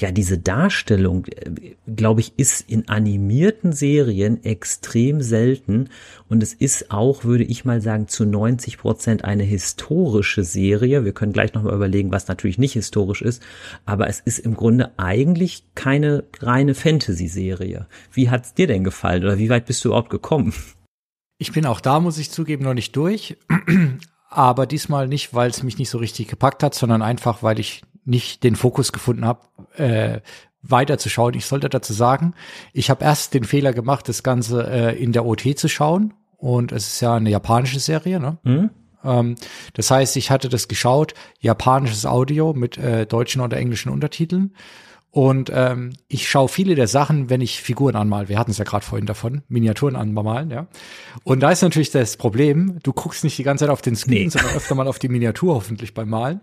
ja, 0.00 0.10
diese 0.10 0.38
Darstellung, 0.38 1.26
äh, 1.26 1.74
glaube 1.86 2.20
ich, 2.20 2.32
ist 2.38 2.68
in 2.68 2.88
animierten 2.88 3.72
Serien 3.72 4.42
extrem 4.44 5.20
selten 5.20 5.88
und 6.28 6.42
es 6.42 6.54
ist 6.54 6.90
auch, 6.90 7.24
würde 7.24 7.44
ich 7.44 7.64
mal 7.64 7.80
sagen, 7.80 8.08
zu 8.08 8.24
90 8.24 8.78
Prozent 8.78 9.24
eine 9.24 9.42
historische 9.42 10.44
Serie. 10.44 11.04
Wir 11.04 11.12
können 11.12 11.32
gleich 11.32 11.54
nochmal 11.54 11.74
überlegen, 11.74 12.12
was 12.12 12.28
natürlich 12.28 12.58
nicht 12.58 12.72
historisch 12.72 13.22
ist, 13.22 13.42
aber 13.84 14.08
es 14.08 14.20
ist 14.20 14.38
im 14.38 14.54
Grunde 14.54 14.92
eigentlich 14.96 15.64
keine 15.74 16.24
reine 16.40 16.74
Fantasy-Serie. 16.74 17.86
Wie 18.12 18.30
hat's 18.30 18.54
dir 18.54 18.66
denn 18.66 18.84
gefallen 18.84 19.24
oder 19.24 19.38
wie 19.38 19.50
weit 19.50 19.66
bist 19.66 19.84
du 19.84 19.90
überhaupt 19.90 20.10
gekommen? 20.10 20.54
Ich 21.38 21.52
bin 21.52 21.66
auch 21.66 21.80
da, 21.80 22.00
muss 22.00 22.18
ich 22.18 22.30
zugeben, 22.30 22.64
noch 22.64 22.74
nicht 22.74 22.94
durch. 22.96 23.36
Aber 24.30 24.66
diesmal 24.66 25.08
nicht, 25.08 25.34
weil 25.34 25.50
es 25.50 25.64
mich 25.64 25.78
nicht 25.78 25.90
so 25.90 25.98
richtig 25.98 26.28
gepackt 26.28 26.62
hat, 26.62 26.74
sondern 26.74 27.02
einfach, 27.02 27.42
weil 27.42 27.58
ich 27.58 27.82
nicht 28.04 28.44
den 28.44 28.56
Fokus 28.56 28.92
gefunden 28.92 29.24
habe, 29.24 29.40
äh, 29.76 30.20
weiterzuschauen. 30.62 31.34
Ich 31.34 31.46
sollte 31.46 31.68
dazu 31.68 31.92
sagen, 31.92 32.34
ich 32.72 32.90
habe 32.90 33.04
erst 33.04 33.34
den 33.34 33.44
Fehler 33.44 33.72
gemacht, 33.72 34.08
das 34.08 34.22
Ganze 34.22 34.66
äh, 34.70 35.02
in 35.02 35.12
der 35.12 35.24
OT 35.24 35.58
zu 35.58 35.68
schauen. 35.68 36.14
Und 36.36 36.72
es 36.72 36.94
ist 36.94 37.00
ja 37.00 37.14
eine 37.14 37.30
japanische 37.30 37.80
Serie, 37.80 38.18
ne? 38.18 38.38
Mhm. 38.42 38.70
Ähm, 39.04 39.34
das 39.74 39.90
heißt, 39.90 40.16
ich 40.16 40.30
hatte 40.30 40.48
das 40.48 40.68
geschaut, 40.68 41.14
japanisches 41.38 42.06
Audio 42.06 42.54
mit 42.54 42.78
äh, 42.78 43.06
deutschen 43.06 43.42
oder 43.42 43.56
englischen 43.56 43.90
Untertiteln. 43.90 44.54
Und 45.12 45.50
ähm, 45.52 45.92
ich 46.06 46.28
schaue 46.28 46.48
viele 46.48 46.76
der 46.76 46.86
Sachen, 46.86 47.30
wenn 47.30 47.40
ich 47.40 47.60
Figuren 47.60 47.96
anmal. 47.96 48.28
Wir 48.28 48.38
hatten 48.38 48.52
es 48.52 48.58
ja 48.58 48.64
gerade 48.64 48.84
vorhin 48.84 49.06
davon, 49.06 49.42
Miniaturen 49.48 49.96
anmalen, 49.96 50.50
ja. 50.50 50.68
Und 51.24 51.40
da 51.40 51.50
ist 51.50 51.62
natürlich 51.62 51.90
das 51.90 52.16
Problem, 52.16 52.78
du 52.84 52.92
guckst 52.92 53.24
nicht 53.24 53.36
die 53.36 53.42
ganze 53.42 53.64
Zeit 53.64 53.72
auf 53.72 53.82
den 53.82 53.96
Screen, 53.96 54.24
nee. 54.24 54.28
sondern 54.28 54.54
öfter 54.54 54.76
mal 54.76 54.86
auf 54.86 55.00
die 55.00 55.08
Miniatur 55.08 55.54
hoffentlich 55.54 55.94
beim 55.94 56.08
Malen. 56.08 56.40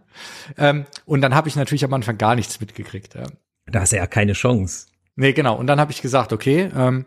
Ähm, 0.57 0.85
und 1.05 1.21
dann 1.21 1.33
habe 1.33 1.47
ich 1.47 1.55
natürlich 1.55 1.85
am 1.85 1.93
Anfang 1.93 2.17
gar 2.17 2.35
nichts 2.35 2.59
mitgekriegt. 2.59 3.15
Ja. 3.15 3.23
Da 3.67 3.79
hast 3.79 3.93
du 3.93 3.97
ja 3.97 4.07
keine 4.07 4.33
Chance. 4.33 4.87
Nee, 5.15 5.31
genau. 5.31 5.55
Und 5.55 5.67
dann 5.67 5.79
habe 5.79 5.93
ich 5.93 6.01
gesagt, 6.01 6.33
okay, 6.33 6.69
ähm, 6.75 7.05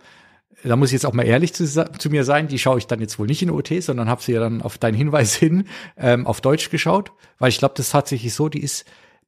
da 0.65 0.77
muss 0.77 0.89
ich 0.89 0.95
jetzt 0.95 1.07
auch 1.07 1.13
mal 1.13 1.27
ehrlich 1.27 1.53
zu, 1.53 1.67
zu, 1.67 2.11
mir 2.11 2.25
sein, 2.25 2.49
die 2.49 2.59
schaue 2.59 2.79
ich 2.79 2.87
dann 2.87 3.01
jetzt 3.01 3.19
wohl 3.19 3.27
nicht 3.27 3.43
in 3.43 3.51
OT, 3.51 3.83
sondern 3.83 4.09
habe 4.09 4.23
sie 4.23 4.33
ja 4.33 4.41
dann 4.41 4.63
auf 4.63 4.79
deinen 4.79 4.95
Hinweis 4.95 5.35
hin 5.37 5.65
ähm, 5.99 6.27
auf 6.27 6.41
Deutsch 6.41 6.71
geschaut, 6.71 7.13
weil 7.39 7.51
ich 7.51 7.59
glaube, 7.59 7.75
das 7.77 7.87
ist 7.87 7.93
tatsächlich 7.93 8.33
so, 8.33 8.49
die 8.49 8.63
ist 8.63 8.87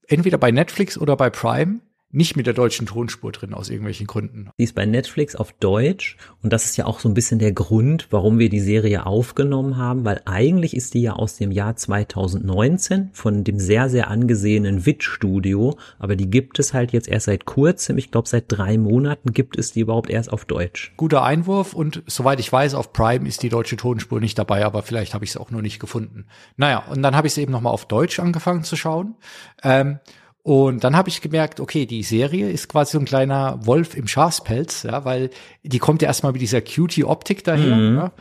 entweder 0.08 0.38
bei 0.38 0.50
Netflix 0.50 0.96
oder 0.96 1.16
bei 1.16 1.28
Prime 1.28 1.80
nicht 2.12 2.36
mit 2.36 2.46
der 2.46 2.52
deutschen 2.52 2.86
Tonspur 2.86 3.32
drin 3.32 3.54
aus 3.54 3.70
irgendwelchen 3.70 4.06
Gründen. 4.06 4.50
Die 4.58 4.64
ist 4.64 4.74
bei 4.74 4.84
Netflix 4.84 5.34
auf 5.34 5.52
Deutsch 5.52 6.18
und 6.42 6.52
das 6.52 6.66
ist 6.66 6.76
ja 6.76 6.84
auch 6.84 7.00
so 7.00 7.08
ein 7.08 7.14
bisschen 7.14 7.38
der 7.38 7.52
Grund, 7.52 8.08
warum 8.10 8.38
wir 8.38 8.50
die 8.50 8.60
Serie 8.60 9.06
aufgenommen 9.06 9.78
haben, 9.78 10.04
weil 10.04 10.20
eigentlich 10.26 10.76
ist 10.76 10.92
die 10.92 11.00
ja 11.00 11.14
aus 11.14 11.36
dem 11.36 11.50
Jahr 11.50 11.74
2019 11.74 13.10
von 13.14 13.44
dem 13.44 13.58
sehr, 13.58 13.88
sehr 13.88 14.08
angesehenen 14.08 14.84
Wit 14.84 15.02
Studio, 15.02 15.78
aber 15.98 16.14
die 16.14 16.28
gibt 16.28 16.58
es 16.58 16.74
halt 16.74 16.92
jetzt 16.92 17.08
erst 17.08 17.26
seit 17.26 17.46
kurzem, 17.46 17.96
ich 17.96 18.10
glaube 18.10 18.28
seit 18.28 18.44
drei 18.48 18.76
Monaten 18.76 19.32
gibt 19.32 19.58
es 19.58 19.72
die 19.72 19.80
überhaupt 19.80 20.10
erst 20.10 20.30
auf 20.30 20.44
Deutsch. 20.44 20.92
Guter 20.98 21.22
Einwurf 21.22 21.72
und 21.72 22.02
soweit 22.06 22.40
ich 22.40 22.52
weiß, 22.52 22.74
auf 22.74 22.92
Prime 22.92 23.26
ist 23.26 23.42
die 23.42 23.48
deutsche 23.48 23.76
Tonspur 23.76 24.20
nicht 24.20 24.38
dabei, 24.38 24.66
aber 24.66 24.82
vielleicht 24.82 25.14
habe 25.14 25.24
ich 25.24 25.30
es 25.30 25.36
auch 25.38 25.50
nur 25.50 25.62
nicht 25.62 25.80
gefunden. 25.80 26.26
Naja, 26.58 26.84
und 26.90 27.02
dann 27.02 27.16
habe 27.16 27.26
ich 27.26 27.32
es 27.32 27.38
eben 27.38 27.52
nochmal 27.52 27.72
auf 27.72 27.86
Deutsch 27.86 28.20
angefangen 28.20 28.64
zu 28.64 28.76
schauen. 28.76 29.14
Ähm, 29.62 29.98
und 30.44 30.82
dann 30.82 30.96
habe 30.96 31.08
ich 31.08 31.20
gemerkt, 31.20 31.60
okay, 31.60 31.86
die 31.86 32.02
Serie 32.02 32.50
ist 32.50 32.68
quasi 32.68 32.92
so 32.92 32.98
ein 32.98 33.04
kleiner 33.04 33.64
Wolf 33.64 33.96
im 33.96 34.08
Schafspelz, 34.08 34.82
ja, 34.82 35.04
weil 35.04 35.30
die 35.62 35.78
kommt 35.78 36.02
ja 36.02 36.08
erstmal 36.08 36.32
mit 36.32 36.42
dieser 36.42 36.60
Cutie-Optik 36.60 37.44
daher 37.44 37.76
mhm. 37.76 37.96
ja, 37.96 38.12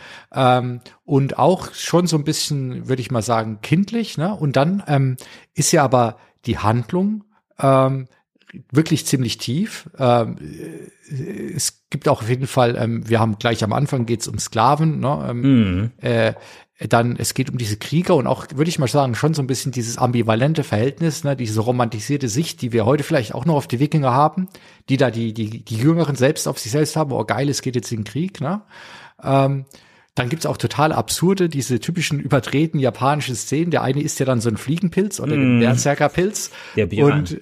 ähm, 0.59 0.82
und 1.03 1.39
auch 1.39 1.74
schon 1.74 2.05
so 2.05 2.17
ein 2.17 2.24
bisschen, 2.24 2.88
würde 2.88 3.01
ich 3.01 3.09
mal 3.09 3.24
sagen, 3.24 3.59
kindlich. 3.63 4.19
Ne? 4.19 4.36
Und 4.36 4.55
dann 4.55 4.84
ähm, 4.86 5.17
ist 5.55 5.72
ja 5.72 5.84
aber 5.84 6.17
die 6.45 6.59
Handlung 6.59 7.24
ähm, 7.59 8.07
wirklich 8.72 9.07
ziemlich 9.07 9.39
tief. 9.39 9.89
Ähm, 9.97 10.38
es 11.55 11.88
gibt 11.89 12.07
auch 12.07 12.22
auf 12.22 12.30
jeden 12.30 12.47
Fall, 12.47 12.76
ähm, 12.78 13.09
wir 13.09 13.19
haben 13.19 13.39
gleich 13.39 13.63
am 13.63 13.74
Anfang 13.74 14.05
geht's 14.05 14.28
um 14.28 14.38
Sklaven, 14.38 14.99
ne? 14.99 15.28
ähm, 15.28 15.41
mhm. 15.41 15.91
äh, 15.97 16.34
dann 16.89 17.15
es 17.15 17.34
geht 17.34 17.49
um 17.49 17.57
diese 17.57 17.77
Krieger 17.77 18.15
und 18.15 18.27
auch, 18.27 18.47
würde 18.55 18.69
ich 18.69 18.79
mal 18.79 18.88
sagen, 18.88 19.15
schon 19.15 19.34
so 19.34 19.41
ein 19.41 19.47
bisschen 19.47 19.71
dieses 19.71 19.97
ambivalente 19.97 20.63
Verhältnis, 20.63 21.23
ne, 21.23 21.36
diese 21.36 21.61
romantisierte 21.61 22.27
Sicht, 22.27 22.61
die 22.61 22.71
wir 22.71 22.86
heute 22.86 23.03
vielleicht 23.03 23.36
auch 23.36 23.45
noch 23.45 23.55
auf 23.55 23.67
die 23.67 23.79
Wikinger 23.79 24.11
haben, 24.11 24.47
die 24.89 24.97
da 24.97 25.11
die, 25.11 25.34
die, 25.34 25.63
die 25.63 25.77
Jüngeren 25.77 26.15
selbst 26.15 26.47
auf 26.47 26.59
sich 26.59 26.71
selbst 26.71 26.95
haben, 26.95 27.11
oh 27.11 27.23
geil, 27.23 27.49
es 27.49 27.61
geht 27.61 27.75
jetzt 27.75 27.91
in 27.91 27.99
den 27.99 28.03
Krieg, 28.05 28.41
ne? 28.41 28.61
Ähm, 29.23 29.65
dann 30.15 30.27
gibt's 30.27 30.45
auch 30.45 30.57
total 30.57 30.91
absurde, 30.91 31.47
diese 31.47 31.79
typischen 31.79 32.19
übertreten 32.19 32.79
japanischen 32.79 33.36
Szenen. 33.36 33.71
Der 33.71 33.82
eine 33.82 34.01
ist 34.01 34.19
ja 34.19 34.25
dann 34.25 34.41
so 34.41 34.49
ein 34.49 34.57
Fliegenpilz 34.57 35.21
oder 35.21 35.38
mm. 35.38 35.39
den 35.39 35.59
Berserkerpilz. 35.61 36.51
Der 36.75 36.88
Björn. 36.88 37.19
Und 37.19 37.41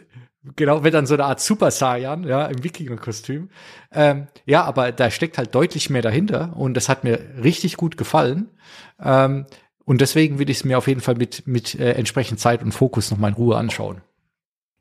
Genau, 0.55 0.83
wird 0.83 0.93
dann 0.93 1.05
so 1.05 1.15
eine 1.15 1.25
Art 1.25 1.41
Super 1.41 1.71
Saiyan, 1.71 2.23
ja, 2.23 2.45
im 2.45 2.63
Wikinger-Kostüm. 2.63 3.49
Ähm, 3.91 4.27
ja, 4.45 4.63
aber 4.63 4.91
da 4.91 5.11
steckt 5.11 5.37
halt 5.37 5.53
deutlich 5.53 5.89
mehr 5.89 6.01
dahinter 6.01 6.55
und 6.55 6.75
das 6.75 6.89
hat 6.89 7.03
mir 7.03 7.19
richtig 7.43 7.77
gut 7.77 7.97
gefallen. 7.97 8.49
Ähm, 9.01 9.45
und 9.85 10.01
deswegen 10.01 10.39
will 10.39 10.49
ich 10.49 10.57
es 10.57 10.63
mir 10.63 10.77
auf 10.77 10.87
jeden 10.87 11.01
Fall 11.01 11.15
mit, 11.15 11.47
mit 11.47 11.75
äh, 11.75 11.93
entsprechend 11.93 12.39
Zeit 12.39 12.63
und 12.63 12.71
Fokus 12.71 13.11
nochmal 13.11 13.31
in 13.31 13.35
Ruhe 13.35 13.57
anschauen. 13.57 14.01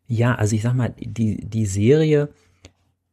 Ja, 0.06 0.34
also 0.34 0.54
ich 0.54 0.62
sag 0.62 0.74
mal, 0.74 0.94
die, 0.98 1.44
die 1.48 1.66
Serie 1.66 2.28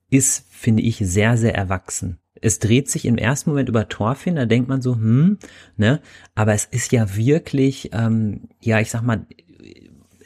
ist, 0.09 0.45
finde 0.49 0.83
ich, 0.83 0.97
sehr, 0.97 1.37
sehr 1.37 1.55
erwachsen. 1.55 2.19
Es 2.41 2.59
dreht 2.59 2.89
sich 2.89 3.05
im 3.05 3.17
ersten 3.17 3.49
Moment 3.49 3.69
über 3.69 3.87
Thorfinn, 3.87 4.35
da 4.35 4.45
denkt 4.45 4.69
man 4.69 4.81
so, 4.81 4.95
hm, 4.95 5.39
ne, 5.77 6.01
aber 6.35 6.53
es 6.53 6.65
ist 6.65 6.91
ja 6.91 7.15
wirklich, 7.15 7.89
ähm, 7.93 8.49
ja, 8.61 8.79
ich 8.79 8.91
sag 8.91 9.01
mal, 9.01 9.25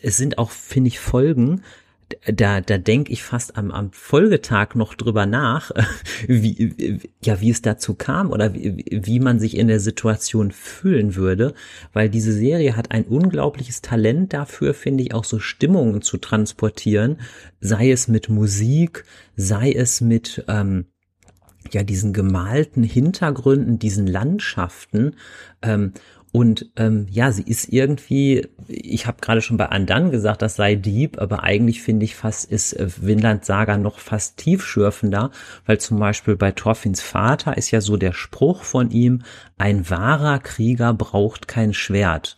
es 0.02 0.18
sind 0.18 0.38
auch, 0.38 0.52
finde 0.52 0.90
ich, 0.90 1.00
Folgen, 1.00 1.62
da, 2.26 2.62
da 2.62 2.78
denke 2.78 3.12
ich 3.12 3.24
fast 3.24 3.58
am, 3.58 3.72
am 3.72 3.92
Folgetag 3.92 4.76
noch 4.76 4.96
drüber 4.96 5.26
nach, 5.26 5.72
wie, 6.28 7.00
ja, 7.24 7.42
wie 7.42 7.50
es 7.50 7.62
dazu 7.62 7.94
kam 7.94 8.32
oder 8.32 8.54
wie, 8.54 8.86
wie 8.90 9.20
man 9.20 9.40
sich 9.40 9.58
in 9.58 9.68
der 9.68 9.80
Situation 9.80 10.52
fühlen 10.52 11.16
würde, 11.16 11.54
weil 11.94 12.10
diese 12.10 12.34
Serie 12.34 12.76
hat 12.76 12.92
ein 12.92 13.06
unglaubliches 13.06 13.82
Talent 13.82 14.34
dafür, 14.34 14.74
finde 14.74 15.04
ich, 15.04 15.14
auch 15.14 15.24
so 15.24 15.40
Stimmungen 15.40 16.02
zu 16.02 16.18
transportieren, 16.18 17.18
sei 17.60 17.92
es 17.92 18.08
mit 18.08 18.30
Musik, 18.30 19.06
sei 19.36 19.72
es 19.72 20.02
mit, 20.02 20.44
ähm, 20.48 20.86
ja, 21.72 21.84
diesen 21.84 22.14
gemalten 22.14 22.84
Hintergründen, 22.84 23.80
diesen 23.80 24.08
Landschaften. 24.08 25.16
Ähm, 25.62 25.94
und 26.32 26.70
ähm, 26.76 27.08
ja, 27.10 27.32
sie 27.32 27.42
ist 27.42 27.70
irgendwie, 27.74 28.48
ich 28.68 29.08
habe 29.08 29.18
gerade 29.20 29.42
schon 29.42 29.58
bei 29.58 29.70
Andan 29.70 30.12
gesagt, 30.12 30.44
das 30.44 30.56
sei 30.56 30.76
Dieb, 30.76 31.20
aber 31.20 31.44
eigentlich 31.44 31.82
finde 31.82 32.06
ich 32.06 32.16
fast, 32.16 32.52
ist 32.52 32.74
äh, 32.74 32.88
Vinland 33.02 33.46
Saga 33.46 33.78
noch 33.78 33.98
fast 33.98 34.38
tiefschürfender, 34.38 35.32
weil 35.66 35.80
zum 35.80 35.98
Beispiel 35.98 36.36
bei 36.36 36.52
Thorfinns 36.52 37.02
Vater 37.02 37.58
ist 37.58 37.72
ja 37.72 37.82
so 37.82 37.98
der 37.98 38.14
Spruch 38.14 38.64
von 38.64 38.92
ihm, 38.92 39.24
ein 39.58 39.90
wahrer 39.90 40.38
Krieger 40.38 40.94
braucht 40.94 41.48
kein 41.48 41.74
Schwert. 41.74 42.38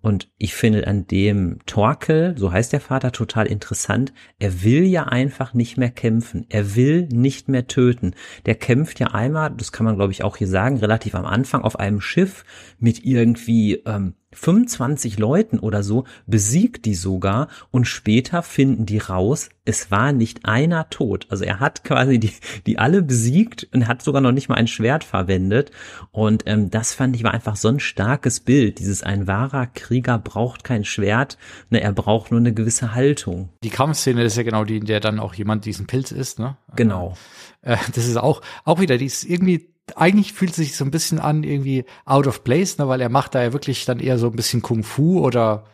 Und 0.00 0.30
ich 0.38 0.54
finde 0.54 0.86
an 0.86 1.06
dem 1.06 1.58
Torkel, 1.66 2.34
so 2.38 2.52
heißt 2.52 2.72
der 2.72 2.80
Vater, 2.80 3.10
total 3.10 3.46
interessant. 3.46 4.12
Er 4.38 4.62
will 4.62 4.84
ja 4.84 5.04
einfach 5.04 5.54
nicht 5.54 5.76
mehr 5.76 5.90
kämpfen. 5.90 6.46
Er 6.50 6.76
will 6.76 7.08
nicht 7.10 7.48
mehr 7.48 7.66
töten. 7.66 8.14
Der 8.46 8.54
kämpft 8.54 9.00
ja 9.00 9.08
einmal, 9.08 9.50
das 9.50 9.72
kann 9.72 9.84
man 9.84 9.96
glaube 9.96 10.12
ich 10.12 10.22
auch 10.22 10.36
hier 10.36 10.46
sagen, 10.46 10.78
relativ 10.78 11.14
am 11.14 11.26
Anfang 11.26 11.62
auf 11.62 11.78
einem 11.78 12.00
Schiff 12.00 12.44
mit 12.78 13.04
irgendwie 13.04 13.82
ähm, 13.86 14.14
25 14.32 15.18
Leuten 15.18 15.58
oder 15.58 15.82
so, 15.82 16.04
besiegt 16.26 16.84
die 16.84 16.94
sogar 16.94 17.48
und 17.70 17.86
später 17.86 18.42
finden 18.42 18.84
die 18.84 18.98
raus, 18.98 19.48
es 19.64 19.90
war 19.90 20.12
nicht 20.12 20.44
einer 20.46 20.88
tot. 20.90 21.26
Also 21.30 21.44
er 21.44 21.60
hat 21.60 21.84
quasi 21.84 22.18
die, 22.18 22.32
die 22.66 22.78
alle 22.78 23.02
besiegt 23.02 23.68
und 23.74 23.86
hat 23.86 24.02
sogar 24.02 24.20
noch 24.20 24.32
nicht 24.32 24.48
mal 24.48 24.54
ein 24.54 24.66
Schwert 24.66 25.04
verwendet. 25.04 25.70
Und 26.10 26.44
ähm, 26.46 26.70
das 26.70 26.94
fand 26.94 27.16
ich 27.16 27.24
war 27.24 27.34
einfach 27.34 27.56
so 27.56 27.68
ein 27.68 27.80
starkes 27.80 28.40
Bild. 28.40 28.78
Dieses 28.78 29.02
ein 29.02 29.26
wahrer 29.26 29.66
Krieger 29.66 30.18
braucht 30.18 30.64
kein 30.64 30.84
Schwert, 30.84 31.38
ne, 31.70 31.80
er 31.80 31.92
braucht 31.92 32.30
nur 32.30 32.40
eine 32.40 32.54
gewisse 32.54 32.94
Haltung. 32.94 33.50
Die 33.62 33.70
Kampfszene 33.70 34.22
ist 34.22 34.36
ja 34.36 34.42
genau 34.42 34.64
die, 34.64 34.76
in 34.76 34.86
der 34.86 35.00
dann 35.00 35.20
auch 35.20 35.34
jemand 35.34 35.64
diesen 35.64 35.86
Pilz 35.86 36.12
ist, 36.12 36.38
ne? 36.38 36.56
Genau. 36.76 37.16
Äh, 37.62 37.76
das 37.94 38.06
ist 38.06 38.16
auch, 38.16 38.40
auch 38.64 38.80
wieder, 38.80 38.98
die 38.98 39.06
ist 39.06 39.24
irgendwie 39.24 39.68
eigentlich 39.96 40.32
fühlt 40.32 40.50
es 40.50 40.56
sich 40.56 40.76
so 40.76 40.84
ein 40.84 40.90
bisschen 40.90 41.18
an, 41.18 41.42
irgendwie 41.42 41.84
out 42.04 42.26
of 42.26 42.44
place, 42.44 42.78
ne, 42.78 42.88
weil 42.88 43.00
er 43.00 43.08
macht 43.08 43.34
da 43.34 43.42
ja 43.42 43.52
wirklich 43.52 43.84
dann 43.84 44.00
eher 44.00 44.18
so 44.18 44.26
ein 44.26 44.36
bisschen 44.36 44.62
Kung 44.62 44.82
Fu 44.82 45.20
oder 45.20 45.64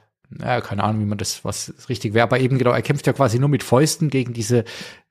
ja, 0.41 0.61
keine 0.61 0.83
Ahnung, 0.83 1.03
wie 1.03 1.07
man 1.07 1.19
das, 1.19 1.45
was 1.45 1.73
richtig 1.89 2.15
wäre, 2.15 2.25
aber 2.25 2.41
eben 2.41 2.59
genau, 2.59 2.73
er 2.73 2.83
kämpft 2.83 3.07
ja 3.07 3.13
quasi 3.13 3.39
nur 3.39 3.49
mit 3.49 3.63
Fäusten 3.63 4.11
gegen 4.11 4.33
diese 4.33 4.65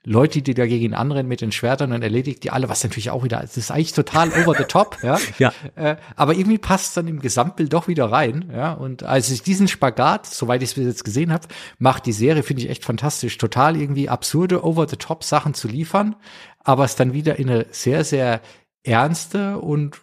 Leute, 0.06 0.42
die 0.42 0.54
da 0.54 0.66
gegen 0.66 0.84
ihn 0.84 0.94
anrennen 0.94 1.30
mit 1.30 1.40
den 1.40 1.54
Schwertern 1.54 1.94
und 1.94 2.02
erledigt 2.02 2.44
die 2.44 2.52
alle, 2.52 2.68
was 2.68 2.84
natürlich 2.84 3.10
auch 3.10 3.24
wieder, 3.24 3.40
das 3.40 3.56
ist 3.56 3.72
eigentlich 3.72 3.94
total 3.94 4.30
over 4.34 4.54
the 4.58 4.66
top, 4.66 4.98
ja. 5.02 5.18
ja. 5.40 5.54
Äh, 5.76 5.96
aber 6.18 6.34
irgendwie 6.36 6.58
passt 6.58 6.98
dann 6.98 7.08
im 7.08 7.22
Gesamtbild 7.22 7.72
doch 7.72 7.88
wieder 7.88 8.12
rein, 8.12 8.52
ja. 8.54 8.74
Und 8.74 9.04
als 9.04 9.30
ich 9.30 9.44
diesen 9.44 9.70
Spagat, 9.70 10.26
soweit 10.26 10.62
ich 10.62 10.72
es 10.72 10.76
bis 10.76 10.86
jetzt 10.86 11.06
gesehen 11.06 11.32
habe, 11.32 11.48
macht 11.80 12.06
die 12.06 12.12
Serie, 12.12 12.44
finde 12.44 12.64
ich 12.64 12.70
echt 12.70 12.84
fantastisch, 12.84 13.38
total 13.38 13.78
irgendwie 13.78 14.10
absurde, 14.10 14.66
over 14.66 14.90
the 14.90 14.98
top 14.98 15.24
Sachen 15.24 15.54
zu 15.54 15.70
liefern, 15.70 16.18
aber 16.66 16.84
es 16.84 16.96
dann 16.96 17.14
wieder 17.14 17.40
in 17.40 17.50
eine 17.50 17.66
sehr, 17.72 18.04
sehr 18.04 18.42
ernste 18.84 19.60
und 19.60 20.02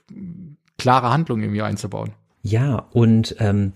klare 0.78 1.10
Handlung 1.10 1.40
irgendwie 1.40 1.62
einzubauen. 1.62 2.12
Ja, 2.42 2.86
und 2.92 3.36
ähm, 3.38 3.72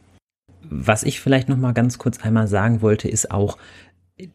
was 0.62 1.02
ich 1.02 1.20
vielleicht 1.20 1.48
noch 1.48 1.58
mal 1.58 1.72
ganz 1.72 1.98
kurz 1.98 2.20
einmal 2.22 2.48
sagen 2.48 2.80
wollte, 2.80 3.08
ist 3.08 3.30
auch 3.30 3.58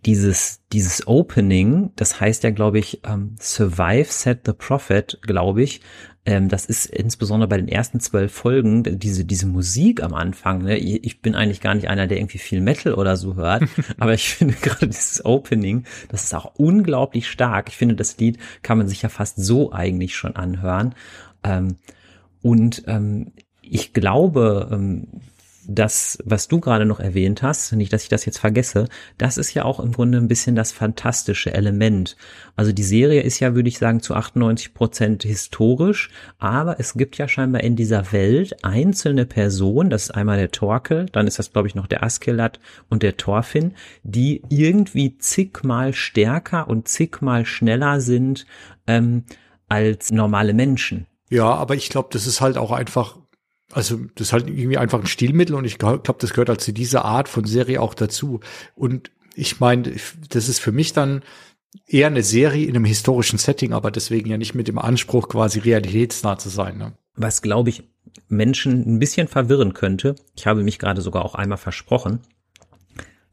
dieses 0.06 0.62
dieses 0.72 1.08
Opening. 1.08 1.92
Das 1.96 2.20
heißt 2.20 2.44
ja, 2.44 2.52
glaube 2.52 2.80
ich, 2.80 3.02
ähm, 3.06 3.36
Survive 3.40 4.12
Set 4.12 4.42
the 4.46 4.54
Prophet, 4.54 5.20
glaube 5.24 5.64
ich. 5.64 5.82
Ähm, 6.30 6.48
das 6.48 6.66
ist 6.68 6.86
insbesondere 6.86 7.48
bei 7.48 7.58
den 7.58 7.68
ersten 7.68 8.00
zwölf 8.00 8.32
Folgen 8.32 8.84
diese 9.00 9.26
diese 9.26 9.48
Musik 9.48 10.04
am 10.04 10.14
Anfang. 10.14 10.62
Ne? 10.62 10.78
Ich 10.78 11.24
bin 11.24 11.34
eigentlich 11.34 11.60
gar 11.60 11.74
nicht 11.74 11.88
einer, 11.88 12.06
der 12.06 12.20
irgendwie 12.20 12.38
viel 12.38 12.62
Metal 12.62 12.94
oder 12.94 13.18
so 13.18 13.36
hört, 13.36 13.64
aber 13.98 14.14
ich 14.14 14.30
finde 14.30 14.54
gerade 14.54 14.88
dieses 14.88 15.26
Opening, 15.26 15.86
das 16.10 16.26
ist 16.26 16.36
auch 16.36 16.54
unglaublich 16.56 17.28
stark. 17.28 17.70
Ich 17.70 17.78
finde, 17.78 17.96
das 17.96 18.16
Lied 18.20 18.38
kann 18.62 18.78
man 18.78 18.88
sich 18.88 19.02
ja 19.02 19.10
fast 19.10 19.44
so 19.44 19.72
eigentlich 19.74 20.16
schon 20.16 20.36
anhören. 20.36 20.94
Ähm, 21.44 21.78
und 22.44 22.84
ähm, 22.86 23.32
ich 23.64 23.94
glaube, 23.94 24.70
das, 25.70 26.18
was 26.26 26.48
du 26.48 26.60
gerade 26.60 26.86
noch 26.86 27.00
erwähnt 27.00 27.44
hast, 27.44 27.72
nicht, 27.74 27.94
dass 27.94 28.04
ich 28.04 28.10
das 28.10 28.26
jetzt 28.26 28.40
vergesse, 28.40 28.88
das 29.20 29.38
ist 29.38 29.54
ja 29.54 29.66
auch 29.66 29.80
im 29.80 29.92
Grunde 29.92 30.18
ein 30.18 30.28
bisschen 30.28 30.56
das 30.56 30.72
fantastische 30.72 31.54
Element. 31.54 32.18
Also 32.56 32.72
die 32.72 32.84
Serie 32.84 33.22
ist 33.22 33.40
ja, 33.40 33.54
würde 33.54 33.70
ich 33.70 33.78
sagen, 33.78 34.02
zu 34.02 34.16
98 34.16 34.74
Prozent 34.74 35.24
historisch, 35.24 36.10
aber 36.40 36.80
es 36.80 36.96
gibt 36.96 37.18
ja 37.20 37.28
scheinbar 37.28 37.62
in 37.62 37.76
dieser 37.76 38.12
Welt 38.12 38.66
einzelne 38.66 39.28
Personen, 39.28 39.92
das 39.92 40.04
ist 40.04 40.12
einmal 40.12 40.38
der 40.38 40.52
Torkel, 40.52 41.06
dann 41.12 41.28
ist 41.28 41.38
das, 41.38 41.54
glaube 41.54 41.68
ich, 41.68 41.76
noch 41.76 41.88
der 41.88 42.02
Askelat 42.02 42.60
und 42.90 43.04
der 43.04 43.18
Thorfinn, 43.18 43.76
die 44.02 44.42
irgendwie 44.50 45.20
zigmal 45.20 45.94
stärker 45.94 46.68
und 46.68 46.88
zigmal 46.88 47.46
schneller 47.46 48.02
sind 48.02 48.48
ähm, 48.88 49.24
als 49.68 50.12
normale 50.12 50.56
Menschen. 50.56 51.06
Ja, 51.30 51.54
aber 51.54 51.76
ich 51.76 51.90
glaube, 51.90 52.10
das 52.12 52.26
ist 52.26 52.42
halt 52.42 52.58
auch 52.58 52.72
einfach 52.72 53.18
also 53.72 54.00
das 54.16 54.28
ist 54.28 54.34
halt 54.34 54.48
irgendwie 54.48 54.78
einfach 54.78 55.00
ein 55.00 55.08
Stilmittel 55.08 55.56
und 55.56 55.66
ich 55.66 55.78
glaube, 55.78 56.02
das 56.18 56.34
gehört 56.34 56.50
halt 56.50 56.62
zu 56.62 56.74
dieser 56.74 57.06
Art 57.06 57.30
von 57.30 57.46
Serie 57.46 57.82
auch 57.82 57.94
dazu. 57.94 58.40
Und 58.76 59.12
ich 59.36 59.60
meine, 59.60 59.96
das 60.30 60.50
ist 60.50 60.60
für 60.60 60.72
mich 60.72 60.94
dann 60.94 61.22
eher 61.88 62.08
eine 62.08 62.24
Serie 62.24 62.66
in 62.66 62.76
einem 62.76 62.86
historischen 62.86 63.38
Setting, 63.38 63.74
aber 63.74 63.92
deswegen 63.92 64.30
ja 64.30 64.38
nicht 64.38 64.56
mit 64.56 64.68
dem 64.68 64.80
Anspruch, 64.80 65.30
quasi 65.30 65.60
realitätsnah 65.60 66.38
zu 66.38 66.50
sein. 66.50 66.78
Ne? 66.78 66.94
Was, 67.16 67.42
glaube 67.42 67.70
ich, 67.70 67.84
Menschen 68.28 68.96
ein 68.96 69.00
bisschen 69.00 69.28
verwirren 69.28 69.74
könnte, 69.74 70.16
ich 70.36 70.48
habe 70.48 70.64
mich 70.64 70.80
gerade 70.80 71.02
sogar 71.02 71.24
auch 71.24 71.36
einmal 71.36 71.58
versprochen, 71.58 72.22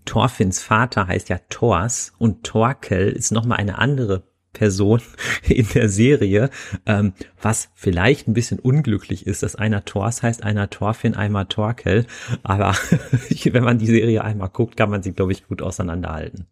Thorfinns 0.05 0.63
Vater 0.63 1.09
heißt 1.09 1.29
ja 1.29 1.39
Thors 1.49 2.13
und 2.19 2.45
Torkel 2.45 3.11
ist 3.11 3.33
nochmal 3.33 3.59
eine 3.59 3.79
andere 3.79 4.23
Person 4.57 5.03
in 5.49 5.67
der 5.75 5.89
Serie, 5.89 6.51
ähm, 6.87 7.13
was 7.41 7.69
vielleicht 7.75 8.27
ein 8.27 8.35
bisschen 8.35 8.59
unglücklich 8.59 9.27
ist, 9.27 9.43
dass 9.43 9.55
einer 9.55 9.85
Thors 9.85 10.23
heißt, 10.23 10.43
einer 10.43 10.71
Thorfinn, 10.71 11.15
einmal 11.15 11.47
Torkel, 11.47 12.07
aber 12.43 12.75
wenn 13.45 13.65
man 13.65 13.79
die 13.79 13.87
Serie 13.87 14.25
einmal 14.25 14.49
guckt, 14.49 14.77
kann 14.77 14.91
man 14.91 15.03
sie, 15.03 15.13
glaube 15.13 15.33
ich, 15.33 15.47
gut 15.47 15.61
auseinanderhalten. 15.61 16.47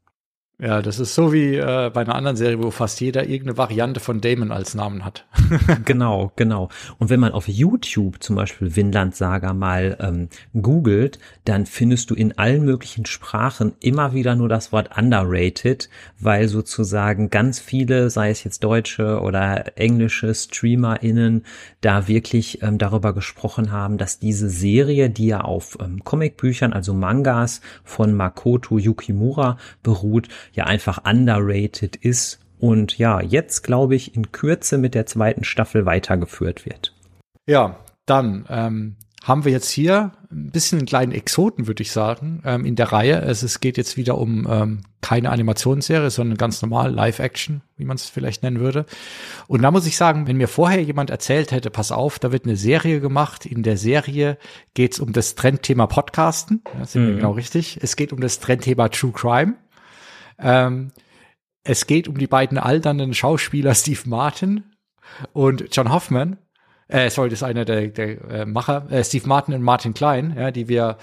Ja, 0.61 0.83
das 0.83 1.01
ist 1.01 1.17
so 1.17 1.33
wie 1.33 1.57
äh, 1.57 1.91
bei 1.93 2.03
einer 2.03 2.15
anderen 2.15 2.37
Serie, 2.37 2.63
wo 2.63 2.71
fast 2.71 3.01
jeder 3.01 3.25
irgendeine 3.25 3.59
Variante 3.59 3.99
von 3.99 4.21
Damon 4.21 4.53
als 4.53 4.77
Namen 4.77 5.05
hat. 5.05 5.27
genau, 5.85 6.31
genau. 6.37 6.69
Und 6.99 7.11
wenn 7.11 7.19
man 7.19 7.33
auf 7.33 7.49
YouTube 7.49 8.23
zum 8.23 8.37
Beispiel 8.37 8.77
Vinland 8.77 9.17
Saga 9.17 9.53
mal 9.53 9.97
ähm, 10.01 10.29
googelt, 10.55 11.19
dann 11.45 11.67
findest 11.67 12.11
du 12.11 12.15
in 12.15 12.39
allen 12.39 12.65
möglichen 12.65 13.05
Sprachen 13.05 13.73
immer 13.81 14.15
wieder 14.15 14.37
nur 14.37 14.49
das 14.49 14.71
Wort 14.71 14.97
underrated, 14.97 15.91
weil 16.21 16.47
sozusagen 16.47 17.31
ganz 17.31 17.59
viele, 17.59 18.09
sei 18.09 18.31
es 18.31 18.45
jetzt 18.45 18.63
deutsche 18.63 19.23
oder 19.23 19.77
englische 19.77 20.33
StreamerInnen, 20.33 21.45
da 21.81 22.07
wirklich 22.07 22.63
ähm, 22.63 22.79
darüber 22.79 23.13
gesprochen 23.13 23.73
haben, 23.73 23.99
dass 23.99 24.21
diese 24.21 24.49
Serie, 24.49 25.11
die 25.11 25.27
ja 25.27 25.41
auf 25.41 25.79
ähm, 25.81 26.05
Comicbüchern, 26.05 26.73
also 26.73 26.95
Mangas 26.95 27.61
von 27.83 28.15
Makoto 28.15 28.79
Yukimura 28.79 29.59
beruht, 29.83 30.29
ja 30.55 30.65
einfach 30.65 31.05
underrated 31.05 31.97
ist 31.97 32.41
und 32.59 32.97
ja, 32.99 33.21
jetzt 33.21 33.63
glaube 33.63 33.95
ich 33.95 34.15
in 34.15 34.33
Kürze 34.33 34.79
mit 34.79 34.95
der 34.95 35.07
zweiten 35.07 35.45
Staffel 35.45 35.85
weitergeführt 35.87 36.65
wird. 36.65 36.95
Ja, 37.47 37.81
dann 38.07 38.47
ähm, 38.49 38.97
haben 39.25 39.45
wir 39.45 39.53
jetzt 39.53 39.71
hier 39.71 40.13
ein 40.31 40.51
bisschen 40.51 40.79
einen 40.79 40.87
kleinen 40.87 41.13
Exoten, 41.13 41.67
würde 41.67 41.83
ich 41.83 41.93
sagen, 41.93 42.43
ähm, 42.45 42.65
in 42.65 42.77
der 42.77 42.93
Reihe. 42.93 43.23
Es, 43.23 43.43
es 43.43 43.61
geht 43.61 43.79
jetzt 43.79 43.97
wieder 43.97 44.19
um 44.19 44.47
ähm, 44.51 44.81
keine 45.01 45.31
Animationsserie, 45.31 46.11
sondern 46.11 46.37
ganz 46.37 46.61
normal 46.61 46.93
Live-Action, 46.93 47.63
wie 47.77 47.85
man 47.85 47.97
es 47.97 48.09
vielleicht 48.09 48.43
nennen 48.43 48.61
würde. 48.61 48.85
Und 49.47 49.63
da 49.63 49.71
muss 49.71 49.87
ich 49.87 49.97
sagen, 49.97 50.27
wenn 50.27 50.37
mir 50.37 50.49
vorher 50.49 50.83
jemand 50.83 51.09
erzählt 51.11 51.53
hätte, 51.53 51.71
pass 51.71 51.91
auf, 51.91 52.19
da 52.19 52.33
wird 52.33 52.45
eine 52.45 52.57
Serie 52.57 53.01
gemacht. 53.01 53.47
In 53.47 53.63
der 53.63 53.79
Serie 53.79 54.37
geht 54.75 54.93
es 54.93 55.01
um 55.01 55.13
das 55.13 55.35
Trendthema 55.35 55.87
Podcasten. 55.87 56.63
Das 56.79 56.93
sind 56.93 57.03
mhm. 57.03 57.07
wir 57.09 57.15
genau 57.17 57.33
richtig. 57.33 57.79
Es 57.83 57.97
geht 57.97 58.13
um 58.13 58.21
das 58.21 58.41
Trendthema 58.41 58.89
True 58.89 59.13
Crime. 59.13 59.55
Ähm, 60.39 60.93
es 61.63 61.87
geht 61.87 62.09
um 62.09 62.19
die 62.19 62.27
beiden 62.27 62.59
alternden 62.59 63.15
Schauspieler 63.15 63.75
Steve 63.75 64.03
Martin 64.07 64.65
und 65.33 65.75
John 65.75 65.93
Hoffman. 65.93 66.39
Äh, 66.89 67.11
sorry, 67.11 67.31
das 67.31 67.41
ist 67.41 67.45
einer 67.45 67.65
der, 67.65 67.89
der 67.89 68.25
äh, 68.31 68.47
Macher, 68.47 68.91
äh, 68.91 69.03
Steve 69.03 69.27
Martin 69.27 69.55
und 69.55 69.63
Martin 69.63 69.95
Klein, 69.95 70.35
ja, 70.37 70.51
die 70.51 70.69
wir 70.69 70.99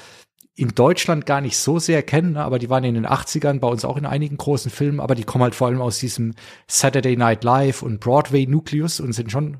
in 0.56 0.76
Deutschland 0.76 1.26
gar 1.26 1.42
nicht 1.42 1.58
so 1.58 1.80
sehr 1.80 2.04
kennen, 2.04 2.34
ne, 2.34 2.44
aber 2.44 2.60
die 2.60 2.70
waren 2.70 2.84
in 2.84 2.94
den 2.94 3.08
80ern 3.08 3.60
bei 3.60 3.68
uns 3.68 3.86
auch 3.86 3.98
in 3.98 4.06
einigen 4.06 4.38
großen 4.38 4.70
Filmen, 4.70 5.00
aber 5.00 5.16
die 5.16 5.24
kommen 5.24 5.44
halt 5.44 5.56
vor 5.56 5.68
allem 5.68 5.82
aus 5.82 6.00
diesem 6.00 6.34
Saturday 6.68 7.16
Night 7.16 7.44
Live 7.44 7.82
und 7.82 8.00
Broadway 8.00 8.46
Nucleus 8.46 9.00
und 9.00 9.14
sind 9.14 9.32
schon, 9.32 9.58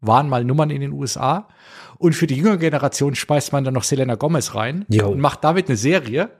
waren 0.00 0.28
mal 0.28 0.44
Nummern 0.44 0.70
in 0.70 0.80
den 0.80 0.92
USA. 0.92 1.48
Und 1.96 2.14
für 2.14 2.26
die 2.26 2.36
jüngere 2.36 2.58
Generation 2.58 3.14
schmeißt 3.14 3.52
man 3.52 3.64
dann 3.64 3.74
noch 3.74 3.84
Selena 3.84 4.16
Gomez 4.16 4.54
rein 4.54 4.84
jo. 4.88 5.08
und 5.08 5.20
macht 5.20 5.44
damit 5.44 5.68
eine 5.68 5.76
Serie, 5.76 6.30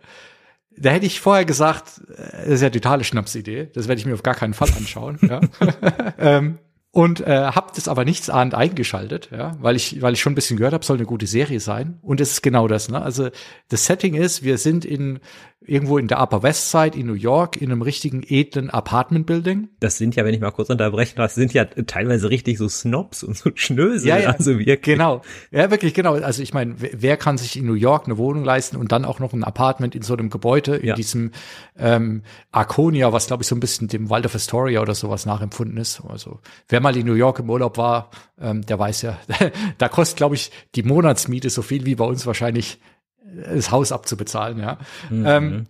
da 0.76 0.90
hätte 0.90 1.06
ich 1.06 1.20
vorher 1.20 1.44
gesagt, 1.44 2.02
äh, 2.08 2.44
das 2.44 2.54
ist 2.54 2.62
ja 2.62 2.70
totale 2.70 3.04
Schnapsidee. 3.04 3.70
Das 3.72 3.88
werde 3.88 4.00
ich 4.00 4.06
mir 4.06 4.14
auf 4.14 4.22
gar 4.22 4.34
keinen 4.34 4.54
Fall 4.54 4.70
anschauen. 4.76 5.18
ja. 5.22 5.40
ähm, 6.18 6.58
und 6.94 7.20
äh, 7.22 7.46
habe 7.46 7.72
das 7.74 7.88
aber 7.88 8.04
nichts 8.04 8.28
ahnd 8.28 8.54
eingeschaltet, 8.54 9.30
ja, 9.32 9.56
weil 9.60 9.76
ich 9.76 10.02
weil 10.02 10.12
ich 10.12 10.20
schon 10.20 10.32
ein 10.32 10.34
bisschen 10.34 10.58
gehört 10.58 10.74
habe, 10.74 10.84
soll 10.84 10.98
eine 10.98 11.06
gute 11.06 11.26
Serie 11.26 11.58
sein 11.58 11.98
und 12.02 12.20
es 12.20 12.32
ist 12.32 12.42
genau 12.42 12.68
das, 12.68 12.90
ne? 12.90 13.00
Also 13.00 13.30
das 13.68 13.86
Setting 13.86 14.12
ist, 14.12 14.42
wir 14.42 14.58
sind 14.58 14.84
in 14.84 15.18
irgendwo 15.66 15.98
in 15.98 16.08
der 16.08 16.20
Upper 16.20 16.42
West 16.42 16.70
Side 16.70 16.98
in 16.98 17.06
New 17.06 17.14
York 17.14 17.56
in 17.60 17.70
einem 17.70 17.82
richtigen 17.82 18.22
edlen 18.26 18.70
Apartment 18.70 19.26
Building. 19.26 19.68
Das 19.80 19.98
sind 19.98 20.16
ja, 20.16 20.24
wenn 20.24 20.34
ich 20.34 20.40
mal 20.40 20.50
kurz 20.50 20.70
unterbrechen 20.70 21.16
darf, 21.16 21.32
sind 21.32 21.52
ja 21.52 21.64
teilweise 21.64 22.30
richtig 22.30 22.58
so 22.58 22.68
Snobs 22.68 23.22
und 23.22 23.36
so 23.36 23.50
Schnösel, 23.54 24.08
ja, 24.08 24.18
ja, 24.18 24.30
also 24.30 24.58
wirklich. 24.58 24.82
Genau. 24.82 25.22
Ja, 25.50 25.70
wirklich 25.70 25.94
genau. 25.94 26.14
Also 26.14 26.42
ich 26.42 26.52
meine, 26.54 26.74
wer 26.78 27.16
kann 27.16 27.38
sich 27.38 27.56
in 27.56 27.66
New 27.66 27.74
York 27.74 28.06
eine 28.06 28.18
Wohnung 28.18 28.44
leisten 28.44 28.76
und 28.76 28.92
dann 28.92 29.04
auch 29.04 29.20
noch 29.20 29.32
ein 29.32 29.44
Apartment 29.44 29.94
in 29.94 30.02
so 30.02 30.14
einem 30.14 30.30
Gebäude 30.30 30.76
in 30.76 30.88
ja. 30.88 30.94
diesem 30.94 31.30
ähm, 31.78 32.22
Arconia, 32.50 33.12
was 33.12 33.26
glaube 33.26 33.42
ich 33.42 33.48
so 33.48 33.54
ein 33.54 33.60
bisschen 33.60 33.88
dem 33.88 34.10
Wald 34.10 34.26
of 34.26 34.34
Astoria 34.34 34.80
oder 34.80 34.94
sowas 34.94 35.26
nachempfunden 35.26 35.76
ist. 35.76 36.02
Also 36.08 36.40
wer 36.68 36.80
mal 36.80 36.96
in 36.96 37.06
New 37.06 37.14
York 37.14 37.38
im 37.38 37.50
Urlaub 37.50 37.78
war, 37.78 38.10
ähm, 38.40 38.64
der 38.66 38.78
weiß 38.78 39.02
ja, 39.02 39.18
da 39.78 39.88
kostet 39.88 40.16
glaube 40.16 40.34
ich 40.34 40.50
die 40.74 40.82
Monatsmiete 40.82 41.50
so 41.50 41.62
viel 41.62 41.86
wie 41.86 41.94
bei 41.94 42.04
uns 42.04 42.26
wahrscheinlich 42.26 42.80
das 43.54 43.70
Haus 43.70 43.92
abzubezahlen, 43.92 44.58
ja. 44.58 44.78
Mhm. 45.10 45.26
Ähm, 45.26 45.66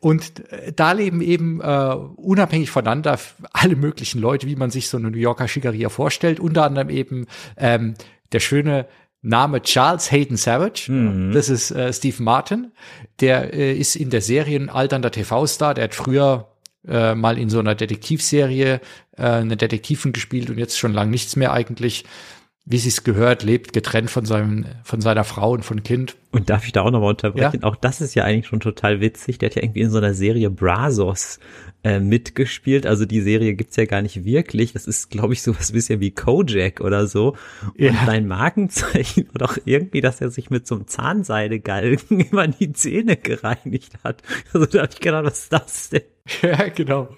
und 0.00 0.42
da 0.76 0.92
leben 0.92 1.22
eben 1.22 1.60
äh, 1.60 1.94
unabhängig 2.16 2.70
voneinander 2.70 3.18
alle 3.52 3.76
möglichen 3.76 4.20
Leute, 4.20 4.46
wie 4.46 4.56
man 4.56 4.70
sich 4.70 4.88
so 4.88 4.98
eine 4.98 5.10
New 5.10 5.18
Yorker 5.18 5.48
Schickeria 5.48 5.88
vorstellt. 5.88 6.38
Unter 6.38 6.64
anderem 6.64 6.90
eben 6.90 7.26
ähm, 7.56 7.94
der 8.32 8.40
schöne 8.40 8.86
Name 9.22 9.62
Charles 9.62 10.10
Hayden 10.10 10.36
Savage. 10.36 10.90
Mhm. 10.90 11.32
Das 11.32 11.48
ist 11.48 11.70
äh, 11.70 11.92
Steve 11.92 12.22
Martin. 12.22 12.72
Der 13.20 13.52
äh, 13.54 13.74
ist 13.74 13.96
in 13.96 14.10
der 14.10 14.20
Serie 14.20 14.58
ein 14.58 14.68
alternder 14.68 15.10
TV-Star. 15.10 15.74
Der 15.74 15.84
hat 15.84 15.94
früher 15.94 16.48
äh, 16.86 17.14
mal 17.14 17.38
in 17.38 17.50
so 17.50 17.58
einer 17.58 17.74
Detektivserie 17.74 18.80
äh, 19.16 19.22
eine 19.22 19.56
Detektivin 19.56 20.12
gespielt 20.12 20.50
und 20.50 20.58
jetzt 20.58 20.78
schon 20.78 20.92
lang 20.92 21.10
nichts 21.10 21.36
mehr 21.36 21.52
eigentlich 21.52 22.04
wie 22.70 22.78
sie 22.78 22.88
es 22.88 23.02
gehört, 23.02 23.42
lebt 23.42 23.72
getrennt 23.72 24.10
von 24.12 24.24
seinem, 24.24 24.64
von 24.84 25.00
seiner 25.00 25.24
Frau 25.24 25.50
und 25.50 25.64
von 25.64 25.82
Kind. 25.82 26.16
Und 26.30 26.50
darf 26.50 26.64
ich 26.66 26.70
da 26.70 26.82
auch 26.82 26.92
nochmal 26.92 27.10
unterbrechen? 27.10 27.60
Ja? 27.62 27.68
Auch 27.68 27.74
das 27.74 28.00
ist 28.00 28.14
ja 28.14 28.22
eigentlich 28.22 28.46
schon 28.46 28.60
total 28.60 29.00
witzig. 29.00 29.38
Der 29.38 29.50
hat 29.50 29.56
ja 29.56 29.62
irgendwie 29.64 29.80
in 29.80 29.90
so 29.90 29.98
einer 29.98 30.14
Serie 30.14 30.50
Brazos 30.50 31.40
äh, 31.82 31.98
mitgespielt. 31.98 32.86
Also 32.86 33.06
die 33.06 33.22
Serie 33.22 33.54
gibt's 33.54 33.74
ja 33.74 33.86
gar 33.86 34.02
nicht 34.02 34.24
wirklich. 34.24 34.72
Das 34.72 34.86
ist, 34.86 35.10
glaube 35.10 35.32
ich, 35.32 35.42
sowas 35.42 35.72
bisschen 35.72 35.98
wie 35.98 36.12
Kojak 36.12 36.80
oder 36.80 37.08
so. 37.08 37.34
Und 37.76 37.80
ja. 37.80 38.06
sein 38.06 38.28
Markenzeichen 38.28 39.26
war 39.32 39.48
doch 39.48 39.58
irgendwie, 39.64 40.00
dass 40.00 40.20
er 40.20 40.30
sich 40.30 40.48
mit 40.50 40.68
so 40.68 40.76
einem 40.76 40.86
Zahnseidegalgen 40.86 42.20
immer 42.30 42.46
die 42.46 42.72
Zähne 42.72 43.16
gereinigt 43.16 43.94
hat. 44.04 44.22
Also 44.52 44.66
da 44.66 44.82
habe 44.82 44.92
ich 44.92 45.00
gedacht, 45.00 45.24
was 45.24 45.40
ist 45.40 45.52
das 45.52 45.90
denn? 45.90 46.02
Ja, 46.42 46.68
genau. 46.68 47.08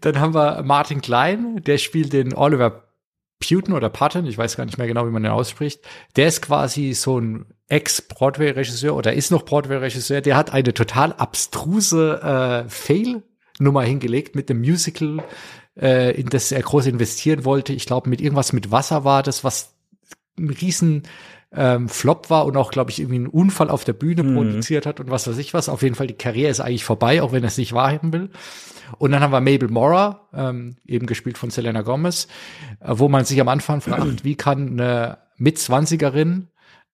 Dann 0.00 0.18
haben 0.18 0.34
wir 0.34 0.64
Martin 0.64 1.00
Klein, 1.00 1.62
der 1.64 1.78
spielt 1.78 2.12
den 2.12 2.34
Oliver 2.34 2.89
Putin 3.40 3.74
oder 3.74 3.88
Patton, 3.88 4.26
ich 4.26 4.38
weiß 4.38 4.56
gar 4.56 4.66
nicht 4.66 4.78
mehr 4.78 4.86
genau, 4.86 5.06
wie 5.06 5.10
man 5.10 5.22
den 5.22 5.32
ausspricht, 5.32 5.80
der 6.16 6.28
ist 6.28 6.42
quasi 6.42 6.92
so 6.92 7.18
ein 7.18 7.46
Ex-Broadway-Regisseur 7.68 8.94
oder 8.94 9.14
ist 9.14 9.30
noch 9.30 9.44
Broadway-Regisseur, 9.44 10.20
der 10.20 10.36
hat 10.36 10.52
eine 10.52 10.74
total 10.74 11.12
abstruse 11.14 12.20
äh, 12.22 12.68
Fail-Nummer 12.68 13.82
hingelegt 13.82 14.34
mit 14.34 14.48
dem 14.48 14.60
Musical, 14.60 15.22
äh, 15.80 16.14
in 16.20 16.28
das 16.28 16.52
er 16.52 16.62
groß 16.62 16.86
investieren 16.86 17.44
wollte. 17.44 17.72
Ich 17.72 17.86
glaube, 17.86 18.10
mit 18.10 18.20
irgendwas 18.20 18.52
mit 18.52 18.70
Wasser 18.70 19.04
war 19.04 19.22
das, 19.22 19.42
was 19.42 19.74
ein 20.38 20.50
riesen 20.50 21.04
ähm, 21.52 21.88
Flop 21.88 22.30
war 22.30 22.46
und 22.46 22.56
auch, 22.56 22.70
glaube 22.70 22.90
ich, 22.90 23.00
irgendwie 23.00 23.16
einen 23.16 23.26
Unfall 23.26 23.70
auf 23.70 23.84
der 23.84 23.92
Bühne 23.92 24.22
mhm. 24.22 24.34
produziert 24.34 24.86
hat 24.86 25.00
und 25.00 25.10
was 25.10 25.26
weiß 25.26 25.38
ich 25.38 25.52
was. 25.52 25.68
Auf 25.68 25.82
jeden 25.82 25.94
Fall, 25.94 26.06
die 26.06 26.14
Karriere 26.14 26.50
ist 26.50 26.60
eigentlich 26.60 26.84
vorbei, 26.84 27.22
auch 27.22 27.32
wenn 27.32 27.42
er 27.42 27.48
es 27.48 27.58
nicht 27.58 27.72
wahrhaben 27.72 28.12
will. 28.12 28.30
Und 28.98 29.12
dann 29.12 29.22
haben 29.22 29.32
wir 29.32 29.40
Mabel 29.40 29.68
Mora, 29.68 30.28
ähm, 30.32 30.76
eben 30.86 31.06
gespielt 31.06 31.38
von 31.38 31.50
Selena 31.50 31.82
Gomez, 31.82 32.28
äh, 32.80 32.86
wo 32.90 33.08
man 33.08 33.24
sich 33.24 33.40
am 33.40 33.48
Anfang 33.48 33.80
fragt, 33.80 34.24
wie 34.24 34.36
kann 34.36 34.80
eine 34.80 35.18
Mitzwanzigerin 35.36 36.48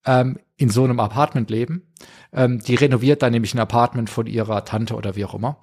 ähm, 0.04 0.38
in 0.56 0.70
so 0.70 0.84
einem 0.84 1.00
Apartment 1.00 1.50
leben? 1.50 1.92
Ähm, 2.32 2.60
die 2.60 2.74
renoviert 2.74 3.22
dann 3.22 3.32
nämlich 3.32 3.54
ein 3.54 3.60
Apartment 3.60 4.10
von 4.10 4.26
ihrer 4.26 4.64
Tante 4.64 4.94
oder 4.94 5.16
wie 5.16 5.24
auch 5.24 5.34
immer. 5.34 5.58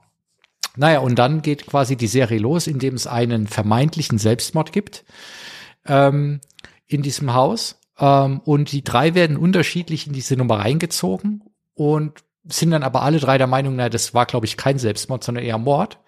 Naja, 0.76 1.00
und 1.00 1.16
dann 1.20 1.44
geht 1.44 1.68
quasi 1.68 1.96
die 1.96 2.08
Serie 2.08 2.40
los, 2.40 2.66
indem 2.66 2.96
es 2.96 3.06
einen 3.06 3.48
vermeintlichen 3.48 4.18
Selbstmord 4.18 4.72
gibt 4.72 5.06
ähm, 5.86 6.42
in 6.88 7.04
diesem 7.04 7.34
Haus. 7.34 7.80
Ähm, 8.00 8.40
und 8.40 8.72
die 8.72 8.84
drei 8.84 9.16
werden 9.16 9.38
unterschiedlich 9.38 10.08
in 10.08 10.14
diese 10.14 10.36
Nummer 10.36 10.60
reingezogen 10.60 11.44
und 11.74 12.24
sind 12.46 12.72
dann 12.72 12.84
aber 12.84 13.04
alle 13.04 13.20
drei 13.20 13.38
der 13.38 13.48
Meinung, 13.48 13.76
na, 13.76 13.90
das 13.90 14.14
war, 14.14 14.26
glaube 14.26 14.46
ich, 14.46 14.58
kein 14.58 14.78
Selbstmord, 14.78 15.24
sondern 15.24 15.46
eher 15.46 15.58
Mord, 15.58 16.00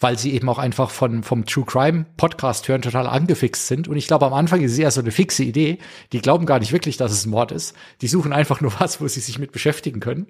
weil 0.00 0.18
sie 0.18 0.32
eben 0.34 0.48
auch 0.48 0.58
einfach 0.58 0.90
von, 0.90 1.22
vom 1.22 1.46
True 1.46 1.64
Crime 1.64 2.06
Podcast 2.16 2.66
hören 2.66 2.82
total 2.82 3.06
angefixt 3.06 3.68
sind. 3.68 3.86
Und 3.86 3.96
ich 3.96 4.08
glaube, 4.08 4.26
am 4.26 4.32
Anfang 4.32 4.62
ist 4.62 4.72
es 4.72 4.78
eher 4.78 4.90
so 4.90 5.00
eine 5.00 5.12
fixe 5.12 5.44
Idee. 5.44 5.78
Die 6.12 6.20
glauben 6.20 6.44
gar 6.44 6.58
nicht 6.58 6.72
wirklich, 6.72 6.96
dass 6.96 7.12
es 7.12 7.24
ein 7.24 7.30
Mord 7.30 7.52
ist. 7.52 7.76
Die 8.00 8.08
suchen 8.08 8.32
einfach 8.32 8.60
nur 8.60 8.72
was, 8.80 9.00
wo 9.00 9.06
sie 9.06 9.20
sich 9.20 9.38
mit 9.38 9.52
beschäftigen 9.52 10.00
können. 10.00 10.26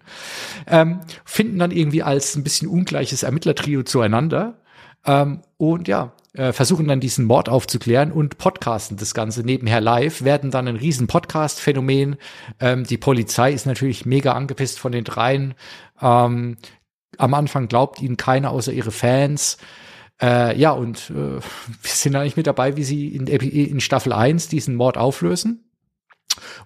Ähm, 0.67 1.01
finden 1.25 1.59
dann 1.59 1.71
irgendwie 1.71 2.03
als 2.03 2.37
ein 2.37 2.45
bisschen 2.45 2.69
ungleiches 2.69 3.23
Ermittlertrio 3.23 3.83
zueinander. 3.83 4.61
Ähm, 5.07 5.41
und 5.57 5.89
ja, 5.89 6.13
äh, 6.37 6.53
versuchen 6.53 6.89
dann 6.89 7.01
diesen 7.01 7.25
Mord 7.25 7.49
aufzuklären 7.49 8.13
und 8.13 8.39
podcasten 8.39 8.97
das 8.97 9.15
Ganze 9.15 9.43
nebenher 9.43 9.81
live, 9.81 10.23
werden 10.23 10.51
dann 10.51 10.69
ein 10.69 10.77
riesen 10.77 11.07
Podcast-Phänomen. 11.07 12.17
Ähm, 12.61 12.85
die 12.85 12.99
Polizei 12.99 13.53
ist 13.53 13.67
natürlich 13.67 14.07
mega 14.07 14.33
angepisst 14.33 14.79
von 14.79 14.93
den 14.93 15.05
dreien. 15.05 15.55
Ähm, 16.01 16.59
am 17.19 17.35
Anfang 17.35 17.69
glaubt 17.69 18.03
ihnen 18.03 18.17
keiner 18.17 18.51
außer 18.51 18.73
ihre 18.73 18.91
Fans. 18.91 19.57
Äh, 20.21 20.59
ja, 20.59 20.73
und 20.73 21.11
äh, 21.11 21.41
wir 21.41 21.41
sind 21.83 22.17
eigentlich 22.17 22.37
mit 22.37 22.47
dabei, 22.47 22.77
wie 22.77 22.85
sie 22.85 23.09
in, 23.09 23.27
in 23.27 23.81
Staffel 23.81 24.13
1 24.13 24.49
diesen 24.49 24.75
Mord 24.75 24.99
auflösen. 24.99 25.71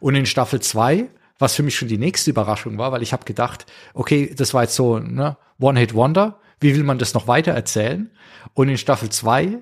Und 0.00 0.14
in 0.14 0.26
Staffel 0.26 0.60
2, 0.60 1.08
was 1.38 1.54
für 1.54 1.62
mich 1.62 1.76
schon 1.76 1.88
die 1.88 1.98
nächste 1.98 2.30
Überraschung 2.30 2.78
war, 2.78 2.92
weil 2.92 3.02
ich 3.02 3.12
habe 3.12 3.24
gedacht, 3.24 3.66
okay, 3.94 4.32
das 4.36 4.52
war 4.52 4.62
jetzt 4.62 4.74
so 4.74 4.98
ne, 4.98 5.36
One-Hit-Wonder, 5.60 6.40
wie 6.60 6.74
will 6.76 6.84
man 6.84 6.98
das 6.98 7.14
noch 7.14 7.26
weiter 7.26 7.52
erzählen? 7.52 8.10
Und 8.54 8.68
in 8.68 8.78
Staffel 8.78 9.08
2, 9.08 9.58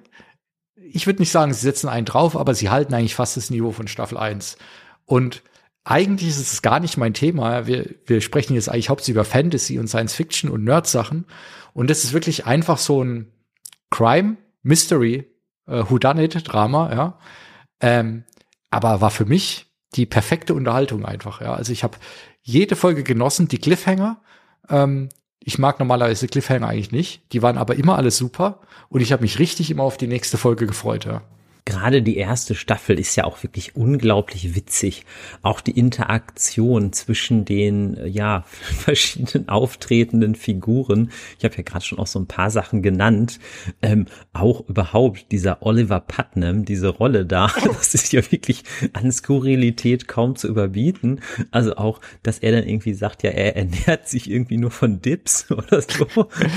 ich 0.77 1.07
würde 1.07 1.21
nicht 1.21 1.31
sagen, 1.31 1.53
sie 1.53 1.61
setzen 1.61 1.89
einen 1.89 2.07
drauf, 2.07 2.37
aber 2.37 2.55
sie 2.55 2.71
halten 2.71 2.95
eigentlich 2.95 3.15
fast 3.15 3.37
das 3.37 3.51
Niveau 3.51 3.73
von 3.73 3.89
Staffel 3.89 4.19
1. 4.19 4.59
Und 5.05 5.43
eigentlich 5.85 6.29
ist 6.29 6.39
es 6.39 6.63
gar 6.63 6.81
nicht 6.81 6.97
mein 6.97 7.15
Thema. 7.15 7.67
Wir, 7.67 7.95
wir 8.05 8.21
sprechen 8.21 8.55
jetzt 8.55 8.69
eigentlich 8.69 8.91
hauptsächlich 8.91 9.15
über 9.15 9.25
Fantasy 9.25 9.79
und 9.79 9.89
Science 9.89 10.15
Fiction 10.15 10.51
und 10.51 10.65
Nerd-Sachen. 10.65 11.25
Und 11.73 11.89
das 11.89 12.05
ist 12.05 12.13
wirklich 12.13 12.47
einfach 12.47 12.79
so 12.79 13.03
ein 13.03 13.33
Crime, 13.91 14.37
Mystery, 14.63 15.31
äh, 15.67 15.85
Whodunit-Drama, 15.89 16.93
ja. 16.93 17.19
Ähm, 17.81 18.25
aber 18.71 19.01
war 19.01 19.11
für 19.11 19.25
mich 19.25 19.67
die 19.95 20.05
perfekte 20.05 20.53
Unterhaltung 20.53 21.07
einfach, 21.07 21.41
ja. 21.41 21.55
Also 21.55 21.73
ich 21.73 21.85
habe 21.85 21.97
jede 22.43 22.77
Folge 22.77 23.03
genossen, 23.03 23.49
die 23.49 23.59
Cliffhanger. 23.59 24.21
Ähm, 24.69 25.09
ich 25.49 25.59
mag 25.59 25.79
normalerweise 25.79 26.29
Cliffhanger 26.29 26.69
eigentlich 26.69 26.93
nicht. 26.93 27.23
Die 27.33 27.41
waren 27.41 27.57
aber 27.57 27.77
immer 27.77 27.97
alles 27.97 28.19
super 28.19 28.61
und 28.91 29.01
ich 29.01 29.13
habe 29.13 29.23
mich 29.23 29.39
richtig 29.39 29.71
immer 29.71 29.83
auf 29.83 29.97
die 29.97 30.07
nächste 30.07 30.37
Folge 30.37 30.67
gefreut, 30.67 31.07
ja 31.07 31.23
gerade 31.69 32.01
die 32.01 32.16
erste 32.16 32.55
Staffel 32.55 32.99
ist 32.99 33.14
ja 33.14 33.25
auch 33.25 33.43
wirklich 33.43 33.77
unglaublich 33.77 34.55
witzig. 34.55 35.05
Auch 35.43 35.61
die 35.61 35.79
Interaktion 35.79 36.95
zwischen 36.95 37.45
den 37.45 37.99
ja 38.07 38.45
verschiedenen 38.62 39.51
auftretenden 39.51 40.35
Figuren. 40.35 41.11
Ich 41.39 41.45
habe 41.45 41.57
ja 41.57 41.62
gerade 41.62 41.85
schon 41.85 41.99
auch 41.99 42.07
so 42.07 42.19
ein 42.19 42.27
paar 42.27 42.51
Sachen 42.51 42.83
genannt. 42.83 43.39
Ähm, 43.83 44.07
auch 44.33 44.66
überhaupt 44.66 45.31
dieser 45.31 45.62
Oliver 45.62 46.01
Putnam, 46.01 46.64
diese 46.64 46.89
Rolle 46.89 47.27
da, 47.27 47.53
das 47.64 47.95
ist 47.95 48.14
ja 48.14 48.23
wirklich 48.33 48.64
an 48.95 49.12
Skurrilität 49.12 50.09
kaum 50.09 50.37
zu 50.37 50.49
überbieten. 50.49 51.21
Also 51.51 51.77
auch, 51.77 52.01
dass 52.23 52.39
er 52.39 52.53
dann 52.53 52.66
irgendwie 52.66 52.95
sagt, 52.95 53.23
ja, 53.25 53.31
er 53.31 53.57
ernährt 53.57 54.09
sich 54.09 54.31
irgendwie 54.31 54.57
nur 54.57 54.71
von 54.71 55.03
Dips 55.03 55.51
oder 55.51 55.83
so, 55.83 56.07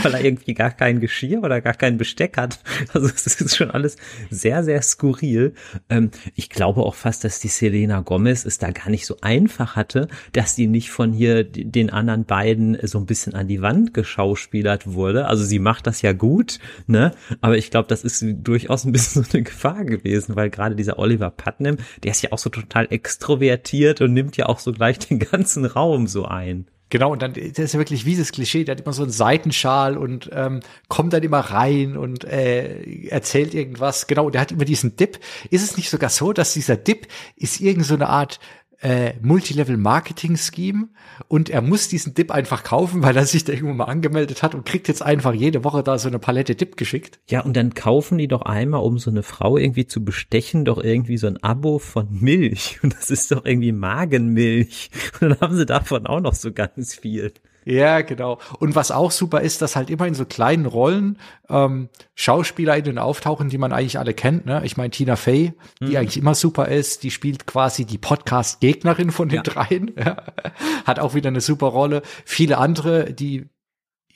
weil 0.04 0.14
er 0.14 0.24
irgendwie 0.24 0.54
gar 0.54 0.72
kein 0.72 1.02
Geschirr 1.02 1.44
oder 1.44 1.60
gar 1.60 1.74
kein 1.74 1.98
Besteck 1.98 2.38
hat. 2.38 2.60
Also 2.94 3.08
es 3.08 3.42
ist 3.42 3.58
schon 3.58 3.72
alles 3.72 3.98
sehr, 4.30 4.64
sehr 4.64 4.82
skurril 4.82 5.01
skurril. 5.02 5.54
Ähm, 5.90 6.12
ich 6.36 6.50
glaube 6.50 6.82
auch 6.82 6.96
fast, 6.96 7.24
dass 7.24 7.40
die 7.40 7.48
Selena 7.48 8.02
Gomez 8.02 8.46
es 8.46 8.60
da 8.60 8.70
gar 8.72 8.90
nicht 8.90 9.06
so 9.06 9.18
einfach 9.22 9.76
hatte, 9.76 10.08
dass 10.34 10.56
die 10.56 10.68
nicht 10.68 10.92
von 10.92 11.12
hier 11.12 11.44
den 11.44 11.90
anderen 11.90 12.26
beiden 12.26 12.78
so 12.84 13.00
ein 13.00 13.06
bisschen 13.06 13.34
an 13.34 13.48
die 13.48 13.62
Wand 13.62 13.94
geschauspielert 13.94 14.94
wurde. 14.94 15.26
Also 15.26 15.44
sie 15.44 15.60
macht 15.60 15.88
das 15.88 16.02
ja 16.02 16.14
gut, 16.14 16.60
ne? 16.88 17.12
Aber 17.42 17.58
ich 17.58 17.72
glaube, 17.72 17.88
das 17.88 18.04
ist 18.04 18.24
durchaus 18.44 18.86
ein 18.86 18.92
bisschen 18.92 19.24
so 19.24 19.30
eine 19.34 19.44
Gefahr 19.44 19.86
gewesen, 19.86 20.36
weil 20.36 20.50
gerade 20.50 20.76
dieser 20.76 21.00
Oliver 21.00 21.32
Putnam, 21.32 21.78
der 22.04 22.12
ist 22.12 22.22
ja 22.22 22.32
auch 22.32 22.38
so 22.38 22.50
total 22.50 22.88
extrovertiert 22.92 24.02
und 24.02 24.14
nimmt 24.14 24.38
ja 24.38 24.46
auch 24.46 24.60
so 24.60 24.72
gleich 24.72 25.00
den 25.00 25.20
ganzen 25.20 25.66
Raum 25.66 26.08
so 26.08 26.26
ein. 26.26 26.68
Genau, 26.92 27.14
und 27.14 27.22
dann, 27.22 27.34
das 27.34 27.58
ist 27.58 27.74
ja 27.74 27.80
wirklich 27.80 28.06
wie 28.06 28.18
das 28.18 28.34
Klischee, 28.34 28.66
der 28.66 28.76
hat 28.76 28.82
immer 28.82 28.92
so 28.92 29.04
einen 29.04 29.14
Seitenschal 29.14 29.98
und 29.98 30.30
ähm, 30.34 30.60
kommt 30.90 31.14
dann 31.14 31.24
immer 31.24 31.40
rein 31.40 31.96
und 31.96 32.26
äh, 32.26 33.08
erzählt 33.08 33.54
irgendwas. 33.54 34.08
Genau, 34.08 34.30
der 34.30 34.42
hat 34.42 34.52
immer 34.52 34.66
diesen 34.66 34.98
Dip. 34.98 35.18
Ist 35.50 35.64
es 35.64 35.78
nicht 35.78 35.90
sogar 35.90 36.10
so, 36.10 36.34
dass 36.34 36.54
dieser 36.54 36.76
Dip 36.76 37.08
ist 37.38 37.62
irgend 37.62 37.86
so 37.86 37.94
eine 37.94 38.10
Art 38.10 38.42
äh, 38.82 39.14
Multilevel-Marketing-Scheme 39.22 40.90
und 41.28 41.50
er 41.50 41.62
muss 41.62 41.88
diesen 41.88 42.14
Dip 42.14 42.32
einfach 42.32 42.64
kaufen, 42.64 43.04
weil 43.04 43.16
er 43.16 43.26
sich 43.26 43.44
da 43.44 43.54
irgendwo 43.54 43.74
mal 43.74 43.86
angemeldet 43.86 44.42
hat 44.44 44.56
und 44.56 44.66
kriegt 44.66 44.88
jetzt 44.88 45.04
einfach 45.04 45.34
jede 45.34 45.64
Woche 45.64 45.84
da 45.84 45.98
so 45.98 46.08
eine 46.08 46.20
Palette 46.20 46.56
Dip 46.56 46.78
geschickt. 46.78 47.20
Ja, 47.30 47.42
und 47.42 47.56
dann 47.56 47.74
kaufen 47.74 48.18
die 48.18 48.28
doch 48.28 48.42
einmal, 48.42 48.82
um 48.82 48.98
so 48.98 49.12
eine 49.12 49.24
Frau 49.24 49.58
irgendwie 49.58 49.86
zu 49.86 50.04
bestechen, 50.04 50.66
doch 50.66 50.84
irgendwie 50.84 51.18
so 51.18 51.28
ein 51.28 51.42
Abo 51.44 51.80
von 51.80 52.08
Milch. 52.10 52.80
Und 52.84 52.96
das 52.96 53.12
ist 53.12 53.32
doch 53.32 53.46
irgendwie 53.46 53.72
Magenmilch. 53.72 54.90
Und 55.20 55.30
dann 55.30 55.40
haben 55.42 55.56
sie 55.56 55.66
davon 55.66 56.08
auch 56.08 56.20
noch 56.20 56.34
so 56.34 56.52
ganz 56.52 56.96
viel. 56.96 57.34
Ja, 57.64 58.02
genau. 58.02 58.40
Und 58.60 58.76
was 58.76 58.92
auch 58.92 59.12
super 59.12 59.42
ist, 59.42 59.62
dass 59.62 59.76
halt 59.76 59.90
immer 59.90 60.08
in 60.08 60.16
so 60.16 60.26
kleinen 60.26 60.66
Rollen 60.66 61.20
ähm, 61.50 61.90
SchauspielerInnen 62.16 62.98
auftauchen, 62.98 63.50
die 63.50 63.58
man 63.58 63.72
eigentlich 63.72 64.00
alle 64.00 64.14
kennt. 64.14 64.46
Ne? 64.46 64.62
Ich 64.66 64.78
meine, 64.78 64.90
Tina 64.90 65.16
Fey, 65.16 65.54
die 65.80 65.86
mhm. 65.86 65.96
eigentlich 65.98 66.18
immer 66.18 66.34
super 66.34 66.68
ist, 66.68 67.04
die 67.04 67.12
spielt 67.12 67.46
quasi 67.46 67.86
die 67.86 68.00
Podcast-Gegnerin 68.00 69.12
von 69.12 69.30
den 69.30 69.38
ja. 69.38 69.44
dreien. 69.44 69.92
Hat 70.86 71.00
auch 71.00 71.14
wieder 71.14 71.30
eine 71.30 71.42
super 71.42 71.68
Rolle. 71.68 72.02
Viele 72.26 72.58
andere, 72.58 73.14
die 73.14 73.46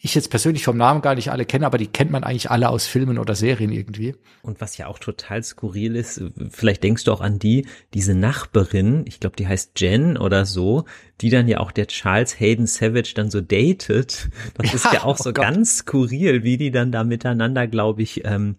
ich 0.06 0.16
jetzt 0.16 0.30
persönlich 0.30 0.64
vom 0.64 0.78
Namen 0.78 1.02
gar 1.02 1.16
nicht 1.16 1.32
alle 1.32 1.46
kenne, 1.46 1.66
aber 1.66 1.80
die 1.80 1.88
kennt 1.88 2.12
man 2.12 2.24
eigentlich 2.24 2.52
alle 2.52 2.70
aus 2.70 2.86
Filmen 2.86 3.18
oder 3.18 3.34
Serien 3.36 3.72
irgendwie. 3.72 4.16
Und 4.44 4.62
was 4.62 4.78
ja 4.78 4.86
auch 4.86 5.00
total 5.00 5.44
skurril 5.44 5.96
ist, 5.96 6.22
vielleicht 6.52 6.84
denkst 6.84 7.04
du 7.06 7.12
auch 7.12 7.22
an 7.22 7.40
die, 7.40 7.66
diese 7.94 8.14
Nachbarin, 8.14 9.04
ich 9.08 9.20
glaube, 9.20 9.36
die 9.36 9.48
heißt 9.48 9.80
Jen 9.80 10.18
oder 10.18 10.46
so, 10.46 10.86
die 11.22 11.32
dann 11.32 11.48
ja 11.48 11.60
auch 11.60 11.72
der 11.72 11.88
Charles 11.88 12.40
Hayden 12.40 12.68
Savage 12.68 13.14
dann 13.16 13.32
so 13.32 13.42
datet. 13.42 14.30
Das 14.54 14.68
ja, 14.68 14.74
ist 14.76 14.94
ja 14.94 15.04
auch 15.04 15.20
oh 15.20 15.24
so 15.24 15.34
Gott. 15.34 15.44
ganz 15.44 15.80
skurril, 15.80 16.44
wie 16.44 16.58
die 16.58 16.72
dann 16.72 16.92
da 16.92 17.04
miteinander, 17.04 17.68
glaube 17.68 18.04
ich, 18.04 18.24
ähm, 18.26 18.58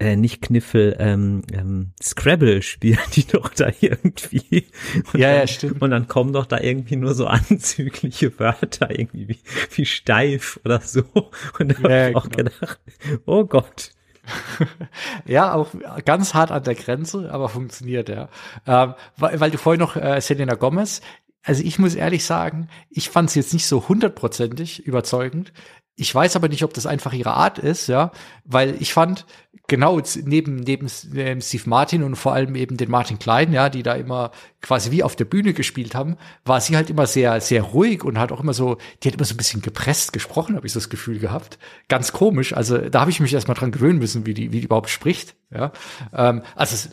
äh, 0.00 0.16
nicht 0.16 0.40
Kniffel, 0.40 0.96
ähm, 0.98 1.42
ähm, 1.52 1.92
Scrabble 2.02 2.62
spielen 2.62 2.98
die 3.14 3.26
doch 3.26 3.50
da 3.50 3.70
irgendwie. 3.80 4.66
Und 5.12 5.20
ja, 5.20 5.30
dann, 5.30 5.40
ja, 5.40 5.46
stimmt. 5.46 5.82
Und 5.82 5.90
dann 5.90 6.08
kommen 6.08 6.32
doch 6.32 6.46
da 6.46 6.58
irgendwie 6.58 6.96
nur 6.96 7.14
so 7.14 7.26
anzügliche 7.26 8.38
Wörter, 8.38 8.90
irgendwie 8.90 9.28
wie, 9.28 9.38
wie 9.74 9.84
steif 9.84 10.58
oder 10.64 10.80
so. 10.80 11.02
Und 11.58 11.84
da 11.84 11.88
ja, 11.88 11.96
habe 11.98 12.10
ich 12.10 12.16
auch 12.16 12.28
genau. 12.30 12.50
gedacht, 12.50 12.80
oh 13.26 13.44
Gott. 13.44 13.90
ja, 15.26 15.54
auch 15.54 15.68
ganz 16.04 16.34
hart 16.34 16.50
an 16.50 16.64
der 16.64 16.74
Grenze, 16.74 17.30
aber 17.32 17.48
funktioniert, 17.48 18.08
ja. 18.08 18.28
Ähm, 18.66 18.94
weil, 19.16 19.40
weil 19.40 19.50
du 19.50 19.58
vorhin 19.58 19.80
noch 19.80 19.96
äh, 19.96 20.20
Selena 20.20 20.54
Gomez, 20.54 21.02
also 21.42 21.62
ich 21.62 21.78
muss 21.78 21.94
ehrlich 21.94 22.24
sagen, 22.24 22.68
ich 22.90 23.08
fand 23.08 23.30
sie 23.30 23.40
jetzt 23.40 23.52
nicht 23.52 23.66
so 23.66 23.88
hundertprozentig 23.88 24.86
überzeugend. 24.86 25.52
Ich 25.96 26.14
weiß 26.14 26.36
aber 26.36 26.48
nicht, 26.48 26.64
ob 26.64 26.72
das 26.72 26.86
einfach 26.86 27.12
ihre 27.12 27.34
Art 27.34 27.58
ist, 27.58 27.86
ja, 27.86 28.10
weil 28.44 28.74
ich 28.80 28.92
fand, 28.92 29.26
genau 29.70 30.00
neben, 30.24 30.56
neben 30.56 30.88
Steve 30.88 31.62
Martin 31.66 32.02
und 32.02 32.16
vor 32.16 32.32
allem 32.32 32.54
eben 32.56 32.76
den 32.76 32.90
Martin 32.90 33.18
Klein, 33.18 33.52
ja, 33.52 33.68
die 33.68 33.82
da 33.82 33.94
immer 33.94 34.32
quasi 34.60 34.90
wie 34.90 35.02
auf 35.02 35.14
der 35.14 35.26
Bühne 35.26 35.52
gespielt 35.52 35.94
haben, 35.94 36.16
war 36.44 36.60
sie 36.60 36.74
halt 36.76 36.90
immer 36.90 37.06
sehr, 37.06 37.40
sehr 37.40 37.62
ruhig 37.62 38.02
und 38.02 38.18
hat 38.18 38.32
auch 38.32 38.40
immer 38.40 38.52
so, 38.52 38.78
die 39.02 39.08
hat 39.08 39.14
immer 39.14 39.24
so 39.24 39.34
ein 39.34 39.36
bisschen 39.36 39.62
gepresst 39.62 40.12
gesprochen, 40.12 40.56
habe 40.56 40.66
ich 40.66 40.72
so 40.72 40.80
das 40.80 40.88
Gefühl 40.88 41.18
gehabt. 41.18 41.58
Ganz 41.88 42.12
komisch. 42.12 42.52
Also 42.52 42.78
da 42.78 43.00
habe 43.00 43.10
ich 43.10 43.20
mich 43.20 43.32
erstmal 43.32 43.56
dran 43.56 43.70
gewöhnen 43.70 43.98
müssen, 43.98 44.26
wie 44.26 44.34
die, 44.34 44.52
wie 44.52 44.60
die 44.60 44.66
überhaupt 44.66 44.90
spricht, 44.90 45.36
ja. 45.54 45.72
Ähm, 46.12 46.42
also 46.56 46.88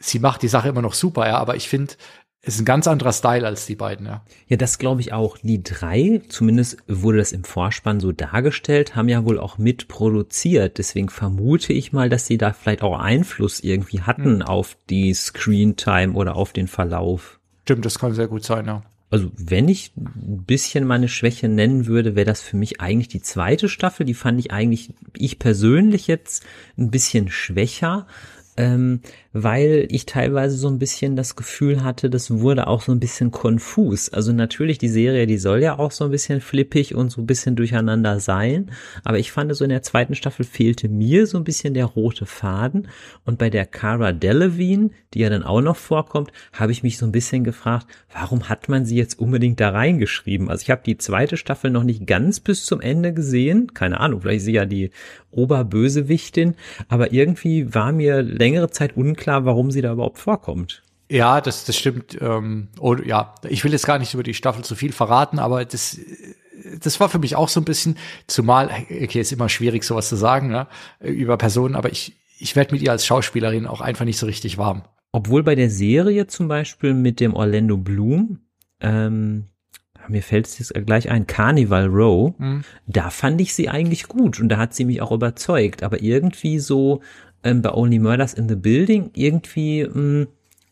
sie 0.00 0.18
macht 0.18 0.42
die 0.42 0.48
Sache 0.48 0.68
immer 0.68 0.82
noch 0.82 0.94
super, 0.94 1.28
ja, 1.28 1.36
aber 1.38 1.56
ich 1.56 1.68
finde, 1.68 1.94
ist 2.42 2.58
ein 2.58 2.64
ganz 2.64 2.88
anderer 2.88 3.12
Style 3.12 3.46
als 3.46 3.66
die 3.66 3.74
beiden, 3.74 4.06
ja. 4.06 4.24
Ja, 4.48 4.56
das 4.56 4.78
glaube 4.78 5.02
ich 5.02 5.12
auch. 5.12 5.36
Die 5.38 5.62
drei, 5.62 6.22
zumindest 6.28 6.78
wurde 6.88 7.18
das 7.18 7.32
im 7.32 7.44
Vorspann 7.44 8.00
so 8.00 8.12
dargestellt, 8.12 8.96
haben 8.96 9.10
ja 9.10 9.24
wohl 9.26 9.38
auch 9.38 9.58
mitproduziert. 9.58 10.78
Deswegen 10.78 11.10
vermute 11.10 11.74
ich 11.74 11.92
mal, 11.92 12.08
dass 12.08 12.26
sie 12.26 12.38
da 12.38 12.54
vielleicht 12.54 12.82
auch 12.82 12.98
Einfluss 12.98 13.60
irgendwie 13.60 14.00
hatten 14.00 14.36
mhm. 14.36 14.42
auf 14.42 14.76
die 14.88 15.12
Screentime 15.12 16.14
oder 16.14 16.34
auf 16.36 16.54
den 16.54 16.66
Verlauf. 16.66 17.38
Stimmt, 17.64 17.84
das 17.84 17.98
kann 17.98 18.14
sehr 18.14 18.28
gut 18.28 18.44
sein, 18.44 18.66
ja. 18.66 18.82
Also 19.10 19.30
wenn 19.36 19.68
ich 19.68 19.92
ein 19.96 20.44
bisschen 20.46 20.86
meine 20.86 21.08
Schwäche 21.08 21.48
nennen 21.48 21.86
würde, 21.86 22.14
wäre 22.14 22.26
das 22.26 22.40
für 22.40 22.56
mich 22.56 22.80
eigentlich 22.80 23.08
die 23.08 23.20
zweite 23.20 23.68
Staffel. 23.68 24.06
Die 24.06 24.14
fand 24.14 24.38
ich 24.38 24.52
eigentlich, 24.52 24.94
ich 25.16 25.38
persönlich 25.38 26.06
jetzt 26.06 26.44
ein 26.78 26.90
bisschen 26.90 27.28
schwächer 27.28 28.06
ähm, 28.56 29.00
weil 29.32 29.86
ich 29.90 30.06
teilweise 30.06 30.56
so 30.56 30.68
ein 30.68 30.78
bisschen 30.78 31.14
das 31.14 31.36
Gefühl 31.36 31.84
hatte, 31.84 32.10
das 32.10 32.30
wurde 32.30 32.66
auch 32.66 32.82
so 32.82 32.90
ein 32.92 33.00
bisschen 33.00 33.30
konfus. 33.30 34.08
Also 34.08 34.32
natürlich, 34.32 34.78
die 34.78 34.88
Serie, 34.88 35.26
die 35.26 35.38
soll 35.38 35.62
ja 35.62 35.78
auch 35.78 35.92
so 35.92 36.04
ein 36.04 36.10
bisschen 36.10 36.40
flippig 36.40 36.94
und 36.94 37.10
so 37.10 37.20
ein 37.20 37.26
bisschen 37.26 37.54
durcheinander 37.54 38.18
sein, 38.18 38.70
aber 39.04 39.18
ich 39.18 39.30
fand 39.30 39.54
so 39.54 39.64
in 39.64 39.70
der 39.70 39.82
zweiten 39.82 40.14
Staffel 40.14 40.44
fehlte 40.44 40.88
mir 40.88 41.26
so 41.26 41.38
ein 41.38 41.44
bisschen 41.44 41.74
der 41.74 41.86
rote 41.86 42.26
Faden 42.26 42.88
und 43.24 43.38
bei 43.38 43.50
der 43.50 43.66
Cara 43.66 44.12
Delevingne, 44.12 44.90
die 45.14 45.20
ja 45.20 45.30
dann 45.30 45.42
auch 45.42 45.60
noch 45.60 45.76
vorkommt, 45.76 46.30
habe 46.52 46.72
ich 46.72 46.82
mich 46.82 46.98
so 46.98 47.06
ein 47.06 47.12
bisschen 47.12 47.44
gefragt, 47.44 47.86
warum 48.12 48.48
hat 48.48 48.68
man 48.68 48.84
sie 48.84 48.96
jetzt 48.96 49.18
unbedingt 49.18 49.60
da 49.60 49.70
reingeschrieben? 49.70 50.48
Also 50.48 50.62
ich 50.62 50.70
habe 50.70 50.82
die 50.84 50.98
zweite 50.98 51.36
Staffel 51.36 51.70
noch 51.70 51.84
nicht 51.84 52.06
ganz 52.06 52.40
bis 52.40 52.64
zum 52.64 52.80
Ende 52.80 53.12
gesehen, 53.12 53.74
keine 53.74 54.00
Ahnung, 54.00 54.20
vielleicht 54.20 54.38
ist 54.38 54.44
sie 54.44 54.52
ja 54.52 54.66
die 54.66 54.90
Oberbösewichtin, 55.30 56.54
aber 56.88 57.12
irgendwie 57.12 57.72
war 57.74 57.92
mir 57.92 58.22
längere 58.22 58.70
Zeit 58.70 58.96
unklar, 58.96 59.19
warum 59.26 59.70
sie 59.70 59.82
da 59.82 59.92
überhaupt 59.92 60.18
vorkommt. 60.18 60.82
Ja, 61.10 61.40
das, 61.40 61.64
das 61.64 61.76
stimmt. 61.76 62.16
Ähm, 62.20 62.68
und 62.78 63.04
ja, 63.04 63.34
ich 63.48 63.64
will 63.64 63.72
jetzt 63.72 63.86
gar 63.86 63.98
nicht 63.98 64.14
über 64.14 64.22
die 64.22 64.34
Staffel 64.34 64.62
zu 64.62 64.76
viel 64.76 64.92
verraten, 64.92 65.40
aber 65.40 65.64
das, 65.64 65.98
das 66.80 67.00
war 67.00 67.08
für 67.08 67.18
mich 67.18 67.34
auch 67.34 67.48
so 67.48 67.60
ein 67.60 67.64
bisschen, 67.64 67.96
zumal, 68.28 68.70
okay, 68.88 69.20
ist 69.20 69.32
immer 69.32 69.48
schwierig, 69.48 69.82
sowas 69.82 70.08
zu 70.08 70.16
sagen, 70.16 70.48
ne, 70.48 70.68
über 71.00 71.36
Personen, 71.36 71.74
aber 71.74 71.90
ich, 71.90 72.14
ich 72.38 72.54
werde 72.54 72.74
mit 72.74 72.82
ihr 72.82 72.92
als 72.92 73.04
Schauspielerin 73.04 73.66
auch 73.66 73.80
einfach 73.80 74.04
nicht 74.04 74.18
so 74.18 74.26
richtig 74.26 74.56
warm. 74.56 74.82
Obwohl 75.12 75.42
bei 75.42 75.56
der 75.56 75.70
Serie 75.70 76.28
zum 76.28 76.46
Beispiel 76.46 76.94
mit 76.94 77.18
dem 77.18 77.34
Orlando 77.34 77.76
Bloom, 77.76 78.38
ähm, 78.80 79.46
mir 80.08 80.22
fällt 80.22 80.46
es 80.46 80.58
jetzt 80.58 80.74
gleich 80.86 81.10
ein, 81.10 81.26
Carnival 81.26 81.86
Row, 81.86 82.34
mhm. 82.38 82.62
da 82.86 83.10
fand 83.10 83.40
ich 83.40 83.54
sie 83.54 83.68
eigentlich 83.68 84.08
gut 84.08 84.40
und 84.40 84.48
da 84.48 84.58
hat 84.58 84.74
sie 84.74 84.84
mich 84.84 85.02
auch 85.02 85.12
überzeugt, 85.12 85.82
aber 85.82 86.00
irgendwie 86.02 86.58
so 86.58 87.00
ähm, 87.44 87.62
bei 87.62 87.72
Only 87.72 87.98
Murders 87.98 88.34
in 88.34 88.48
the 88.48 88.56
Building 88.56 89.10
irgendwie, 89.14 89.84
mh, 89.84 89.92
hm, 89.94 90.28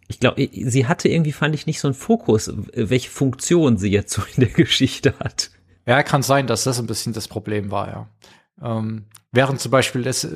ich 0.08 0.20
glaube, 0.20 0.48
sie 0.52 0.86
hatte 0.86 1.08
irgendwie, 1.08 1.32
fand 1.32 1.54
ich, 1.54 1.66
nicht 1.66 1.80
so 1.80 1.88
einen 1.88 1.94
Fokus, 1.94 2.50
welche 2.72 3.10
Funktion 3.10 3.76
sie 3.76 3.90
jetzt 3.90 4.12
so 4.12 4.22
in 4.34 4.40
der 4.40 4.48
Geschichte 4.54 5.14
hat. 5.20 5.50
Ja, 5.86 6.02
kann 6.02 6.22
sein, 6.22 6.46
dass 6.46 6.64
das 6.64 6.78
ein 6.78 6.86
bisschen 6.86 7.12
das 7.12 7.28
Problem 7.28 7.70
war, 7.70 7.88
ja. 7.88 8.08
Ähm, 8.60 9.04
während 9.30 9.60
zum 9.60 9.70
Beispiel 9.70 10.02
das, 10.02 10.26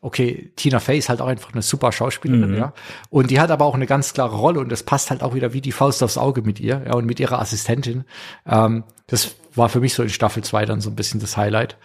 okay, 0.00 0.52
Tina 0.56 0.80
Fey 0.80 0.98
ist 0.98 1.08
halt 1.08 1.20
auch 1.20 1.28
einfach 1.28 1.52
eine 1.52 1.62
super 1.62 1.92
Schauspielerin, 1.92 2.50
mhm. 2.50 2.56
ja. 2.56 2.74
Und 3.08 3.30
die 3.30 3.40
hat 3.40 3.50
aber 3.50 3.64
auch 3.64 3.74
eine 3.74 3.86
ganz 3.86 4.12
klare 4.12 4.36
Rolle 4.36 4.60
und 4.60 4.70
das 4.70 4.82
passt 4.82 5.10
halt 5.10 5.22
auch 5.22 5.34
wieder 5.34 5.52
wie 5.52 5.60
die 5.60 5.72
Faust 5.72 6.02
aufs 6.02 6.18
Auge 6.18 6.42
mit 6.42 6.60
ihr, 6.60 6.82
ja, 6.86 6.94
und 6.94 7.06
mit 7.06 7.20
ihrer 7.20 7.40
Assistentin. 7.40 8.04
Ähm, 8.46 8.84
das 9.06 9.36
war 9.54 9.68
für 9.68 9.80
mich 9.80 9.94
so 9.94 10.02
in 10.02 10.08
Staffel 10.08 10.42
2 10.44 10.66
dann 10.66 10.80
so 10.80 10.90
ein 10.90 10.96
bisschen 10.96 11.20
das 11.20 11.36
Highlight. 11.36 11.76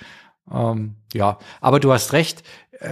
Ähm, 0.51 0.95
ja, 1.13 1.39
aber 1.61 1.79
du 1.79 1.91
hast 1.91 2.13
recht, 2.13 2.43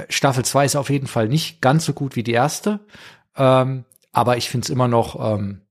Staffel 0.10 0.46
2 0.46 0.66
ist 0.66 0.76
auf 0.76 0.90
jeden 0.90 1.08
Fall 1.08 1.28
nicht 1.28 1.62
ganz 1.62 1.86
so 1.86 1.94
gut 1.94 2.16
wie 2.16 2.24
die 2.24 2.32
erste. 2.32 2.80
Ähm, 3.36 3.86
aber 4.12 4.38
ich 4.38 4.50
finde 4.50 4.66
es 4.66 4.70
immer 4.70 4.88
noch 4.88 5.20
ähm, 5.20 5.62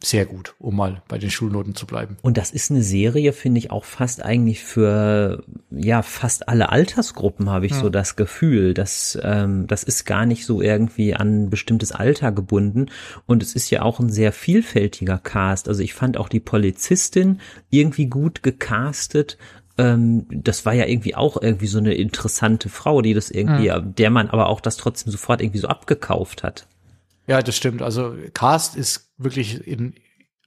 sehr 0.00 0.26
gut, 0.26 0.54
um 0.60 0.76
mal 0.76 1.02
bei 1.08 1.18
den 1.18 1.30
Schulnoten 1.30 1.74
zu 1.74 1.84
bleiben. 1.84 2.18
Und 2.22 2.36
das 2.36 2.52
ist 2.52 2.70
eine 2.70 2.82
Serie, 2.82 3.32
finde 3.32 3.58
ich, 3.58 3.72
auch 3.72 3.84
fast 3.84 4.22
eigentlich 4.24 4.62
für 4.62 5.42
ja 5.70 6.02
fast 6.02 6.48
alle 6.48 6.70
Altersgruppen 6.70 7.50
habe 7.50 7.66
ich 7.66 7.72
ja. 7.72 7.80
so 7.80 7.90
das 7.90 8.14
Gefühl, 8.14 8.74
dass 8.74 9.18
ähm, 9.20 9.66
das 9.66 9.82
ist 9.82 10.04
gar 10.04 10.24
nicht 10.24 10.46
so 10.46 10.62
irgendwie 10.62 11.14
an 11.14 11.44
ein 11.46 11.50
bestimmtes 11.50 11.90
Alter 11.90 12.30
gebunden 12.30 12.86
und 13.26 13.42
es 13.42 13.54
ist 13.56 13.70
ja 13.70 13.82
auch 13.82 13.98
ein 13.98 14.10
sehr 14.10 14.30
vielfältiger 14.30 15.18
Cast. 15.18 15.68
Also 15.68 15.82
ich 15.82 15.94
fand 15.94 16.16
auch 16.16 16.28
die 16.28 16.40
Polizistin 16.40 17.40
irgendwie 17.70 18.06
gut 18.06 18.44
gecastet 18.44 19.36
ähm, 19.78 20.26
das 20.30 20.66
war 20.66 20.74
ja 20.74 20.86
irgendwie 20.86 21.14
auch 21.14 21.40
irgendwie 21.40 21.68
so 21.68 21.78
eine 21.78 21.94
interessante 21.94 22.68
Frau, 22.68 23.00
die 23.00 23.14
das 23.14 23.30
irgendwie, 23.30 23.66
ja. 23.66 23.80
der 23.80 24.10
man 24.10 24.28
aber 24.28 24.48
auch 24.48 24.60
das 24.60 24.76
trotzdem 24.76 25.12
sofort 25.12 25.40
irgendwie 25.40 25.60
so 25.60 25.68
abgekauft 25.68 26.42
hat. 26.42 26.66
Ja, 27.26 27.40
das 27.42 27.56
stimmt. 27.56 27.82
Also 27.82 28.14
Cast 28.34 28.76
ist 28.76 29.12
wirklich 29.18 29.66
in, 29.66 29.94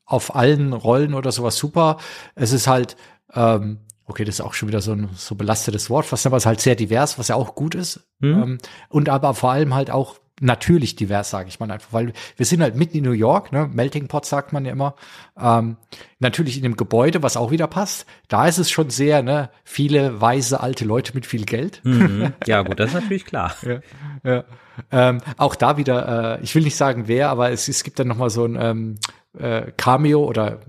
auf 0.05 0.35
allen 0.35 0.73
Rollen 0.73 1.13
oder 1.13 1.31
sowas 1.31 1.55
super. 1.55 1.97
Es 2.35 2.51
ist 2.51 2.67
halt, 2.67 2.97
ähm, 3.33 3.79
okay, 4.05 4.25
das 4.25 4.35
ist 4.35 4.41
auch 4.41 4.53
schon 4.53 4.67
wieder 4.67 4.81
so 4.81 4.91
ein 4.91 5.09
so 5.15 5.35
belastetes 5.35 5.89
Wort, 5.89 6.05
fast 6.05 6.25
aber 6.25 6.37
es 6.37 6.43
ist 6.43 6.47
halt 6.47 6.61
sehr 6.61 6.75
divers, 6.75 7.17
was 7.17 7.29
ja 7.29 7.35
auch 7.35 7.55
gut 7.55 7.75
ist. 7.75 8.01
Mhm. 8.19 8.43
Ähm, 8.43 8.57
und 8.89 9.09
aber 9.09 9.33
vor 9.33 9.51
allem 9.51 9.73
halt 9.73 9.91
auch 9.91 10.19
natürlich 10.41 10.95
divers, 10.95 11.29
sage 11.29 11.49
ich 11.49 11.59
mal 11.59 11.71
einfach, 11.71 11.93
weil 11.93 12.13
wir 12.35 12.45
sind 12.45 12.61
halt 12.61 12.75
mitten 12.75 12.97
in 12.97 13.03
New 13.03 13.11
York, 13.11 13.51
ne? 13.51 13.69
Melting 13.71 14.07
Pot 14.07 14.25
sagt 14.25 14.51
man 14.53 14.65
ja 14.65 14.71
immer. 14.71 14.95
Ähm, 15.39 15.77
natürlich 16.19 16.57
in 16.57 16.63
dem 16.63 16.75
Gebäude, 16.75 17.23
was 17.23 17.37
auch 17.37 17.51
wieder 17.51 17.67
passt. 17.67 18.05
Da 18.27 18.47
ist 18.47 18.57
es 18.57 18.69
schon 18.69 18.89
sehr, 18.89 19.23
ne, 19.23 19.49
viele 19.63 20.19
weise 20.19 20.59
alte 20.59 20.83
Leute 20.83 21.13
mit 21.13 21.25
viel 21.25 21.45
Geld. 21.45 21.81
Mhm. 21.83 22.33
Ja, 22.45 22.63
gut, 22.63 22.79
das 22.79 22.89
ist 22.89 23.01
natürlich 23.01 23.25
klar. 23.25 23.55
ja, 23.61 23.79
ja. 24.23 24.43
Ähm, 24.91 25.19
auch 25.37 25.55
da 25.55 25.77
wieder, 25.77 26.39
äh, 26.39 26.43
ich 26.43 26.55
will 26.55 26.63
nicht 26.63 26.75
sagen 26.75 27.07
wer, 27.07 27.29
aber 27.29 27.51
es, 27.51 27.67
es 27.67 27.83
gibt 27.83 27.99
dann 27.99 28.07
noch 28.07 28.17
mal 28.17 28.29
so 28.29 28.45
ein 28.45 28.57
ähm, 28.59 28.97
äh, 29.37 29.71
Cameo 29.77 30.23
oder 30.23 30.59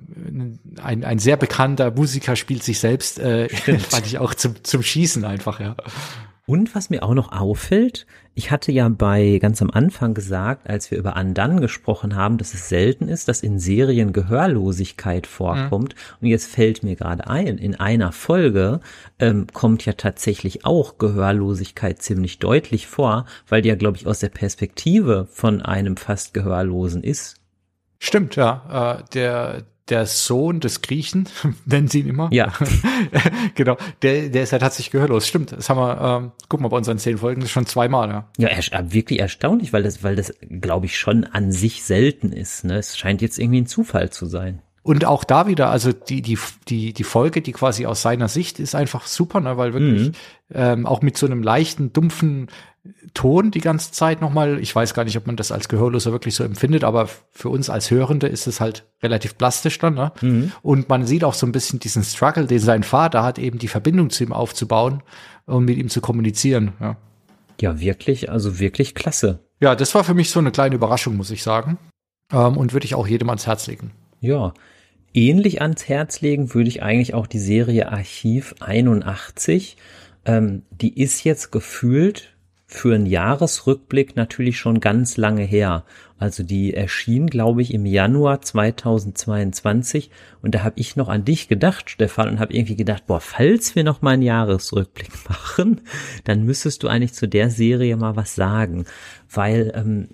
ein, 0.83 1.05
ein 1.05 1.19
sehr 1.19 1.37
bekannter 1.37 1.91
Musiker 1.91 2.37
spielt 2.37 2.63
sich 2.63 2.79
selbst, 2.79 3.19
äh, 3.19 3.49
fand 3.89 4.07
ich 4.07 4.19
auch 4.19 4.35
zum, 4.35 4.63
zum 4.65 4.83
Schießen 4.83 5.25
einfach, 5.25 5.61
ja. 5.61 5.77
Und 6.45 6.75
was 6.75 6.91
mir 6.91 7.05
auch 7.05 7.15
noch 7.15 7.31
auffällt, 7.31 8.05
ich 8.35 8.51
hatte 8.51 8.73
ja 8.73 8.89
bei 8.89 9.39
ganz 9.41 9.63
am 9.63 9.71
Anfang 9.71 10.13
gesagt, 10.13 10.69
als 10.69 10.91
wir 10.91 10.99
über 10.99 11.15
Andan 11.15 11.61
gesprochen 11.61 12.17
haben, 12.17 12.37
dass 12.37 12.53
es 12.53 12.69
selten 12.69 13.09
ist, 13.09 13.29
dass 13.29 13.45
in 13.45 13.61
Serien 13.61 14.13
Gehörlosigkeit 14.13 15.29
vorkommt. 15.29 15.95
Mhm. 15.95 16.17
Und 16.21 16.29
jetzt 16.29 16.47
fällt 16.47 16.83
mir 16.83 16.97
gerade 16.97 17.29
ein, 17.29 17.59
in 17.59 17.77
einer 17.77 18.11
Folge 18.11 18.81
ähm, 19.21 19.47
kommt 19.53 19.85
ja 19.87 19.93
tatsächlich 19.93 20.65
auch 20.65 20.99
Gehörlosigkeit 20.99 22.03
ziemlich 22.03 22.41
deutlich 22.41 22.89
vor, 22.89 23.27
weil 23.49 23.63
die 23.63 23.69
ja, 23.69 23.77
glaube 23.77 23.99
ich, 23.99 24.09
aus 24.09 24.19
der 24.19 24.31
Perspektive 24.31 25.29
von 25.31 25.63
einem 25.63 25.97
fast 25.97 26.35
Gehörlosen 26.35 27.05
ist. 27.05 27.37
Stimmt, 28.01 28.35
ja. 28.35 28.99
Äh, 28.99 29.05
der, 29.15 29.63
der 29.89 30.07
Sohn 30.07 30.61
des 30.61 30.83
Griechen, 30.83 31.29
nennen 31.67 31.89
sie 31.89 32.01
ihn 32.01 32.09
immer. 32.09 32.29
Ja. 32.33 32.53
genau. 33.55 33.77
Der, 34.03 34.29
der 34.29 34.43
ist 34.45 34.53
ja 34.53 34.59
tatsächlich 34.59 34.93
gehörlos. 34.93 35.27
Stimmt. 35.27 35.53
Das 35.53 35.69
haben 35.69 35.79
wir, 35.79 36.01
ähm, 36.01 36.33
guck 36.49 36.61
mal, 36.61 36.69
bei 36.69 36.77
unseren 36.77 36.99
zehn 36.99 37.19
Folgen 37.19 37.47
schon 37.47 37.67
zweimal, 37.67 38.09
ja. 38.09 38.29
Ja, 38.39 38.49
er, 38.49 38.93
wirklich 38.93 39.19
erstaunlich, 39.21 39.73
weil 39.73 39.83
das, 39.83 40.03
weil 40.03 40.17
das, 40.17 40.33
glaube 40.49 40.87
ich, 40.87 40.99
schon 40.99 41.25
an 41.25 41.53
sich 41.53 41.83
selten 41.85 42.33
ist. 42.33 42.65
Ne? 42.65 42.79
Es 42.79 42.97
scheint 42.97 43.23
jetzt 43.23 43.39
irgendwie 43.39 43.63
ein 43.63 43.67
Zufall 43.67 44.11
zu 44.11 44.27
sein. 44.27 44.63
Und 44.85 45.05
auch 45.05 45.23
da 45.23 45.47
wieder, 45.47 45.71
also 45.71 45.93
die, 45.93 46.23
die, 46.23 46.37
die, 46.69 46.93
die 46.93 47.05
Folge, 47.05 47.41
die 47.41 47.53
quasi 47.53 47.87
aus 47.87 48.03
seiner 48.03 48.27
Sicht 48.27 48.59
ist 48.59 48.75
einfach 48.75 49.07
super, 49.07 49.41
ne, 49.41 49.57
weil 49.57 49.75
wirklich 49.75 50.09
mhm. 50.09 50.15
ähm, 50.53 50.87
auch 50.87 51.03
mit 51.03 51.17
so 51.17 51.27
einem 51.27 51.43
leichten, 51.45 51.93
dumpfen 51.93 52.49
Ton 53.15 53.53
die 53.53 53.61
ganze 53.61 53.93
Zeit 53.93 54.21
nochmal. 54.21 54.59
Ich 54.59 54.75
weiß 54.75 54.93
gar 54.95 55.05
nicht, 55.05 55.17
ob 55.17 55.27
man 55.27 55.37
das 55.37 55.53
als 55.53 55.69
Gehörloser 55.69 56.11
wirklich 56.11 56.35
so 56.35 56.43
empfindet, 56.43 56.83
aber 56.83 57.09
für 57.31 57.49
uns 57.49 57.71
als 57.71 57.93
Hörende 57.93 58.27
ist 58.27 58.49
es 58.49 58.61
halt 58.61 58.85
relativ 59.03 59.39
plastisch 59.39 59.79
dann. 59.79 59.95
Ne? 59.95 60.13
Mhm. 60.21 60.53
Und 60.63 60.89
man 60.89 61.07
sieht 61.07 61.23
auch 61.23 61.35
so 61.35 61.47
ein 61.47 61.53
bisschen 61.53 61.79
diesen 61.79 62.03
Struggle, 62.03 62.47
den 62.47 62.59
sein 62.59 62.83
Vater 62.83 63.23
hat, 63.23 63.39
eben 63.39 63.59
die 63.59 63.69
Verbindung 63.69 64.11
zu 64.11 64.25
ihm 64.25 64.33
aufzubauen 64.33 65.03
und 65.47 65.65
mit 65.65 65.79
ihm 65.79 65.91
zu 65.91 66.01
kommunizieren. 66.01 66.73
Ja, 66.81 66.97
ja 67.61 67.79
wirklich, 67.79 68.31
also 68.31 68.59
wirklich 68.59 68.97
klasse. 68.97 69.39
Ja, 69.61 69.77
das 69.77 69.95
war 69.95 70.03
für 70.03 70.15
mich 70.15 70.31
so 70.31 70.41
eine 70.41 70.51
kleine 70.51 70.75
Überraschung, 70.75 71.17
muss 71.17 71.31
ich 71.31 71.45
sagen. 71.45 71.79
Ähm, 72.33 72.57
und 72.57 72.73
würde 72.73 72.87
ich 72.87 72.97
auch 72.97 73.07
jedem 73.07 73.29
ans 73.29 73.47
Herz 73.47 73.69
legen. 73.69 73.93
Ja, 74.21 74.55
ähnlich 75.15 75.63
ans 75.63 75.89
Herz 75.89 76.21
legen 76.21 76.53
würde 76.53 76.69
ich 76.69 76.83
eigentlich 76.83 77.15
auch 77.15 77.29
die 77.29 77.39
Serie 77.39 77.93
Archiv 77.93 78.57
81. 78.59 79.77
Ähm, 80.25 80.63
die 80.71 81.01
ist 81.01 81.23
jetzt 81.23 81.53
gefühlt 81.53 82.32
für 82.73 82.95
einen 82.95 83.07
Jahresrückblick 83.07 84.17
natürlich 84.17 84.59
schon 84.59 84.81
ganz 84.81 85.17
lange 85.17 85.43
her. 85.43 85.85
Also 86.19 86.43
die 86.43 86.73
erschien, 86.73 87.27
glaube 87.27 87.63
ich, 87.63 87.75
im 87.75 87.85
Januar 87.85 88.41
2022 88.41 90.11
und 90.41 90.55
da 90.55 90.63
habe 90.63 90.79
ich 90.79 90.97
noch 90.97 91.09
an 91.09 91.25
dich 91.25 91.49
gedacht, 91.49 91.91
Stefan, 91.91 92.29
und 92.29 92.41
habe 92.41 92.55
irgendwie 92.55 92.77
gedacht, 92.77 93.07
boah, 93.07 93.21
falls 93.21 93.75
wir 93.75 93.85
noch 93.85 94.03
mal 94.03 94.13
einen 94.13 94.23
Jahresrückblick 94.23 95.11
machen, 95.29 95.81
dann 96.25 96.45
müsstest 96.45 96.83
du 96.83 96.89
eigentlich 96.89 97.13
zu 97.13 97.27
der 97.27 97.51
Serie 97.51 97.97
mal 97.97 98.17
was 98.17 98.35
sagen, 98.35 98.87
weil 99.31 99.73
ähm, 99.75 100.09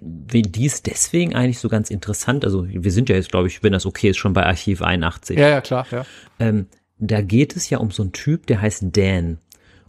die 0.00 0.64
ist 0.64 0.86
deswegen 0.86 1.34
eigentlich 1.34 1.58
so 1.58 1.68
ganz 1.68 1.90
interessant. 1.90 2.44
Also 2.44 2.66
wir 2.66 2.92
sind 2.92 3.08
ja 3.08 3.16
jetzt, 3.16 3.30
glaube 3.30 3.48
ich, 3.48 3.62
wenn 3.62 3.72
das 3.72 3.84
okay 3.84 4.10
ist, 4.10 4.16
schon 4.16 4.32
bei 4.32 4.46
Archiv 4.46 4.82
81. 4.82 5.38
Ja, 5.38 5.48
ja, 5.48 5.60
klar. 5.60 5.86
Ja. 5.90 6.06
Ähm, 6.38 6.66
da 6.98 7.20
geht 7.20 7.56
es 7.56 7.68
ja 7.70 7.78
um 7.78 7.90
so 7.90 8.02
einen 8.02 8.12
Typ, 8.12 8.46
der 8.46 8.60
heißt 8.60 8.84
Dan 8.92 9.38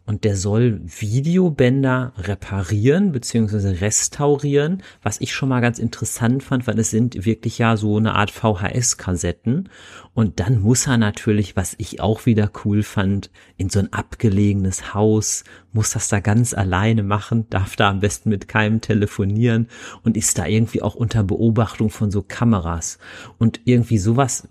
und 0.05 0.23
der 0.23 0.35
soll 0.35 0.81
Videobänder 0.83 2.13
reparieren 2.17 3.11
bzw. 3.11 3.69
restaurieren, 3.79 4.83
was 5.01 5.21
ich 5.21 5.33
schon 5.33 5.49
mal 5.49 5.61
ganz 5.61 5.79
interessant 5.79 6.43
fand, 6.43 6.67
weil 6.67 6.79
es 6.79 6.89
sind 6.89 7.25
wirklich 7.25 7.57
ja 7.57 7.77
so 7.77 7.97
eine 7.97 8.15
Art 8.15 8.31
VHS-Kassetten 8.31 9.69
und 10.13 10.39
dann 10.39 10.61
muss 10.61 10.87
er 10.87 10.97
natürlich, 10.97 11.55
was 11.55 11.75
ich 11.77 12.01
auch 12.01 12.25
wieder 12.25 12.51
cool 12.65 12.83
fand, 12.83 13.29
in 13.57 13.69
so 13.69 13.79
ein 13.79 13.93
abgelegenes 13.93 14.93
Haus, 14.93 15.45
muss 15.71 15.91
das 15.91 16.09
da 16.09 16.19
ganz 16.19 16.53
alleine 16.53 17.03
machen, 17.03 17.45
darf 17.49 17.77
da 17.77 17.89
am 17.89 18.01
besten 18.01 18.29
mit 18.29 18.47
keinem 18.47 18.81
telefonieren 18.81 19.67
und 20.03 20.17
ist 20.17 20.37
da 20.37 20.45
irgendwie 20.45 20.81
auch 20.81 20.95
unter 20.95 21.23
Beobachtung 21.23 21.89
von 21.89 22.11
so 22.11 22.21
Kameras 22.21 22.99
und 23.37 23.61
irgendwie 23.63 23.97
sowas 23.97 24.49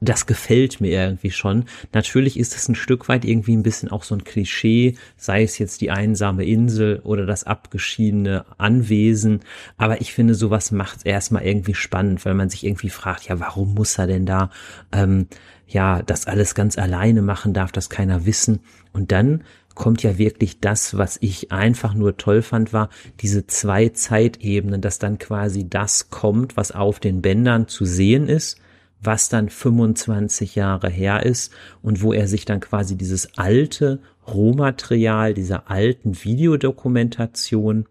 das 0.00 0.26
gefällt 0.26 0.80
mir 0.80 0.90
irgendwie 0.90 1.30
schon. 1.30 1.66
Natürlich 1.92 2.38
ist 2.38 2.56
es 2.56 2.68
ein 2.68 2.74
Stück 2.74 3.08
weit 3.08 3.24
irgendwie 3.24 3.54
ein 3.54 3.62
bisschen 3.62 3.90
auch 3.90 4.04
so 4.04 4.14
ein 4.14 4.24
Klischee, 4.24 4.96
sei 5.16 5.42
es 5.42 5.58
jetzt 5.58 5.82
die 5.82 5.90
einsame 5.90 6.44
Insel 6.44 7.00
oder 7.04 7.26
das 7.26 7.44
abgeschiedene 7.44 8.46
Anwesen. 8.56 9.40
Aber 9.76 10.00
ich 10.00 10.14
finde, 10.14 10.34
sowas 10.34 10.72
macht 10.72 10.98
es 10.98 11.04
erstmal 11.04 11.44
irgendwie 11.44 11.74
spannend, 11.74 12.24
weil 12.24 12.34
man 12.34 12.48
sich 12.48 12.64
irgendwie 12.64 12.88
fragt, 12.88 13.28
ja, 13.28 13.38
warum 13.38 13.74
muss 13.74 13.98
er 13.98 14.06
denn 14.06 14.24
da, 14.24 14.50
ähm, 14.92 15.28
ja, 15.66 16.02
das 16.02 16.26
alles 16.26 16.54
ganz 16.54 16.78
alleine 16.78 17.20
machen, 17.20 17.52
darf 17.52 17.72
das 17.72 17.90
keiner 17.90 18.24
wissen. 18.24 18.60
Und 18.92 19.12
dann 19.12 19.44
kommt 19.74 20.02
ja 20.02 20.16
wirklich 20.16 20.60
das, 20.60 20.96
was 20.96 21.18
ich 21.20 21.52
einfach 21.52 21.92
nur 21.92 22.16
toll 22.16 22.40
fand, 22.40 22.72
war 22.72 22.88
diese 23.20 23.46
zwei 23.46 23.90
Zeitebenen, 23.90 24.80
dass 24.80 24.98
dann 24.98 25.18
quasi 25.18 25.68
das 25.68 26.08
kommt, 26.08 26.56
was 26.56 26.72
auf 26.72 26.98
den 26.98 27.20
Bändern 27.20 27.68
zu 27.68 27.84
sehen 27.84 28.28
ist 28.30 28.58
was 29.00 29.28
dann 29.28 29.48
25 29.48 30.54
Jahre 30.54 30.88
her 30.88 31.24
ist 31.24 31.52
und 31.82 32.02
wo 32.02 32.12
er 32.12 32.28
sich 32.28 32.44
dann 32.44 32.60
quasi 32.60 32.96
dieses 32.96 33.36
alte 33.38 34.00
Rohmaterial 34.26 35.34
dieser 35.34 35.70
alten 35.70 36.24
Videodokumentation 36.24 37.86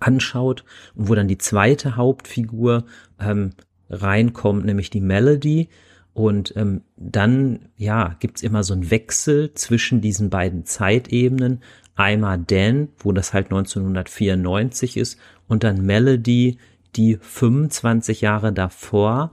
anschaut 0.00 0.64
und 0.94 1.08
wo 1.08 1.14
dann 1.14 1.28
die 1.28 1.38
zweite 1.38 1.96
Hauptfigur 1.96 2.84
ähm, 3.20 3.50
reinkommt, 3.88 4.64
nämlich 4.64 4.90
die 4.90 5.00
Melody. 5.00 5.68
Und 6.14 6.54
ähm, 6.56 6.82
dann, 6.96 7.68
ja, 7.76 8.16
gibt's 8.20 8.42
immer 8.42 8.64
so 8.64 8.74
einen 8.74 8.90
Wechsel 8.90 9.54
zwischen 9.54 10.00
diesen 10.00 10.28
beiden 10.28 10.66
Zeitebenen. 10.66 11.62
Einmal 11.94 12.38
Dan, 12.38 12.88
wo 12.98 13.12
das 13.12 13.32
halt 13.32 13.46
1994 13.46 14.96
ist, 14.96 15.18
und 15.48 15.64
dann 15.64 15.84
Melody, 15.84 16.58
die 16.96 17.18
25 17.20 18.20
Jahre 18.20 18.52
davor 18.52 19.32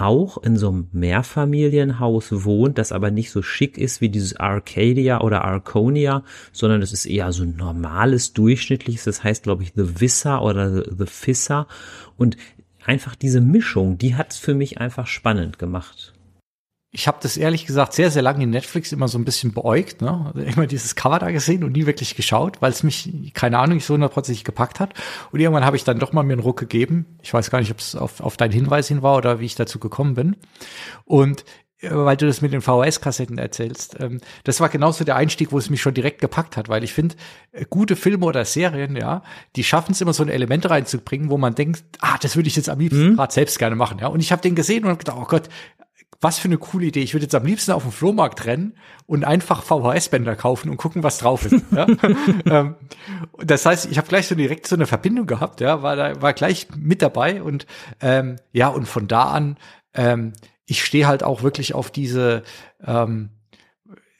auch 0.00 0.38
in 0.42 0.56
so 0.56 0.68
einem 0.68 0.88
Mehrfamilienhaus 0.92 2.44
wohnt, 2.44 2.78
das 2.78 2.92
aber 2.92 3.10
nicht 3.10 3.30
so 3.30 3.42
schick 3.42 3.78
ist 3.78 4.00
wie 4.00 4.08
dieses 4.08 4.36
Arcadia 4.36 5.20
oder 5.20 5.44
Arconia, 5.44 6.22
sondern 6.52 6.80
das 6.80 6.92
ist 6.92 7.06
eher 7.06 7.32
so 7.32 7.42
ein 7.42 7.56
normales, 7.56 8.32
durchschnittliches, 8.32 9.04
das 9.04 9.24
heißt, 9.24 9.42
glaube 9.42 9.62
ich, 9.62 9.72
The 9.74 10.00
Vissa 10.00 10.40
oder 10.40 10.84
The 10.84 11.06
Fissa. 11.06 11.66
Und 12.16 12.36
einfach 12.84 13.14
diese 13.14 13.40
Mischung, 13.40 13.98
die 13.98 14.14
hat 14.14 14.32
es 14.32 14.38
für 14.38 14.54
mich 14.54 14.78
einfach 14.78 15.06
spannend 15.06 15.58
gemacht 15.58 16.14
ich 16.92 17.06
habe 17.06 17.18
das 17.22 17.36
ehrlich 17.36 17.66
gesagt 17.66 17.92
sehr, 17.92 18.10
sehr 18.10 18.22
lange 18.22 18.42
in 18.42 18.50
Netflix 18.50 18.90
immer 18.90 19.06
so 19.06 19.16
ein 19.16 19.24
bisschen 19.24 19.52
beäugt, 19.52 20.02
ne? 20.02 20.32
Also 20.34 20.40
immer 20.40 20.66
dieses 20.66 20.96
Cover 20.96 21.20
da 21.20 21.30
gesehen 21.30 21.62
und 21.62 21.72
nie 21.72 21.86
wirklich 21.86 22.16
geschaut, 22.16 22.60
weil 22.60 22.72
es 22.72 22.82
mich, 22.82 23.32
keine 23.32 23.58
Ahnung, 23.58 23.76
nicht 23.76 23.86
so 23.86 23.94
hundertprozentig 23.94 24.42
gepackt 24.42 24.80
hat. 24.80 24.94
Und 25.30 25.38
irgendwann 25.38 25.64
habe 25.64 25.76
ich 25.76 25.84
dann 25.84 26.00
doch 26.00 26.12
mal 26.12 26.24
mir 26.24 26.32
einen 26.32 26.42
Ruck 26.42 26.58
gegeben. 26.58 27.18
Ich 27.22 27.32
weiß 27.32 27.50
gar 27.50 27.60
nicht, 27.60 27.70
ob 27.70 27.78
es 27.78 27.94
auf, 27.94 28.20
auf 28.20 28.36
deinen 28.36 28.52
Hinweis 28.52 28.88
hin 28.88 29.02
war 29.02 29.16
oder 29.16 29.38
wie 29.38 29.46
ich 29.46 29.54
dazu 29.54 29.78
gekommen 29.78 30.14
bin. 30.14 30.36
Und 31.04 31.44
äh, 31.80 31.90
weil 31.92 32.16
du 32.16 32.26
das 32.26 32.40
mit 32.40 32.52
den 32.52 32.60
VHS-Kassetten 32.60 33.38
erzählst. 33.38 33.96
Ähm, 34.00 34.20
das 34.42 34.60
war 34.60 34.68
genauso 34.68 35.04
der 35.04 35.14
Einstieg, 35.14 35.52
wo 35.52 35.58
es 35.58 35.70
mich 35.70 35.80
schon 35.80 35.94
direkt 35.94 36.20
gepackt 36.20 36.56
hat, 36.56 36.68
weil 36.68 36.82
ich 36.82 36.92
finde, 36.92 37.14
äh, 37.52 37.64
gute 37.70 37.94
Filme 37.94 38.26
oder 38.26 38.44
Serien, 38.44 38.96
ja, 38.96 39.22
die 39.54 39.62
schaffen 39.62 39.92
es 39.92 40.00
immer 40.00 40.12
so 40.12 40.24
ein 40.24 40.28
Element 40.28 40.68
reinzubringen, 40.68 41.30
wo 41.30 41.38
man 41.38 41.54
denkt, 41.54 41.84
ah, 42.00 42.18
das 42.20 42.34
würde 42.34 42.48
ich 42.48 42.56
jetzt 42.56 42.68
am 42.68 42.80
liebsten 42.80 43.10
mhm. 43.10 43.16
gerade 43.16 43.32
selbst 43.32 43.60
gerne 43.60 43.76
machen, 43.76 43.98
ja. 44.00 44.08
Und 44.08 44.20
ich 44.20 44.32
habe 44.32 44.42
den 44.42 44.56
gesehen 44.56 44.84
und 44.84 44.90
hab 44.90 44.98
gedacht, 44.98 45.18
oh 45.20 45.26
Gott, 45.26 45.48
was 46.20 46.38
für 46.38 46.48
eine 46.48 46.58
coole 46.58 46.86
Idee. 46.86 47.02
Ich 47.02 47.14
würde 47.14 47.24
jetzt 47.24 47.34
am 47.34 47.46
liebsten 47.46 47.72
auf 47.72 47.82
den 47.82 47.92
Flohmarkt 47.92 48.44
rennen 48.44 48.74
und 49.06 49.24
einfach 49.24 49.62
VHS-Bänder 49.62 50.36
kaufen 50.36 50.68
und 50.68 50.76
gucken, 50.76 51.02
was 51.02 51.18
drauf 51.18 51.46
ist. 51.46 51.64
ja? 51.72 51.86
ähm, 52.46 52.74
das 53.38 53.64
heißt, 53.64 53.90
ich 53.90 53.98
habe 53.98 54.08
gleich 54.08 54.26
so 54.26 54.34
direkt 54.34 54.66
so 54.66 54.76
eine 54.76 54.86
Verbindung 54.86 55.26
gehabt, 55.26 55.60
ja, 55.60 55.82
war 55.82 55.96
da 55.96 56.20
war 56.20 56.32
gleich 56.32 56.68
mit 56.76 57.02
dabei 57.02 57.42
und 57.42 57.66
ähm, 58.00 58.36
ja 58.52 58.68
und 58.68 58.86
von 58.86 59.08
da 59.08 59.24
an 59.24 59.56
ähm, 59.94 60.32
ich 60.66 60.84
stehe 60.84 61.06
halt 61.08 61.24
auch 61.24 61.42
wirklich 61.42 61.74
auf 61.74 61.90
diese 61.90 62.42
ähm, 62.86 63.30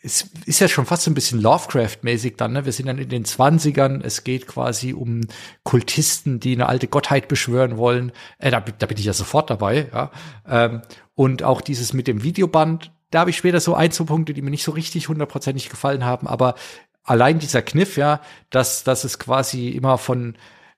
es 0.03 0.31
ist 0.47 0.61
ja 0.61 0.69
schon 0.69 0.87
fast 0.87 1.03
so 1.03 1.11
ein 1.11 1.15
bisschen 1.15 1.41
Lovecraft-mäßig 1.41 2.37
dann, 2.37 2.53
ne? 2.53 2.65
Wir 2.65 2.73
sind 2.73 2.87
dann 2.87 2.99
in 2.99 3.11
den 3.11 3.25
Zwanzigern, 3.25 4.01
es 4.03 4.25
geht 4.25 4.47
quasi 4.47 4.95
um 4.95 5.23
Kultisten, 5.63 6.41
die 6.41 6.55
eine 6.55 6.69
alte 6.69 6.89
Gottheit 6.89 7.29
beschwören 7.29 7.77
wollen. 7.77 8.13
Äh, 8.39 8.51
da, 8.51 8.61
da 8.61 8.87
bin 8.87 8.97
ich 8.97 9.05
ja 9.05 9.13
sofort 9.13 9.51
dabei, 9.51 9.89
ja. 9.93 10.11
Ähm, 10.49 10.83
und 11.15 11.43
auch 11.43 11.61
dieses 11.61 11.93
mit 11.93 12.07
dem 12.07 12.23
Videoband, 12.23 12.93
da 13.11 13.21
habe 13.21 13.31
ich 13.31 13.37
später 13.37 13.61
so 13.61 13.75
ein, 13.75 13.91
zwei 13.91 14.05
Punkte, 14.05 14.33
die 14.33 14.41
mir 14.41 14.51
nicht 14.51 14.65
so 14.65 14.73
richtig 14.73 15.09
hundertprozentig 15.09 15.69
gefallen 15.69 16.05
haben, 16.05 16.27
aber 16.27 16.55
allein 17.05 17.39
dieser 17.39 17.61
Kniff, 17.61 17.97
ja, 17.97 18.21
dass, 18.49 18.85
dass 18.85 19.05
es 19.05 19.19
quasi 19.19 19.69
immer 19.69 19.99
von 19.99 20.37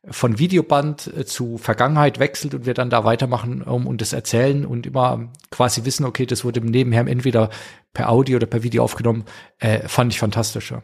von 0.08 0.38
Videoband 0.38 1.06
äh, 1.16 1.24
zu 1.24 1.58
Vergangenheit 1.58 2.18
wechselt 2.18 2.54
und 2.54 2.66
wir 2.66 2.74
dann 2.74 2.90
da 2.90 3.04
weitermachen 3.04 3.62
um, 3.62 3.86
und 3.86 4.00
das 4.00 4.12
erzählen 4.12 4.66
und 4.66 4.86
immer 4.86 5.30
quasi 5.50 5.84
wissen, 5.84 6.04
okay, 6.04 6.26
das 6.26 6.44
wurde 6.44 6.60
nebenher 6.60 7.06
entweder 7.06 7.50
per 7.92 8.10
Audio 8.10 8.36
oder 8.36 8.46
per 8.46 8.62
Video 8.62 8.82
aufgenommen, 8.82 9.24
äh, 9.58 9.86
fand 9.88 10.12
ich 10.12 10.18
fantastisch. 10.18 10.72
Ja. 10.72 10.82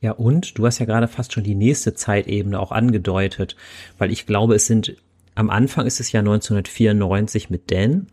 ja, 0.00 0.12
und 0.12 0.58
du 0.58 0.66
hast 0.66 0.78
ja 0.78 0.86
gerade 0.86 1.08
fast 1.08 1.32
schon 1.32 1.44
die 1.44 1.54
nächste 1.54 1.94
Zeitebene 1.94 2.60
auch 2.60 2.72
angedeutet, 2.72 3.56
weil 3.96 4.12
ich 4.12 4.26
glaube, 4.26 4.54
es 4.54 4.66
sind 4.66 4.96
am 5.34 5.50
Anfang 5.50 5.86
ist 5.86 6.00
es 6.00 6.10
ja 6.10 6.18
1994 6.18 7.48
mit 7.48 7.70
Dan 7.70 8.08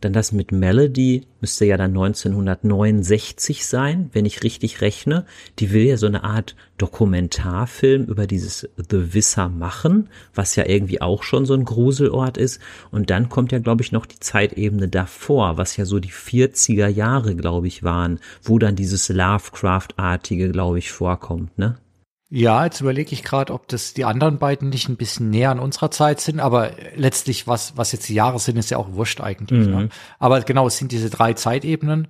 dann 0.00 0.12
das 0.12 0.32
mit 0.32 0.52
Melody 0.52 1.26
müsste 1.40 1.64
ja 1.64 1.76
dann 1.76 1.90
1969 1.90 3.66
sein, 3.66 4.10
wenn 4.12 4.26
ich 4.26 4.42
richtig 4.44 4.80
rechne. 4.80 5.24
Die 5.58 5.72
will 5.72 5.82
ja 5.82 5.96
so 5.96 6.06
eine 6.06 6.24
Art 6.24 6.54
Dokumentarfilm 6.78 8.04
über 8.04 8.26
dieses 8.26 8.68
The 8.76 9.14
Visser 9.14 9.48
machen, 9.48 10.08
was 10.34 10.54
ja 10.54 10.66
irgendwie 10.66 11.00
auch 11.00 11.24
schon 11.24 11.46
so 11.46 11.54
ein 11.54 11.64
Gruselort 11.64 12.38
ist. 12.38 12.60
Und 12.90 13.10
dann 13.10 13.28
kommt 13.28 13.50
ja, 13.50 13.58
glaube 13.58 13.82
ich, 13.82 13.90
noch 13.90 14.06
die 14.06 14.20
Zeitebene 14.20 14.88
davor, 14.88 15.56
was 15.56 15.76
ja 15.76 15.84
so 15.84 15.98
die 15.98 16.12
40er 16.12 16.88
Jahre, 16.88 17.34
glaube 17.34 17.66
ich, 17.66 17.82
waren, 17.82 18.20
wo 18.42 18.58
dann 18.58 18.76
dieses 18.76 19.08
Lovecraft-artige, 19.08 20.50
glaube 20.50 20.78
ich, 20.78 20.92
vorkommt, 20.92 21.58
ne? 21.58 21.76
Ja, 22.30 22.64
jetzt 22.64 22.82
überlege 22.82 23.12
ich 23.12 23.22
gerade, 23.22 23.54
ob 23.54 23.68
das 23.68 23.94
die 23.94 24.04
anderen 24.04 24.38
beiden 24.38 24.68
nicht 24.68 24.88
ein 24.88 24.96
bisschen 24.96 25.30
näher 25.30 25.50
an 25.50 25.60
unserer 25.60 25.90
Zeit 25.90 26.20
sind, 26.20 26.40
aber 26.40 26.72
letztlich, 26.94 27.46
was, 27.46 27.76
was 27.76 27.92
jetzt 27.92 28.08
die 28.08 28.14
Jahre 28.14 28.38
sind, 28.38 28.58
ist 28.58 28.70
ja 28.70 28.76
auch 28.76 28.92
wurscht 28.92 29.22
eigentlich. 29.22 29.66
Ne? 29.66 29.74
Mhm. 29.74 29.82
Ne? 29.84 29.88
Aber 30.18 30.40
genau, 30.42 30.66
es 30.66 30.76
sind 30.76 30.92
diese 30.92 31.08
drei 31.08 31.32
Zeitebenen, 31.32 32.08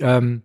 ähm, 0.00 0.42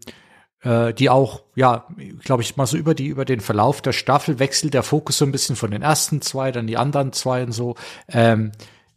äh, 0.62 0.94
die 0.94 1.10
auch, 1.10 1.44
ja, 1.56 1.88
glaube 2.22 2.44
ich, 2.44 2.58
mal 2.58 2.66
so 2.66 2.76
über 2.76 2.96
die, 2.96 3.08
über 3.08 3.24
den 3.24 3.40
Verlauf 3.40 3.82
der 3.82 3.94
Staffel 3.94 4.40
wechselt 4.40 4.74
der 4.74 4.84
Fokus 4.84 5.20
so 5.20 5.26
ein 5.26 5.32
bisschen 5.32 5.56
von 5.56 5.72
den 5.72 5.84
ersten 5.84 6.22
zwei, 6.22 6.52
dann 6.52 6.68
die 6.68 6.78
anderen 6.78 7.14
zwei 7.14 7.44
und 7.44 7.54
so. 7.54 7.76
Ähm, 8.10 8.52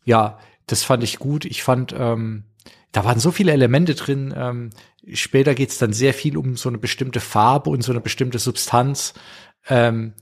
ja, 0.05 0.39
das 0.67 0.83
fand 0.83 1.05
ich 1.05 1.21
gut. 1.21 1.45
Ich 1.45 1.63
fand, 1.63 1.95
ähm, 1.97 2.45
da 2.91 3.05
waren 3.05 3.21
so 3.21 3.31
viele 3.31 3.53
Elemente 3.53 3.95
drin. 3.95 4.35
Ähm, 4.37 4.71
später 5.13 5.55
geht's 5.55 5.79
dann 5.79 5.93
sehr 5.93 6.15
viel 6.15 6.37
um 6.37 6.57
so 6.57 6.69
eine 6.69 6.79
bestimmte 6.79 7.21
Farbe 7.21 7.71
und 7.71 7.83
so 7.83 7.93
eine 7.93 8.01
bestimmte 8.01 8.41
Substanz. 8.41 9.15
Ähm, 9.69 10.15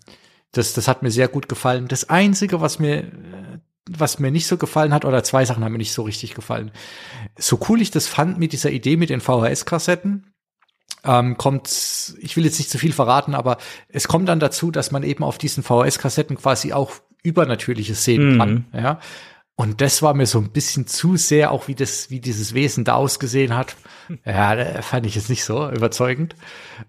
das, 0.53 0.73
das 0.73 0.89
hat 0.89 1.03
mir 1.03 1.11
sehr 1.11 1.29
gut 1.29 1.49
gefallen. 1.49 1.89
Das 1.89 2.09
Einzige, 2.09 2.61
was 2.61 2.79
mir, 2.79 3.11
was 3.91 4.19
mir 4.19 4.31
nicht 4.31 4.47
so 4.47 4.57
gefallen 4.57 4.95
hat, 4.95 5.05
oder 5.05 5.25
zwei 5.25 5.45
Sachen 5.45 5.65
haben 5.65 5.73
mir 5.73 5.79
nicht 5.79 5.93
so 5.93 6.03
richtig 6.03 6.35
gefallen. 6.35 6.71
So 7.39 7.59
cool 7.69 7.83
ich 7.83 7.91
das 7.91 8.07
fand 8.07 8.39
mit 8.39 8.53
dieser 8.53 8.71
Idee 8.71 8.97
mit 8.97 9.11
den 9.11 9.21
VHS-Kassetten, 9.21 10.33
ähm, 11.05 11.37
kommt, 11.37 12.15
ich 12.19 12.37
will 12.37 12.45
jetzt 12.45 12.59
nicht 12.59 12.71
zu 12.71 12.79
viel 12.79 12.93
verraten, 12.93 13.35
aber 13.35 13.59
es 13.89 14.09
kommt 14.09 14.29
dann 14.29 14.41
dazu, 14.41 14.71
dass 14.71 14.91
man 14.91 15.03
eben 15.03 15.23
auf 15.23 15.39
diesen 15.39 15.63
VHS-Kassetten 15.63 16.37
quasi 16.37 16.73
auch 16.73 16.93
übernatürliches 17.23 18.05
sehen 18.05 18.35
mhm. 18.35 18.39
kann, 18.39 18.65
ja. 18.73 19.01
Und 19.57 19.81
das 19.81 20.03
war 20.03 20.15
mir 20.15 20.27
so 20.27 20.41
ein 20.41 20.51
bisschen 20.51 20.89
zu 20.89 21.17
sehr, 21.17 21.53
auch 21.53 21.69
wie 21.69 21.77
das, 21.77 22.11
wie 22.11 22.19
dieses 22.19 22.55
Wesen 22.55 22.85
da 22.85 22.95
ausgesehen 22.95 23.57
hat. 23.57 23.77
Ja, 24.27 24.83
fand 24.83 25.07
ich 25.07 25.15
jetzt 25.15 25.31
nicht 25.31 25.45
so 25.45 25.71
überzeugend. 25.71 26.37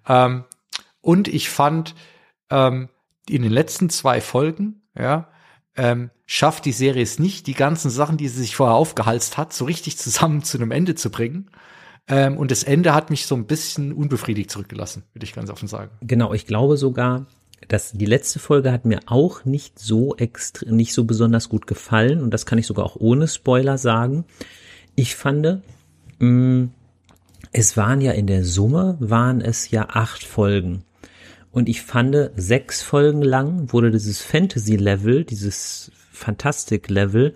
Ähm, 0.05 0.43
und 0.99 1.29
ich 1.29 1.49
fand, 1.49 1.95
ähm, 2.49 2.89
in 3.29 3.41
den 3.41 3.51
letzten 3.51 3.89
zwei 3.89 4.21
Folgen, 4.21 4.81
ja, 4.97 5.29
ähm, 5.77 6.11
schafft 6.25 6.65
die 6.65 6.71
Serie 6.71 7.03
es 7.03 7.19
nicht, 7.19 7.47
die 7.47 7.53
ganzen 7.53 7.89
Sachen, 7.89 8.17
die 8.17 8.27
sie 8.27 8.41
sich 8.41 8.55
vorher 8.55 8.75
aufgehalst 8.75 9.37
hat, 9.37 9.53
so 9.53 9.65
richtig 9.65 9.97
zusammen 9.97 10.43
zu 10.43 10.57
einem 10.57 10.71
Ende 10.71 10.95
zu 10.95 11.09
bringen. 11.09 11.49
Ähm, 12.07 12.37
und 12.37 12.51
das 12.51 12.63
Ende 12.63 12.93
hat 12.93 13.09
mich 13.09 13.25
so 13.25 13.35
ein 13.35 13.45
bisschen 13.45 13.91
unbefriedigt 13.91 14.51
zurückgelassen, 14.51 15.03
würde 15.13 15.25
ich 15.25 15.33
ganz 15.33 15.49
offen 15.49 15.67
sagen. 15.67 15.91
Genau, 16.01 16.33
ich 16.33 16.45
glaube 16.45 16.77
sogar, 16.77 17.25
dass 17.67 17.93
die 17.93 18.05
letzte 18.05 18.39
Folge 18.39 18.71
hat 18.71 18.85
mir 18.85 18.99
auch 19.07 19.43
nicht 19.43 19.79
so 19.79 20.15
extra, 20.15 20.69
nicht 20.69 20.93
so 20.93 21.05
besonders 21.05 21.49
gut 21.49 21.67
gefallen. 21.67 22.21
Und 22.21 22.31
das 22.31 22.45
kann 22.45 22.59
ich 22.59 22.67
sogar 22.67 22.85
auch 22.85 22.95
ohne 22.95 23.27
Spoiler 23.27 23.77
sagen. 23.77 24.25
Ich 24.95 25.15
fand, 25.15 25.61
mh, 26.19 26.27
mm, 26.27 26.71
es 27.51 27.77
waren 27.77 28.01
ja 28.01 28.11
in 28.11 28.27
der 28.27 28.43
Summe, 28.43 28.97
waren 28.99 29.41
es 29.41 29.71
ja 29.71 29.87
acht 29.89 30.23
Folgen. 30.23 30.83
Und 31.55 31.69
ich 31.69 31.83
fand, 31.83 32.31
sechs 32.35 32.81
Folgen 32.81 33.21
lang 33.21 33.71
wurde 33.71 33.89
dieses 33.89 34.21
Fantasy-Level, 34.21 35.23
dieses 35.23 35.89
Fantastic-Level 36.11 37.33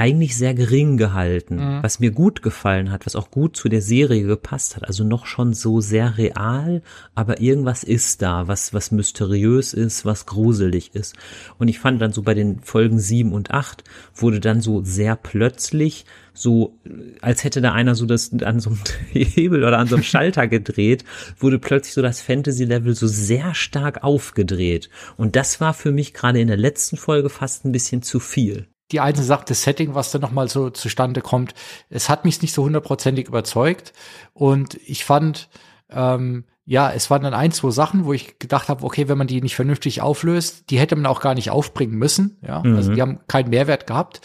eigentlich 0.00 0.34
sehr 0.34 0.54
gering 0.54 0.96
gehalten, 0.96 1.56
mhm. 1.56 1.82
was 1.82 2.00
mir 2.00 2.10
gut 2.10 2.40
gefallen 2.40 2.90
hat, 2.90 3.04
was 3.04 3.16
auch 3.16 3.30
gut 3.30 3.54
zu 3.54 3.68
der 3.68 3.82
Serie 3.82 4.22
gepasst 4.22 4.74
hat. 4.74 4.88
Also 4.88 5.04
noch 5.04 5.26
schon 5.26 5.52
so 5.52 5.82
sehr 5.82 6.16
real, 6.16 6.80
aber 7.14 7.42
irgendwas 7.42 7.84
ist 7.84 8.22
da, 8.22 8.48
was, 8.48 8.72
was 8.72 8.92
mysteriös 8.92 9.74
ist, 9.74 10.06
was 10.06 10.24
gruselig 10.24 10.94
ist. 10.94 11.16
Und 11.58 11.68
ich 11.68 11.78
fand 11.78 12.00
dann 12.00 12.14
so 12.14 12.22
bei 12.22 12.32
den 12.32 12.60
Folgen 12.60 12.98
sieben 12.98 13.34
und 13.34 13.50
acht 13.50 13.84
wurde 14.14 14.40
dann 14.40 14.62
so 14.62 14.82
sehr 14.82 15.16
plötzlich 15.16 16.06
so, 16.32 16.78
als 17.20 17.44
hätte 17.44 17.60
da 17.60 17.72
einer 17.72 17.94
so 17.94 18.06
das 18.06 18.32
an 18.42 18.58
so 18.58 18.70
einem 18.70 18.80
Hebel 19.12 19.64
oder 19.64 19.76
an 19.76 19.86
so 19.86 19.96
einem 19.96 20.04
Schalter 20.04 20.48
gedreht, 20.48 21.04
wurde 21.38 21.58
plötzlich 21.58 21.92
so 21.92 22.00
das 22.00 22.22
Fantasy-Level 22.22 22.94
so 22.94 23.06
sehr 23.06 23.54
stark 23.54 24.02
aufgedreht. 24.02 24.88
Und 25.18 25.36
das 25.36 25.60
war 25.60 25.74
für 25.74 25.92
mich 25.92 26.14
gerade 26.14 26.40
in 26.40 26.48
der 26.48 26.56
letzten 26.56 26.96
Folge 26.96 27.28
fast 27.28 27.66
ein 27.66 27.72
bisschen 27.72 28.00
zu 28.00 28.18
viel 28.18 28.69
die 28.92 29.00
eine 29.00 29.22
Sache, 29.22 29.44
das 29.46 29.62
Setting, 29.62 29.94
was 29.94 30.10
da 30.10 30.18
nochmal 30.18 30.48
so 30.48 30.70
zustande 30.70 31.20
kommt, 31.20 31.54
es 31.88 32.08
hat 32.08 32.24
mich 32.24 32.42
nicht 32.42 32.54
so 32.54 32.64
hundertprozentig 32.64 33.28
überzeugt. 33.28 33.92
Und 34.32 34.74
ich 34.86 35.04
fand, 35.04 35.48
ähm, 35.90 36.44
ja, 36.64 36.92
es 36.92 37.10
waren 37.10 37.22
dann 37.22 37.34
ein, 37.34 37.52
zwei 37.52 37.70
Sachen, 37.70 38.04
wo 38.04 38.12
ich 38.12 38.38
gedacht 38.38 38.68
habe, 38.68 38.84
okay, 38.84 39.08
wenn 39.08 39.18
man 39.18 39.26
die 39.26 39.40
nicht 39.40 39.56
vernünftig 39.56 40.02
auflöst, 40.02 40.70
die 40.70 40.78
hätte 40.78 40.96
man 40.96 41.06
auch 41.06 41.20
gar 41.20 41.34
nicht 41.34 41.50
aufbringen 41.50 41.96
müssen. 41.96 42.38
Ja, 42.46 42.62
mhm. 42.62 42.76
also 42.76 42.94
die 42.94 43.02
haben 43.02 43.20
keinen 43.26 43.50
Mehrwert 43.50 43.86
gehabt. 43.86 44.20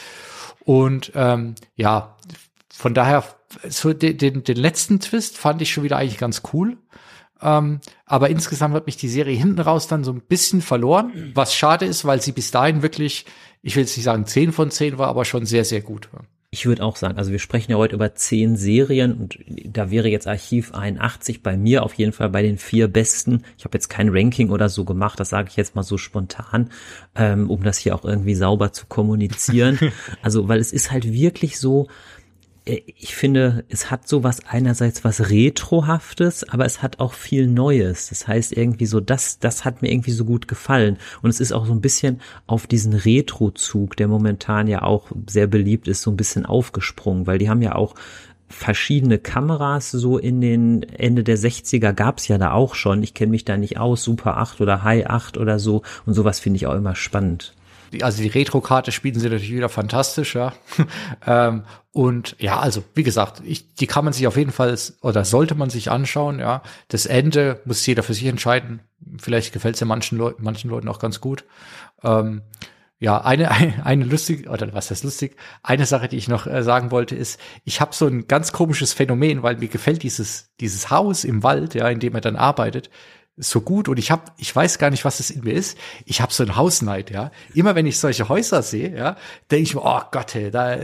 Und 0.63 1.11
ähm, 1.15 1.55
ja, 1.75 2.17
von 2.73 2.93
daher, 2.93 3.23
so 3.69 3.93
den, 3.93 4.17
den, 4.17 4.43
den 4.43 4.57
letzten 4.57 4.99
Twist 4.99 5.37
fand 5.37 5.61
ich 5.61 5.71
schon 5.71 5.83
wieder 5.83 5.97
eigentlich 5.97 6.17
ganz 6.17 6.41
cool. 6.53 6.77
Ähm, 7.41 7.79
aber 8.05 8.29
insgesamt 8.29 8.75
hat 8.75 8.85
mich 8.85 8.97
die 8.97 9.09
Serie 9.09 9.37
hinten 9.37 9.59
raus 9.59 9.87
dann 9.87 10.03
so 10.03 10.11
ein 10.11 10.21
bisschen 10.21 10.61
verloren, 10.61 11.31
was 11.33 11.53
schade 11.53 11.85
ist, 11.85 12.05
weil 12.05 12.21
sie 12.21 12.31
bis 12.31 12.51
dahin 12.51 12.81
wirklich 12.81 13.25
ich 13.65 13.75
will 13.75 13.81
jetzt 13.81 13.97
nicht 13.97 14.05
sagen 14.05 14.27
10 14.27 14.51
von 14.51 14.69
10 14.69 14.99
war, 14.99 15.07
aber 15.07 15.25
schon 15.25 15.47
sehr, 15.47 15.65
sehr 15.65 15.81
gut. 15.81 16.07
Ich 16.51 16.67
würde 16.67 16.83
auch 16.83 16.95
sagen, 16.95 17.17
also 17.17 17.31
wir 17.31 17.39
sprechen 17.39 17.71
ja 17.71 17.77
heute 17.77 17.95
über 17.95 18.13
zehn 18.13 18.55
Serien 18.55 19.13
und 19.13 19.39
da 19.47 19.89
wäre 19.89 20.07
jetzt 20.07 20.27
Archiv 20.27 20.73
81 20.73 21.41
bei 21.41 21.57
mir 21.57 21.81
auf 21.81 21.95
jeden 21.95 22.13
Fall 22.13 22.29
bei 22.29 22.43
den 22.43 22.59
vier 22.59 22.87
besten. 22.87 23.41
Ich 23.57 23.65
habe 23.65 23.75
jetzt 23.75 23.89
kein 23.89 24.09
Ranking 24.09 24.51
oder 24.51 24.69
so 24.69 24.85
gemacht, 24.85 25.19
das 25.19 25.29
sage 25.29 25.49
ich 25.49 25.57
jetzt 25.57 25.75
mal 25.75 25.81
so 25.81 25.97
spontan, 25.97 26.69
ähm, 27.15 27.49
um 27.49 27.63
das 27.63 27.79
hier 27.79 27.95
auch 27.95 28.05
irgendwie 28.05 28.35
sauber 28.35 28.71
zu 28.71 28.85
kommunizieren. 28.85 29.79
also, 30.21 30.47
weil 30.47 30.59
es 30.59 30.71
ist 30.71 30.91
halt 30.91 31.11
wirklich 31.11 31.59
so, 31.59 31.87
ich 32.65 33.15
finde, 33.15 33.63
es 33.69 33.91
hat 33.91 34.07
sowas 34.07 34.39
einerseits 34.47 35.03
was 35.03 35.29
Retrohaftes, 35.29 36.49
aber 36.49 36.65
es 36.65 36.81
hat 36.81 36.99
auch 36.99 37.13
viel 37.13 37.45
Neues. 37.45 38.09
Das 38.09 38.27
heißt 38.27 38.53
irgendwie 38.53 38.87
so, 38.87 38.99
das, 38.99 39.37
das 39.37 39.65
hat 39.65 39.83
mir 39.83 39.91
irgendwie 39.91 40.11
so 40.11 40.25
gut 40.25 40.47
gefallen. 40.47 40.97
Und 41.21 41.29
es 41.29 41.39
ist 41.39 41.51
auch 41.51 41.67
so 41.67 41.73
ein 41.73 41.81
bisschen 41.81 42.21
auf 42.47 42.65
diesen 42.65 42.93
Retro-Zug, 42.93 43.95
der 43.97 44.07
momentan 44.07 44.67
ja 44.67 44.81
auch 44.81 45.11
sehr 45.29 45.45
beliebt 45.45 45.87
ist, 45.87 46.01
so 46.01 46.09
ein 46.09 46.17
bisschen 46.17 46.45
aufgesprungen, 46.45 47.27
weil 47.27 47.37
die 47.37 47.49
haben 47.49 47.61
ja 47.61 47.75
auch 47.75 47.93
verschiedene 48.47 49.19
Kameras 49.19 49.91
so 49.91 50.17
in 50.17 50.41
den 50.41 50.83
Ende 50.83 51.23
der 51.23 51.37
60er 51.37 51.93
gab's 51.93 52.27
ja 52.27 52.39
da 52.39 52.51
auch 52.51 52.73
schon. 52.73 53.03
Ich 53.03 53.13
kenne 53.13 53.31
mich 53.31 53.45
da 53.45 53.57
nicht 53.57 53.77
aus, 53.77 54.03
Super 54.03 54.37
8 54.37 54.61
oder 54.61 54.83
High 54.83 55.07
8 55.07 55.37
oder 55.37 55.59
so 55.59 55.83
und 56.05 56.13
sowas 56.13 56.39
finde 56.39 56.57
ich 56.57 56.67
auch 56.67 56.75
immer 56.75 56.95
spannend 56.95 57.53
also 58.01 58.21
die 58.21 58.29
Retro-Karte 58.29 58.91
spielen 58.91 59.19
sie 59.19 59.29
natürlich 59.29 59.51
wieder 59.51 59.69
fantastisch, 59.69 60.35
ja. 60.35 60.53
ähm, 61.27 61.63
und 61.91 62.35
ja, 62.39 62.59
also 62.59 62.83
wie 62.93 63.03
gesagt, 63.03 63.41
ich, 63.45 63.75
die 63.75 63.87
kann 63.87 64.03
man 64.03 64.13
sich 64.13 64.27
auf 64.27 64.37
jeden 64.37 64.51
Fall 64.51 64.77
oder 65.01 65.23
sollte 65.25 65.55
man 65.55 65.69
sich 65.69 65.91
anschauen, 65.91 66.39
ja. 66.39 66.61
Das 66.87 67.05
Ende 67.05 67.61
muss 67.65 67.85
jeder 67.85 68.03
für 68.03 68.13
sich 68.13 68.25
entscheiden. 68.25 68.81
Vielleicht 69.17 69.53
gefällt 69.53 69.75
es 69.75 69.81
ja 69.81 69.87
manchen 69.87 70.17
Leuten, 70.17 70.43
manchen 70.43 70.69
Leuten 70.69 70.89
auch 70.89 70.99
ganz 70.99 71.21
gut. 71.21 71.45
Ähm, 72.03 72.41
ja, 72.99 73.21
eine, 73.21 73.51
eine, 73.51 73.85
eine 73.85 74.05
lustig, 74.05 74.49
oder 74.49 74.73
was 74.73 74.91
heißt 74.91 75.03
lustig, 75.03 75.35
eine 75.63 75.85
Sache, 75.85 76.07
die 76.07 76.17
ich 76.17 76.27
noch 76.27 76.47
äh, 76.47 76.63
sagen 76.63 76.91
wollte, 76.91 77.15
ist, 77.15 77.39
ich 77.63 77.81
habe 77.81 77.93
so 77.93 78.07
ein 78.07 78.27
ganz 78.27 78.51
komisches 78.51 78.93
Phänomen, 78.93 79.43
weil 79.43 79.57
mir 79.57 79.67
gefällt 79.67 80.03
dieses, 80.03 80.53
dieses 80.59 80.89
Haus 80.89 81.23
im 81.23 81.43
Wald, 81.43 81.75
ja, 81.75 81.87
in 81.89 81.99
dem 81.99 82.15
er 82.15 82.21
dann 82.21 82.35
arbeitet, 82.35 82.89
so 83.37 83.59
gut 83.61 83.89
und 83.89 83.99
ich 83.99 84.11
habe, 84.11 84.23
ich 84.37 84.55
weiß 84.55 84.77
gar 84.77 84.89
nicht, 84.89 85.03
was 85.03 85.19
es 85.19 85.29
in 85.29 85.43
mir 85.43 85.53
ist. 85.53 85.77
Ich 86.05 86.21
habe 86.21 86.31
so 86.31 86.43
ein 86.43 86.55
Hausneid, 86.55 87.11
ja. 87.11 87.31
Immer 87.53 87.75
wenn 87.75 87.85
ich 87.85 87.99
solche 87.99 88.29
Häuser 88.29 88.61
sehe, 88.61 88.95
ja, 88.95 89.17
denke 89.51 89.63
ich 89.63 89.75
mir, 89.75 89.81
oh 89.83 90.01
Gott, 90.11 90.33
hey, 90.33 90.51
da, 90.51 90.77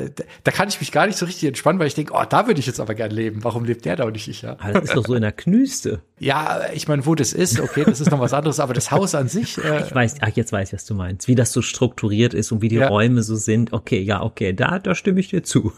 da 0.44 0.52
kann 0.52 0.68
ich 0.68 0.80
mich 0.80 0.91
gar 0.91 1.07
nicht 1.07 1.18
so 1.18 1.26
richtig 1.26 1.48
entspannen, 1.48 1.80
weil 1.80 1.88
ich 1.88 1.95
denke, 1.95 2.14
oh, 2.14 2.23
da 2.28 2.48
würde 2.48 2.60
ich 2.60 2.65
jetzt 2.65 2.82
aber 2.82 2.94
gern 2.94 3.11
leben. 3.11 3.44
Warum 3.44 3.64
lebt 3.64 3.86
der 3.86 3.95
da 3.95 4.03
und 4.03 4.14
nicht 4.14 4.28
ich, 4.28 4.41
ja? 4.41 4.56
das 4.56 4.86
ist 4.86 4.95
doch 4.95 5.06
so 5.06 5.15
in 5.15 5.22
der 5.22 5.32
Knüste. 5.32 6.02
Ja, 6.22 6.69
ich 6.72 6.88
meine, 6.88 7.07
wo 7.07 7.15
das 7.15 7.34
ist, 7.34 7.60
okay, 7.60 7.84
das 7.84 7.99
ist 7.99 8.11
noch 8.11 8.19
was 8.19 8.32
anderes, 8.32 8.60
aber 8.60 8.76
das 8.76 8.91
Haus 8.91 9.15
an 9.15 9.28
sich. 9.28 9.57
Äh, 9.57 9.88
ich 9.88 9.95
weiß, 9.95 10.18
ach, 10.22 10.30
jetzt 10.36 10.52
weiß 10.52 10.69
ich, 10.69 10.73
was 10.73 10.86
du 10.86 10.94
meinst. 10.94 11.28
Wie 11.28 11.34
das 11.34 11.52
so 11.52 11.64
strukturiert 11.64 12.36
ist 12.36 12.52
und 12.52 12.61
wie 12.61 12.68
die 12.68 12.76
ja. 12.76 12.90
Räume 12.90 13.23
so 13.23 13.36
sind. 13.36 13.73
Okay, 13.73 13.99
ja, 14.02 14.22
okay, 14.22 14.53
da, 14.53 14.78
da 14.78 14.94
stimme 14.94 15.19
ich 15.19 15.30
dir 15.30 15.41
zu. 15.41 15.73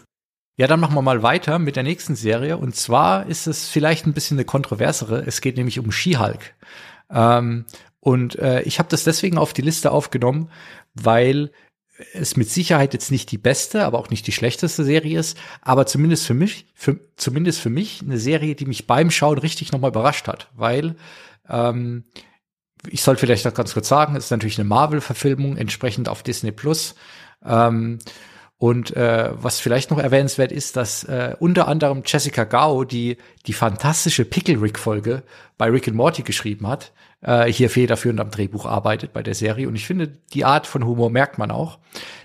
Ja, 0.55 0.67
dann 0.67 0.79
machen 0.79 0.95
wir 0.95 1.01
mal 1.01 1.23
weiter 1.23 1.57
mit 1.57 1.75
der 1.75 1.83
nächsten 1.83 2.15
Serie. 2.15 2.57
Und 2.57 2.75
zwar 2.75 3.25
ist 3.25 3.47
es 3.47 3.67
vielleicht 3.67 4.05
ein 4.05 4.13
bisschen 4.13 4.37
eine 4.37 4.45
kontroversere. 4.45 5.23
Es 5.25 5.41
geht 5.41 5.57
nämlich 5.57 5.79
um 5.79 5.91
She-Hulk. 5.91 6.53
Ähm, 7.09 7.65
und 7.99 8.37
äh, 8.37 8.61
ich 8.63 8.79
habe 8.79 8.89
das 8.89 9.03
deswegen 9.03 9.37
auf 9.37 9.53
die 9.53 9.61
Liste 9.61 9.91
aufgenommen, 9.91 10.49
weil 10.93 11.51
es 12.13 12.35
mit 12.35 12.49
Sicherheit 12.49 12.93
jetzt 12.93 13.11
nicht 13.11 13.31
die 13.31 13.37
beste, 13.37 13.85
aber 13.85 13.99
auch 13.99 14.09
nicht 14.09 14.27
die 14.27 14.31
schlechteste 14.31 14.83
Serie 14.83 15.19
ist, 15.19 15.37
aber 15.61 15.85
zumindest 15.85 16.25
für 16.25 16.33
mich, 16.33 16.67
für, 16.73 16.99
zumindest 17.15 17.59
für 17.59 17.69
mich 17.69 18.01
eine 18.01 18.17
Serie, 18.17 18.55
die 18.55 18.65
mich 18.65 18.87
beim 18.87 19.11
Schauen 19.11 19.37
richtig 19.37 19.71
nochmal 19.71 19.91
überrascht 19.91 20.27
hat, 20.27 20.49
weil 20.55 20.95
ähm, 21.47 22.03
ich 22.89 23.01
soll 23.03 23.15
vielleicht 23.15 23.45
noch 23.45 23.53
ganz 23.53 23.73
kurz 23.73 23.87
sagen, 23.87 24.15
es 24.15 24.25
ist 24.25 24.31
natürlich 24.31 24.59
eine 24.59 24.67
Marvel-Verfilmung, 24.67 25.55
entsprechend 25.55 26.09
auf 26.09 26.23
Disney 26.23 26.51
Plus. 26.51 26.95
Ähm, 27.45 27.99
und 28.63 28.95
äh, 28.95 29.29
was 29.33 29.59
vielleicht 29.59 29.91
noch 29.91 29.99
erwähnenswert 29.99 30.53
ist, 30.53 30.77
dass 30.77 31.03
äh, 31.03 31.35
unter 31.37 31.67
anderem 31.67 32.01
Jessica 32.05 32.45
Gao, 32.45 32.85
die 32.85 33.17
die 33.45 33.51
fantastische 33.51 34.23
Pickle 34.23 34.61
Rick 34.61 34.79
Folge 34.79 35.23
bei 35.57 35.69
Rick 35.69 35.89
and 35.89 35.97
Morty 35.97 36.21
geschrieben 36.21 36.65
hat, 36.69 36.93
äh, 37.19 37.51
hier 37.51 37.69
federführend 37.69 38.21
am 38.21 38.31
Drehbuch 38.31 38.65
arbeitet 38.65 39.11
bei 39.11 39.21
der 39.21 39.33
Serie. 39.33 39.67
Und 39.67 39.75
ich 39.75 39.85
finde, 39.85 40.07
die 40.31 40.45
Art 40.45 40.65
von 40.65 40.85
Humor 40.85 41.09
merkt 41.09 41.37
man 41.37 41.51
auch. 41.51 41.77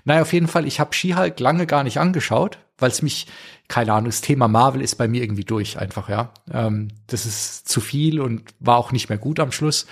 Naja, 0.05 0.21
auf 0.21 0.31
jeden 0.31 0.47
Fall, 0.47 0.65
ich 0.65 0.79
habe 0.79 0.93
She-Hulk 0.93 1.41
lange 1.41 1.67
gar 1.67 1.83
nicht 1.83 1.99
angeschaut, 1.99 2.59
weil 2.77 2.89
es 2.89 3.01
mich, 3.01 3.27
keine 3.67 3.91
Ahnung, 3.91 4.05
das 4.05 4.21
Thema 4.21 4.47
Marvel 4.47 4.81
ist 4.81 4.95
bei 4.95 5.09
mir 5.09 5.21
irgendwie 5.21 5.43
durch 5.43 5.77
einfach, 5.77 6.07
ja. 6.07 6.31
Ähm, 6.53 6.87
das 7.07 7.25
ist 7.25 7.67
zu 7.67 7.81
viel 7.81 8.21
und 8.21 8.43
war 8.61 8.77
auch 8.77 8.93
nicht 8.93 9.09
mehr 9.09 9.17
gut 9.17 9.41
am 9.41 9.51
Schluss. 9.51 9.87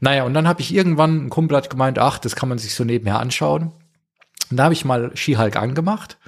Naja, 0.00 0.24
und 0.24 0.34
dann 0.34 0.48
habe 0.48 0.60
ich 0.60 0.74
irgendwann, 0.74 1.26
ein 1.26 1.30
Kumpel 1.30 1.56
hat 1.56 1.70
gemeint, 1.70 2.00
ach, 2.00 2.18
das 2.18 2.34
kann 2.34 2.48
man 2.48 2.58
sich 2.58 2.74
so 2.74 2.82
nebenher 2.82 3.20
anschauen. 3.20 3.70
Und 4.50 4.56
da 4.56 4.64
habe 4.64 4.74
ich 4.74 4.84
mal 4.84 5.10
She-Hulk 5.16 5.56
angemacht 5.56 6.18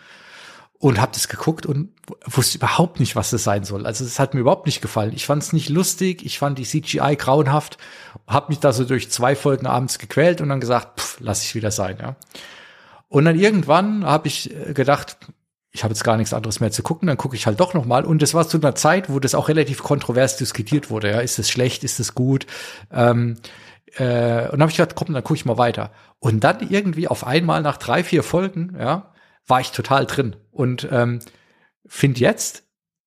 und 0.79 1.01
habe 1.01 1.13
das 1.13 1.29
geguckt 1.29 1.67
und 1.67 1.91
wusste 2.25 2.59
überhaupt 2.59 3.01
nicht, 3.01 3.17
was 3.17 3.31
das 3.31 3.45
sein 3.45 3.65
soll. 3.65 3.87
Also 3.87 4.05
es 4.05 4.19
hat 4.19 4.35
mir 4.35 4.41
überhaupt 4.41 4.67
nicht 4.67 4.83
gefallen. 4.83 5.13
Ich 5.15 5.27
fand 5.27 5.43
es 5.43 5.53
nicht 5.53 5.69
lustig, 5.69 6.25
ich 6.25 6.39
fand 6.39 6.59
die 6.59 6.65
CGI 6.65 7.17
grauenhaft, 7.17 7.79
habe 8.27 8.49
mich 8.51 8.61
da 8.61 8.73
so 8.73 8.85
durch 8.85 9.11
zwei 9.11 9.35
Folgen 9.37 9.67
abends 9.67 9.99
gequält 9.99 10.41
und 10.41 10.49
dann 10.49 10.61
gesagt, 10.61 11.01
pff, 11.01 11.19
lass 11.21 11.43
ich 11.43 11.55
wieder 11.55 11.71
sein, 11.71 11.99
ja. 12.01 12.17
Und 13.09 13.25
dann 13.25 13.39
irgendwann 13.39 14.05
habe 14.05 14.27
ich 14.29 14.53
äh, 14.55 14.75
gedacht, 14.75 15.17
ich 15.71 15.85
habe 15.85 15.93
jetzt 15.93 16.05
gar 16.05 16.17
nichts 16.17 16.33
anderes 16.33 16.61
mehr 16.61 16.73
zu 16.73 16.83
gucken, 16.83 17.07
dann 17.07 17.19
gucke 17.19 17.37
ich 17.37 17.47
halt 17.47 17.61
doch 17.61 17.75
noch 17.75 17.85
mal. 17.85 18.05
Und 18.05 18.23
das 18.23 18.35
war 18.35 18.49
zu 18.49 18.57
einer 18.59 18.75
Zeit, 18.75 19.11
wo 19.11 19.21
das 19.21 19.35
auch 19.35 19.49
relativ 19.49 19.83
kontrovers 19.83 20.37
diskutiert 20.37 20.91
wurde. 20.91 21.11
Ja, 21.11 21.21
ist 21.21 21.39
es 21.39 21.51
schlecht, 21.51 21.85
ist 21.85 22.01
es 22.01 22.15
gut? 22.15 22.47
Ähm, 22.91 23.37
äh, 23.99 24.45
und 24.45 24.53
dann 24.53 24.63
habe 24.63 24.71
ich 24.71 24.77
gedacht, 24.77 24.95
komm, 24.95 25.15
dann 25.15 25.25
gucke 25.25 25.39
ich 25.39 25.45
mal 25.45 25.59
weiter. 25.59 25.93
Und 26.19 26.45
dann 26.45 26.69
irgendwie 26.69 27.09
auf 27.09 27.27
einmal 27.27 27.63
nach 27.63 27.77
drei, 27.77 28.05
vier 28.05 28.23
Folgen, 28.23 28.77
ja, 28.79 29.13
war 29.47 29.61
ich 29.61 29.71
total 29.73 30.07
drin. 30.07 30.37
Und 30.51 30.89
ähm, 30.91 31.21
finde 31.87 32.21
jetzt 32.21 32.65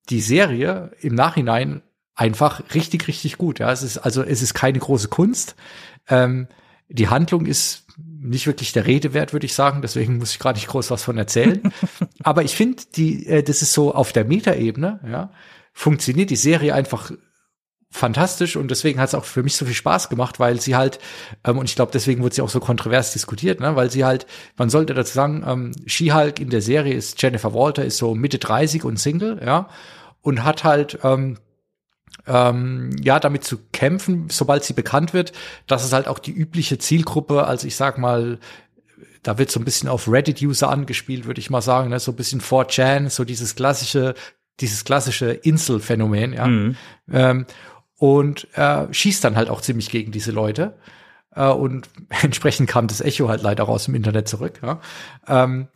die 0.09 0.21
Serie 0.21 0.91
im 1.01 1.15
Nachhinein 1.15 1.81
einfach 2.15 2.61
richtig, 2.73 3.07
richtig 3.07 3.37
gut. 3.37 3.59
Ja, 3.59 3.71
es 3.71 3.83
ist 3.83 3.97
also 3.97 4.23
es 4.23 4.41
ist 4.41 4.53
keine 4.53 4.79
große 4.79 5.09
Kunst. 5.09 5.55
Ähm, 6.07 6.47
die 6.89 7.07
Handlung 7.07 7.45
ist 7.45 7.85
nicht 7.97 8.47
wirklich 8.47 8.73
der 8.73 8.87
Rede 8.87 9.13
wert, 9.13 9.31
würde 9.33 9.45
ich 9.45 9.53
sagen. 9.53 9.81
Deswegen 9.81 10.17
muss 10.17 10.31
ich 10.31 10.39
gerade 10.39 10.57
nicht 10.57 10.67
groß 10.67 10.91
was 10.91 11.03
von 11.03 11.17
erzählen. 11.17 11.71
Aber 12.23 12.43
ich 12.43 12.55
finde, 12.55 12.83
die, 12.95 13.27
äh, 13.27 13.43
das 13.43 13.61
ist 13.61 13.73
so 13.73 13.93
auf 13.93 14.11
der 14.11 14.25
Metaebene, 14.25 14.99
ja, 15.09 15.31
funktioniert 15.71 16.29
die 16.29 16.35
Serie 16.35 16.73
einfach 16.73 17.11
fantastisch 17.91 18.55
und 18.55 18.69
deswegen 18.69 18.99
hat 18.99 19.09
es 19.09 19.15
auch 19.15 19.25
für 19.25 19.41
mich 19.41 19.55
so 19.55 19.65
viel 19.65 19.73
Spaß 19.73 20.09
gemacht, 20.09 20.39
weil 20.39 20.61
sie 20.61 20.75
halt, 20.75 20.99
ähm, 21.43 21.57
und 21.57 21.65
ich 21.69 21.75
glaube, 21.75 21.91
deswegen 21.91 22.21
wurde 22.21 22.35
sie 22.35 22.41
auch 22.41 22.49
so 22.49 22.59
kontrovers 22.59 23.13
diskutiert, 23.13 23.59
ne, 23.59 23.75
weil 23.75 23.89
sie 23.89 24.05
halt, 24.05 24.27
man 24.57 24.69
sollte 24.69 24.93
dazu 24.93 25.13
sagen, 25.13 25.43
ähm, 25.47 25.71
She-Hulk 25.87 26.39
in 26.39 26.49
der 26.49 26.61
Serie 26.61 26.93
ist 26.93 27.21
Jennifer 27.21 27.53
Walter, 27.53 27.83
ist 27.83 27.97
so 27.97 28.13
Mitte 28.13 28.37
30 28.37 28.83
und 28.83 28.99
Single, 28.99 29.41
ja, 29.43 29.69
und 30.21 30.43
hat 30.43 30.63
halt, 30.63 30.99
ähm, 31.03 31.37
ähm, 32.27 32.91
ja, 33.01 33.19
damit 33.19 33.43
zu 33.43 33.57
kämpfen, 33.71 34.27
sobald 34.29 34.63
sie 34.63 34.73
bekannt 34.73 35.13
wird, 35.13 35.31
dass 35.65 35.83
es 35.83 35.93
halt 35.93 36.07
auch 36.07 36.19
die 36.19 36.31
übliche 36.31 36.77
Zielgruppe, 36.77 37.45
also 37.45 37.65
ich 37.65 37.75
sag 37.75 37.97
mal, 37.97 38.39
da 39.23 39.37
wird 39.37 39.51
so 39.51 39.59
ein 39.59 39.65
bisschen 39.65 39.89
auf 39.89 40.07
Reddit-User 40.07 40.69
angespielt, 40.69 41.25
würde 41.25 41.39
ich 41.39 41.49
mal 41.49 41.61
sagen, 41.61 41.89
ne? 41.89 41.99
so 41.99 42.11
ein 42.11 42.15
bisschen 42.15 42.41
4chan, 42.41 43.09
so 43.09 43.23
dieses 43.23 43.55
klassische, 43.55 44.13
dieses 44.59 44.83
klassische 44.83 45.31
Inselphänomen, 45.31 46.33
ja. 46.33 46.47
Mhm. 46.47 46.75
Ähm, 47.11 47.45
und 47.99 48.47
äh, 48.55 48.91
schießt 48.91 49.23
dann 49.23 49.35
halt 49.35 49.49
auch 49.49 49.61
ziemlich 49.61 49.89
gegen 49.89 50.11
diese 50.11 50.31
Leute. 50.31 50.73
Äh, 51.39 51.47
und 51.47 51.89
entsprechend 52.21 52.69
kam 52.69 52.87
das 52.87 53.01
Echo 53.01 53.29
halt 53.29 53.41
leider 53.41 53.63
raus 53.63 53.87
im 53.87 53.95
Internet 53.95 54.27
zurück. 54.27 54.59
Ja. 54.61 54.79
Ähm, 55.27 55.67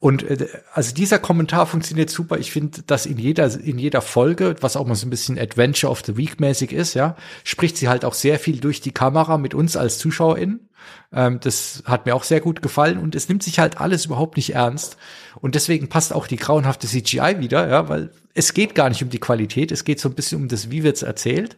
und 0.00 0.24
äh, 0.24 0.48
also 0.74 0.92
dieser 0.92 1.20
Kommentar 1.20 1.66
funktioniert 1.66 2.10
super. 2.10 2.38
Ich 2.38 2.50
finde, 2.50 2.82
dass 2.82 3.06
in 3.06 3.18
jeder 3.18 3.54
in 3.60 3.78
jeder 3.78 4.02
Folge, 4.02 4.56
was 4.60 4.76
auch 4.76 4.86
mal 4.86 4.96
so 4.96 5.06
ein 5.06 5.10
bisschen 5.10 5.38
Adventure 5.38 5.90
of 5.90 6.02
the 6.04 6.16
Week 6.16 6.40
mäßig 6.40 6.72
ist, 6.72 6.94
ja, 6.94 7.16
spricht 7.44 7.76
sie 7.76 7.88
halt 7.88 8.04
auch 8.04 8.14
sehr 8.14 8.38
viel 8.40 8.58
durch 8.60 8.80
die 8.80 8.90
Kamera 8.90 9.38
mit 9.38 9.54
uns 9.54 9.76
als 9.76 9.98
ZuschauerInnen. 9.98 10.68
Ähm, 11.12 11.38
das 11.40 11.84
hat 11.86 12.04
mir 12.06 12.16
auch 12.16 12.24
sehr 12.24 12.40
gut 12.40 12.60
gefallen 12.60 12.98
und 12.98 13.14
es 13.14 13.28
nimmt 13.28 13.44
sich 13.44 13.60
halt 13.60 13.80
alles 13.80 14.06
überhaupt 14.06 14.36
nicht 14.36 14.54
ernst. 14.54 14.96
Und 15.40 15.54
deswegen 15.54 15.88
passt 15.88 16.12
auch 16.12 16.26
die 16.26 16.36
grauenhafte 16.36 16.88
CGI 16.88 17.36
wieder, 17.38 17.68
ja, 17.68 17.88
weil 17.88 18.10
es 18.34 18.54
geht 18.54 18.74
gar 18.74 18.88
nicht 18.88 19.04
um 19.04 19.10
die 19.10 19.20
Qualität, 19.20 19.70
es 19.70 19.84
geht 19.84 20.00
so 20.00 20.08
ein 20.08 20.14
bisschen 20.14 20.42
um 20.42 20.48
das, 20.48 20.70
wie 20.70 20.82
wird's 20.82 21.02
erzählt. 21.02 21.56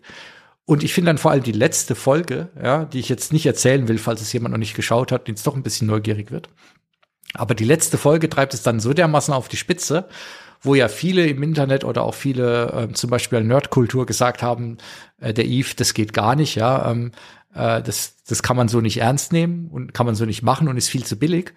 Und 0.67 0.83
ich 0.83 0.95
finde 0.95 1.11
dann 1.11 1.19
vor 1.19 1.31
allem 1.31 1.43
die 1.43 1.53
letzte 1.53 1.95
Folge, 1.95 2.49
ja, 2.63 2.85
die 2.85 2.99
ich 2.99 3.09
jetzt 3.09 3.33
nicht 3.33 3.45
erzählen 3.45 3.87
will, 3.89 3.99
falls 3.99 4.23
es 4.23 4.33
jemand 4.33 4.53
noch 4.53 4.59
nicht 4.59 4.75
geschaut 4.75 5.13
hat, 5.13 5.29
jetzt 5.29 5.47
doch 5.47 5.57
ein 5.57 5.63
bisschen 5.63 5.87
neugierig 5.87 6.31
wird. 6.31 6.49
Aber 7.35 7.55
die 7.55 7.65
letzte 7.65 7.99
Folge 7.99 8.31
treibt 8.31 8.55
es 8.55 8.63
dann 8.63 8.81
so 8.81 8.95
dermaßen 8.95 9.35
auf 9.35 9.49
die 9.49 9.57
Spitze, 9.57 10.09
wo 10.63 10.75
ja 10.75 10.89
viele 10.89 11.27
im 11.27 11.43
Internet 11.43 11.85
oder 11.85 12.03
auch 12.03 12.15
viele 12.15 12.89
äh, 12.91 12.93
zum 12.95 13.11
Beispiel 13.11 13.43
Nerdkultur 13.43 14.07
gesagt 14.07 14.43
haben, 14.43 14.79
äh, 15.21 15.35
der 15.35 15.45
Eve, 15.45 15.75
das 15.77 15.93
geht 15.93 16.15
gar 16.15 16.37
nicht, 16.37 16.55
ja, 16.55 16.91
ähm, 16.91 17.13
äh, 17.55 17.83
das, 17.83 18.17
das 18.27 18.43
kann 18.43 18.57
man 18.57 18.69
so 18.69 18.81
nicht 18.81 18.99
ernst 18.99 19.33
nehmen 19.33 19.69
und 19.71 19.93
kann 19.93 20.07
man 20.07 20.15
so 20.15 20.25
nicht 20.25 20.43
machen 20.43 20.69
und 20.69 20.79
ist 20.79 20.89
viel 20.89 21.05
zu 21.05 21.19
billig. 21.19 21.53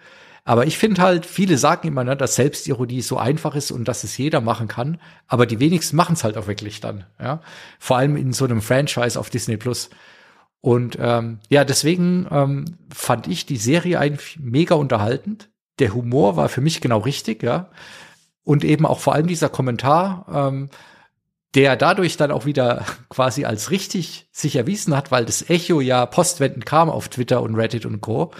Aber 0.48 0.66
ich 0.66 0.78
finde 0.78 1.02
halt, 1.02 1.26
viele 1.26 1.58
sagen 1.58 1.86
immer, 1.88 2.04
ne, 2.04 2.16
dass 2.16 2.36
Selbstironie 2.36 3.02
so 3.02 3.18
einfach 3.18 3.54
ist 3.54 3.70
und 3.70 3.86
dass 3.86 4.02
es 4.02 4.16
jeder 4.16 4.40
machen 4.40 4.66
kann. 4.66 4.98
Aber 5.26 5.44
die 5.44 5.60
wenigsten 5.60 5.94
machen 5.94 6.14
es 6.14 6.24
halt 6.24 6.38
auch 6.38 6.46
wirklich 6.46 6.80
dann. 6.80 7.04
Ja, 7.20 7.42
vor 7.78 7.98
allem 7.98 8.16
in 8.16 8.32
so 8.32 8.46
einem 8.46 8.62
Franchise 8.62 9.20
auf 9.20 9.28
Disney 9.28 9.58
Plus. 9.58 9.90
Und 10.62 10.96
ähm, 10.98 11.40
ja, 11.50 11.66
deswegen 11.66 12.26
ähm, 12.30 12.78
fand 12.90 13.26
ich 13.26 13.44
die 13.44 13.58
Serie 13.58 13.98
eigentlich 13.98 14.38
mega 14.40 14.74
unterhaltend. 14.74 15.50
Der 15.80 15.92
Humor 15.92 16.38
war 16.38 16.48
für 16.48 16.62
mich 16.62 16.80
genau 16.80 17.00
richtig, 17.00 17.42
ja. 17.42 17.68
Und 18.42 18.64
eben 18.64 18.86
auch 18.86 19.00
vor 19.00 19.12
allem 19.12 19.26
dieser 19.26 19.50
Kommentar, 19.50 20.24
ähm, 20.32 20.70
der 21.54 21.76
dadurch 21.76 22.16
dann 22.16 22.30
auch 22.30 22.44
wieder 22.44 22.84
quasi 23.08 23.44
als 23.44 23.70
richtig 23.70 24.28
sich 24.32 24.56
erwiesen 24.56 24.94
hat, 24.94 25.10
weil 25.10 25.24
das 25.24 25.48
Echo 25.48 25.80
ja 25.80 26.06
postwendend 26.06 26.66
kam 26.66 26.90
auf 26.90 27.08
Twitter 27.08 27.42
und 27.42 27.54
Reddit 27.54 27.86
und 27.86 28.00
Co., 28.00 28.30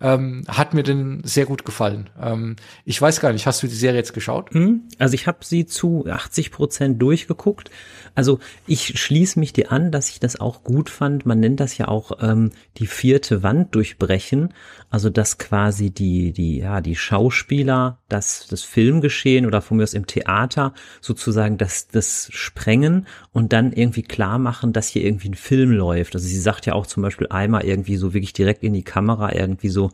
ähm, 0.00 0.44
hat 0.48 0.74
mir 0.74 0.82
denn 0.82 1.22
sehr 1.24 1.46
gut 1.46 1.64
gefallen. 1.64 2.10
Ähm, 2.20 2.56
ich 2.84 3.00
weiß 3.00 3.20
gar 3.20 3.32
nicht, 3.32 3.46
hast 3.46 3.62
du 3.62 3.68
die 3.68 3.74
Serie 3.74 3.98
jetzt 3.98 4.14
geschaut? 4.14 4.52
Hm, 4.52 4.88
also 4.98 5.14
ich 5.14 5.26
habe 5.26 5.38
sie 5.42 5.66
zu 5.66 6.06
80 6.08 6.50
Prozent 6.50 7.00
durchgeguckt. 7.00 7.70
Also 8.14 8.40
ich 8.66 8.98
schließe 8.98 9.38
mich 9.38 9.52
dir 9.52 9.70
an, 9.70 9.92
dass 9.92 10.08
ich 10.08 10.18
das 10.18 10.40
auch 10.40 10.64
gut 10.64 10.90
fand. 10.90 11.26
Man 11.26 11.40
nennt 11.40 11.60
das 11.60 11.78
ja 11.78 11.88
auch 11.88 12.12
ähm, 12.20 12.50
die 12.78 12.86
vierte 12.86 13.42
Wand 13.42 13.74
durchbrechen. 13.74 14.54
Also 14.90 15.10
dass 15.10 15.38
quasi 15.38 15.90
die, 15.90 16.32
die, 16.32 16.58
ja, 16.58 16.80
die 16.80 16.96
Schauspieler, 16.96 17.98
das, 18.08 18.46
das 18.48 18.62
Filmgeschehen 18.62 19.46
oder 19.46 19.60
von 19.60 19.76
mir 19.76 19.82
aus 19.82 19.94
im 19.94 20.06
Theater 20.06 20.72
sozusagen 21.00 21.58
das, 21.58 21.88
das 21.88 22.28
sprengen 22.54 23.06
und 23.32 23.52
dann 23.52 23.72
irgendwie 23.72 24.02
klar 24.02 24.38
machen, 24.38 24.72
dass 24.72 24.88
hier 24.88 25.04
irgendwie 25.04 25.30
ein 25.30 25.34
Film 25.34 25.72
läuft. 25.72 26.14
Also 26.14 26.26
sie 26.26 26.38
sagt 26.38 26.66
ja 26.66 26.74
auch 26.74 26.86
zum 26.86 27.02
Beispiel 27.02 27.26
einmal 27.28 27.64
irgendwie 27.64 27.96
so 27.96 28.14
wirklich 28.14 28.32
direkt 28.32 28.62
in 28.62 28.72
die 28.72 28.84
Kamera 28.84 29.34
irgendwie 29.34 29.68
so, 29.68 29.90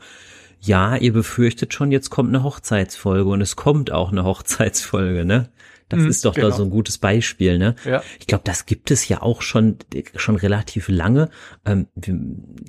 ja, 0.61 0.97
ihr 0.97 1.13
befürchtet 1.13 1.73
schon, 1.73 1.91
jetzt 1.91 2.11
kommt 2.11 2.29
eine 2.29 2.43
Hochzeitsfolge 2.43 3.31
und 3.31 3.41
es 3.41 3.57
kommt 3.57 3.91
auch 3.91 4.13
eine 4.13 4.25
Hochzeitsfolge, 4.25 5.25
ne? 5.25 5.49
Das 5.91 6.01
mhm, 6.01 6.09
ist 6.09 6.25
doch 6.25 6.35
genau. 6.35 6.49
da 6.49 6.57
so 6.57 6.63
ein 6.63 6.71
gutes 6.71 6.99
Beispiel, 6.99 7.59
ne? 7.59 7.75
Ja. 7.85 8.03
Ich 8.19 8.27
glaube, 8.27 8.45
das 8.45 8.65
gibt 8.65 8.91
es 8.91 9.09
ja 9.09 9.21
auch 9.21 9.43
schon 9.43 9.77
schon 10.15 10.37
relativ 10.37 10.89
lange. 10.89 11.29
Ähm, 11.67 11.89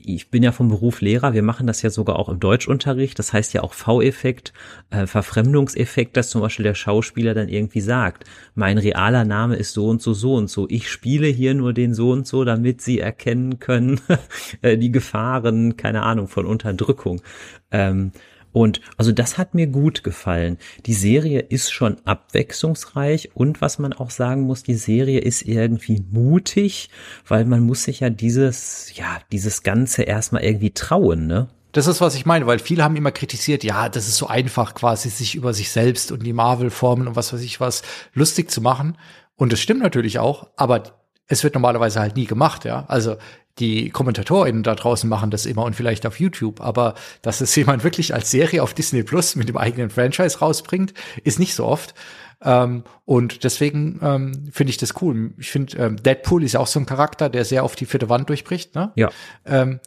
ich 0.04 0.30
bin 0.32 0.44
ja 0.44 0.52
vom 0.52 0.70
Beruf 0.70 1.02
Lehrer. 1.02 1.34
Wir 1.34 1.44
machen 1.44 1.68
das 1.68 1.84
ja 1.84 1.92
sogar 1.92 2.18
auch 2.18 2.30
im 2.30 2.40
Deutschunterricht. 2.40 3.18
Das 3.20 3.32
heißt 3.32 3.54
ja 3.54 3.62
auch 3.62 3.74
V-Effekt, 3.74 4.54
äh, 4.90 5.06
Verfremdungseffekt, 5.06 6.18
dass 6.18 6.32
zum 6.32 6.42
Beispiel 6.42 6.64
der 6.64 6.74
Schauspieler 6.74 7.36
dann 7.36 7.48
irgendwie 7.48 7.82
sagt: 7.82 8.26
Mein 8.56 8.80
realer 8.80 9.24
Name 9.24 9.56
ist 9.56 9.74
so 9.74 9.88
und 9.88 10.02
so 10.02 10.14
so 10.14 10.34
und 10.34 10.50
so. 10.50 10.68
Ich 10.68 10.90
spiele 10.90 11.28
hier 11.28 11.54
nur 11.54 11.74
den 11.74 11.94
so 11.94 12.12
und 12.12 12.26
so, 12.26 12.44
damit 12.44 12.82
Sie 12.82 13.00
erkennen 13.00 13.60
können 13.60 14.02
äh, 14.64 14.78
die 14.78 14.92
Gefahren, 14.92 15.78
keine 15.78 16.02
Ahnung, 16.02 16.28
von 16.28 16.48
Unterdrückung. 16.48 17.22
Ähm, 17.70 18.12
und 18.52 18.82
also 18.98 19.12
das 19.12 19.38
hat 19.38 19.54
mir 19.54 19.68
gut 19.68 20.04
gefallen. 20.04 20.58
Die 20.86 20.94
Serie 20.94 21.40
ist 21.40 21.72
schon 21.72 21.98
abwechslungsreich 22.06 23.32
und 23.34 23.62
was 23.62 23.80
man 23.80 23.94
auch 23.94 24.10
sagen 24.10 24.42
muss, 24.42 24.64
die 24.64 24.76
Serie 24.76 25.20
ist 25.20 25.44
irgendwie 25.44 26.04
mutig, 26.12 26.90
weil 27.28 27.46
man 27.46 27.62
muss 27.62 27.84
sich 27.84 28.02
ja 28.02 28.10
dieses, 28.10 28.96
ja, 28.96 29.20
dieses 29.32 29.64
Ganze 29.64 30.04
erstmal 30.04 30.44
irgendwie 30.44 30.72
trauen, 30.72 31.28
ne? 31.28 31.48
Das 31.74 31.88
ist, 31.88 32.02
was 32.02 32.16
ich 32.16 32.26
meine, 32.26 32.48
weil 32.48 32.60
viele 32.60 32.84
haben 32.84 32.98
immer 32.98 33.14
kritisiert, 33.14 33.64
ja, 33.64 33.88
das 33.88 34.10
ist 34.10 34.18
so 34.18 34.28
einfach 34.28 34.74
quasi, 34.74 35.10
sich 35.10 35.36
über 35.36 35.54
sich 35.54 35.72
selbst 35.72 36.12
und 36.12 36.24
die 36.24 36.34
Marvel-Formen 36.34 37.08
und 37.08 37.16
was 37.16 37.32
weiß 37.32 37.42
ich 37.42 37.62
was 37.62 37.82
lustig 38.14 38.52
zu 38.52 38.60
machen. 38.60 38.98
Und 39.38 39.54
das 39.54 39.62
stimmt 39.62 39.82
natürlich 39.82 40.20
auch, 40.20 40.50
aber 40.58 40.84
es 41.28 41.46
wird 41.46 41.54
normalerweise 41.54 42.02
halt 42.02 42.18
nie 42.18 42.26
gemacht, 42.26 42.66
ja. 42.66 42.86
Also 42.88 43.16
die 43.60 43.90
KommentatorInnen 43.90 44.64
da 44.64 44.76
draußen 44.76 45.10
machen 45.10 45.32
das 45.32 45.46
immer 45.46 45.64
und 45.66 45.76
vielleicht 45.76 46.06
auf 46.06 46.20
YouTube, 46.20 46.62
aber 46.62 46.96
dass 47.22 47.42
es 47.42 47.56
jemand 47.56 47.84
wirklich 47.84 48.14
als 48.14 48.32
Serie 48.32 48.64
auf 48.64 48.74
Disney 48.74 49.04
Plus 49.04 49.36
mit 49.36 49.50
dem 49.50 49.58
eigenen 49.58 49.90
Franchise 49.90 50.40
rausbringt, 50.40 50.94
ist 51.24 51.40
nicht 51.40 51.56
so 51.56 51.66
oft. 51.66 51.94
Ähm, 52.44 52.84
und 53.06 53.44
deswegen 53.44 54.00
ähm, 54.02 54.50
finde 54.52 54.72
ich 54.72 54.78
das 54.78 55.02
cool. 55.02 55.34
Ich 55.38 55.52
finde, 55.52 55.78
ähm, 55.78 55.98
Deadpool 56.02 56.44
ist 56.44 56.54
ja 56.54 56.60
auch 56.60 56.68
so 56.68 56.80
ein 56.80 56.86
Charakter, 56.86 57.30
der 57.30 57.46
sehr 57.46 57.64
auf 57.64 57.76
die 57.76 57.86
vierte 57.86 58.10
Wand 58.10 58.30
durchbricht, 58.30 58.74
ne? 58.74 58.92
Ja. 58.96 59.10
Ähm, 59.46 59.80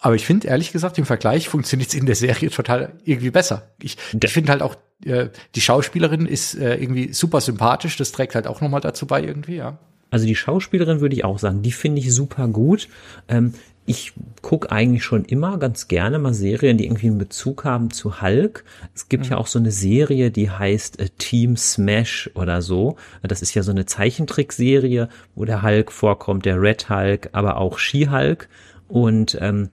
aber 0.00 0.16
ich 0.16 0.26
finde, 0.26 0.48
ehrlich 0.48 0.72
gesagt, 0.72 0.98
im 0.98 1.06
Vergleich 1.06 1.48
funktioniert 1.48 1.90
es 1.90 1.94
in 1.94 2.06
der 2.06 2.16
Serie 2.16 2.50
total 2.50 2.98
irgendwie 3.04 3.30
besser. 3.30 3.70
Ich, 3.80 3.96
ich 4.20 4.32
finde 4.32 4.50
halt 4.50 4.60
auch, 4.60 4.74
äh, 5.04 5.28
die 5.54 5.60
Schauspielerin 5.60 6.26
ist 6.26 6.56
äh, 6.56 6.74
irgendwie 6.74 7.12
super 7.12 7.40
sympathisch. 7.40 7.96
Das 7.96 8.10
trägt 8.10 8.34
halt 8.34 8.48
auch 8.48 8.60
nochmal 8.60 8.80
dazu 8.80 9.06
bei 9.06 9.22
irgendwie, 9.22 9.56
ja. 9.56 9.78
Also 10.12 10.26
die 10.26 10.36
Schauspielerin 10.36 11.00
würde 11.00 11.16
ich 11.16 11.24
auch 11.24 11.38
sagen, 11.38 11.62
die 11.62 11.72
finde 11.72 12.00
ich 12.00 12.14
super 12.14 12.46
gut. 12.46 12.88
Ähm, 13.28 13.54
ich 13.86 14.12
gucke 14.42 14.70
eigentlich 14.70 15.02
schon 15.02 15.24
immer 15.24 15.58
ganz 15.58 15.88
gerne 15.88 16.18
mal 16.18 16.34
Serien, 16.34 16.76
die 16.76 16.84
irgendwie 16.84 17.08
einen 17.08 17.18
Bezug 17.18 17.64
haben 17.64 17.90
zu 17.90 18.20
Hulk. 18.20 18.64
Es 18.94 19.08
gibt 19.08 19.24
mhm. 19.24 19.30
ja 19.30 19.36
auch 19.38 19.46
so 19.46 19.58
eine 19.58 19.72
Serie, 19.72 20.30
die 20.30 20.50
heißt 20.50 21.00
äh, 21.00 21.08
Team 21.16 21.56
Smash 21.56 22.30
oder 22.34 22.60
so. 22.60 22.96
Das 23.22 23.40
ist 23.40 23.54
ja 23.54 23.62
so 23.62 23.72
eine 23.72 23.86
Zeichentrickserie, 23.86 25.08
wo 25.34 25.46
der 25.46 25.62
Hulk 25.62 25.90
vorkommt, 25.90 26.44
der 26.44 26.60
Red 26.60 26.90
Hulk, 26.90 27.30
aber 27.32 27.56
auch 27.56 27.78
She-Hulk. 27.78 28.50
Und 28.86 29.38
ähm, 29.40 29.70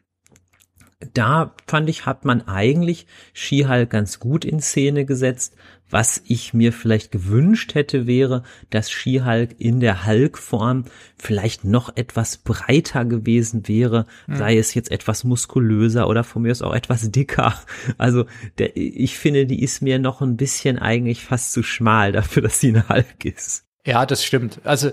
da 1.14 1.54
fand 1.68 1.90
ich, 1.90 2.06
hat 2.06 2.24
man 2.24 2.48
eigentlich 2.48 3.08
She-Hulk 3.34 3.90
ganz 3.90 4.20
gut 4.20 4.46
in 4.46 4.62
Szene 4.62 5.04
gesetzt, 5.04 5.56
was 5.90 6.22
ich 6.26 6.54
mir 6.54 6.72
vielleicht 6.74 7.12
gewünscht 7.12 7.76
hätte, 7.76 8.08
wäre, 8.08 8.44
dass 8.70 8.92
She-Hulk 8.92 9.56
in 9.60 9.80
der 9.80 10.06
Hulk-Form 10.06 10.86
vielleicht 11.18 11.64
noch 11.64 11.96
etwas 11.96 12.38
breiter 12.38 13.06
gewesen 13.06 13.68
wäre, 13.68 14.06
hm. 14.26 14.38
sei 14.38 14.58
es 14.58 14.74
jetzt 14.74 14.92
etwas 14.92 15.24
muskulöser 15.24 16.08
oder 16.08 16.24
von 16.24 16.44
mir 16.44 16.52
aus 16.52 16.62
auch 16.62 16.74
etwas 16.74 17.12
dicker. 17.12 17.60
Also 17.98 18.26
der, 18.58 18.76
ich 18.76 19.18
finde, 19.18 19.46
die 19.46 19.64
ist 19.64 19.82
mir 19.82 20.00
noch 20.00 20.22
ein 20.22 20.38
bisschen 20.38 20.80
eigentlich 20.80 21.24
fast 21.24 21.52
zu 21.52 21.64
schmal 21.64 22.12
dafür, 22.12 22.44
dass 22.44 22.60
sie 22.60 22.70
eine 22.70 22.88
Hulk 22.88 23.26
ist. 23.26 23.66
Ja, 23.86 24.06
das 24.06 24.24
stimmt. 24.24 24.60
Also 24.64 24.92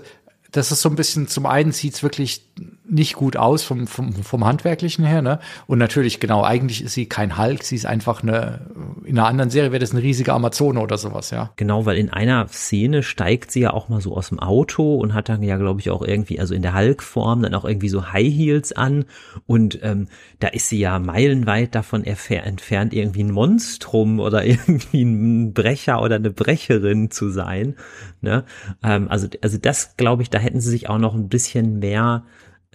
das 0.51 0.71
ist 0.71 0.81
so 0.81 0.89
ein 0.89 0.95
bisschen, 0.95 1.27
zum 1.27 1.45
einen 1.45 1.71
sieht's 1.71 2.03
wirklich 2.03 2.41
nicht 2.89 3.15
gut 3.15 3.37
aus 3.37 3.63
vom, 3.63 3.87
vom, 3.87 4.13
vom 4.13 4.45
Handwerklichen 4.45 5.05
her, 5.05 5.21
ne? 5.21 5.39
Und 5.65 5.79
natürlich, 5.79 6.19
genau, 6.19 6.43
eigentlich 6.43 6.83
ist 6.83 6.93
sie 6.93 7.07
kein 7.07 7.37
Hulk, 7.37 7.63
sie 7.63 7.75
ist 7.75 7.85
einfach 7.85 8.23
eine, 8.23 8.71
in 9.03 9.17
einer 9.17 9.27
anderen 9.27 9.49
Serie 9.49 9.71
wäre 9.71 9.79
das 9.79 9.91
eine 9.91 10.01
riesige 10.01 10.33
Amazone 10.33 10.79
oder 10.79 10.97
sowas, 10.97 11.31
ja. 11.31 11.51
Genau, 11.55 11.85
weil 11.85 11.97
in 11.97 12.11
einer 12.11 12.47
Szene 12.47 13.03
steigt 13.03 13.51
sie 13.51 13.61
ja 13.61 13.73
auch 13.73 13.89
mal 13.89 14.01
so 14.01 14.15
aus 14.15 14.29
dem 14.29 14.39
Auto 14.39 14.95
und 14.95 15.13
hat 15.13 15.29
dann 15.29 15.43
ja, 15.43 15.57
glaube 15.57 15.81
ich, 15.81 15.89
auch 15.89 16.01
irgendwie, 16.01 16.39
also 16.39 16.53
in 16.53 16.61
der 16.61 16.75
Hulk-Form 16.75 17.41
dann 17.43 17.53
auch 17.53 17.65
irgendwie 17.65 17.89
so 17.89 18.11
High 18.11 18.33
Heels 18.33 18.71
an 18.71 19.05
und 19.45 19.79
ähm, 19.83 20.07
da 20.39 20.47
ist 20.47 20.69
sie 20.69 20.79
ja 20.79 20.99
meilenweit 20.99 21.75
davon 21.75 22.03
entfernt, 22.03 22.93
irgendwie 22.93 23.23
ein 23.23 23.31
Monstrum 23.31 24.19
oder 24.27 24.45
irgendwie 24.45 25.03
ein 25.03 25.53
Brecher 25.53 26.01
oder 26.01 26.15
eine 26.15 26.31
Brecherin 26.31 27.11
zu 27.11 27.29
sein, 27.29 27.75
ne? 28.21 28.43
Ähm, 28.83 29.07
also, 29.09 29.27
also 29.41 29.57
das, 29.57 29.97
glaube 29.97 30.23
ich, 30.23 30.29
da 30.29 30.39
hätten 30.39 30.61
sie 30.61 30.69
sich 30.69 30.89
auch 30.89 30.99
noch 30.99 31.15
ein 31.15 31.29
bisschen 31.29 31.79
mehr 31.79 32.23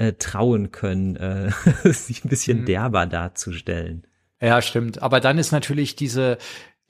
äh, 0.03 0.15
trauen 0.15 0.73
können, 0.73 1.17
äh, 1.17 1.51
sich 1.93 2.25
ein 2.25 2.29
bisschen 2.29 2.63
mhm. 2.63 2.67
derber 2.67 3.07
darzustellen. 3.07 4.05
Ja, 4.41 4.61
stimmt. 4.61 5.01
Aber 5.01 5.21
dann 5.21 5.39
ist 5.39 5.53
natürlich 5.53 5.95
diese, 5.95 6.39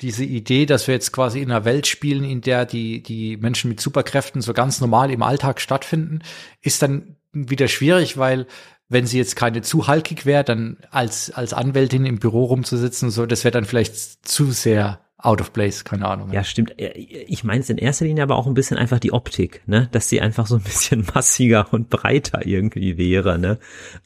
diese 0.01 0.25
Idee, 0.25 0.65
dass 0.65 0.87
wir 0.87 0.95
jetzt 0.95 1.13
quasi 1.13 1.41
in 1.43 1.51
einer 1.51 1.67
Welt 1.67 1.87
spielen, 1.87 2.25
in 2.25 2.41
der 2.41 2.65
die, 2.65 3.03
die 3.03 3.37
Menschen 3.37 3.69
mit 3.69 3.81
Superkräften 3.81 4.41
so 4.41 4.55
ganz 4.55 4.81
normal 4.81 5.11
im 5.11 5.23
Alltag 5.23 5.61
stattfinden, 5.61 6.21
ist 6.63 6.81
dann 6.81 7.17
wieder 7.33 7.69
schwierig, 7.69 8.17
weil 8.17 8.47
wenn 8.89 9.07
sie 9.07 9.19
jetzt 9.19 9.37
keine 9.37 9.61
zu 9.61 9.87
halkig 9.87 10.25
wäre, 10.25 10.45
dann 10.45 10.79
als, 10.91 11.31
als 11.31 11.53
Anwältin 11.53 12.07
im 12.07 12.19
Büro 12.19 12.45
rumzusitzen, 12.45 13.11
so, 13.11 13.27
das 13.27 13.45
wäre 13.45 13.53
dann 13.53 13.67
vielleicht 13.67 14.27
zu 14.27 14.53
sehr 14.53 15.01
out 15.23 15.41
of 15.41 15.53
place, 15.53 15.85
keine 15.85 16.07
Ahnung. 16.07 16.33
Ja, 16.33 16.45
stimmt. 16.45 16.75
Ich 16.79 17.45
meine 17.45 17.61
es 17.61 17.71
in 17.71 17.79
erster 17.79 18.05
Linie 18.05 18.25
aber 18.25 18.37
auch 18.37 18.47
ein 18.47 18.55
bisschen 18.55 18.77
einfach 18.77 18.99
die 18.99 19.13
Optik, 19.13 19.63
ne? 19.67 19.89
Dass 19.93 20.09
sie 20.09 20.21
einfach 20.21 20.47
so 20.47 20.57
ein 20.57 20.63
bisschen 20.63 21.07
massiger 21.15 21.73
und 21.73 21.91
breiter 21.91 22.47
irgendwie 22.47 22.99
wäre, 22.99 23.39
ne? 23.39 23.59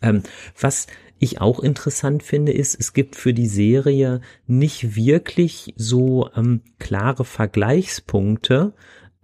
Ähm, 0.02 0.22
was 0.60 0.86
ich 1.18 1.40
auch 1.40 1.60
interessant 1.60 2.22
finde, 2.22 2.52
ist, 2.52 2.78
es 2.78 2.92
gibt 2.92 3.16
für 3.16 3.32
die 3.32 3.46
Serie 3.46 4.20
nicht 4.46 4.96
wirklich 4.96 5.72
so 5.76 6.28
ähm, 6.36 6.60
klare 6.78 7.24
Vergleichspunkte, 7.24 8.74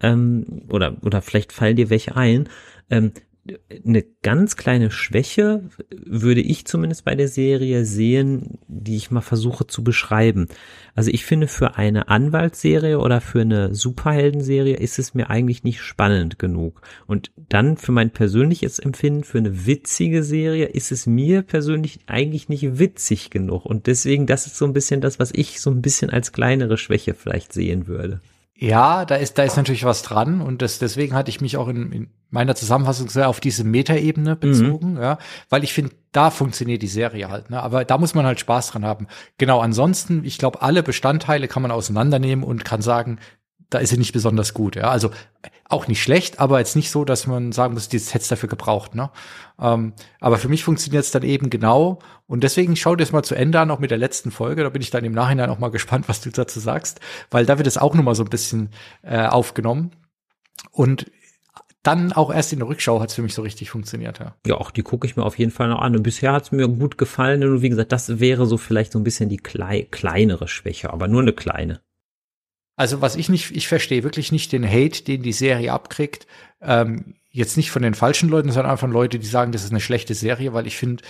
ähm, 0.01 0.63
oder, 0.69 0.97
oder 1.03 1.21
vielleicht 1.21 1.53
fallen 1.53 1.75
dir 1.75 1.89
welche 1.89 2.15
ein, 2.15 2.49
ähm, 2.89 3.13
eine 3.85 4.03
ganz 4.21 4.55
kleine 4.55 4.89
Schwäche 4.89 5.63
würde 5.89 6.39
ich 6.39 6.65
zumindest 6.65 7.03
bei 7.03 7.15
der 7.15 7.27
Serie 7.27 7.83
sehen, 7.83 8.59
die 8.67 8.95
ich 8.95 9.11
mal 9.11 9.21
versuche 9.21 9.67
zu 9.67 9.83
beschreiben. 9.83 10.47
Also 10.95 11.11
ich 11.11 11.25
finde 11.25 11.47
für 11.47 11.75
eine 11.75 12.07
Anwaltsserie 12.07 12.99
oder 12.99 13.19
für 13.19 13.41
eine 13.41 13.75
Superheldenserie 13.75 14.77
ist 14.77 14.97
es 14.97 15.13
mir 15.13 15.29
eigentlich 15.29 15.63
nicht 15.63 15.81
spannend 15.81 16.39
genug. 16.39 16.81
Und 17.05 17.31
dann 17.35 17.75
für 17.75 17.91
mein 17.91 18.11
persönliches 18.11 18.79
Empfinden 18.79 19.25
für 19.25 19.39
eine 19.39 19.65
witzige 19.65 20.23
Serie 20.23 20.67
ist 20.67 20.93
es 20.93 21.05
mir 21.05 21.41
persönlich 21.41 21.99
eigentlich 22.05 22.47
nicht 22.47 22.79
witzig 22.79 23.29
genug. 23.29 23.65
Und 23.65 23.87
deswegen, 23.87 24.25
das 24.25 24.47
ist 24.47 24.57
so 24.57 24.65
ein 24.65 24.73
bisschen 24.73 25.01
das, 25.01 25.19
was 25.19 25.31
ich 25.33 25.59
so 25.59 25.69
ein 25.69 25.81
bisschen 25.81 26.11
als 26.11 26.31
kleinere 26.31 26.77
Schwäche 26.77 27.13
vielleicht 27.13 27.51
sehen 27.51 27.87
würde. 27.87 28.21
Ja, 28.63 29.03
da 29.03 29.15
ist, 29.15 29.37
da 29.37 29.43
ist 29.43 29.57
natürlich 29.57 29.83
was 29.83 30.03
dran 30.03 30.39
und 30.39 30.61
das, 30.61 30.79
deswegen 30.79 31.15
hatte 31.15 31.29
ich 31.29 31.41
mich 31.41 31.57
auch 31.57 31.67
in, 31.67 31.91
in 31.91 32.07
meiner 32.29 32.55
Zusammenfassung 32.55 33.09
sehr 33.09 33.27
auf 33.27 33.41
diese 33.41 33.65
Metaebene 33.65 34.37
bezogen, 34.37 34.93
mhm. 34.93 35.01
ja, 35.01 35.17
weil 35.49 35.65
ich 35.65 35.73
finde, 35.73 35.91
da 36.13 36.29
funktioniert 36.29 36.81
die 36.81 36.87
Serie 36.87 37.29
halt, 37.29 37.49
ne? 37.49 37.61
Aber 37.61 37.83
da 37.83 37.97
muss 37.97 38.15
man 38.15 38.25
halt 38.25 38.39
Spaß 38.39 38.71
dran 38.71 38.85
haben. 38.85 39.07
Genau, 39.37 39.59
ansonsten, 39.59 40.23
ich 40.23 40.37
glaube, 40.37 40.61
alle 40.61 40.81
Bestandteile 40.81 41.49
kann 41.49 41.61
man 41.61 41.71
auseinandernehmen 41.71 42.45
und 42.45 42.63
kann 42.63 42.81
sagen, 42.81 43.19
da 43.69 43.79
ist 43.79 43.89
sie 43.89 43.97
nicht 43.97 44.13
besonders 44.13 44.53
gut. 44.53 44.77
Ja, 44.77 44.89
also 44.91 45.11
auch 45.69 45.87
nicht 45.87 46.01
schlecht, 46.01 46.39
aber 46.39 46.59
jetzt 46.59 46.75
nicht 46.75 46.91
so, 46.91 47.05
dass 47.05 47.25
man 47.27 47.51
sagen 47.51 47.73
muss, 47.73 47.89
dieses 47.89 48.13
hätte 48.13 48.29
dafür 48.29 48.49
gebraucht. 48.49 48.95
Ne? 48.95 49.09
Ähm, 49.59 49.93
aber 50.19 50.37
für 50.37 50.49
mich 50.49 50.63
funktioniert 50.63 51.03
es 51.03 51.11
dann 51.11 51.23
eben 51.23 51.49
genau. 51.49 51.99
Und 52.27 52.43
deswegen 52.43 52.75
schau 52.75 52.95
dir 52.95 53.03
es 53.03 53.11
mal 53.11 53.23
zu 53.23 53.35
Ende 53.35 53.59
an, 53.59 53.71
auch 53.71 53.79
mit 53.79 53.91
der 53.91 53.97
letzten 53.97 54.31
Folge. 54.31 54.63
Da 54.63 54.69
bin 54.69 54.81
ich 54.81 54.89
dann 54.89 55.05
im 55.05 55.13
Nachhinein 55.13 55.49
auch 55.49 55.59
mal 55.59 55.71
gespannt, 55.71 56.09
was 56.09 56.21
du 56.21 56.29
dazu 56.29 56.59
sagst, 56.59 56.99
weil 57.31 57.45
da 57.45 57.57
wird 57.57 57.67
es 57.67 57.77
auch 57.77 57.95
noch 57.95 58.03
mal 58.03 58.15
so 58.15 58.23
ein 58.23 58.29
bisschen 58.29 58.69
äh, 59.01 59.25
aufgenommen. 59.25 59.91
Und 60.71 61.09
dann 61.81 62.13
auch 62.13 62.33
erst 62.33 62.53
in 62.53 62.59
der 62.59 62.67
Rückschau 62.69 63.01
hat 63.01 63.09
es 63.09 63.15
für 63.15 63.21
mich 63.21 63.33
so 63.33 63.41
richtig 63.41 63.69
funktioniert, 63.69 64.19
ja. 64.19 64.35
Ja, 64.47 64.55
auch 64.55 64.71
die 64.71 64.83
gucke 64.83 65.05
ich 65.05 65.17
mir 65.17 65.23
auf 65.23 65.37
jeden 65.37 65.51
Fall 65.51 65.67
noch 65.67 65.79
an. 65.79 65.95
Und 65.95 66.03
bisher 66.03 66.31
hat 66.31 66.43
es 66.43 66.51
mir 66.51 66.67
gut 66.67 66.97
gefallen. 66.97 67.43
Und 67.43 67.61
wie 67.61 67.69
gesagt, 67.69 67.91
das 67.91 68.19
wäre 68.19 68.45
so 68.45 68.57
vielleicht 68.57 68.93
so 68.93 68.99
ein 68.99 69.03
bisschen 69.03 69.29
die 69.29 69.37
klei 69.37 69.87
kleinere 69.91 70.47
Schwäche, 70.47 70.91
aber 70.91 71.07
nur 71.07 71.21
eine 71.21 71.33
kleine. 71.33 71.81
Also 72.75 73.01
was 73.01 73.15
ich 73.15 73.29
nicht, 73.29 73.51
ich 73.51 73.67
verstehe 73.67 74.03
wirklich 74.03 74.31
nicht 74.31 74.51
den 74.51 74.67
Hate, 74.67 75.03
den 75.03 75.21
die 75.21 75.33
Serie 75.33 75.71
abkriegt. 75.71 76.27
Ähm, 76.61 77.15
jetzt 77.29 77.57
nicht 77.57 77.71
von 77.71 77.81
den 77.81 77.93
falschen 77.93 78.29
Leuten, 78.29 78.51
sondern 78.51 78.71
einfach 78.71 78.81
von 78.81 78.91
Leuten, 78.91 79.19
die 79.19 79.27
sagen, 79.27 79.51
das 79.51 79.63
ist 79.63 79.71
eine 79.71 79.81
schlechte 79.81 80.13
Serie, 80.13 80.53
weil 80.53 80.67
ich 80.67 80.77
finde, 80.77 81.03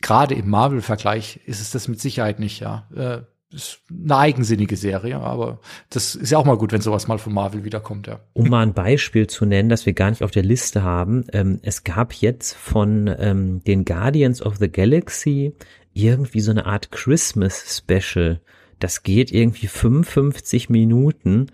gerade 0.00 0.34
im 0.34 0.48
Marvel-Vergleich 0.48 1.40
ist 1.46 1.60
es 1.60 1.70
das 1.70 1.88
mit 1.88 2.00
Sicherheit 2.00 2.40
nicht, 2.40 2.60
ja. 2.60 2.88
Äh, 2.94 3.20
ist 3.52 3.80
eine 3.90 4.16
eigensinnige 4.16 4.76
Serie, 4.76 5.18
aber 5.18 5.58
das 5.88 6.14
ist 6.14 6.30
ja 6.30 6.38
auch 6.38 6.44
mal 6.44 6.56
gut, 6.56 6.70
wenn 6.70 6.80
sowas 6.80 7.08
mal 7.08 7.18
von 7.18 7.34
Marvel 7.34 7.64
wiederkommt, 7.64 8.06
ja. 8.06 8.20
Um 8.32 8.48
mal 8.48 8.62
ein 8.62 8.74
Beispiel 8.74 9.26
zu 9.26 9.44
nennen, 9.44 9.68
das 9.68 9.86
wir 9.86 9.92
gar 9.92 10.10
nicht 10.10 10.22
auf 10.22 10.30
der 10.30 10.44
Liste 10.44 10.82
haben, 10.82 11.24
ähm, 11.32 11.58
es 11.62 11.82
gab 11.82 12.12
jetzt 12.14 12.54
von 12.54 13.12
ähm, 13.18 13.62
den 13.64 13.84
Guardians 13.84 14.40
of 14.40 14.58
the 14.58 14.70
Galaxy 14.70 15.52
irgendwie 15.92 16.40
so 16.40 16.52
eine 16.52 16.66
Art 16.66 16.92
Christmas 16.92 17.76
Special. 17.76 18.40
Das 18.80 19.02
geht 19.02 19.30
irgendwie 19.30 19.68
55 19.68 20.68
Minuten 20.70 21.46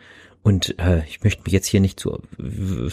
und 0.47 0.79
äh, 0.79 1.05
ich 1.09 1.25
möchte 1.25 1.43
mich 1.43 1.53
jetzt 1.53 1.67
hier 1.67 1.81
nicht 1.81 1.99
zu, 1.99 2.23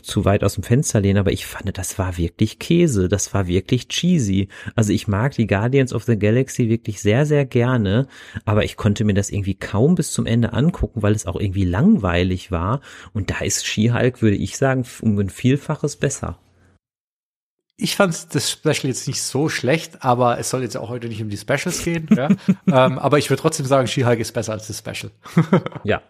zu 0.01 0.25
weit 0.25 0.43
aus 0.43 0.55
dem 0.55 0.63
Fenster 0.63 0.99
lehnen, 1.01 1.19
aber 1.19 1.31
ich 1.31 1.45
fand, 1.45 1.77
das 1.77 1.99
war 1.99 2.17
wirklich 2.17 2.57
Käse, 2.57 3.07
das 3.07 3.31
war 3.35 3.45
wirklich 3.45 3.89
cheesy. 3.89 4.47
Also 4.73 4.91
ich 4.91 5.07
mag 5.07 5.33
die 5.33 5.45
Guardians 5.45 5.93
of 5.93 6.03
the 6.05 6.17
Galaxy 6.17 6.67
wirklich 6.67 6.99
sehr, 6.99 7.27
sehr 7.27 7.45
gerne, 7.45 8.07
aber 8.43 8.63
ich 8.63 8.75
konnte 8.75 9.03
mir 9.03 9.13
das 9.13 9.29
irgendwie 9.29 9.53
kaum 9.53 9.93
bis 9.93 10.11
zum 10.13 10.25
Ende 10.25 10.53
angucken, 10.53 11.03
weil 11.03 11.13
es 11.13 11.27
auch 11.27 11.39
irgendwie 11.39 11.65
langweilig 11.65 12.49
war. 12.49 12.81
Und 13.13 13.29
da 13.29 13.41
ist 13.41 13.67
She-Hulk, 13.67 14.23
würde 14.23 14.37
ich 14.37 14.57
sagen, 14.57 14.83
um 15.01 15.19
ein 15.19 15.29
Vielfaches 15.29 15.97
besser. 15.97 16.39
Ich 17.83 17.95
fand 17.97 18.33
das 18.33 18.49
Special 18.49 18.87
jetzt 18.87 19.07
nicht 19.07 19.21
so 19.21 19.49
schlecht, 19.49 20.03
aber 20.03 20.39
es 20.39 20.49
soll 20.49 20.61
jetzt 20.61 20.77
auch 20.77 20.89
heute 20.89 21.07
nicht 21.07 21.21
um 21.21 21.29
die 21.29 21.37
Specials 21.37 21.83
gehen. 21.83 22.07
ja. 22.15 22.29
ähm, 22.67 22.97
aber 22.97 23.17
ich 23.17 23.29
würde 23.29 23.41
trotzdem 23.41 23.65
sagen, 23.65 23.87
She-Hulk 23.87 24.19
ist 24.19 24.33
besser 24.33 24.53
als 24.53 24.67
das 24.67 24.79
Special. 24.79 25.11
ja, 25.83 26.01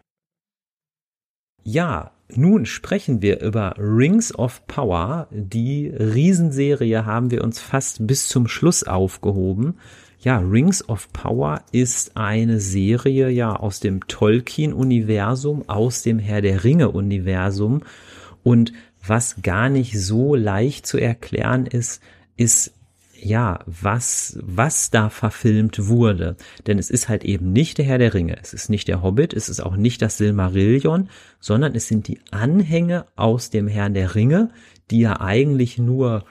ja, 1.63 2.11
nun 2.35 2.65
sprechen 2.65 3.21
wir 3.21 3.39
über 3.39 3.75
Rings 3.77 4.35
of 4.35 4.67
Power. 4.67 5.27
Die 5.31 5.87
Riesenserie 5.87 7.05
haben 7.05 7.31
wir 7.31 7.41
uns 7.41 7.61
fast 7.61 8.05
bis 8.05 8.27
zum 8.27 8.47
Schluss 8.49 8.83
aufgehoben. 8.83 9.75
Ja, 10.19 10.39
Rings 10.39 10.87
of 10.89 11.11
Power 11.13 11.61
ist 11.71 12.17
eine 12.17 12.59
Serie 12.59 13.29
ja 13.29 13.55
aus 13.55 13.79
dem 13.79 14.07
Tolkien-Universum, 14.07 15.69
aus 15.69 16.03
dem 16.03 16.19
Herr 16.19 16.41
der 16.41 16.65
Ringe-Universum. 16.65 17.83
Und 18.43 18.73
was 19.05 19.41
gar 19.41 19.69
nicht 19.69 19.99
so 19.99 20.35
leicht 20.35 20.85
zu 20.85 20.97
erklären 20.97 21.65
ist, 21.65 22.01
ist 22.37 22.73
ja, 23.23 23.59
was, 23.65 24.37
was 24.41 24.89
da 24.89 25.09
verfilmt 25.09 25.87
wurde. 25.87 26.35
Denn 26.67 26.77
es 26.77 26.89
ist 26.89 27.07
halt 27.07 27.23
eben 27.23 27.53
nicht 27.53 27.77
der 27.77 27.85
Herr 27.85 27.97
der 27.97 28.13
Ringe, 28.13 28.37
es 28.41 28.53
ist 28.53 28.69
nicht 28.69 28.87
der 28.89 29.01
Hobbit, 29.01 29.33
es 29.33 29.47
ist 29.47 29.61
auch 29.61 29.77
nicht 29.77 30.01
das 30.01 30.17
Silmarillion, 30.17 31.09
sondern 31.39 31.73
es 31.73 31.87
sind 31.87 32.07
die 32.07 32.19
Anhänge 32.31 33.05
aus 33.15 33.49
dem 33.49 33.67
Herrn 33.67 33.93
der 33.93 34.15
Ringe, 34.15 34.49
die 34.91 34.99
ja 34.99 35.21
eigentlich 35.21 35.77
nur, 35.77 36.25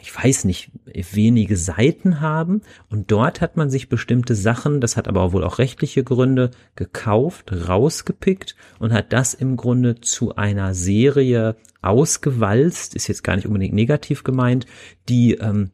ich 0.00 0.14
weiß 0.14 0.44
nicht, 0.44 0.70
wenige 1.12 1.56
Seiten 1.56 2.20
haben. 2.20 2.62
Und 2.90 3.10
dort 3.10 3.40
hat 3.40 3.56
man 3.56 3.70
sich 3.70 3.88
bestimmte 3.88 4.34
Sachen, 4.34 4.80
das 4.80 4.96
hat 4.96 5.08
aber 5.08 5.32
wohl 5.32 5.44
auch 5.44 5.58
rechtliche 5.58 6.04
Gründe, 6.04 6.50
gekauft, 6.74 7.52
rausgepickt 7.68 8.56
und 8.78 8.92
hat 8.92 9.12
das 9.12 9.34
im 9.34 9.56
Grunde 9.56 10.00
zu 10.00 10.36
einer 10.36 10.74
Serie 10.74 11.56
ausgewalzt, 11.82 12.94
ist 12.94 13.08
jetzt 13.08 13.24
gar 13.24 13.36
nicht 13.36 13.46
unbedingt 13.46 13.74
negativ 13.74 14.24
gemeint, 14.24 14.66
die 15.08 15.34
ähm, 15.34 15.70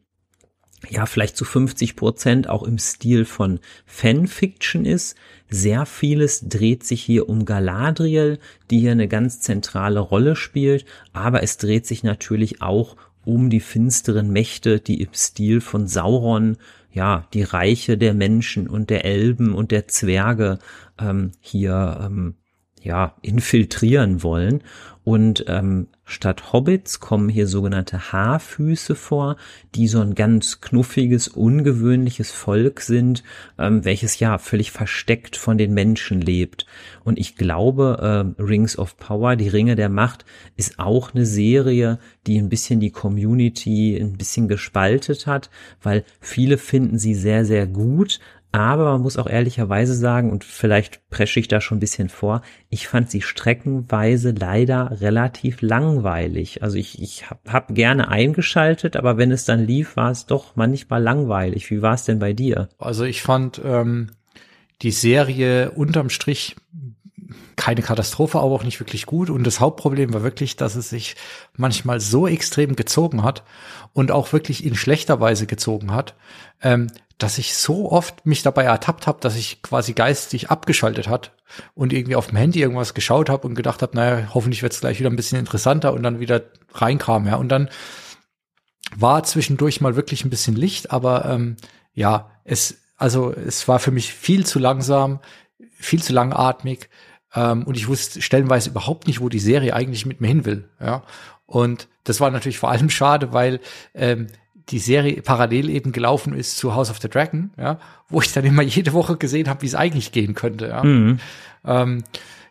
ja 0.89 1.05
vielleicht 1.05 1.37
zu 1.37 1.45
50 1.45 1.95
Prozent 1.95 2.49
auch 2.49 2.63
im 2.63 2.77
Stil 2.77 3.25
von 3.25 3.59
Fanfiction 3.85 4.85
ist. 4.85 5.15
Sehr 5.49 5.85
vieles 5.85 6.47
dreht 6.47 6.83
sich 6.83 7.01
hier 7.01 7.29
um 7.29 7.45
Galadriel, 7.45 8.39
die 8.69 8.79
hier 8.79 8.91
eine 8.91 9.07
ganz 9.07 9.39
zentrale 9.39 9.99
Rolle 9.99 10.35
spielt, 10.35 10.85
aber 11.13 11.43
es 11.43 11.57
dreht 11.57 11.85
sich 11.85 12.03
natürlich 12.03 12.61
auch 12.61 12.95
um 13.25 13.49
die 13.49 13.59
finsteren 13.59 14.31
Mächte, 14.31 14.79
die 14.79 15.01
im 15.01 15.13
Stil 15.13 15.61
von 15.61 15.87
Sauron, 15.87 16.57
ja, 16.91 17.27
die 17.33 17.43
Reiche 17.43 17.97
der 17.97 18.13
Menschen 18.13 18.67
und 18.67 18.89
der 18.89 19.05
Elben 19.05 19.53
und 19.53 19.71
der 19.71 19.87
Zwerge 19.87 20.59
ähm, 20.99 21.31
hier 21.39 21.99
ähm, 22.03 22.35
ja 22.83 23.15
infiltrieren 23.21 24.23
wollen. 24.23 24.63
Und 25.05 25.43
ähm, 25.49 25.87
statt 26.05 26.53
Hobbits 26.53 27.01
kommen 27.01 27.27
hier 27.27 27.45
sogenannte 27.45 28.13
Haarfüße 28.13 28.95
vor, 28.95 29.35
die 29.75 29.89
so 29.89 29.99
ein 29.99 30.15
ganz 30.15 30.61
knuffiges, 30.61 31.27
ungewöhnliches 31.27 32.31
Volk 32.31 32.79
sind, 32.79 33.21
ähm, 33.59 33.83
welches 33.83 34.19
ja 34.19 34.37
völlig 34.37 34.71
versteckt 34.71 35.35
von 35.35 35.57
den 35.57 35.73
Menschen 35.73 36.21
lebt. 36.21 36.65
Und 37.03 37.19
ich 37.19 37.35
glaube, 37.35 38.33
äh, 38.39 38.41
Rings 38.41 38.77
of 38.77 38.95
Power, 38.95 39.35
die 39.35 39.49
Ringe 39.49 39.75
der 39.75 39.89
Macht, 39.89 40.23
ist 40.55 40.79
auch 40.79 41.13
eine 41.13 41.25
Serie, 41.25 41.99
die 42.25 42.37
ein 42.37 42.47
bisschen 42.47 42.79
die 42.79 42.91
Community 42.91 43.97
ein 43.97 44.13
bisschen 44.13 44.47
gespaltet 44.47 45.27
hat, 45.27 45.49
weil 45.81 46.05
viele 46.21 46.57
finden 46.57 46.97
sie 46.97 47.13
sehr, 47.13 47.43
sehr 47.43 47.67
gut, 47.67 48.21
aber 48.53 48.91
man 48.91 49.01
muss 49.01 49.17
auch 49.17 49.25
ehrlicherweise 49.25 49.95
sagen, 49.95 50.31
und 50.31 50.43
vielleicht 50.43 51.09
presche 51.09 51.39
ich 51.39 51.47
da 51.47 51.59
schon 51.59 51.77
ein 51.77 51.79
bisschen 51.79 52.07
vor, 52.07 52.43
ich 52.69 52.87
fand 52.87 53.09
sie 53.09 53.23
streckenweise 53.23 54.29
leider 54.29 55.01
relativ 55.01 55.63
langweilig. 55.63 56.61
Also 56.61 56.77
ich, 56.77 57.01
ich 57.01 57.31
habe 57.31 57.39
hab 57.51 57.73
gerne 57.73 58.09
eingeschaltet, 58.09 58.95
aber 58.95 59.17
wenn 59.17 59.31
es 59.31 59.45
dann 59.45 59.65
lief, 59.65 59.95
war 59.95 60.11
es 60.11 60.27
doch 60.27 60.55
manchmal 60.55 61.01
langweilig. 61.01 61.71
Wie 61.71 61.81
war 61.81 61.95
es 61.95 62.05
denn 62.05 62.19
bei 62.19 62.33
dir? 62.33 62.69
Also 62.77 63.05
ich 63.05 63.23
fand 63.23 63.59
ähm, 63.65 64.11
die 64.83 64.91
Serie 64.91 65.71
unterm 65.71 66.11
Strich 66.11 66.55
keine 67.55 67.81
Katastrophe, 67.81 68.39
aber 68.39 68.51
auch 68.51 68.63
nicht 68.63 68.79
wirklich 68.79 69.05
gut. 69.05 69.29
Und 69.29 69.45
das 69.45 69.59
Hauptproblem 69.59 70.13
war 70.13 70.23
wirklich, 70.23 70.55
dass 70.55 70.75
es 70.75 70.89
sich 70.89 71.15
manchmal 71.55 71.99
so 71.99 72.27
extrem 72.27 72.75
gezogen 72.75 73.23
hat 73.23 73.43
und 73.93 74.11
auch 74.11 74.33
wirklich 74.33 74.63
in 74.63 74.75
schlechter 74.75 75.19
Weise 75.19 75.45
gezogen 75.45 75.93
hat, 75.93 76.15
ähm, 76.61 76.91
dass 77.17 77.37
ich 77.37 77.55
so 77.55 77.91
oft 77.91 78.25
mich 78.25 78.41
dabei 78.41 78.63
ertappt 78.63 79.07
habe, 79.07 79.19
dass 79.21 79.35
ich 79.35 79.61
quasi 79.61 79.93
geistig 79.93 80.49
abgeschaltet 80.49 81.07
hat 81.07 81.31
und 81.75 81.93
irgendwie 81.93 82.15
auf 82.15 82.27
dem 82.27 82.37
Handy 82.37 82.61
irgendwas 82.61 82.93
geschaut 82.93 83.29
habe 83.29 83.47
und 83.47 83.55
gedacht 83.55 83.81
habe, 83.81 83.95
naja, 83.95 84.29
hoffentlich 84.33 84.63
wird 84.63 84.73
es 84.73 84.81
gleich 84.81 84.99
wieder 84.99 85.09
ein 85.09 85.15
bisschen 85.15 85.39
interessanter 85.39 85.93
und 85.93 86.03
dann 86.03 86.19
wieder 86.19 86.41
reinkam, 86.73 87.27
ja. 87.27 87.35
Und 87.35 87.49
dann 87.49 87.69
war 88.95 89.23
zwischendurch 89.23 89.81
mal 89.81 89.95
wirklich 89.95 90.25
ein 90.25 90.29
bisschen 90.29 90.55
Licht, 90.55 90.91
aber 90.91 91.25
ähm, 91.25 91.57
ja, 91.93 92.31
es, 92.43 92.81
also 92.97 93.31
es 93.31 93.67
war 93.67 93.79
für 93.79 93.91
mich 93.91 94.13
viel 94.13 94.45
zu 94.45 94.59
langsam, 94.59 95.19
viel 95.77 96.01
zu 96.01 96.13
langatmig 96.13 96.89
ähm, 97.35 97.63
und 97.63 97.77
ich 97.77 97.87
wusste 97.87 98.21
stellenweise 98.21 98.69
überhaupt 98.69 99.07
nicht, 99.07 99.21
wo 99.21 99.29
die 99.29 99.39
Serie 99.39 99.73
eigentlich 99.73 100.05
mit 100.05 100.21
mir 100.21 100.27
hin 100.27 100.45
will, 100.45 100.69
ja. 100.79 101.03
Und 101.45 101.87
das 102.03 102.19
war 102.19 102.31
natürlich 102.31 102.57
vor 102.57 102.71
allem 102.71 102.89
schade, 102.89 103.33
weil 103.33 103.59
ähm, 103.93 104.27
die 104.69 104.79
Serie 104.79 105.21
parallel 105.21 105.69
eben 105.69 105.91
gelaufen 105.91 106.33
ist 106.33 106.57
zu 106.57 106.73
House 106.73 106.89
of 106.89 106.99
the 107.01 107.09
Dragon, 107.09 107.51
ja, 107.57 107.79
wo 108.09 108.21
ich 108.21 108.31
dann 108.33 108.45
immer 108.45 108.61
jede 108.63 108.93
Woche 108.93 109.17
gesehen 109.17 109.49
habe, 109.49 109.61
wie 109.61 109.67
es 109.67 109.75
eigentlich 109.75 110.11
gehen 110.11 110.35
könnte. 110.35 110.67
Ja, 110.67 110.83
mhm. 110.83 111.19
ähm, 111.65 112.03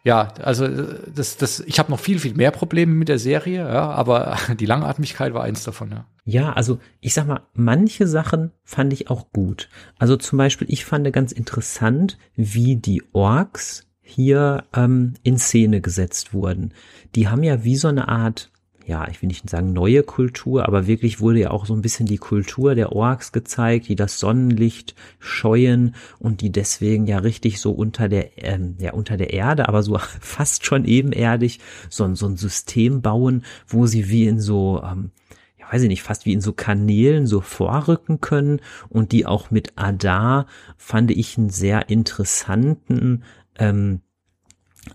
ja 0.04 0.28
also 0.42 0.68
das, 0.68 1.36
das, 1.36 1.60
ich 1.60 1.78
habe 1.78 1.90
noch 1.90 2.00
viel, 2.00 2.18
viel 2.18 2.34
mehr 2.34 2.50
Probleme 2.50 2.92
mit 2.92 3.08
der 3.08 3.18
Serie, 3.18 3.60
ja, 3.60 3.90
aber 3.90 4.36
die 4.60 4.66
Langatmigkeit 4.66 5.32
war 5.32 5.42
eins 5.42 5.64
davon, 5.64 5.90
ja. 5.90 6.06
Ja, 6.24 6.52
also 6.52 6.78
ich 7.00 7.14
sag 7.14 7.26
mal, 7.26 7.40
manche 7.54 8.06
Sachen 8.06 8.52
fand 8.62 8.92
ich 8.92 9.10
auch 9.10 9.32
gut. 9.32 9.68
Also 9.98 10.16
zum 10.16 10.38
Beispiel, 10.38 10.68
ich 10.70 10.84
fand 10.84 11.10
ganz 11.12 11.32
interessant, 11.32 12.16
wie 12.36 12.76
die 12.76 13.02
Orks 13.12 13.88
hier 14.12 14.64
ähm, 14.74 15.14
in 15.22 15.38
Szene 15.38 15.80
gesetzt 15.80 16.34
wurden. 16.34 16.72
Die 17.14 17.28
haben 17.28 17.42
ja 17.42 17.64
wie 17.64 17.76
so 17.76 17.88
eine 17.88 18.08
Art 18.08 18.52
ja, 18.86 19.06
ich 19.08 19.22
will 19.22 19.28
nicht 19.28 19.48
sagen 19.48 19.72
neue 19.72 20.02
Kultur, 20.02 20.66
aber 20.66 20.86
wirklich 20.86 21.20
wurde 21.20 21.40
ja 21.40 21.50
auch 21.50 21.66
so 21.66 21.74
ein 21.74 21.82
bisschen 21.82 22.06
die 22.06 22.18
Kultur 22.18 22.74
der 22.74 22.92
Orks 22.92 23.32
gezeigt, 23.32 23.88
die 23.88 23.96
das 23.96 24.18
Sonnenlicht 24.18 24.94
scheuen 25.18 25.94
und 26.18 26.40
die 26.40 26.50
deswegen 26.50 27.06
ja 27.06 27.18
richtig 27.18 27.60
so 27.60 27.72
unter 27.72 28.08
der, 28.08 28.44
ähm, 28.44 28.76
ja, 28.78 28.92
unter 28.92 29.16
der 29.16 29.32
Erde, 29.32 29.68
aber 29.68 29.82
so 29.82 29.98
fast 30.20 30.66
schon 30.66 30.84
ebenerdig 30.84 31.60
so, 31.88 32.12
so 32.14 32.26
ein 32.26 32.36
System 32.36 33.02
bauen, 33.02 33.44
wo 33.66 33.86
sie 33.86 34.08
wie 34.08 34.26
in 34.26 34.40
so, 34.40 34.82
ähm, 34.84 35.10
ja, 35.58 35.72
weiß 35.72 35.82
ich 35.82 35.88
nicht, 35.88 36.02
fast 36.02 36.26
wie 36.26 36.32
in 36.32 36.40
so 36.40 36.52
Kanälen 36.52 37.26
so 37.26 37.40
vorrücken 37.40 38.20
können 38.20 38.60
und 38.88 39.12
die 39.12 39.26
auch 39.26 39.50
mit 39.50 39.72
Adar 39.76 40.46
fand 40.76 41.10
ich 41.10 41.38
einen 41.38 41.50
sehr 41.50 41.88
interessanten, 41.88 43.22
ähm, 43.58 44.00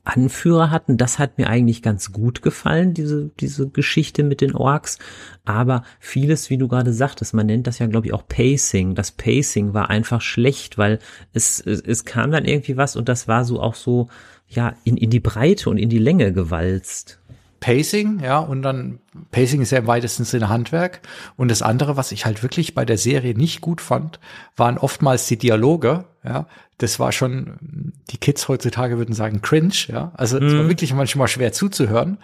Anführer 0.04 0.70
hatten. 0.70 0.98
Das 0.98 1.18
hat 1.18 1.38
mir 1.38 1.48
eigentlich 1.48 1.82
ganz 1.82 2.12
gut 2.12 2.42
gefallen, 2.42 2.94
diese, 2.94 3.32
diese 3.40 3.70
Geschichte 3.70 4.24
mit 4.24 4.42
den 4.42 4.54
Orks. 4.54 5.00
Aber 5.46 5.84
vieles, 6.00 6.50
wie 6.50 6.58
du 6.58 6.68
gerade 6.68 6.92
sagtest, 6.92 7.34
man 7.34 7.46
nennt 7.46 7.68
das 7.68 7.80
ja, 7.80 7.88
glaube 7.88 8.08
ich, 8.08 8.14
auch 8.14 8.28
Pacing. 8.28 8.96
Das 8.96 9.12
Pacing 9.12 9.74
war 9.74 9.90
einfach 9.90 10.22
schlecht, 10.22 10.78
weil 10.78 11.00
es, 11.34 11.60
es, 11.62 11.82
es 11.82 12.06
kam 12.06 12.32
dann 12.32 12.46
irgendwie 12.46 12.78
was 12.78 12.96
und 12.96 13.08
das 13.08 13.28
war 13.28 13.46
so 13.46 13.62
auch 13.62 13.76
so, 13.76 14.10
ja, 14.48 14.76
in, 14.84 14.98
in 14.98 15.10
die 15.10 15.20
Breite 15.20 15.70
und 15.70 15.78
in 15.78 15.90
die 15.90 16.00
Länge 16.00 16.34
gewalzt. 16.34 17.20
Pacing, 17.60 18.20
ja, 18.20 18.40
und 18.40 18.62
dann 18.62 19.00
Pacing 19.32 19.62
ist 19.62 19.72
ja 19.72 19.80
im 19.80 19.88
weitesten 19.88 20.24
Sinne 20.26 20.50
Handwerk. 20.50 21.02
Und 21.36 21.50
das 21.50 21.62
andere, 21.62 21.98
was 21.98 22.12
ich 22.12 22.26
halt 22.26 22.44
wirklich 22.44 22.76
bei 22.76 22.86
der 22.86 22.98
Serie 22.98 23.34
nicht 23.36 23.62
gut 23.62 23.82
fand, 23.82 24.20
waren 24.56 24.78
oftmals 24.78 25.28
die 25.28 25.38
Dialoge, 25.38 26.06
ja. 26.24 26.48
Das 26.80 27.00
war 27.00 27.12
schon, 27.12 27.92
die 28.12 28.18
Kids 28.18 28.48
heutzutage 28.48 29.00
würden 29.00 29.16
sagen 29.16 29.42
cringe, 29.42 29.74
ja. 29.88 30.12
Also 30.16 30.38
es 30.38 30.54
war 30.56 30.64
Mhm. 30.64 30.70
wirklich 30.70 30.94
manchmal 30.94 31.28
schwer 31.28 31.52
zuzuhören, 31.52 32.20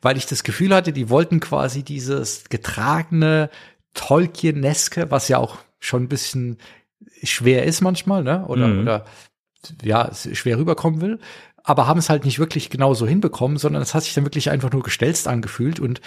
weil 0.00 0.16
ich 0.16 0.24
das 0.24 0.44
Gefühl 0.44 0.74
hatte, 0.74 0.94
die 0.94 1.10
wollten 1.10 1.40
quasi 1.40 1.82
dieses 1.82 2.44
getragene 2.48 3.50
Tolkien-eske, 3.92 5.10
was 5.10 5.28
ja 5.28 5.36
auch 5.38 5.58
schon 5.78 6.04
ein 6.04 6.08
bisschen 6.08 6.56
schwer 7.22 7.64
ist 7.64 7.82
manchmal, 7.82 8.22
ne? 8.24 8.46
Oder, 8.46 8.68
Mhm. 8.68 8.80
oder 8.80 9.04
ja, 9.82 10.10
schwer 10.14 10.56
rüberkommen 10.56 11.00
will, 11.00 11.18
aber 11.68 11.86
haben 11.86 11.98
es 11.98 12.08
halt 12.08 12.24
nicht 12.24 12.38
wirklich 12.38 12.70
genau 12.70 12.94
so 12.94 13.06
hinbekommen, 13.06 13.58
sondern 13.58 13.82
es 13.82 13.94
hat 13.94 14.02
sich 14.02 14.14
dann 14.14 14.24
wirklich 14.24 14.48
einfach 14.48 14.72
nur 14.72 14.82
gestelzt 14.82 15.28
angefühlt 15.28 15.80
und 15.80 16.00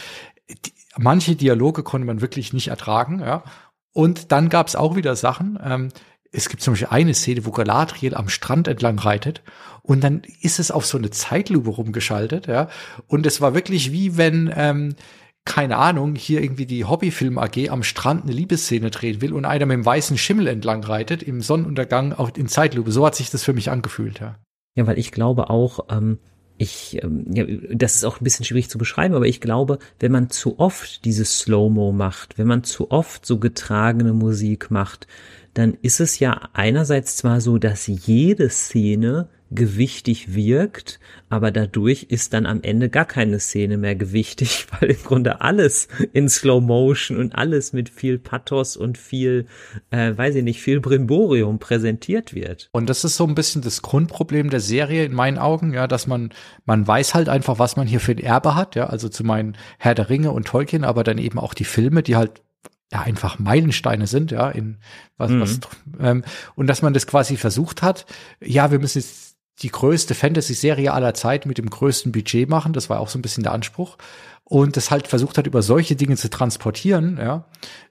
die, 0.50 0.74
manche 0.98 1.36
Dialoge 1.36 1.84
konnte 1.84 2.08
man 2.08 2.20
wirklich 2.20 2.52
nicht 2.52 2.70
ertragen, 2.70 3.20
ja. 3.20 3.44
Und 3.94 4.32
dann 4.32 4.50
gab 4.50 4.68
es 4.68 4.76
auch 4.76 4.96
wieder 4.96 5.16
Sachen. 5.16 5.60
Ähm, 5.64 5.90
es 6.32 6.50
gibt 6.50 6.64
zum 6.64 6.74
Beispiel 6.74 6.88
eine 6.90 7.14
Szene, 7.14 7.46
wo 7.46 7.52
Galadriel 7.52 8.16
am 8.16 8.28
Strand 8.28 8.68
entlang 8.68 8.98
reitet 8.98 9.44
und 9.84 10.04
dann 10.04 10.24
ist 10.42 10.58
es 10.58 10.72
auf 10.72 10.88
so 10.88 10.98
eine 10.98 11.12
Zeitlupe 11.12 11.70
rumgeschaltet, 11.70 12.48
ja. 12.48 12.68
Und 13.06 13.28
es 13.28 13.40
war 13.40 13.54
wirklich 13.54 13.92
wie 13.92 14.18
wenn 14.18 14.52
ähm, 14.56 14.96
keine 15.46 15.78
Ahnung, 15.78 16.16
hier 16.16 16.42
irgendwie 16.42 16.66
die 16.66 16.86
Hobbyfilm 16.86 17.38
AG 17.38 17.70
am 17.70 17.84
Strand 17.84 18.24
eine 18.24 18.32
Liebesszene 18.32 18.90
drehen 18.90 19.22
will 19.22 19.34
und 19.34 19.46
einer 19.46 19.68
mit 19.68 19.76
dem 19.76 19.86
weißen 19.86 20.18
Schimmel 20.18 20.48
entlang 20.48 20.84
reitet 20.84 21.22
im 21.22 21.42
Sonnenuntergang 21.42 22.14
auch 22.14 22.32
in 22.36 22.48
Zeitlupe. 22.48 22.92
So 22.92 23.06
hat 23.06 23.14
sich 23.16 23.30
das 23.30 23.44
für 23.44 23.54
mich 23.54 23.70
angefühlt, 23.70 24.20
ja. 24.20 24.40
Ja, 24.76 24.88
weil 24.88 24.98
ich 24.98 25.12
glaube 25.12 25.50
auch, 25.50 25.88
ähm, 25.90 26.20
ich, 26.58 27.00
ähm, 27.04 27.26
ja, 27.34 27.46
das 27.74 27.96
ist 27.96 28.06
auch 28.06 28.22
ein 28.22 28.24
bisschen 28.24 28.46
schwierig 28.46 28.70
zu 28.70 28.78
beschreiben, 28.78 29.16
aber 29.16 29.26
ich 29.26 29.42
glaube, 29.42 29.80
wenn 30.00 30.12
man 30.12 30.30
zu 30.30 30.60
oft 30.60 31.04
dieses 31.06 31.40
Slow-Mo 31.40 31.92
macht, 31.92 32.38
wenn 32.38 32.48
man 32.48 32.64
zu 32.64 32.92
oft 32.92 33.26
so 33.26 33.40
getragene 33.40 34.14
Musik 34.14 34.70
macht, 34.72 35.08
dann 35.54 35.78
ist 35.82 36.00
es 36.00 36.20
ja 36.20 36.50
einerseits 36.54 37.18
zwar 37.18 37.42
so, 37.42 37.58
dass 37.58 37.88
jede 37.88 38.50
Szene 38.50 39.28
gewichtig 39.52 40.34
wirkt, 40.34 41.00
aber 41.30 41.52
dadurch 41.52 42.04
ist 42.04 42.34
dann 42.34 42.46
am 42.46 42.62
Ende 42.64 42.90
gar 42.90 43.06
keine 43.06 43.40
Szene 43.40 43.78
mehr 43.78 43.96
gewichtig, 43.96 44.68
weil 44.80 44.92
im 44.92 45.04
Grunde 45.04 45.42
alles 45.42 45.90
in 46.14 46.30
Slow 46.30 46.62
Motion 46.62 47.18
und 47.18 47.36
alles 47.36 47.74
mit 47.74 47.90
viel 47.90 48.18
Pathos 48.18 48.78
und 48.78 48.98
viel, 48.98 49.46
äh, 49.92 50.16
weiß 50.16 50.36
ich 50.36 50.44
nicht, 50.44 50.62
viel 50.62 50.80
Brimborium 50.80 51.60
präsentiert 51.60 52.34
wird. 52.34 52.70
Und 52.72 52.90
das 52.90 53.04
ist 53.04 53.18
so 53.18 53.26
ein 53.28 53.36
bisschen 53.36 53.62
das 53.62 53.82
Grundproblem 53.82 54.50
der 54.50 54.62
Serie 54.62 55.04
in 55.04 55.14
meinen 55.14 55.38
Augen, 55.38 55.74
ja, 55.74 55.86
dass 55.88 56.08
man, 56.08 56.30
man 56.66 56.88
weiß 56.88 57.14
halt 57.14 57.28
einfach, 57.28 57.60
was 57.60 57.76
man 57.76 57.88
hier 57.88 58.00
für 58.00 58.14
ein 58.14 58.20
Erbe 58.20 58.56
hat, 58.56 58.76
ja, 58.76 58.88
also 58.88 59.10
zu 59.10 59.24
meinen 59.26 59.58
Herr 59.78 59.96
der 59.96 60.10
Ringe 60.10 60.32
und 60.32 60.48
Tolkien, 60.48 60.86
aber 60.86 61.04
dann 61.04 61.18
eben 61.18 61.38
auch 61.40 61.54
die 61.54 61.66
Filme, 61.66 62.04
die 62.04 62.16
halt 62.16 62.42
ja 62.92 63.02
einfach 63.02 63.40
Meilensteine 63.40 64.06
sind, 64.08 64.32
ja, 64.32 64.50
in 64.50 64.78
was, 65.18 65.32
Mhm. 65.32 65.42
was 65.42 65.60
ähm, 66.00 66.24
und 66.56 66.68
dass 66.68 66.82
man 66.82 66.94
das 66.94 67.08
quasi 67.08 67.38
versucht 67.38 67.82
hat, 67.82 68.06
ja, 68.42 68.72
wir 68.72 68.80
müssen 68.80 69.00
jetzt 69.00 69.31
die 69.62 69.70
größte 69.70 70.16
Fantasy-Serie 70.16 70.92
aller 70.92 71.14
Zeit 71.14 71.46
mit 71.46 71.58
dem 71.58 71.70
größten 71.70 72.12
Budget 72.12 72.50
machen, 72.50 72.74
das 72.74 72.90
war 72.90 73.00
auch 73.00 73.10
so 73.10 73.20
ein 73.20 73.22
bisschen 73.22 73.44
der 73.44 73.54
Anspruch. 73.54 73.98
Und 74.44 74.76
das 74.76 74.92
halt 74.92 75.08
versucht 75.08 75.38
hat, 75.38 75.48
über 75.48 75.62
solche 75.62 75.96
Dinge 75.96 76.18
zu 76.18 76.30
transportieren, 76.30 77.18
ja. 77.18 77.46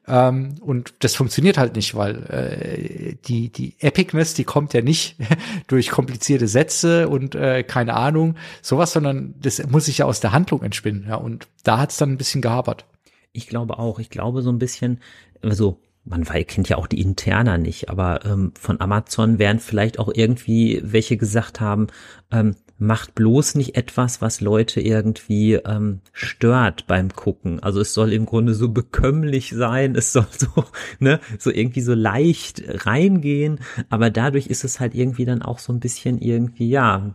Ähm, 0.06 0.56
und 0.60 0.92
das 0.98 1.14
funktioniert 1.14 1.56
halt 1.56 1.74
nicht, 1.74 1.94
weil 1.94 2.16
äh, 2.26 3.14
die, 3.26 3.50
die 3.50 3.76
Epicness, 3.78 4.34
die 4.34 4.44
kommt 4.44 4.74
ja 4.74 4.82
nicht 4.82 5.16
durch 5.68 5.88
komplizierte 5.88 6.48
Sätze 6.48 7.08
und 7.08 7.34
äh, 7.34 7.62
keine 7.62 7.94
Ahnung, 7.94 8.36
sowas, 8.60 8.92
sondern 8.92 9.34
das 9.40 9.66
muss 9.68 9.86
sich 9.86 9.98
ja 9.98 10.04
aus 10.04 10.20
der 10.20 10.32
Handlung 10.32 10.62
entspinnen, 10.62 11.06
ja. 11.08 11.14
Und 11.14 11.48
da 11.62 11.78
hat's 11.78 11.96
dann 11.96 12.10
ein 12.10 12.18
bisschen 12.18 12.42
gehapert. 12.42 12.84
Ich 13.32 13.46
glaube 13.46 13.78
auch. 13.78 13.98
Ich 13.98 14.10
glaube 14.10 14.42
so 14.42 14.50
ein 14.50 14.58
bisschen, 14.58 15.00
also 15.40 15.80
man 16.04 16.24
kennt 16.24 16.68
ja 16.68 16.76
auch 16.76 16.86
die 16.86 17.00
Interna 17.00 17.58
nicht, 17.58 17.88
aber 17.88 18.24
ähm, 18.24 18.52
von 18.58 18.80
Amazon 18.80 19.38
werden 19.38 19.60
vielleicht 19.60 19.98
auch 19.98 20.10
irgendwie 20.12 20.80
welche 20.82 21.16
gesagt 21.16 21.60
haben, 21.60 21.88
ähm, 22.30 22.56
macht 22.80 23.14
bloß 23.14 23.56
nicht 23.56 23.76
etwas, 23.76 24.22
was 24.22 24.40
Leute 24.40 24.80
irgendwie 24.80 25.54
ähm, 25.54 26.00
stört 26.12 26.86
beim 26.86 27.10
Gucken. 27.10 27.62
Also 27.62 27.80
es 27.80 27.92
soll 27.92 28.12
im 28.12 28.24
Grunde 28.24 28.54
so 28.54 28.70
bekömmlich 28.70 29.50
sein, 29.50 29.94
es 29.94 30.12
soll 30.12 30.26
so, 30.36 30.48
ne, 30.98 31.20
so 31.38 31.50
irgendwie 31.50 31.82
so 31.82 31.92
leicht 31.92 32.62
reingehen, 32.86 33.60
aber 33.90 34.08
dadurch 34.08 34.46
ist 34.46 34.64
es 34.64 34.80
halt 34.80 34.94
irgendwie 34.94 35.26
dann 35.26 35.42
auch 35.42 35.58
so 35.58 35.74
ein 35.74 35.80
bisschen 35.80 36.18
irgendwie, 36.18 36.70
ja, 36.70 37.14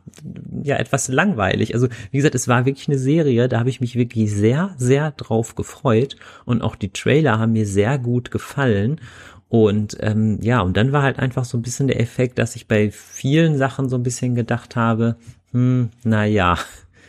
ja, 0.64 0.78
etwas 0.78 1.08
langweilig. 1.08 1.74
Also, 1.74 1.88
wie 2.12 2.18
gesagt, 2.18 2.36
es 2.36 2.48
war 2.48 2.66
wirklich 2.66 2.88
eine 2.88 3.00
Serie, 3.00 3.50
da 3.50 3.60
habe 3.60 3.70
ich 3.70 3.82
mich 3.82 3.96
wirklich 3.96 4.32
sehr, 4.32 4.76
sehr 4.78 5.12
drauf 5.12 5.56
gefreut 5.56 6.16
und 6.46 6.62
auch 6.62 6.76
die 6.76 6.94
Trailer 6.94 7.40
haben 7.40 7.54
mir 7.54 7.66
sehr 7.66 7.98
gut 7.98 8.30
gefallen. 8.30 9.02
Und 9.48 9.98
ähm, 10.02 10.40
ja, 10.42 10.62
und 10.62 10.76
dann 10.76 10.92
war 10.92 11.04
halt 11.04 11.20
einfach 11.20 11.46
so 11.46 11.58
ein 11.58 11.62
bisschen 11.62 11.88
der 11.88 12.00
Effekt, 12.00 12.40
dass 12.40 12.56
ich 12.56 12.68
bei 12.68 12.92
vielen 12.92 13.58
Sachen 13.58 13.90
so 13.90 13.96
ein 13.96 14.04
bisschen 14.04 14.36
gedacht 14.36 14.76
habe, 14.76 15.18
hm, 15.56 15.90
na 16.04 16.26
ja, 16.26 16.58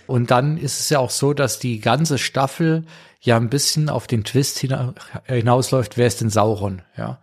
Und 0.07 0.31
dann 0.31 0.57
ist 0.57 0.79
es 0.79 0.89
ja 0.89 1.01
auch 1.01 1.11
so, 1.11 1.35
dass 1.35 1.59
die 1.59 1.81
ganze 1.81 2.19
Staffel 2.19 2.85
ja 3.21 3.37
ein 3.37 3.51
bisschen 3.51 3.89
auf 3.89 4.07
den 4.07 4.23
Twist 4.23 4.59
hina 4.59 4.95
hinausläuft, 5.25 5.97
wer 5.97 6.07
ist 6.07 6.21
denn 6.21 6.31
Sauron, 6.31 6.83
ja. 6.97 7.19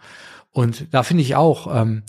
Und 0.52 0.94
da 0.94 1.04
finde 1.04 1.24
ich 1.24 1.36
auch, 1.36 1.74
ähm, 1.74 2.04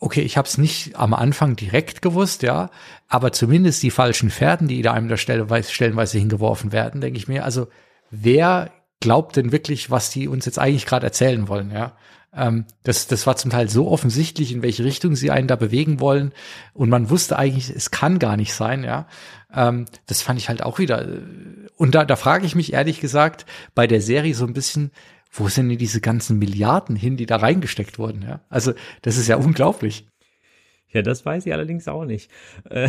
okay, 0.00 0.22
ich 0.22 0.36
habe 0.36 0.48
es 0.48 0.58
nicht 0.58 0.96
am 0.96 1.14
Anfang 1.14 1.54
direkt 1.56 2.02
gewusst, 2.02 2.42
ja, 2.42 2.70
aber 3.08 3.32
zumindest 3.32 3.82
die 3.82 3.92
falschen 3.92 4.30
Pferden, 4.30 4.68
die 4.68 4.82
da 4.82 4.92
einem 4.92 5.08
da 5.08 5.16
stellenweise 5.16 6.18
hingeworfen 6.18 6.72
werden, 6.72 7.00
denke 7.00 7.18
ich 7.18 7.28
mir, 7.28 7.44
also 7.44 7.68
wer 8.10 8.72
glaubt 9.00 9.36
denn 9.36 9.52
wirklich, 9.52 9.90
was 9.90 10.10
die 10.10 10.26
uns 10.26 10.44
jetzt 10.44 10.58
eigentlich 10.58 10.86
gerade 10.86 11.06
erzählen 11.06 11.46
wollen, 11.46 11.70
ja? 11.70 11.96
Ähm, 12.36 12.66
das, 12.82 13.06
das 13.06 13.26
war 13.26 13.36
zum 13.36 13.50
Teil 13.50 13.68
so 13.68 13.88
offensichtlich, 13.88 14.52
in 14.52 14.62
welche 14.62 14.84
Richtung 14.84 15.16
sie 15.16 15.30
einen 15.30 15.48
da 15.48 15.56
bewegen 15.56 16.00
wollen. 16.00 16.32
Und 16.74 16.90
man 16.90 17.10
wusste 17.10 17.38
eigentlich, 17.38 17.70
es 17.70 17.90
kann 17.90 18.18
gar 18.18 18.36
nicht 18.36 18.52
sein, 18.54 18.84
ja. 18.84 19.06
Ähm, 19.52 19.86
das 20.06 20.22
fand 20.22 20.38
ich 20.38 20.48
halt 20.48 20.62
auch 20.62 20.78
wieder. 20.78 21.02
äh, 21.08 21.20
Und 21.76 21.94
da, 21.94 22.04
da 22.04 22.16
frage 22.16 22.46
ich 22.46 22.54
mich 22.54 22.72
ehrlich 22.72 23.00
gesagt 23.00 23.46
bei 23.74 23.86
der 23.86 24.00
Serie 24.02 24.34
so 24.34 24.46
ein 24.46 24.52
bisschen, 24.52 24.90
wo 25.32 25.48
sind 25.48 25.68
denn 25.68 25.78
diese 25.78 26.00
ganzen 26.00 26.38
Milliarden 26.38 26.94
hin, 26.96 27.16
die 27.16 27.26
da 27.26 27.36
reingesteckt 27.36 27.98
wurden, 27.98 28.22
ja? 28.22 28.40
Also, 28.48 28.74
das 29.02 29.16
ist 29.16 29.28
ja 29.28 29.36
unglaublich. 29.36 30.06
Ja, 30.88 31.02
das 31.02 31.26
weiß 31.26 31.46
ich 31.46 31.52
allerdings 31.52 31.88
auch 31.88 32.04
nicht. 32.04 32.30
Äh, 32.70 32.88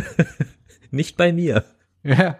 nicht 0.90 1.16
bei 1.16 1.32
mir. 1.32 1.64
Ja. 2.02 2.38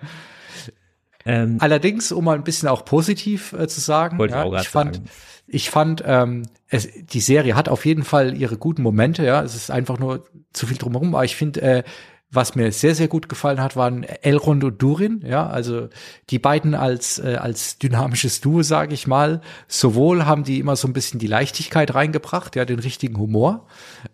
Ähm, 1.24 1.58
Allerdings, 1.60 2.12
um 2.12 2.24
mal 2.24 2.36
ein 2.36 2.44
bisschen 2.44 2.68
auch 2.68 2.84
positiv 2.84 3.52
äh, 3.52 3.68
zu 3.68 3.80
sagen, 3.80 4.22
ich 4.24 4.30
ja, 4.30 4.44
auch 4.44 4.50
grad 4.50 4.62
ich 4.62 4.68
fand, 4.68 4.96
sagen. 4.96 5.08
Ich 5.48 5.70
fand, 5.70 6.02
ähm, 6.06 6.42
es, 6.68 6.88
die 6.94 7.20
Serie 7.20 7.56
hat 7.56 7.68
auf 7.68 7.86
jeden 7.86 8.04
Fall 8.04 8.36
ihre 8.36 8.58
guten 8.58 8.82
Momente, 8.82 9.24
ja. 9.24 9.42
Es 9.42 9.54
ist 9.54 9.70
einfach 9.70 9.98
nur 9.98 10.24
zu 10.52 10.66
viel 10.66 10.76
drumherum, 10.76 11.14
aber 11.14 11.24
ich 11.24 11.36
finde, 11.36 11.62
äh, 11.62 11.82
was 12.30 12.54
mir 12.54 12.70
sehr, 12.72 12.94
sehr 12.94 13.08
gut 13.08 13.30
gefallen 13.30 13.60
hat, 13.60 13.74
waren 13.74 14.02
Elrond 14.02 14.62
und 14.62 14.82
Durin, 14.82 15.24
ja, 15.26 15.46
also 15.46 15.88
die 16.28 16.38
beiden 16.38 16.74
als, 16.74 17.18
äh, 17.18 17.36
als 17.36 17.78
dynamisches 17.78 18.42
Duo, 18.42 18.62
sage 18.62 18.92
ich 18.92 19.06
mal. 19.06 19.40
Sowohl 19.66 20.26
haben 20.26 20.44
die 20.44 20.58
immer 20.58 20.76
so 20.76 20.86
ein 20.86 20.92
bisschen 20.92 21.18
die 21.18 21.26
Leichtigkeit 21.26 21.94
reingebracht, 21.94 22.54
ja, 22.54 22.66
den 22.66 22.80
richtigen 22.80 23.18
Humor, 23.18 23.66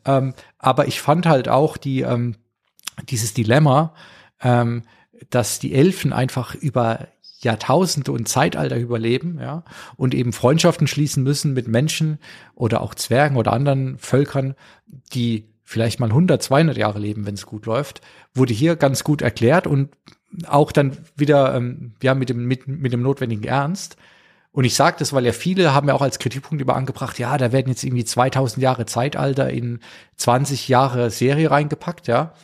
ähm, 0.05 0.35
aber 0.59 0.87
ich 0.87 1.01
fand 1.01 1.27
halt 1.27 1.49
auch 1.49 1.77
die, 1.77 2.03
ähm, 2.03 2.37
dieses 3.09 3.35
Dilemma, 3.35 3.95
ähm, 4.41 4.85
dass 5.31 5.59
die 5.59 5.75
Elfen 5.75 6.13
einfach 6.13 6.55
über 6.55 7.09
Jahrtausende 7.45 8.13
und 8.13 8.29
Zeitalter 8.29 8.77
überleben, 8.77 9.39
ja, 9.41 9.65
und 9.97 10.15
eben 10.15 10.33
Freundschaften 10.33 10.87
schließen 10.87 11.23
müssen 11.23 11.53
mit 11.53 11.69
Menschen 11.69 12.19
oder 12.55 12.81
auch 12.81 12.95
Zwergen 12.95 13.37
oder 13.37 13.53
anderen 13.53 13.99
Völkern, 13.99 14.55
die 15.13 15.47
vielleicht 15.65 16.01
mal 16.01 16.11
100, 16.11 16.43
200 16.43 16.77
Jahre 16.77 16.99
leben, 16.99 17.27
wenn 17.27 17.35
es 17.35 17.47
gut 17.47 17.67
läuft, 17.67 18.01
wurde 18.35 18.53
hier 18.53 18.77
ganz 18.77 19.03
gut 19.05 19.23
erklärt 19.23 19.67
und 19.67 19.91
auch 20.47 20.73
dann 20.73 20.97
wieder, 21.17 21.55
ähm, 21.55 21.95
ja, 22.03 22.15
mit 22.15 22.29
dem, 22.29 22.45
mit, 22.47 22.67
mit 22.69 22.93
dem 22.93 23.03
notwendigen 23.03 23.45
Ernst. 23.45 23.97
Und 24.53 24.65
ich 24.65 24.75
sage 24.75 24.97
das, 24.99 25.13
weil 25.13 25.27
ja 25.27 25.33
viele 25.33 25.75
haben 25.75 25.89
ja 25.89 25.95
auch 25.95 26.03
als 26.03 26.19
Kritikpunkt 26.19 26.63
immer 26.63 26.77
angebracht, 26.77 27.19
ja, 27.19 27.37
da 27.39 27.51
werden 27.51 27.69
jetzt 27.69 27.83
irgendwie 27.83 28.05
2000 28.05 28.63
Jahre 28.63 28.87
Zeitalter 28.87 29.51
in 29.51 29.81
20 30.17 30.69
Jahre 30.69 31.11
Serie 31.11 31.51
reingepackt, 31.51 32.07
ja. 32.07 32.35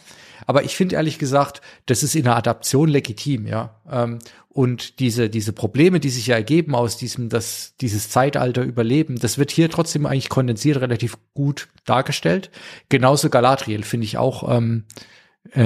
Aber 0.46 0.64
ich 0.64 0.76
finde 0.76 0.96
ehrlich 0.96 1.18
gesagt, 1.18 1.60
das 1.86 2.02
ist 2.02 2.14
in 2.14 2.24
der 2.24 2.36
Adaption 2.36 2.88
legitim, 2.88 3.46
ja. 3.46 3.80
Ähm, 3.90 4.18
und 4.52 4.98
diese, 4.98 5.30
diese 5.30 5.52
Probleme, 5.52 6.00
die 6.00 6.10
sich 6.10 6.26
ja 6.26 6.34
ergeben 6.34 6.74
aus 6.74 6.96
diesem, 6.96 7.28
das, 7.28 7.76
dieses 7.80 8.10
Zeitalter 8.10 8.62
überleben, 8.62 9.16
das 9.16 9.38
wird 9.38 9.52
hier 9.52 9.70
trotzdem 9.70 10.06
eigentlich 10.06 10.28
kondensiert 10.28 10.80
relativ 10.80 11.16
gut 11.34 11.68
dargestellt. 11.84 12.50
Genauso 12.88 13.30
Galadriel 13.30 13.84
finde 13.84 14.06
ich 14.06 14.18
auch 14.18 14.54
ähm, 14.54 14.86
äh, 15.52 15.62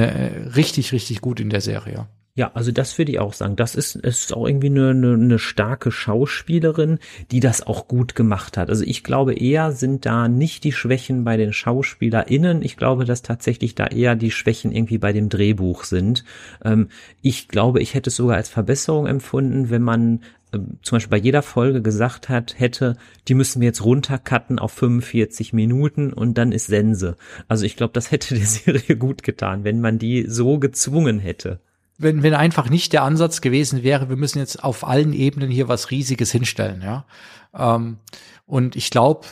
richtig, 0.55 0.93
richtig 0.93 1.23
gut 1.23 1.41
in 1.41 1.49
der 1.49 1.63
Serie. 1.63 2.09
Ja, 2.37 2.51
also 2.55 2.73
das 2.73 2.99
würde 2.99 3.13
ich 3.13 3.21
auch 3.21 3.33
sagen. 3.33 3.55
Das 3.55 3.77
ist, 3.77 3.95
ist 3.95 4.35
auch 4.35 4.49
irgendwie 4.49 4.67
eine, 4.67 4.91
eine, 4.91 5.13
eine 5.15 5.39
starke 5.39 5.93
Schauspielerin, 5.93 6.99
die 7.31 7.39
das 7.39 7.65
auch 7.65 7.87
gut 7.87 8.17
gemacht 8.17 8.57
hat. 8.57 8.71
Also 8.71 8.83
ich 8.85 9.05
glaube 9.05 9.35
eher 9.35 9.71
sind 9.71 10.05
da 10.05 10.27
nicht 10.27 10.65
die 10.65 10.73
Schwächen 10.73 11.23
bei 11.23 11.37
den 11.37 11.53
SchauspielerInnen. 11.53 12.63
Ich 12.63 12.77
glaube, 12.77 13.05
dass 13.05 13.23
tatsächlich 13.23 13.77
da 13.77 13.87
eher 13.87 14.17
die 14.17 14.33
Schwächen 14.33 14.73
irgendwie 14.73 14.99
bei 14.99 15.13
dem 15.13 15.29
Drehbuch 15.29 15.85
sind. 15.85 16.25
Ähm, 16.65 16.89
ich 17.23 17.47
glaube, 17.47 17.81
ich 17.81 17.95
hätte 17.95 18.11
es 18.11 18.17
sogar 18.17 18.37
als 18.37 18.49
Verbesserung 18.49 19.07
empfunden, 19.07 19.71
wenn 19.71 19.83
man 19.83 20.23
ähm, 20.53 20.79
zum 20.83 20.97
Beispiel 20.97 21.11
bei 21.11 21.25
jeder 21.25 21.43
Folge 21.43 21.83
gesagt 21.83 22.29
hat, 22.29 22.59
hätte, 22.59 22.97
die 23.29 23.35
müssen 23.35 23.61
wir 23.61 23.67
jetzt 23.67 23.85
runtercutten 23.85 24.59
auf 24.59 24.73
45 24.73 25.53
Minuten 25.53 26.13
und 26.13 26.37
dann 26.37 26.51
ist 26.51 26.67
Sense. 26.67 27.17
Also 27.47 27.65
ich 27.65 27.77
glaube, 27.77 27.93
das 27.93 28.11
hätte 28.11 28.35
der 28.35 28.47
Serie 28.47 28.97
gut 28.97 29.23
getan, 29.23 29.63
wenn 29.63 29.81
man 29.81 30.01
die 30.01 30.25
so 30.29 30.59
gezwungen 30.59 31.21
hätte 31.21 31.61
wenn, 31.99 32.23
wenn 32.23 32.35
einfach 32.35 32.69
nicht 32.69 32.93
der 32.93 33.03
Ansatz 33.03 33.41
gewesen 33.41 33.83
wäre, 33.83 34.09
wir 34.09 34.17
müssen 34.17 34.39
jetzt 34.39 34.63
auf 34.63 34.87
allen 34.87 35.13
Ebenen 35.13 35.51
hier 35.51 35.69
was 35.69 35.91
Riesiges 35.91 36.33
hinstellen, 36.33 36.83
ja. 36.83 37.07
Ähm, 37.55 37.99
und 38.47 38.77
ich 38.77 38.91
glaube, 38.91 39.27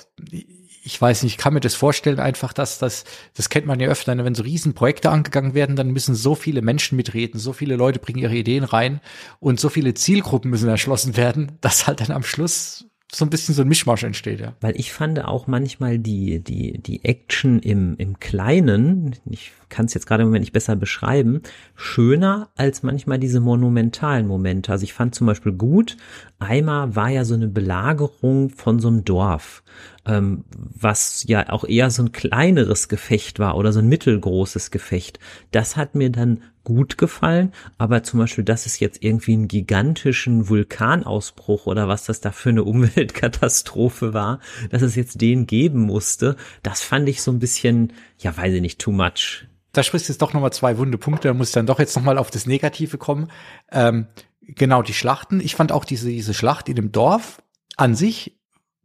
ich 0.84 1.00
weiß 1.00 1.22
nicht, 1.22 1.34
ich 1.34 1.38
kann 1.38 1.54
mir 1.54 1.60
das 1.60 1.74
vorstellen, 1.74 2.18
einfach, 2.18 2.52
dass 2.52 2.78
das, 2.78 3.04
das 3.34 3.48
kennt 3.48 3.66
man 3.66 3.78
ja 3.78 3.88
öfter, 3.88 4.14
ne, 4.14 4.24
wenn 4.24 4.34
so 4.34 4.42
Riesenprojekte 4.42 5.10
angegangen 5.10 5.54
werden, 5.54 5.76
dann 5.76 5.90
müssen 5.92 6.14
so 6.14 6.34
viele 6.34 6.62
Menschen 6.62 6.96
mitreden, 6.96 7.38
so 7.38 7.52
viele 7.52 7.76
Leute 7.76 8.00
bringen 8.00 8.18
ihre 8.18 8.34
Ideen 8.34 8.64
rein 8.64 9.00
und 9.38 9.60
so 9.60 9.68
viele 9.68 9.94
Zielgruppen 9.94 10.50
müssen 10.50 10.68
erschlossen 10.68 11.16
werden, 11.16 11.52
dass 11.60 11.86
halt 11.86 12.00
dann 12.00 12.10
am 12.10 12.24
Schluss 12.24 12.86
so 13.14 13.26
ein 13.26 13.30
bisschen 13.30 13.54
so 13.54 13.62
ein 13.62 13.68
Mischmasch 13.68 14.04
entsteht, 14.04 14.40
ja. 14.40 14.54
Weil 14.60 14.78
ich 14.78 14.92
fand 14.92 15.22
auch 15.22 15.46
manchmal 15.46 15.98
die, 15.98 16.40
die, 16.40 16.78
die 16.78 17.04
Action 17.04 17.58
im, 17.58 17.94
im 17.98 18.18
Kleinen, 18.20 19.16
ich 19.28 19.52
kann 19.68 19.84
es 19.84 19.94
jetzt 19.94 20.06
gerade 20.06 20.22
im 20.22 20.28
Moment 20.28 20.42
nicht 20.42 20.52
besser 20.52 20.76
beschreiben, 20.76 21.42
schöner 21.74 22.48
als 22.56 22.82
manchmal 22.82 23.18
diese 23.18 23.40
monumentalen 23.40 24.26
Momente. 24.26 24.72
Also 24.72 24.84
ich 24.84 24.94
fand 24.94 25.14
zum 25.14 25.26
Beispiel 25.26 25.52
gut, 25.52 25.98
einmal 26.38 26.96
war 26.96 27.10
ja 27.10 27.24
so 27.24 27.34
eine 27.34 27.48
Belagerung 27.48 28.48
von 28.48 28.80
so 28.80 28.88
einem 28.88 29.04
Dorf 29.04 29.62
ähm, 30.04 30.44
was 30.50 31.24
ja 31.28 31.48
auch 31.50 31.64
eher 31.64 31.90
so 31.90 32.02
ein 32.02 32.12
kleineres 32.12 32.88
Gefecht 32.88 33.38
war 33.38 33.56
oder 33.56 33.72
so 33.72 33.78
ein 33.78 33.88
mittelgroßes 33.88 34.70
Gefecht. 34.70 35.18
Das 35.50 35.76
hat 35.76 35.94
mir 35.94 36.10
dann 36.10 36.42
gut 36.64 36.98
gefallen, 36.98 37.52
aber 37.78 38.02
zum 38.02 38.20
Beispiel, 38.20 38.44
dass 38.44 38.66
es 38.66 38.80
jetzt 38.80 39.02
irgendwie 39.02 39.32
einen 39.32 39.48
gigantischen 39.48 40.48
Vulkanausbruch 40.48 41.66
oder 41.66 41.88
was 41.88 42.04
das 42.04 42.20
da 42.20 42.32
für 42.32 42.50
eine 42.50 42.64
Umweltkatastrophe 42.64 44.14
war, 44.14 44.40
dass 44.70 44.82
es 44.82 44.94
jetzt 44.94 45.20
den 45.20 45.46
geben 45.46 45.80
musste, 45.80 46.36
das 46.62 46.82
fand 46.82 47.08
ich 47.08 47.22
so 47.22 47.30
ein 47.30 47.38
bisschen, 47.38 47.92
ja, 48.18 48.36
weiß 48.36 48.54
ich 48.54 48.60
nicht, 48.60 48.80
too 48.80 48.92
much. 48.92 49.46
Da 49.72 49.82
sprichst 49.82 50.08
du 50.08 50.12
jetzt 50.12 50.22
doch 50.22 50.34
nochmal 50.34 50.52
zwei 50.52 50.78
wunde 50.78 50.98
Punkte, 50.98 51.28
da 51.28 51.34
muss 51.34 51.48
ich 51.48 51.54
dann 51.54 51.66
doch 51.66 51.78
jetzt 51.78 51.96
nochmal 51.96 52.18
auf 52.18 52.30
das 52.30 52.46
Negative 52.46 52.98
kommen. 52.98 53.30
Ähm, 53.70 54.06
genau, 54.42 54.82
die 54.82 54.94
Schlachten. 54.94 55.40
Ich 55.40 55.54
fand 55.54 55.72
auch 55.72 55.84
diese, 55.84 56.08
diese 56.08 56.34
Schlacht 56.34 56.68
in 56.68 56.76
dem 56.76 56.92
Dorf 56.92 57.42
an 57.76 57.94
sich 57.94 58.38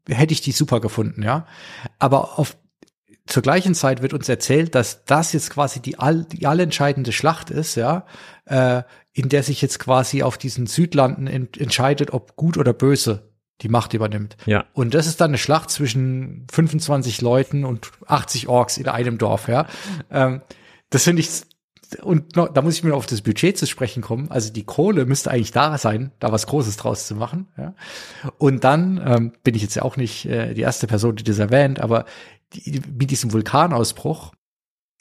hätte 0.07 0.33
ich 0.33 0.41
die 0.41 0.51
super 0.51 0.79
gefunden, 0.79 1.23
ja. 1.23 1.45
Aber 1.99 2.39
auf, 2.39 2.57
zur 3.27 3.43
gleichen 3.43 3.75
Zeit 3.75 4.01
wird 4.01 4.13
uns 4.13 4.27
erzählt, 4.29 4.73
dass 4.73 5.05
das 5.05 5.33
jetzt 5.33 5.49
quasi 5.49 5.81
die, 5.81 5.99
all, 5.99 6.23
die 6.23 6.47
allentscheidende 6.47 7.11
Schlacht 7.11 7.49
ist, 7.49 7.75
ja, 7.75 8.05
äh, 8.45 8.83
in 9.13 9.29
der 9.29 9.43
sich 9.43 9.61
jetzt 9.61 9.79
quasi 9.79 10.23
auf 10.23 10.37
diesen 10.37 10.67
Südlanden 10.67 11.27
ent 11.27 11.57
entscheidet, 11.57 12.13
ob 12.13 12.35
gut 12.35 12.57
oder 12.57 12.73
böse 12.73 13.29
die 13.61 13.69
Macht 13.69 13.93
übernimmt. 13.93 14.37
Ja. 14.45 14.65
Und 14.73 14.93
das 14.93 15.07
ist 15.07 15.19
dann 15.19 15.31
eine 15.31 15.37
Schlacht 15.37 15.71
zwischen 15.71 16.45
25 16.51 17.21
Leuten 17.21 17.65
und 17.65 17.91
80 18.05 18.47
Orks 18.47 18.77
in 18.77 18.87
einem 18.87 19.17
Dorf, 19.17 19.47
ja. 19.47 19.67
Ähm, 20.11 20.41
das 20.89 21.03
finde 21.03 21.21
ich 21.21 21.29
und 22.01 22.35
noch, 22.35 22.49
da 22.49 22.61
muss 22.61 22.75
ich 22.75 22.83
mir 22.83 22.93
auf 22.93 23.05
das 23.05 23.21
Budget 23.21 23.57
zu 23.57 23.65
sprechen 23.65 24.01
kommen. 24.01 24.29
Also 24.29 24.51
die 24.51 24.65
Kohle 24.65 25.05
müsste 25.05 25.31
eigentlich 25.31 25.51
da 25.51 25.77
sein, 25.77 26.11
da 26.19 26.31
was 26.31 26.45
Großes 26.47 26.75
draus 26.75 27.07
zu 27.07 27.15
machen. 27.15 27.47
Ja. 27.57 27.75
Und 28.37 28.63
dann 28.63 29.01
ähm, 29.05 29.33
bin 29.43 29.55
ich 29.55 29.61
jetzt 29.61 29.75
ja 29.75 29.83
auch 29.83 29.95
nicht 29.95 30.25
äh, 30.25 30.53
die 30.53 30.61
erste 30.61 30.87
Person, 30.87 31.15
die 31.15 31.23
das 31.23 31.39
erwähnt, 31.39 31.79
aber 31.79 32.05
die, 32.53 32.81
mit 32.97 33.11
diesem 33.11 33.33
Vulkanausbruch, 33.33 34.33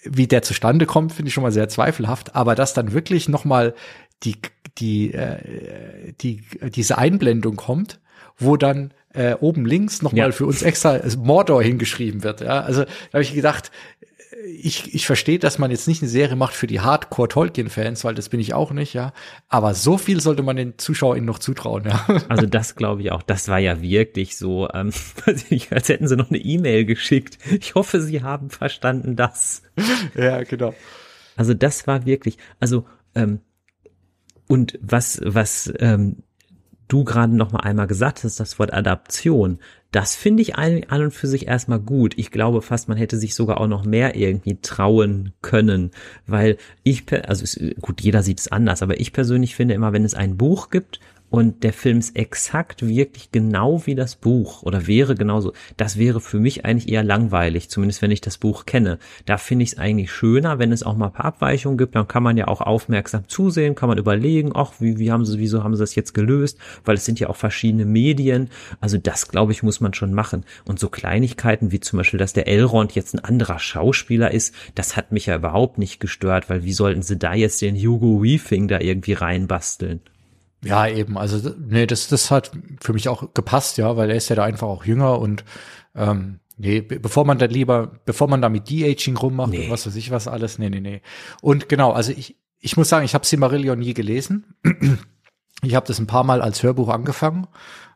wie 0.02 0.26
der 0.26 0.42
zustande 0.42 0.86
kommt, 0.86 1.12
finde 1.12 1.28
ich 1.28 1.34
schon 1.34 1.42
mal 1.42 1.52
sehr 1.52 1.68
zweifelhaft. 1.68 2.34
Aber 2.34 2.54
dass 2.54 2.74
dann 2.74 2.92
wirklich 2.92 3.28
noch 3.28 3.44
mal 3.44 3.74
die 4.22 4.36
die 4.78 5.12
äh, 5.12 6.12
die 6.20 6.42
diese 6.74 6.98
Einblendung 6.98 7.56
kommt, 7.56 8.00
wo 8.36 8.56
dann 8.56 8.92
äh, 9.12 9.34
oben 9.34 9.64
links 9.64 10.02
noch 10.02 10.12
ja. 10.12 10.30
für 10.30 10.46
uns 10.46 10.62
extra 10.62 11.00
Mordor 11.16 11.62
hingeschrieben 11.62 12.22
wird. 12.22 12.42
Ja, 12.42 12.60
also 12.60 12.84
da 12.84 12.90
habe 13.14 13.22
ich 13.22 13.34
gedacht, 13.34 13.70
ich, 14.44 14.94
ich 14.94 15.06
verstehe, 15.06 15.38
dass 15.38 15.58
man 15.58 15.70
jetzt 15.70 15.86
nicht 15.88 16.02
eine 16.02 16.08
Serie 16.08 16.36
macht 16.36 16.54
für 16.54 16.66
die 16.66 16.80
Hardcore-Tolkien-Fans, 16.80 18.04
weil 18.04 18.14
das 18.14 18.28
bin 18.28 18.40
ich 18.40 18.54
auch 18.54 18.72
nicht, 18.72 18.92
ja. 18.94 19.12
Aber 19.48 19.74
so 19.74 19.98
viel 19.98 20.20
sollte 20.20 20.42
man 20.42 20.56
den 20.56 20.78
ZuschauerInnen 20.78 21.26
noch 21.26 21.38
zutrauen, 21.38 21.84
ja. 21.84 22.04
Also 22.28 22.46
das 22.46 22.74
glaube 22.74 23.02
ich 23.02 23.12
auch. 23.12 23.22
Das 23.22 23.48
war 23.48 23.58
ja 23.58 23.80
wirklich 23.80 24.36
so, 24.36 24.68
ähm, 24.72 24.92
als 25.70 25.88
hätten 25.88 26.08
sie 26.08 26.16
noch 26.16 26.30
eine 26.30 26.38
E-Mail 26.38 26.84
geschickt. 26.84 27.38
Ich 27.60 27.74
hoffe, 27.74 28.00
sie 28.00 28.22
haben 28.22 28.50
verstanden 28.50 29.16
das. 29.16 29.62
Ja, 30.14 30.42
genau. 30.42 30.74
Also 31.36 31.54
das 31.54 31.86
war 31.86 32.06
wirklich, 32.06 32.38
also 32.60 32.86
ähm, 33.14 33.40
und 34.48 34.78
was 34.80 35.20
was 35.22 35.72
ähm, 35.78 36.22
du 36.88 37.04
gerade 37.04 37.34
noch 37.34 37.52
mal 37.52 37.60
einmal 37.60 37.86
gesagt 37.86 38.24
hast, 38.24 38.40
das 38.40 38.58
Wort 38.58 38.72
Adaption, 38.72 39.58
das 39.92 40.14
finde 40.14 40.42
ich 40.42 40.56
an, 40.56 40.82
an 40.88 41.02
und 41.02 41.10
für 41.12 41.26
sich 41.26 41.46
erstmal 41.46 41.80
gut. 41.80 42.14
Ich 42.16 42.30
glaube 42.30 42.62
fast, 42.62 42.88
man 42.88 42.98
hätte 42.98 43.18
sich 43.18 43.34
sogar 43.34 43.60
auch 43.60 43.66
noch 43.66 43.84
mehr 43.84 44.16
irgendwie 44.16 44.58
trauen 44.60 45.32
können, 45.42 45.90
weil 46.26 46.58
ich, 46.82 47.04
also 47.26 47.44
gut, 47.80 48.00
jeder 48.00 48.22
sieht 48.22 48.40
es 48.40 48.48
anders, 48.48 48.82
aber 48.82 49.00
ich 49.00 49.12
persönlich 49.12 49.54
finde 49.54 49.74
immer, 49.74 49.92
wenn 49.92 50.04
es 50.04 50.14
ein 50.14 50.36
Buch 50.36 50.70
gibt 50.70 51.00
und 51.28 51.64
der 51.64 51.72
Film 51.72 51.98
ist 51.98 52.16
exakt 52.16 52.86
wirklich 52.86 53.32
genau 53.32 53.84
wie 53.86 53.94
das 53.94 54.16
Buch 54.16 54.62
oder 54.62 54.86
wäre 54.86 55.14
genauso, 55.14 55.52
das 55.76 55.98
wäre 55.98 56.20
für 56.20 56.38
mich 56.38 56.64
eigentlich 56.64 56.88
eher 56.88 57.02
langweilig, 57.02 57.68
zumindest 57.68 58.00
wenn 58.00 58.10
ich 58.10 58.20
das 58.20 58.38
Buch 58.38 58.64
kenne. 58.64 58.98
Da 59.24 59.36
finde 59.36 59.64
ich 59.64 59.72
es 59.72 59.78
eigentlich 59.78 60.12
schöner, 60.12 60.58
wenn 60.58 60.72
es 60.72 60.82
auch 60.82 60.96
mal 60.96 61.06
ein 61.06 61.12
paar 61.12 61.26
Abweichungen 61.26 61.78
gibt, 61.78 61.96
dann 61.96 62.06
kann 62.06 62.22
man 62.22 62.36
ja 62.36 62.48
auch 62.48 62.60
aufmerksam 62.60 63.28
zusehen, 63.28 63.74
kann 63.74 63.88
man 63.88 63.98
überlegen, 63.98 64.52
ach, 64.54 64.74
wie, 64.78 64.98
wie 64.98 65.10
haben 65.10 65.24
sie, 65.24 65.38
wieso 65.38 65.64
haben 65.64 65.74
sie 65.74 65.82
das 65.82 65.94
jetzt 65.94 66.14
gelöst, 66.14 66.58
weil 66.84 66.96
es 66.96 67.04
sind 67.04 67.18
ja 67.18 67.28
auch 67.28 67.36
verschiedene 67.36 67.84
Medien. 67.84 68.48
Also 68.80 68.96
das, 68.96 69.28
glaube 69.28 69.52
ich, 69.52 69.62
muss 69.62 69.80
man 69.80 69.94
schon 69.94 70.14
machen. 70.14 70.44
Und 70.64 70.78
so 70.78 70.88
Kleinigkeiten 70.88 71.72
wie 71.72 71.80
zum 71.80 71.98
Beispiel, 71.98 72.18
dass 72.18 72.34
der 72.34 72.46
Elrond 72.46 72.94
jetzt 72.94 73.14
ein 73.14 73.24
anderer 73.24 73.58
Schauspieler 73.58 74.30
ist, 74.30 74.54
das 74.74 74.96
hat 74.96 75.12
mich 75.12 75.26
ja 75.26 75.36
überhaupt 75.36 75.78
nicht 75.78 75.98
gestört, 75.98 76.48
weil 76.48 76.64
wie 76.64 76.72
sollten 76.72 77.02
sie 77.02 77.18
da 77.18 77.34
jetzt 77.34 77.62
den 77.62 77.76
Hugo 77.76 78.22
Weaving 78.22 78.68
da 78.68 78.80
irgendwie 78.80 79.14
reinbasteln? 79.14 80.00
Ja, 80.66 80.86
eben. 80.88 81.18
Also, 81.18 81.54
nee, 81.58 81.86
das, 81.86 82.08
das 82.08 82.30
hat 82.30 82.52
für 82.80 82.92
mich 82.92 83.08
auch 83.08 83.32
gepasst, 83.34 83.78
ja, 83.78 83.96
weil 83.96 84.10
er 84.10 84.16
ist 84.16 84.28
ja 84.28 84.36
da 84.36 84.44
einfach 84.44 84.66
auch 84.66 84.84
jünger 84.84 85.18
und 85.18 85.44
ähm, 85.94 86.40
nee, 86.56 86.80
bevor 86.80 87.24
man 87.24 87.38
da 87.38 87.46
lieber, 87.46 87.92
bevor 88.04 88.28
man 88.28 88.42
da 88.42 88.48
mit 88.48 88.68
De-Aging 88.70 89.16
rummacht 89.16 89.50
nee. 89.50 89.64
und 89.64 89.70
was 89.70 89.86
weiß 89.86 89.96
ich 89.96 90.10
was 90.10 90.28
alles, 90.28 90.58
nee, 90.58 90.70
nee, 90.70 90.80
nee. 90.80 91.02
Und 91.40 91.68
genau, 91.68 91.92
also 91.92 92.12
ich, 92.12 92.36
ich 92.60 92.76
muss 92.76 92.88
sagen, 92.88 93.04
ich 93.04 93.14
habe 93.14 93.26
Silmarillion 93.26 93.78
nie 93.78 93.94
gelesen. 93.94 94.54
Ich 95.62 95.74
habe 95.74 95.86
das 95.86 95.98
ein 95.98 96.06
paar 96.06 96.22
Mal 96.22 96.42
als 96.42 96.62
Hörbuch 96.62 96.90
angefangen 96.90 97.46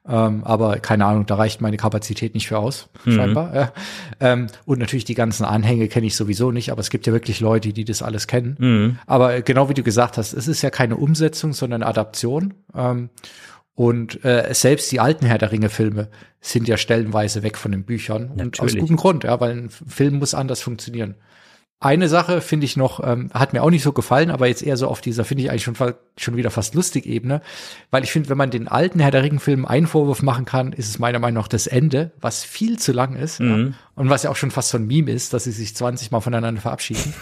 ähm, 0.09 0.45
aber 0.45 0.79
keine 0.79 1.05
Ahnung, 1.05 1.27
da 1.27 1.35
reicht 1.35 1.61
meine 1.61 1.77
Kapazität 1.77 2.35
nicht 2.35 2.49
für 2.49 2.59
aus, 2.59 2.89
mhm. 3.05 3.13
scheinbar. 3.13 3.55
Ja. 3.55 3.73
Ähm, 4.19 4.47
und 4.65 4.79
natürlich 4.79 5.05
die 5.05 5.15
ganzen 5.15 5.45
Anhänge 5.45 5.89
kenne 5.89 6.07
ich 6.07 6.17
sowieso 6.17 6.51
nicht, 6.53 6.73
aber 6.73 6.81
es 6.81 6.91
gibt 6.91 7.07
ja 7.07 7.13
wirklich 7.13 7.41
Leute, 7.41 7.73
die 7.73 7.85
das 7.85 8.03
alles 8.03 8.27
kennen. 8.27 8.57
Mhm. 8.59 8.99
Aber 9.07 9.43
genau 9.43 9.69
wie 9.69 9.75
du 9.75 9.83
gesagt 9.83 10.17
hast, 10.17 10.33
es 10.33 10.49
ist 10.49 10.63
ja 10.63 10.71
keine 10.71 10.97
Umsetzung, 10.97 11.53
sondern 11.53 11.83
Adaption. 11.83 12.55
Ähm, 12.75 13.11
und 13.75 14.25
äh, 14.25 14.53
selbst 14.53 14.91
die 14.93 15.01
alten 15.01 15.27
Herr 15.27 15.39
der 15.39 15.53
Ringe-Filme 15.53 16.09
sind 16.41 16.69
ja 16.69 16.77
stellenweise 16.77 17.43
weg 17.43 17.57
von 17.57 17.73
den 17.73 17.85
Büchern. 17.85 18.33
Natürlich. 18.37 18.61
Und 18.61 18.63
aus 18.63 18.77
gutem 18.77 18.97
Grund, 18.97 19.25
ja, 19.25 19.41
weil 19.41 19.53
ein 19.53 19.71
Film 19.71 20.19
muss 20.19 20.35
anders 20.35 20.61
funktionieren. 20.61 21.15
Eine 21.83 22.11
Sache 22.11 22.43
finde 22.43 22.67
ich 22.67 22.77
noch, 22.77 23.03
ähm, 23.03 23.31
hat 23.33 23.55
mir 23.55 23.63
auch 23.63 23.71
nicht 23.71 23.83
so 23.83 23.93
gefallen, 23.93 24.31
aber 24.31 24.47
jetzt 24.47 24.63
eher 24.63 24.77
so 24.77 24.87
auf 24.87 25.01
dieser, 25.01 25.25
finde 25.25 25.45
ich 25.45 25.51
eigentlich 25.51 25.65
schon, 25.65 25.77
schon 26.19 26.37
wieder 26.37 26.51
fast 26.51 26.75
lustig 26.75 27.07
Ebene, 27.07 27.41
weil 27.91 28.05
ich 28.05 28.13
finde, 28.13 28.29
wenn 28.29 28.37
man 28.37 28.51
den 28.51 28.69
alten 28.69 29.01
Herr 29.01 29.11
der 29.11 29.23
Ringe-Film 29.23 29.65
einen 29.65 29.87
Vorwurf 29.87 30.21
machen 30.21 30.45
kann, 30.45 30.75
ist 30.75 30.91
es 30.91 30.99
meiner 30.99 31.19
Meinung 31.19 31.41
nach 31.41 31.49
das 31.49 31.67
Ende, 31.67 32.11
was 32.21 32.45
viel 32.45 32.79
zu 32.79 32.93
lang 32.93 33.17
ist 33.17 33.41
mhm. 33.41 33.49
ja, 33.49 33.73
und 33.95 34.11
was 34.11 34.25
ja 34.25 34.31
auch 34.31 34.37
schon 34.37 34.51
fast 34.51 34.69
so 34.69 34.77
ein 34.77 34.87
Meme 34.87 35.11
ist, 35.11 35.33
dass 35.33 35.45
sie 35.45 35.53
sich 35.53 35.75
20 35.75 36.11
Mal 36.11 36.21
voneinander 36.21 36.61
verabschieden. 36.61 37.15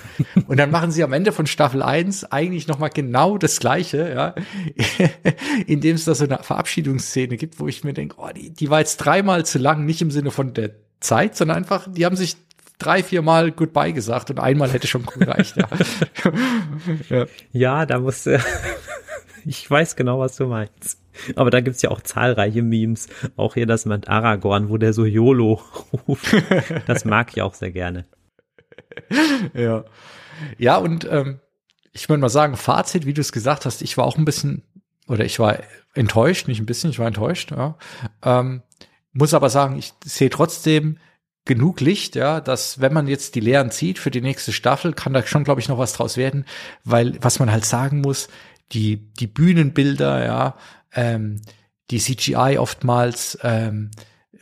und 0.49 0.57
dann 0.59 0.73
machen 0.73 0.91
sie 0.91 1.05
am 1.05 1.13
Ende 1.13 1.31
von 1.31 1.47
Staffel 1.47 1.81
1 1.81 2.33
eigentlich 2.33 2.67
nochmal 2.67 2.91
genau 2.91 3.39
das 3.39 3.61
Gleiche, 3.61 4.13
ja, 4.13 4.35
indem 5.69 5.95
es 5.95 6.05
da 6.05 6.17
so 6.17 6.25
eine 6.25 6.43
Verabschiedungsszene 6.43 7.37
gibt, 7.37 7.61
wo 7.61 7.69
ich 7.69 7.85
mir 7.85 7.93
denke, 7.93 8.17
oh, 8.19 8.31
die, 8.35 8.51
die 8.51 8.71
war 8.71 8.81
jetzt 8.81 8.97
dreimal 8.97 9.47
zu 9.47 9.61
lang, 9.61 9.85
nicht 9.85 10.03
im 10.03 10.11
Sinne 10.11 10.33
von 10.33 10.53
der 10.53 10.73
Zeit, 10.99 11.37
sondern 11.37 11.59
einfach, 11.59 11.87
die 11.89 12.05
haben 12.05 12.17
sich 12.17 12.37
drei, 12.79 13.03
vier 13.03 13.23
Mal 13.23 13.53
Goodbye 13.53 13.93
gesagt 13.93 14.31
und 14.31 14.41
einmal 14.41 14.71
hätte 14.71 14.87
schon 14.87 15.05
gereicht. 15.07 15.57
ja. 15.57 15.69
ja. 17.09 17.27
ja, 17.53 17.87
da 17.87 17.99
musste. 17.99 18.41
ich 19.45 19.69
weiß 19.71 19.97
genau, 19.97 20.19
was 20.21 20.37
du 20.37 20.47
meinst. 20.47 21.01
Aber 21.35 21.51
da 21.51 21.61
gibt's 21.61 21.83
ja 21.83 21.91
auch 21.91 22.01
zahlreiche 22.01 22.63
Memes. 22.63 23.09
Auch 23.37 23.55
hier 23.55 23.67
das 23.67 23.87
mit 23.87 24.09
Aragorn, 24.09 24.69
wo 24.69 24.77
der 24.77 24.93
so 24.93 25.05
YOLO 25.05 25.61
ruft. 26.07 26.37
Das 26.87 27.05
mag 27.05 27.31
ich 27.33 27.43
auch 27.43 27.55
sehr 27.55 27.73
gerne. 27.73 28.05
Ja. 29.55 29.85
Ja, 30.57 30.77
und 30.77 31.07
ähm, 31.11 31.41
Ich 31.93 32.09
würde 32.09 32.21
mal 32.21 32.29
sagen, 32.29 32.57
Fazit, 32.57 33.07
wie 33.07 33.15
du 33.15 33.21
es 33.21 33.33
gesagt 33.33 33.67
hast, 33.67 33.83
ich 33.83 33.97
war 33.97 34.05
auch 34.05 34.17
ein 34.17 34.25
bisschen, 34.25 34.63
oder 35.09 35.25
ich 35.25 35.39
war 35.39 35.59
enttäuscht, 35.95 36.47
nicht 36.47 36.61
ein 36.61 36.67
bisschen, 36.67 36.91
ich 36.91 36.99
war 36.99 37.07
enttäuscht, 37.07 37.51
ja. 37.51 37.77
Ähm, 38.23 38.63
muss 39.13 39.35
aber 39.35 39.51
sagen, 39.51 39.77
ich 39.77 39.93
sehe 40.05 40.31
trotzdem 40.31 40.99
genug 41.49 41.81
Licht, 41.81 42.15
ja, 42.15 42.41
dass 42.41 42.81
wenn 42.81 42.93
man 42.93 43.09
jetzt 43.09 43.35
die 43.35 43.41
Lehren 43.41 43.73
zieht 43.73 43.99
für 43.99 44.13
die 44.13 44.21
nächste 44.21 44.53
Staffel, 44.53 44.93
kann 44.93 45.13
da 45.13 45.27
schon, 45.27 45.43
glaube 45.43 45.61
ich, 45.61 45.69
noch 45.69 45.79
was 45.79 45.95
draus 45.95 46.17
werden, 46.17 46.45
weil 46.85 47.19
was 47.21 47.41
man 47.41 47.51
halt 47.51 47.65
sagen 47.65 48.01
muss, 48.01 48.29
die 48.71 48.97
die 49.15 49.27
Bühnenbilder, 49.27 50.25
ja, 50.25 50.55
ähm, 50.95 51.41
die 51.91 51.99
CGI 51.99 52.59
oftmals 52.59 53.39
ähm, 53.43 53.91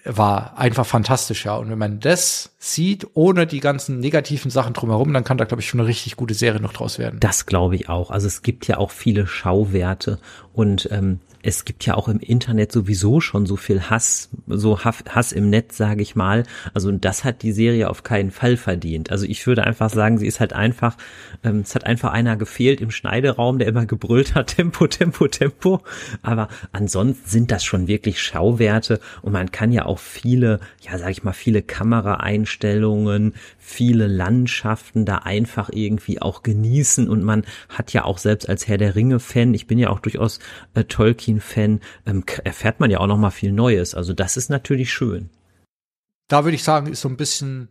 war 0.05 0.59
einfach 0.59 0.87
fantastisch, 0.87 1.47
ja. 1.47 1.57
Und 1.57 1.71
wenn 1.71 1.79
man 1.79 2.01
das 2.01 2.55
sieht, 2.59 3.07
ohne 3.15 3.47
die 3.47 3.61
ganzen 3.61 3.99
negativen 3.99 4.51
Sachen 4.51 4.73
drumherum, 4.73 5.13
dann 5.13 5.25
kann 5.25 5.39
da, 5.39 5.45
glaube 5.45 5.63
ich, 5.63 5.69
schon 5.69 5.81
eine 5.81 5.89
richtig 5.89 6.17
gute 6.17 6.35
Serie 6.35 6.61
noch 6.61 6.73
draus 6.73 6.99
werden. 6.99 7.19
Das 7.21 7.47
glaube 7.47 7.77
ich 7.77 7.89
auch. 7.89 8.11
Also 8.11 8.27
es 8.27 8.43
gibt 8.43 8.67
ja 8.69 8.79
auch 8.79 8.91
viele 8.91 9.27
Schauwerte 9.27 10.19
und 10.53 10.89
ähm, 10.93 11.21
es 11.47 11.65
gibt 11.65 11.87
ja 11.87 11.95
auch 11.95 12.09
im 12.09 12.19
Internet 12.19 12.73
sowieso 12.73 13.21
schon 13.21 13.47
so 13.47 13.55
viel 13.55 13.83
Hass, 13.83 14.31
so 14.49 14.81
Hass 14.81 15.31
im 15.31 15.49
Netz, 15.49 15.77
sage 15.77 16.03
ich 16.03 16.17
mal. 16.17 16.43
Also 16.75 16.91
das 16.91 17.23
hat 17.23 17.43
die 17.43 17.53
Serie 17.53 17.89
auf 17.89 18.03
keinen 18.03 18.33
Fall 18.33 18.57
verdient. 18.57 19.13
Also 19.13 19.27
ich 19.27 19.47
würde 19.47 19.63
einfach 19.63 19.89
sagen, 19.89 20.19
sie 20.19 20.27
ist 20.27 20.41
halt 20.41 20.53
einfach, 20.53 20.97
ähm, 21.45 21.61
es 21.61 21.77
hat 21.77 21.87
einfach 21.87 22.11
einer 22.11 22.37
gefehlt 22.37 22.81
im 22.81 22.91
Schneideraum, 22.91 23.61
der 23.61 23.69
immer 23.69 23.87
gebrüllt 23.87 24.35
hat, 24.35 24.49
Tempo, 24.57 24.89
Tempo, 24.89 25.29
Tempo. 25.29 25.83
Aber 26.21 26.49
ansonsten 26.73 27.29
sind 27.29 27.53
das 27.53 27.63
schon 27.63 27.87
wirklich 27.87 28.21
Schauwerte 28.21 28.99
und 29.23 29.33
man 29.33 29.53
kann 29.53 29.71
ja 29.71 29.87
auch 29.87 30.01
viele, 30.01 30.59
ja, 30.81 30.99
sag 30.99 31.11
ich 31.11 31.23
mal, 31.23 31.33
viele 31.33 31.63
Kameraeinstellungen, 31.63 33.35
viele 33.57 34.09
Landschaften 34.09 35.05
da 35.05 35.19
einfach 35.19 35.71
irgendwie 35.73 36.21
auch 36.21 36.43
genießen 36.43 37.09
und 37.09 37.23
man 37.23 37.45
hat 37.69 37.93
ja 37.93 38.05
auch 38.05 38.19
selbst 38.19 38.49
als 38.49 38.67
Herr 38.67 38.79
der 38.79 38.97
Ringe 38.97 39.21
Fan, 39.21 39.55
ich 39.55 39.69
bin 39.69 39.79
ja 39.79 39.91
auch 39.91 40.01
durchaus 40.01 40.41
äh, 40.75 40.83
Tolkien 40.83 41.36
Fan, 41.41 41.81
ähm, 42.07 42.25
erfährt 42.45 42.81
man 42.81 42.91
ja 42.91 43.01
auch 43.01 43.07
noch 43.07 43.19
mal 43.19 43.31
viel 43.31 43.53
Neues. 43.53 43.95
Also 43.95 44.13
das 44.13 44.37
ist 44.37 44.51
natürlich 44.51 44.93
schön. 44.93 45.31
Da 46.29 46.45
würde 46.45 46.57
ich 46.57 46.65
sagen, 46.65 46.89
ist 46.89 47.01
so 47.01 47.09
ein 47.09 47.17
bisschen 47.17 47.69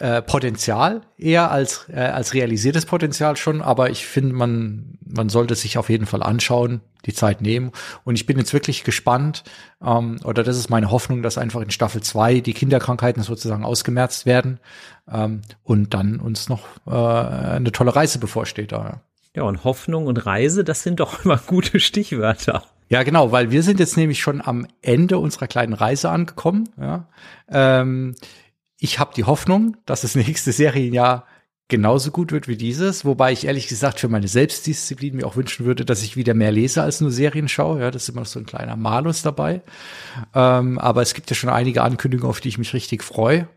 äh, 0.00 0.22
Potenzial 0.22 1.02
eher 1.16 1.52
als 1.52 1.86
äh, 1.88 2.00
als 2.00 2.34
realisiertes 2.34 2.84
Potenzial 2.84 3.36
schon, 3.36 3.62
aber 3.62 3.90
ich 3.90 4.06
finde, 4.06 4.34
man 4.34 4.98
man 5.06 5.28
sollte 5.28 5.54
sich 5.54 5.78
auf 5.78 5.88
jeden 5.88 6.06
Fall 6.06 6.22
anschauen, 6.22 6.80
die 7.06 7.12
Zeit 7.12 7.40
nehmen 7.40 7.70
und 8.02 8.16
ich 8.16 8.26
bin 8.26 8.36
jetzt 8.36 8.52
wirklich 8.52 8.82
gespannt 8.82 9.44
ähm, 9.80 10.18
oder 10.24 10.42
das 10.42 10.58
ist 10.58 10.68
meine 10.68 10.90
Hoffnung, 10.90 11.22
dass 11.22 11.38
einfach 11.38 11.60
in 11.60 11.70
Staffel 11.70 12.02
2 12.02 12.40
die 12.40 12.54
Kinderkrankheiten 12.54 13.22
sozusagen 13.22 13.64
ausgemerzt 13.64 14.26
werden 14.26 14.58
ähm, 15.08 15.42
und 15.62 15.94
dann 15.94 16.18
uns 16.18 16.48
noch 16.48 16.66
äh, 16.88 16.90
eine 16.90 17.70
tolle 17.70 17.94
Reise 17.94 18.18
bevorsteht 18.18 18.72
da. 18.72 18.84
Ja. 18.84 19.00
ja, 19.36 19.42
und 19.44 19.62
Hoffnung 19.62 20.06
und 20.06 20.26
Reise, 20.26 20.64
das 20.64 20.82
sind 20.82 20.98
doch 20.98 21.24
immer 21.24 21.36
gute 21.36 21.78
Stichwörter. 21.78 22.64
Ja, 22.88 23.02
genau, 23.02 23.32
weil 23.32 23.50
wir 23.50 23.62
sind 23.62 23.80
jetzt 23.80 23.96
nämlich 23.96 24.20
schon 24.20 24.40
am 24.40 24.66
Ende 24.82 25.18
unserer 25.18 25.46
kleinen 25.46 25.72
Reise 25.72 26.10
angekommen. 26.10 26.68
Ja. 26.78 27.08
Ähm, 27.48 28.14
ich 28.78 28.98
habe 28.98 29.14
die 29.14 29.24
Hoffnung, 29.24 29.76
dass 29.86 30.02
das 30.02 30.14
nächste 30.14 30.52
Serienjahr 30.52 31.26
genauso 31.68 32.10
gut 32.10 32.30
wird 32.30 32.46
wie 32.46 32.56
dieses, 32.56 33.06
wobei 33.06 33.32
ich 33.32 33.46
ehrlich 33.46 33.68
gesagt 33.68 33.98
für 33.98 34.08
meine 34.08 34.28
Selbstdisziplin 34.28 35.16
mir 35.16 35.26
auch 35.26 35.36
wünschen 35.36 35.64
würde, 35.64 35.86
dass 35.86 36.02
ich 36.02 36.16
wieder 36.16 36.34
mehr 36.34 36.52
lese 36.52 36.82
als 36.82 37.00
nur 37.00 37.10
Serien 37.10 37.48
schaue. 37.48 37.80
Ja, 37.80 37.90
das 37.90 38.02
ist 38.02 38.10
immer 38.10 38.20
noch 38.20 38.26
so 38.26 38.38
ein 38.38 38.44
kleiner 38.44 38.76
Malus 38.76 39.22
dabei. 39.22 39.62
Ähm, 40.34 40.78
aber 40.78 41.00
es 41.00 41.14
gibt 41.14 41.30
ja 41.30 41.36
schon 41.36 41.48
einige 41.48 41.82
Ankündigungen, 41.82 42.28
auf 42.28 42.40
die 42.40 42.48
ich 42.48 42.58
mich 42.58 42.74
richtig 42.74 43.02
freue. 43.02 43.48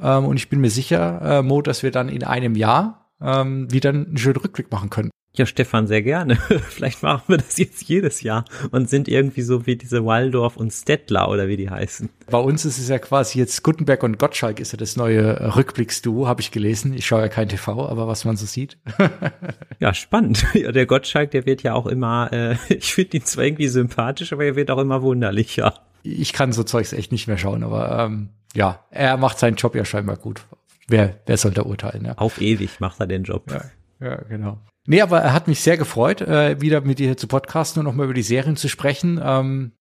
Ähm, 0.00 0.26
und 0.26 0.36
ich 0.36 0.48
bin 0.48 0.60
mir 0.60 0.70
sicher, 0.70 1.20
äh, 1.22 1.42
Mo, 1.42 1.60
dass 1.60 1.82
wir 1.82 1.90
dann 1.90 2.08
in 2.08 2.22
einem 2.22 2.54
Jahr 2.54 3.10
ähm, 3.20 3.70
wieder 3.72 3.90
einen 3.90 4.16
schönen 4.16 4.36
Rückblick 4.36 4.70
machen 4.70 4.90
können. 4.90 5.10
Ja, 5.38 5.44
Stefan, 5.44 5.86
sehr 5.86 6.02
gerne. 6.02 6.36
Vielleicht 6.68 7.02
machen 7.02 7.24
wir 7.26 7.36
das 7.36 7.58
jetzt 7.58 7.82
jedes 7.84 8.22
Jahr 8.22 8.46
und 8.70 8.88
sind 8.88 9.06
irgendwie 9.06 9.42
so 9.42 9.66
wie 9.66 9.76
diese 9.76 10.06
Waldorf 10.06 10.56
und 10.56 10.72
Stettler 10.72 11.28
oder 11.28 11.46
wie 11.46 11.58
die 11.58 11.68
heißen. 11.68 12.08
Bei 12.30 12.38
uns 12.38 12.64
ist 12.64 12.78
es 12.78 12.88
ja 12.88 12.98
quasi 12.98 13.38
jetzt 13.38 13.62
Gutenberg 13.62 14.02
und 14.02 14.18
Gottschalk 14.18 14.60
ist 14.60 14.72
ja 14.72 14.78
das 14.78 14.96
neue 14.96 15.54
Rückblicksduo, 15.54 16.26
habe 16.26 16.40
ich 16.40 16.52
gelesen. 16.52 16.94
Ich 16.94 17.06
schaue 17.06 17.20
ja 17.20 17.28
kein 17.28 17.50
TV, 17.50 17.86
aber 17.86 18.08
was 18.08 18.24
man 18.24 18.36
so 18.36 18.46
sieht. 18.46 18.78
ja, 19.78 19.94
spannend. 19.94 20.44
Ja, 20.56 20.72
der 20.72 20.86
Gottschalk, 20.86 21.32
der 21.32 21.44
wird 21.44 21.62
ja 21.62 21.74
auch 21.74 21.86
immer, 21.86 22.32
äh, 22.32 22.56
ich 22.70 22.94
finde 22.94 23.18
ihn 23.18 23.24
zwar 23.24 23.44
irgendwie 23.44 23.68
sympathisch, 23.68 24.32
aber 24.32 24.44
er 24.44 24.56
wird 24.56 24.70
auch 24.70 24.78
immer 24.78 25.02
wunderlicher. 25.02 25.74
Ich 26.02 26.32
kann 26.32 26.52
so 26.52 26.62
Zeugs 26.62 26.94
echt 26.94 27.12
nicht 27.12 27.26
mehr 27.26 27.36
schauen, 27.36 27.62
aber 27.62 28.06
ähm, 28.06 28.30
ja, 28.54 28.86
er 28.90 29.18
macht 29.18 29.38
seinen 29.38 29.56
Job 29.56 29.74
ja 29.74 29.84
scheinbar 29.84 30.16
gut. 30.16 30.46
Wer, 30.88 31.20
wer 31.26 31.36
soll 31.36 31.52
da 31.52 31.62
urteilen? 31.62 32.06
Ja? 32.06 32.14
Auf 32.16 32.40
ewig 32.40 32.80
macht 32.80 33.00
er 33.00 33.06
den 33.06 33.24
Job. 33.24 33.50
Ja, 33.50 34.06
ja 34.06 34.16
genau. 34.22 34.60
Nee, 34.86 35.00
aber 35.00 35.20
er 35.20 35.32
hat 35.32 35.48
mich 35.48 35.60
sehr 35.60 35.76
gefreut, 35.76 36.20
äh, 36.20 36.60
wieder 36.60 36.80
mit 36.80 36.98
dir 36.98 37.16
zu 37.16 37.26
podcasten 37.26 37.80
und 37.80 37.86
nochmal 37.86 38.04
über 38.04 38.14
die 38.14 38.22
Serien 38.22 38.56
zu 38.56 38.68
sprechen. 38.68 39.20
Ähm, 39.22 39.72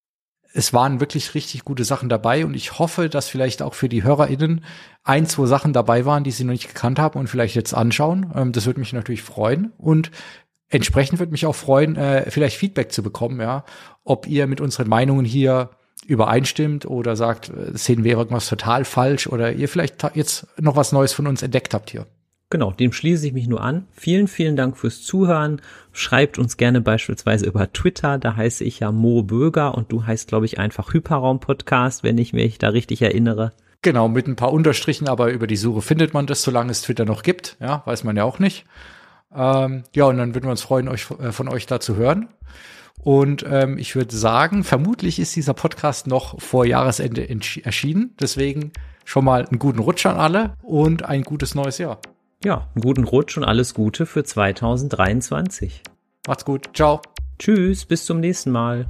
es 0.53 0.73
waren 0.73 1.01
wirklich 1.01 1.35
richtig 1.35 1.65
gute 1.65 1.83
Sachen 1.83 2.07
dabei 2.07 2.45
und 2.45 2.53
ich 2.53 2.79
hoffe, 2.79 3.09
dass 3.09 3.27
vielleicht 3.27 3.61
auch 3.61 3.73
für 3.73 3.89
die 3.89 4.03
HörerInnen 4.03 4.63
ein, 5.03 5.25
zwei 5.25 5.45
Sachen 5.47 5.73
dabei 5.73 6.05
waren, 6.05 6.23
die 6.23 6.31
sie 6.31 6.45
noch 6.45 6.53
nicht 6.53 6.69
gekannt 6.69 6.97
haben 6.97 7.19
und 7.19 7.27
vielleicht 7.27 7.55
jetzt 7.55 7.73
anschauen. 7.73 8.31
Ähm, 8.33 8.51
das 8.51 8.65
würde 8.65 8.79
mich 8.79 8.93
natürlich 8.93 9.21
freuen 9.21 9.73
und 9.77 10.11
entsprechend 10.69 11.19
würde 11.19 11.33
mich 11.33 11.45
auch 11.45 11.55
freuen, 11.55 11.97
äh, 11.97 12.31
vielleicht 12.31 12.57
Feedback 12.57 12.91
zu 12.91 13.03
bekommen, 13.03 13.39
ja, 13.39 13.65
ob 14.03 14.27
ihr 14.27 14.47
mit 14.47 14.61
unseren 14.61 14.87
Meinungen 14.87 15.25
hier 15.25 15.71
übereinstimmt 16.07 16.85
oder 16.85 17.15
sagt, 17.15 17.49
äh, 17.49 17.77
sehen 17.77 18.03
wir 18.03 18.17
irgendwas 18.17 18.47
total 18.47 18.85
falsch 18.85 19.27
oder 19.27 19.51
ihr 19.51 19.69
vielleicht 19.69 20.03
jetzt 20.15 20.47
noch 20.59 20.75
was 20.75 20.91
Neues 20.91 21.13
von 21.13 21.27
uns 21.27 21.43
entdeckt 21.43 21.73
habt 21.73 21.91
hier. 21.91 22.07
Genau, 22.51 22.71
dem 22.71 22.91
schließe 22.91 23.25
ich 23.27 23.33
mich 23.33 23.47
nur 23.47 23.61
an. 23.61 23.87
Vielen, 23.91 24.27
vielen 24.27 24.55
Dank 24.55 24.77
fürs 24.77 25.01
Zuhören. 25.01 25.61
Schreibt 25.91 26.37
uns 26.37 26.57
gerne 26.57 26.79
beispielsweise 26.79 27.47
über 27.47 27.73
Twitter, 27.73 28.19
da 28.19 28.35
heiße 28.35 28.63
ich 28.63 28.79
ja 28.79 28.91
Mo 28.91 29.23
Böger 29.23 29.75
und 29.75 29.91
du 29.91 30.05
heißt, 30.05 30.27
glaube 30.27 30.45
ich, 30.45 30.59
einfach 30.59 30.93
Hyperraum 30.93 31.39
Podcast, 31.39 32.03
wenn 32.03 32.17
ich 32.19 32.33
mich 32.33 32.59
da 32.59 32.69
richtig 32.69 33.01
erinnere. 33.01 33.53
Genau, 33.81 34.07
mit 34.07 34.27
ein 34.27 34.35
paar 34.35 34.53
Unterstrichen, 34.53 35.07
aber 35.07 35.31
über 35.31 35.47
die 35.47 35.57
Suche 35.57 35.81
findet 35.81 36.13
man 36.13 36.27
das, 36.27 36.43
solange 36.43 36.71
es 36.71 36.81
Twitter 36.81 37.05
noch 37.05 37.23
gibt. 37.23 37.57
Ja, 37.59 37.81
weiß 37.85 38.03
man 38.03 38.15
ja 38.15 38.23
auch 38.23 38.39
nicht. 38.39 38.65
Ähm, 39.35 39.83
ja, 39.93 40.05
und 40.05 40.17
dann 40.17 40.33
würden 40.33 40.45
wir 40.45 40.51
uns 40.51 40.61
freuen, 40.61 40.87
euch 40.87 41.07
äh, 41.19 41.31
von 41.31 41.47
euch 41.47 41.65
da 41.65 41.79
zu 41.79 41.95
hören. 41.95 42.29
Und 43.03 43.45
ähm, 43.47 43.77
ich 43.77 43.95
würde 43.95 44.15
sagen, 44.15 44.63
vermutlich 44.63 45.19
ist 45.19 45.35
dieser 45.35 45.53
Podcast 45.53 46.07
noch 46.07 46.39
vor 46.41 46.65
Jahresende 46.65 47.27
erschienen. 47.63 48.15
Deswegen 48.19 48.71
schon 49.03 49.25
mal 49.25 49.45
einen 49.45 49.59
guten 49.59 49.79
Rutsch 49.79 50.05
an 50.05 50.17
alle 50.17 50.55
und 50.63 51.03
ein 51.03 51.23
gutes 51.23 51.53
neues 51.53 51.77
Jahr. 51.77 51.99
Ja, 52.45 52.67
einen 52.75 52.83
guten 52.83 53.05
Rutsch 53.05 53.37
und 53.37 53.43
alles 53.43 53.73
Gute 53.73 54.05
für 54.05 54.23
2023. 54.23 55.81
Macht's 56.27 56.45
gut. 56.45 56.69
Ciao. 56.75 57.01
Tschüss, 57.39 57.85
bis 57.85 58.05
zum 58.05 58.19
nächsten 58.19 58.51
Mal. 58.51 58.85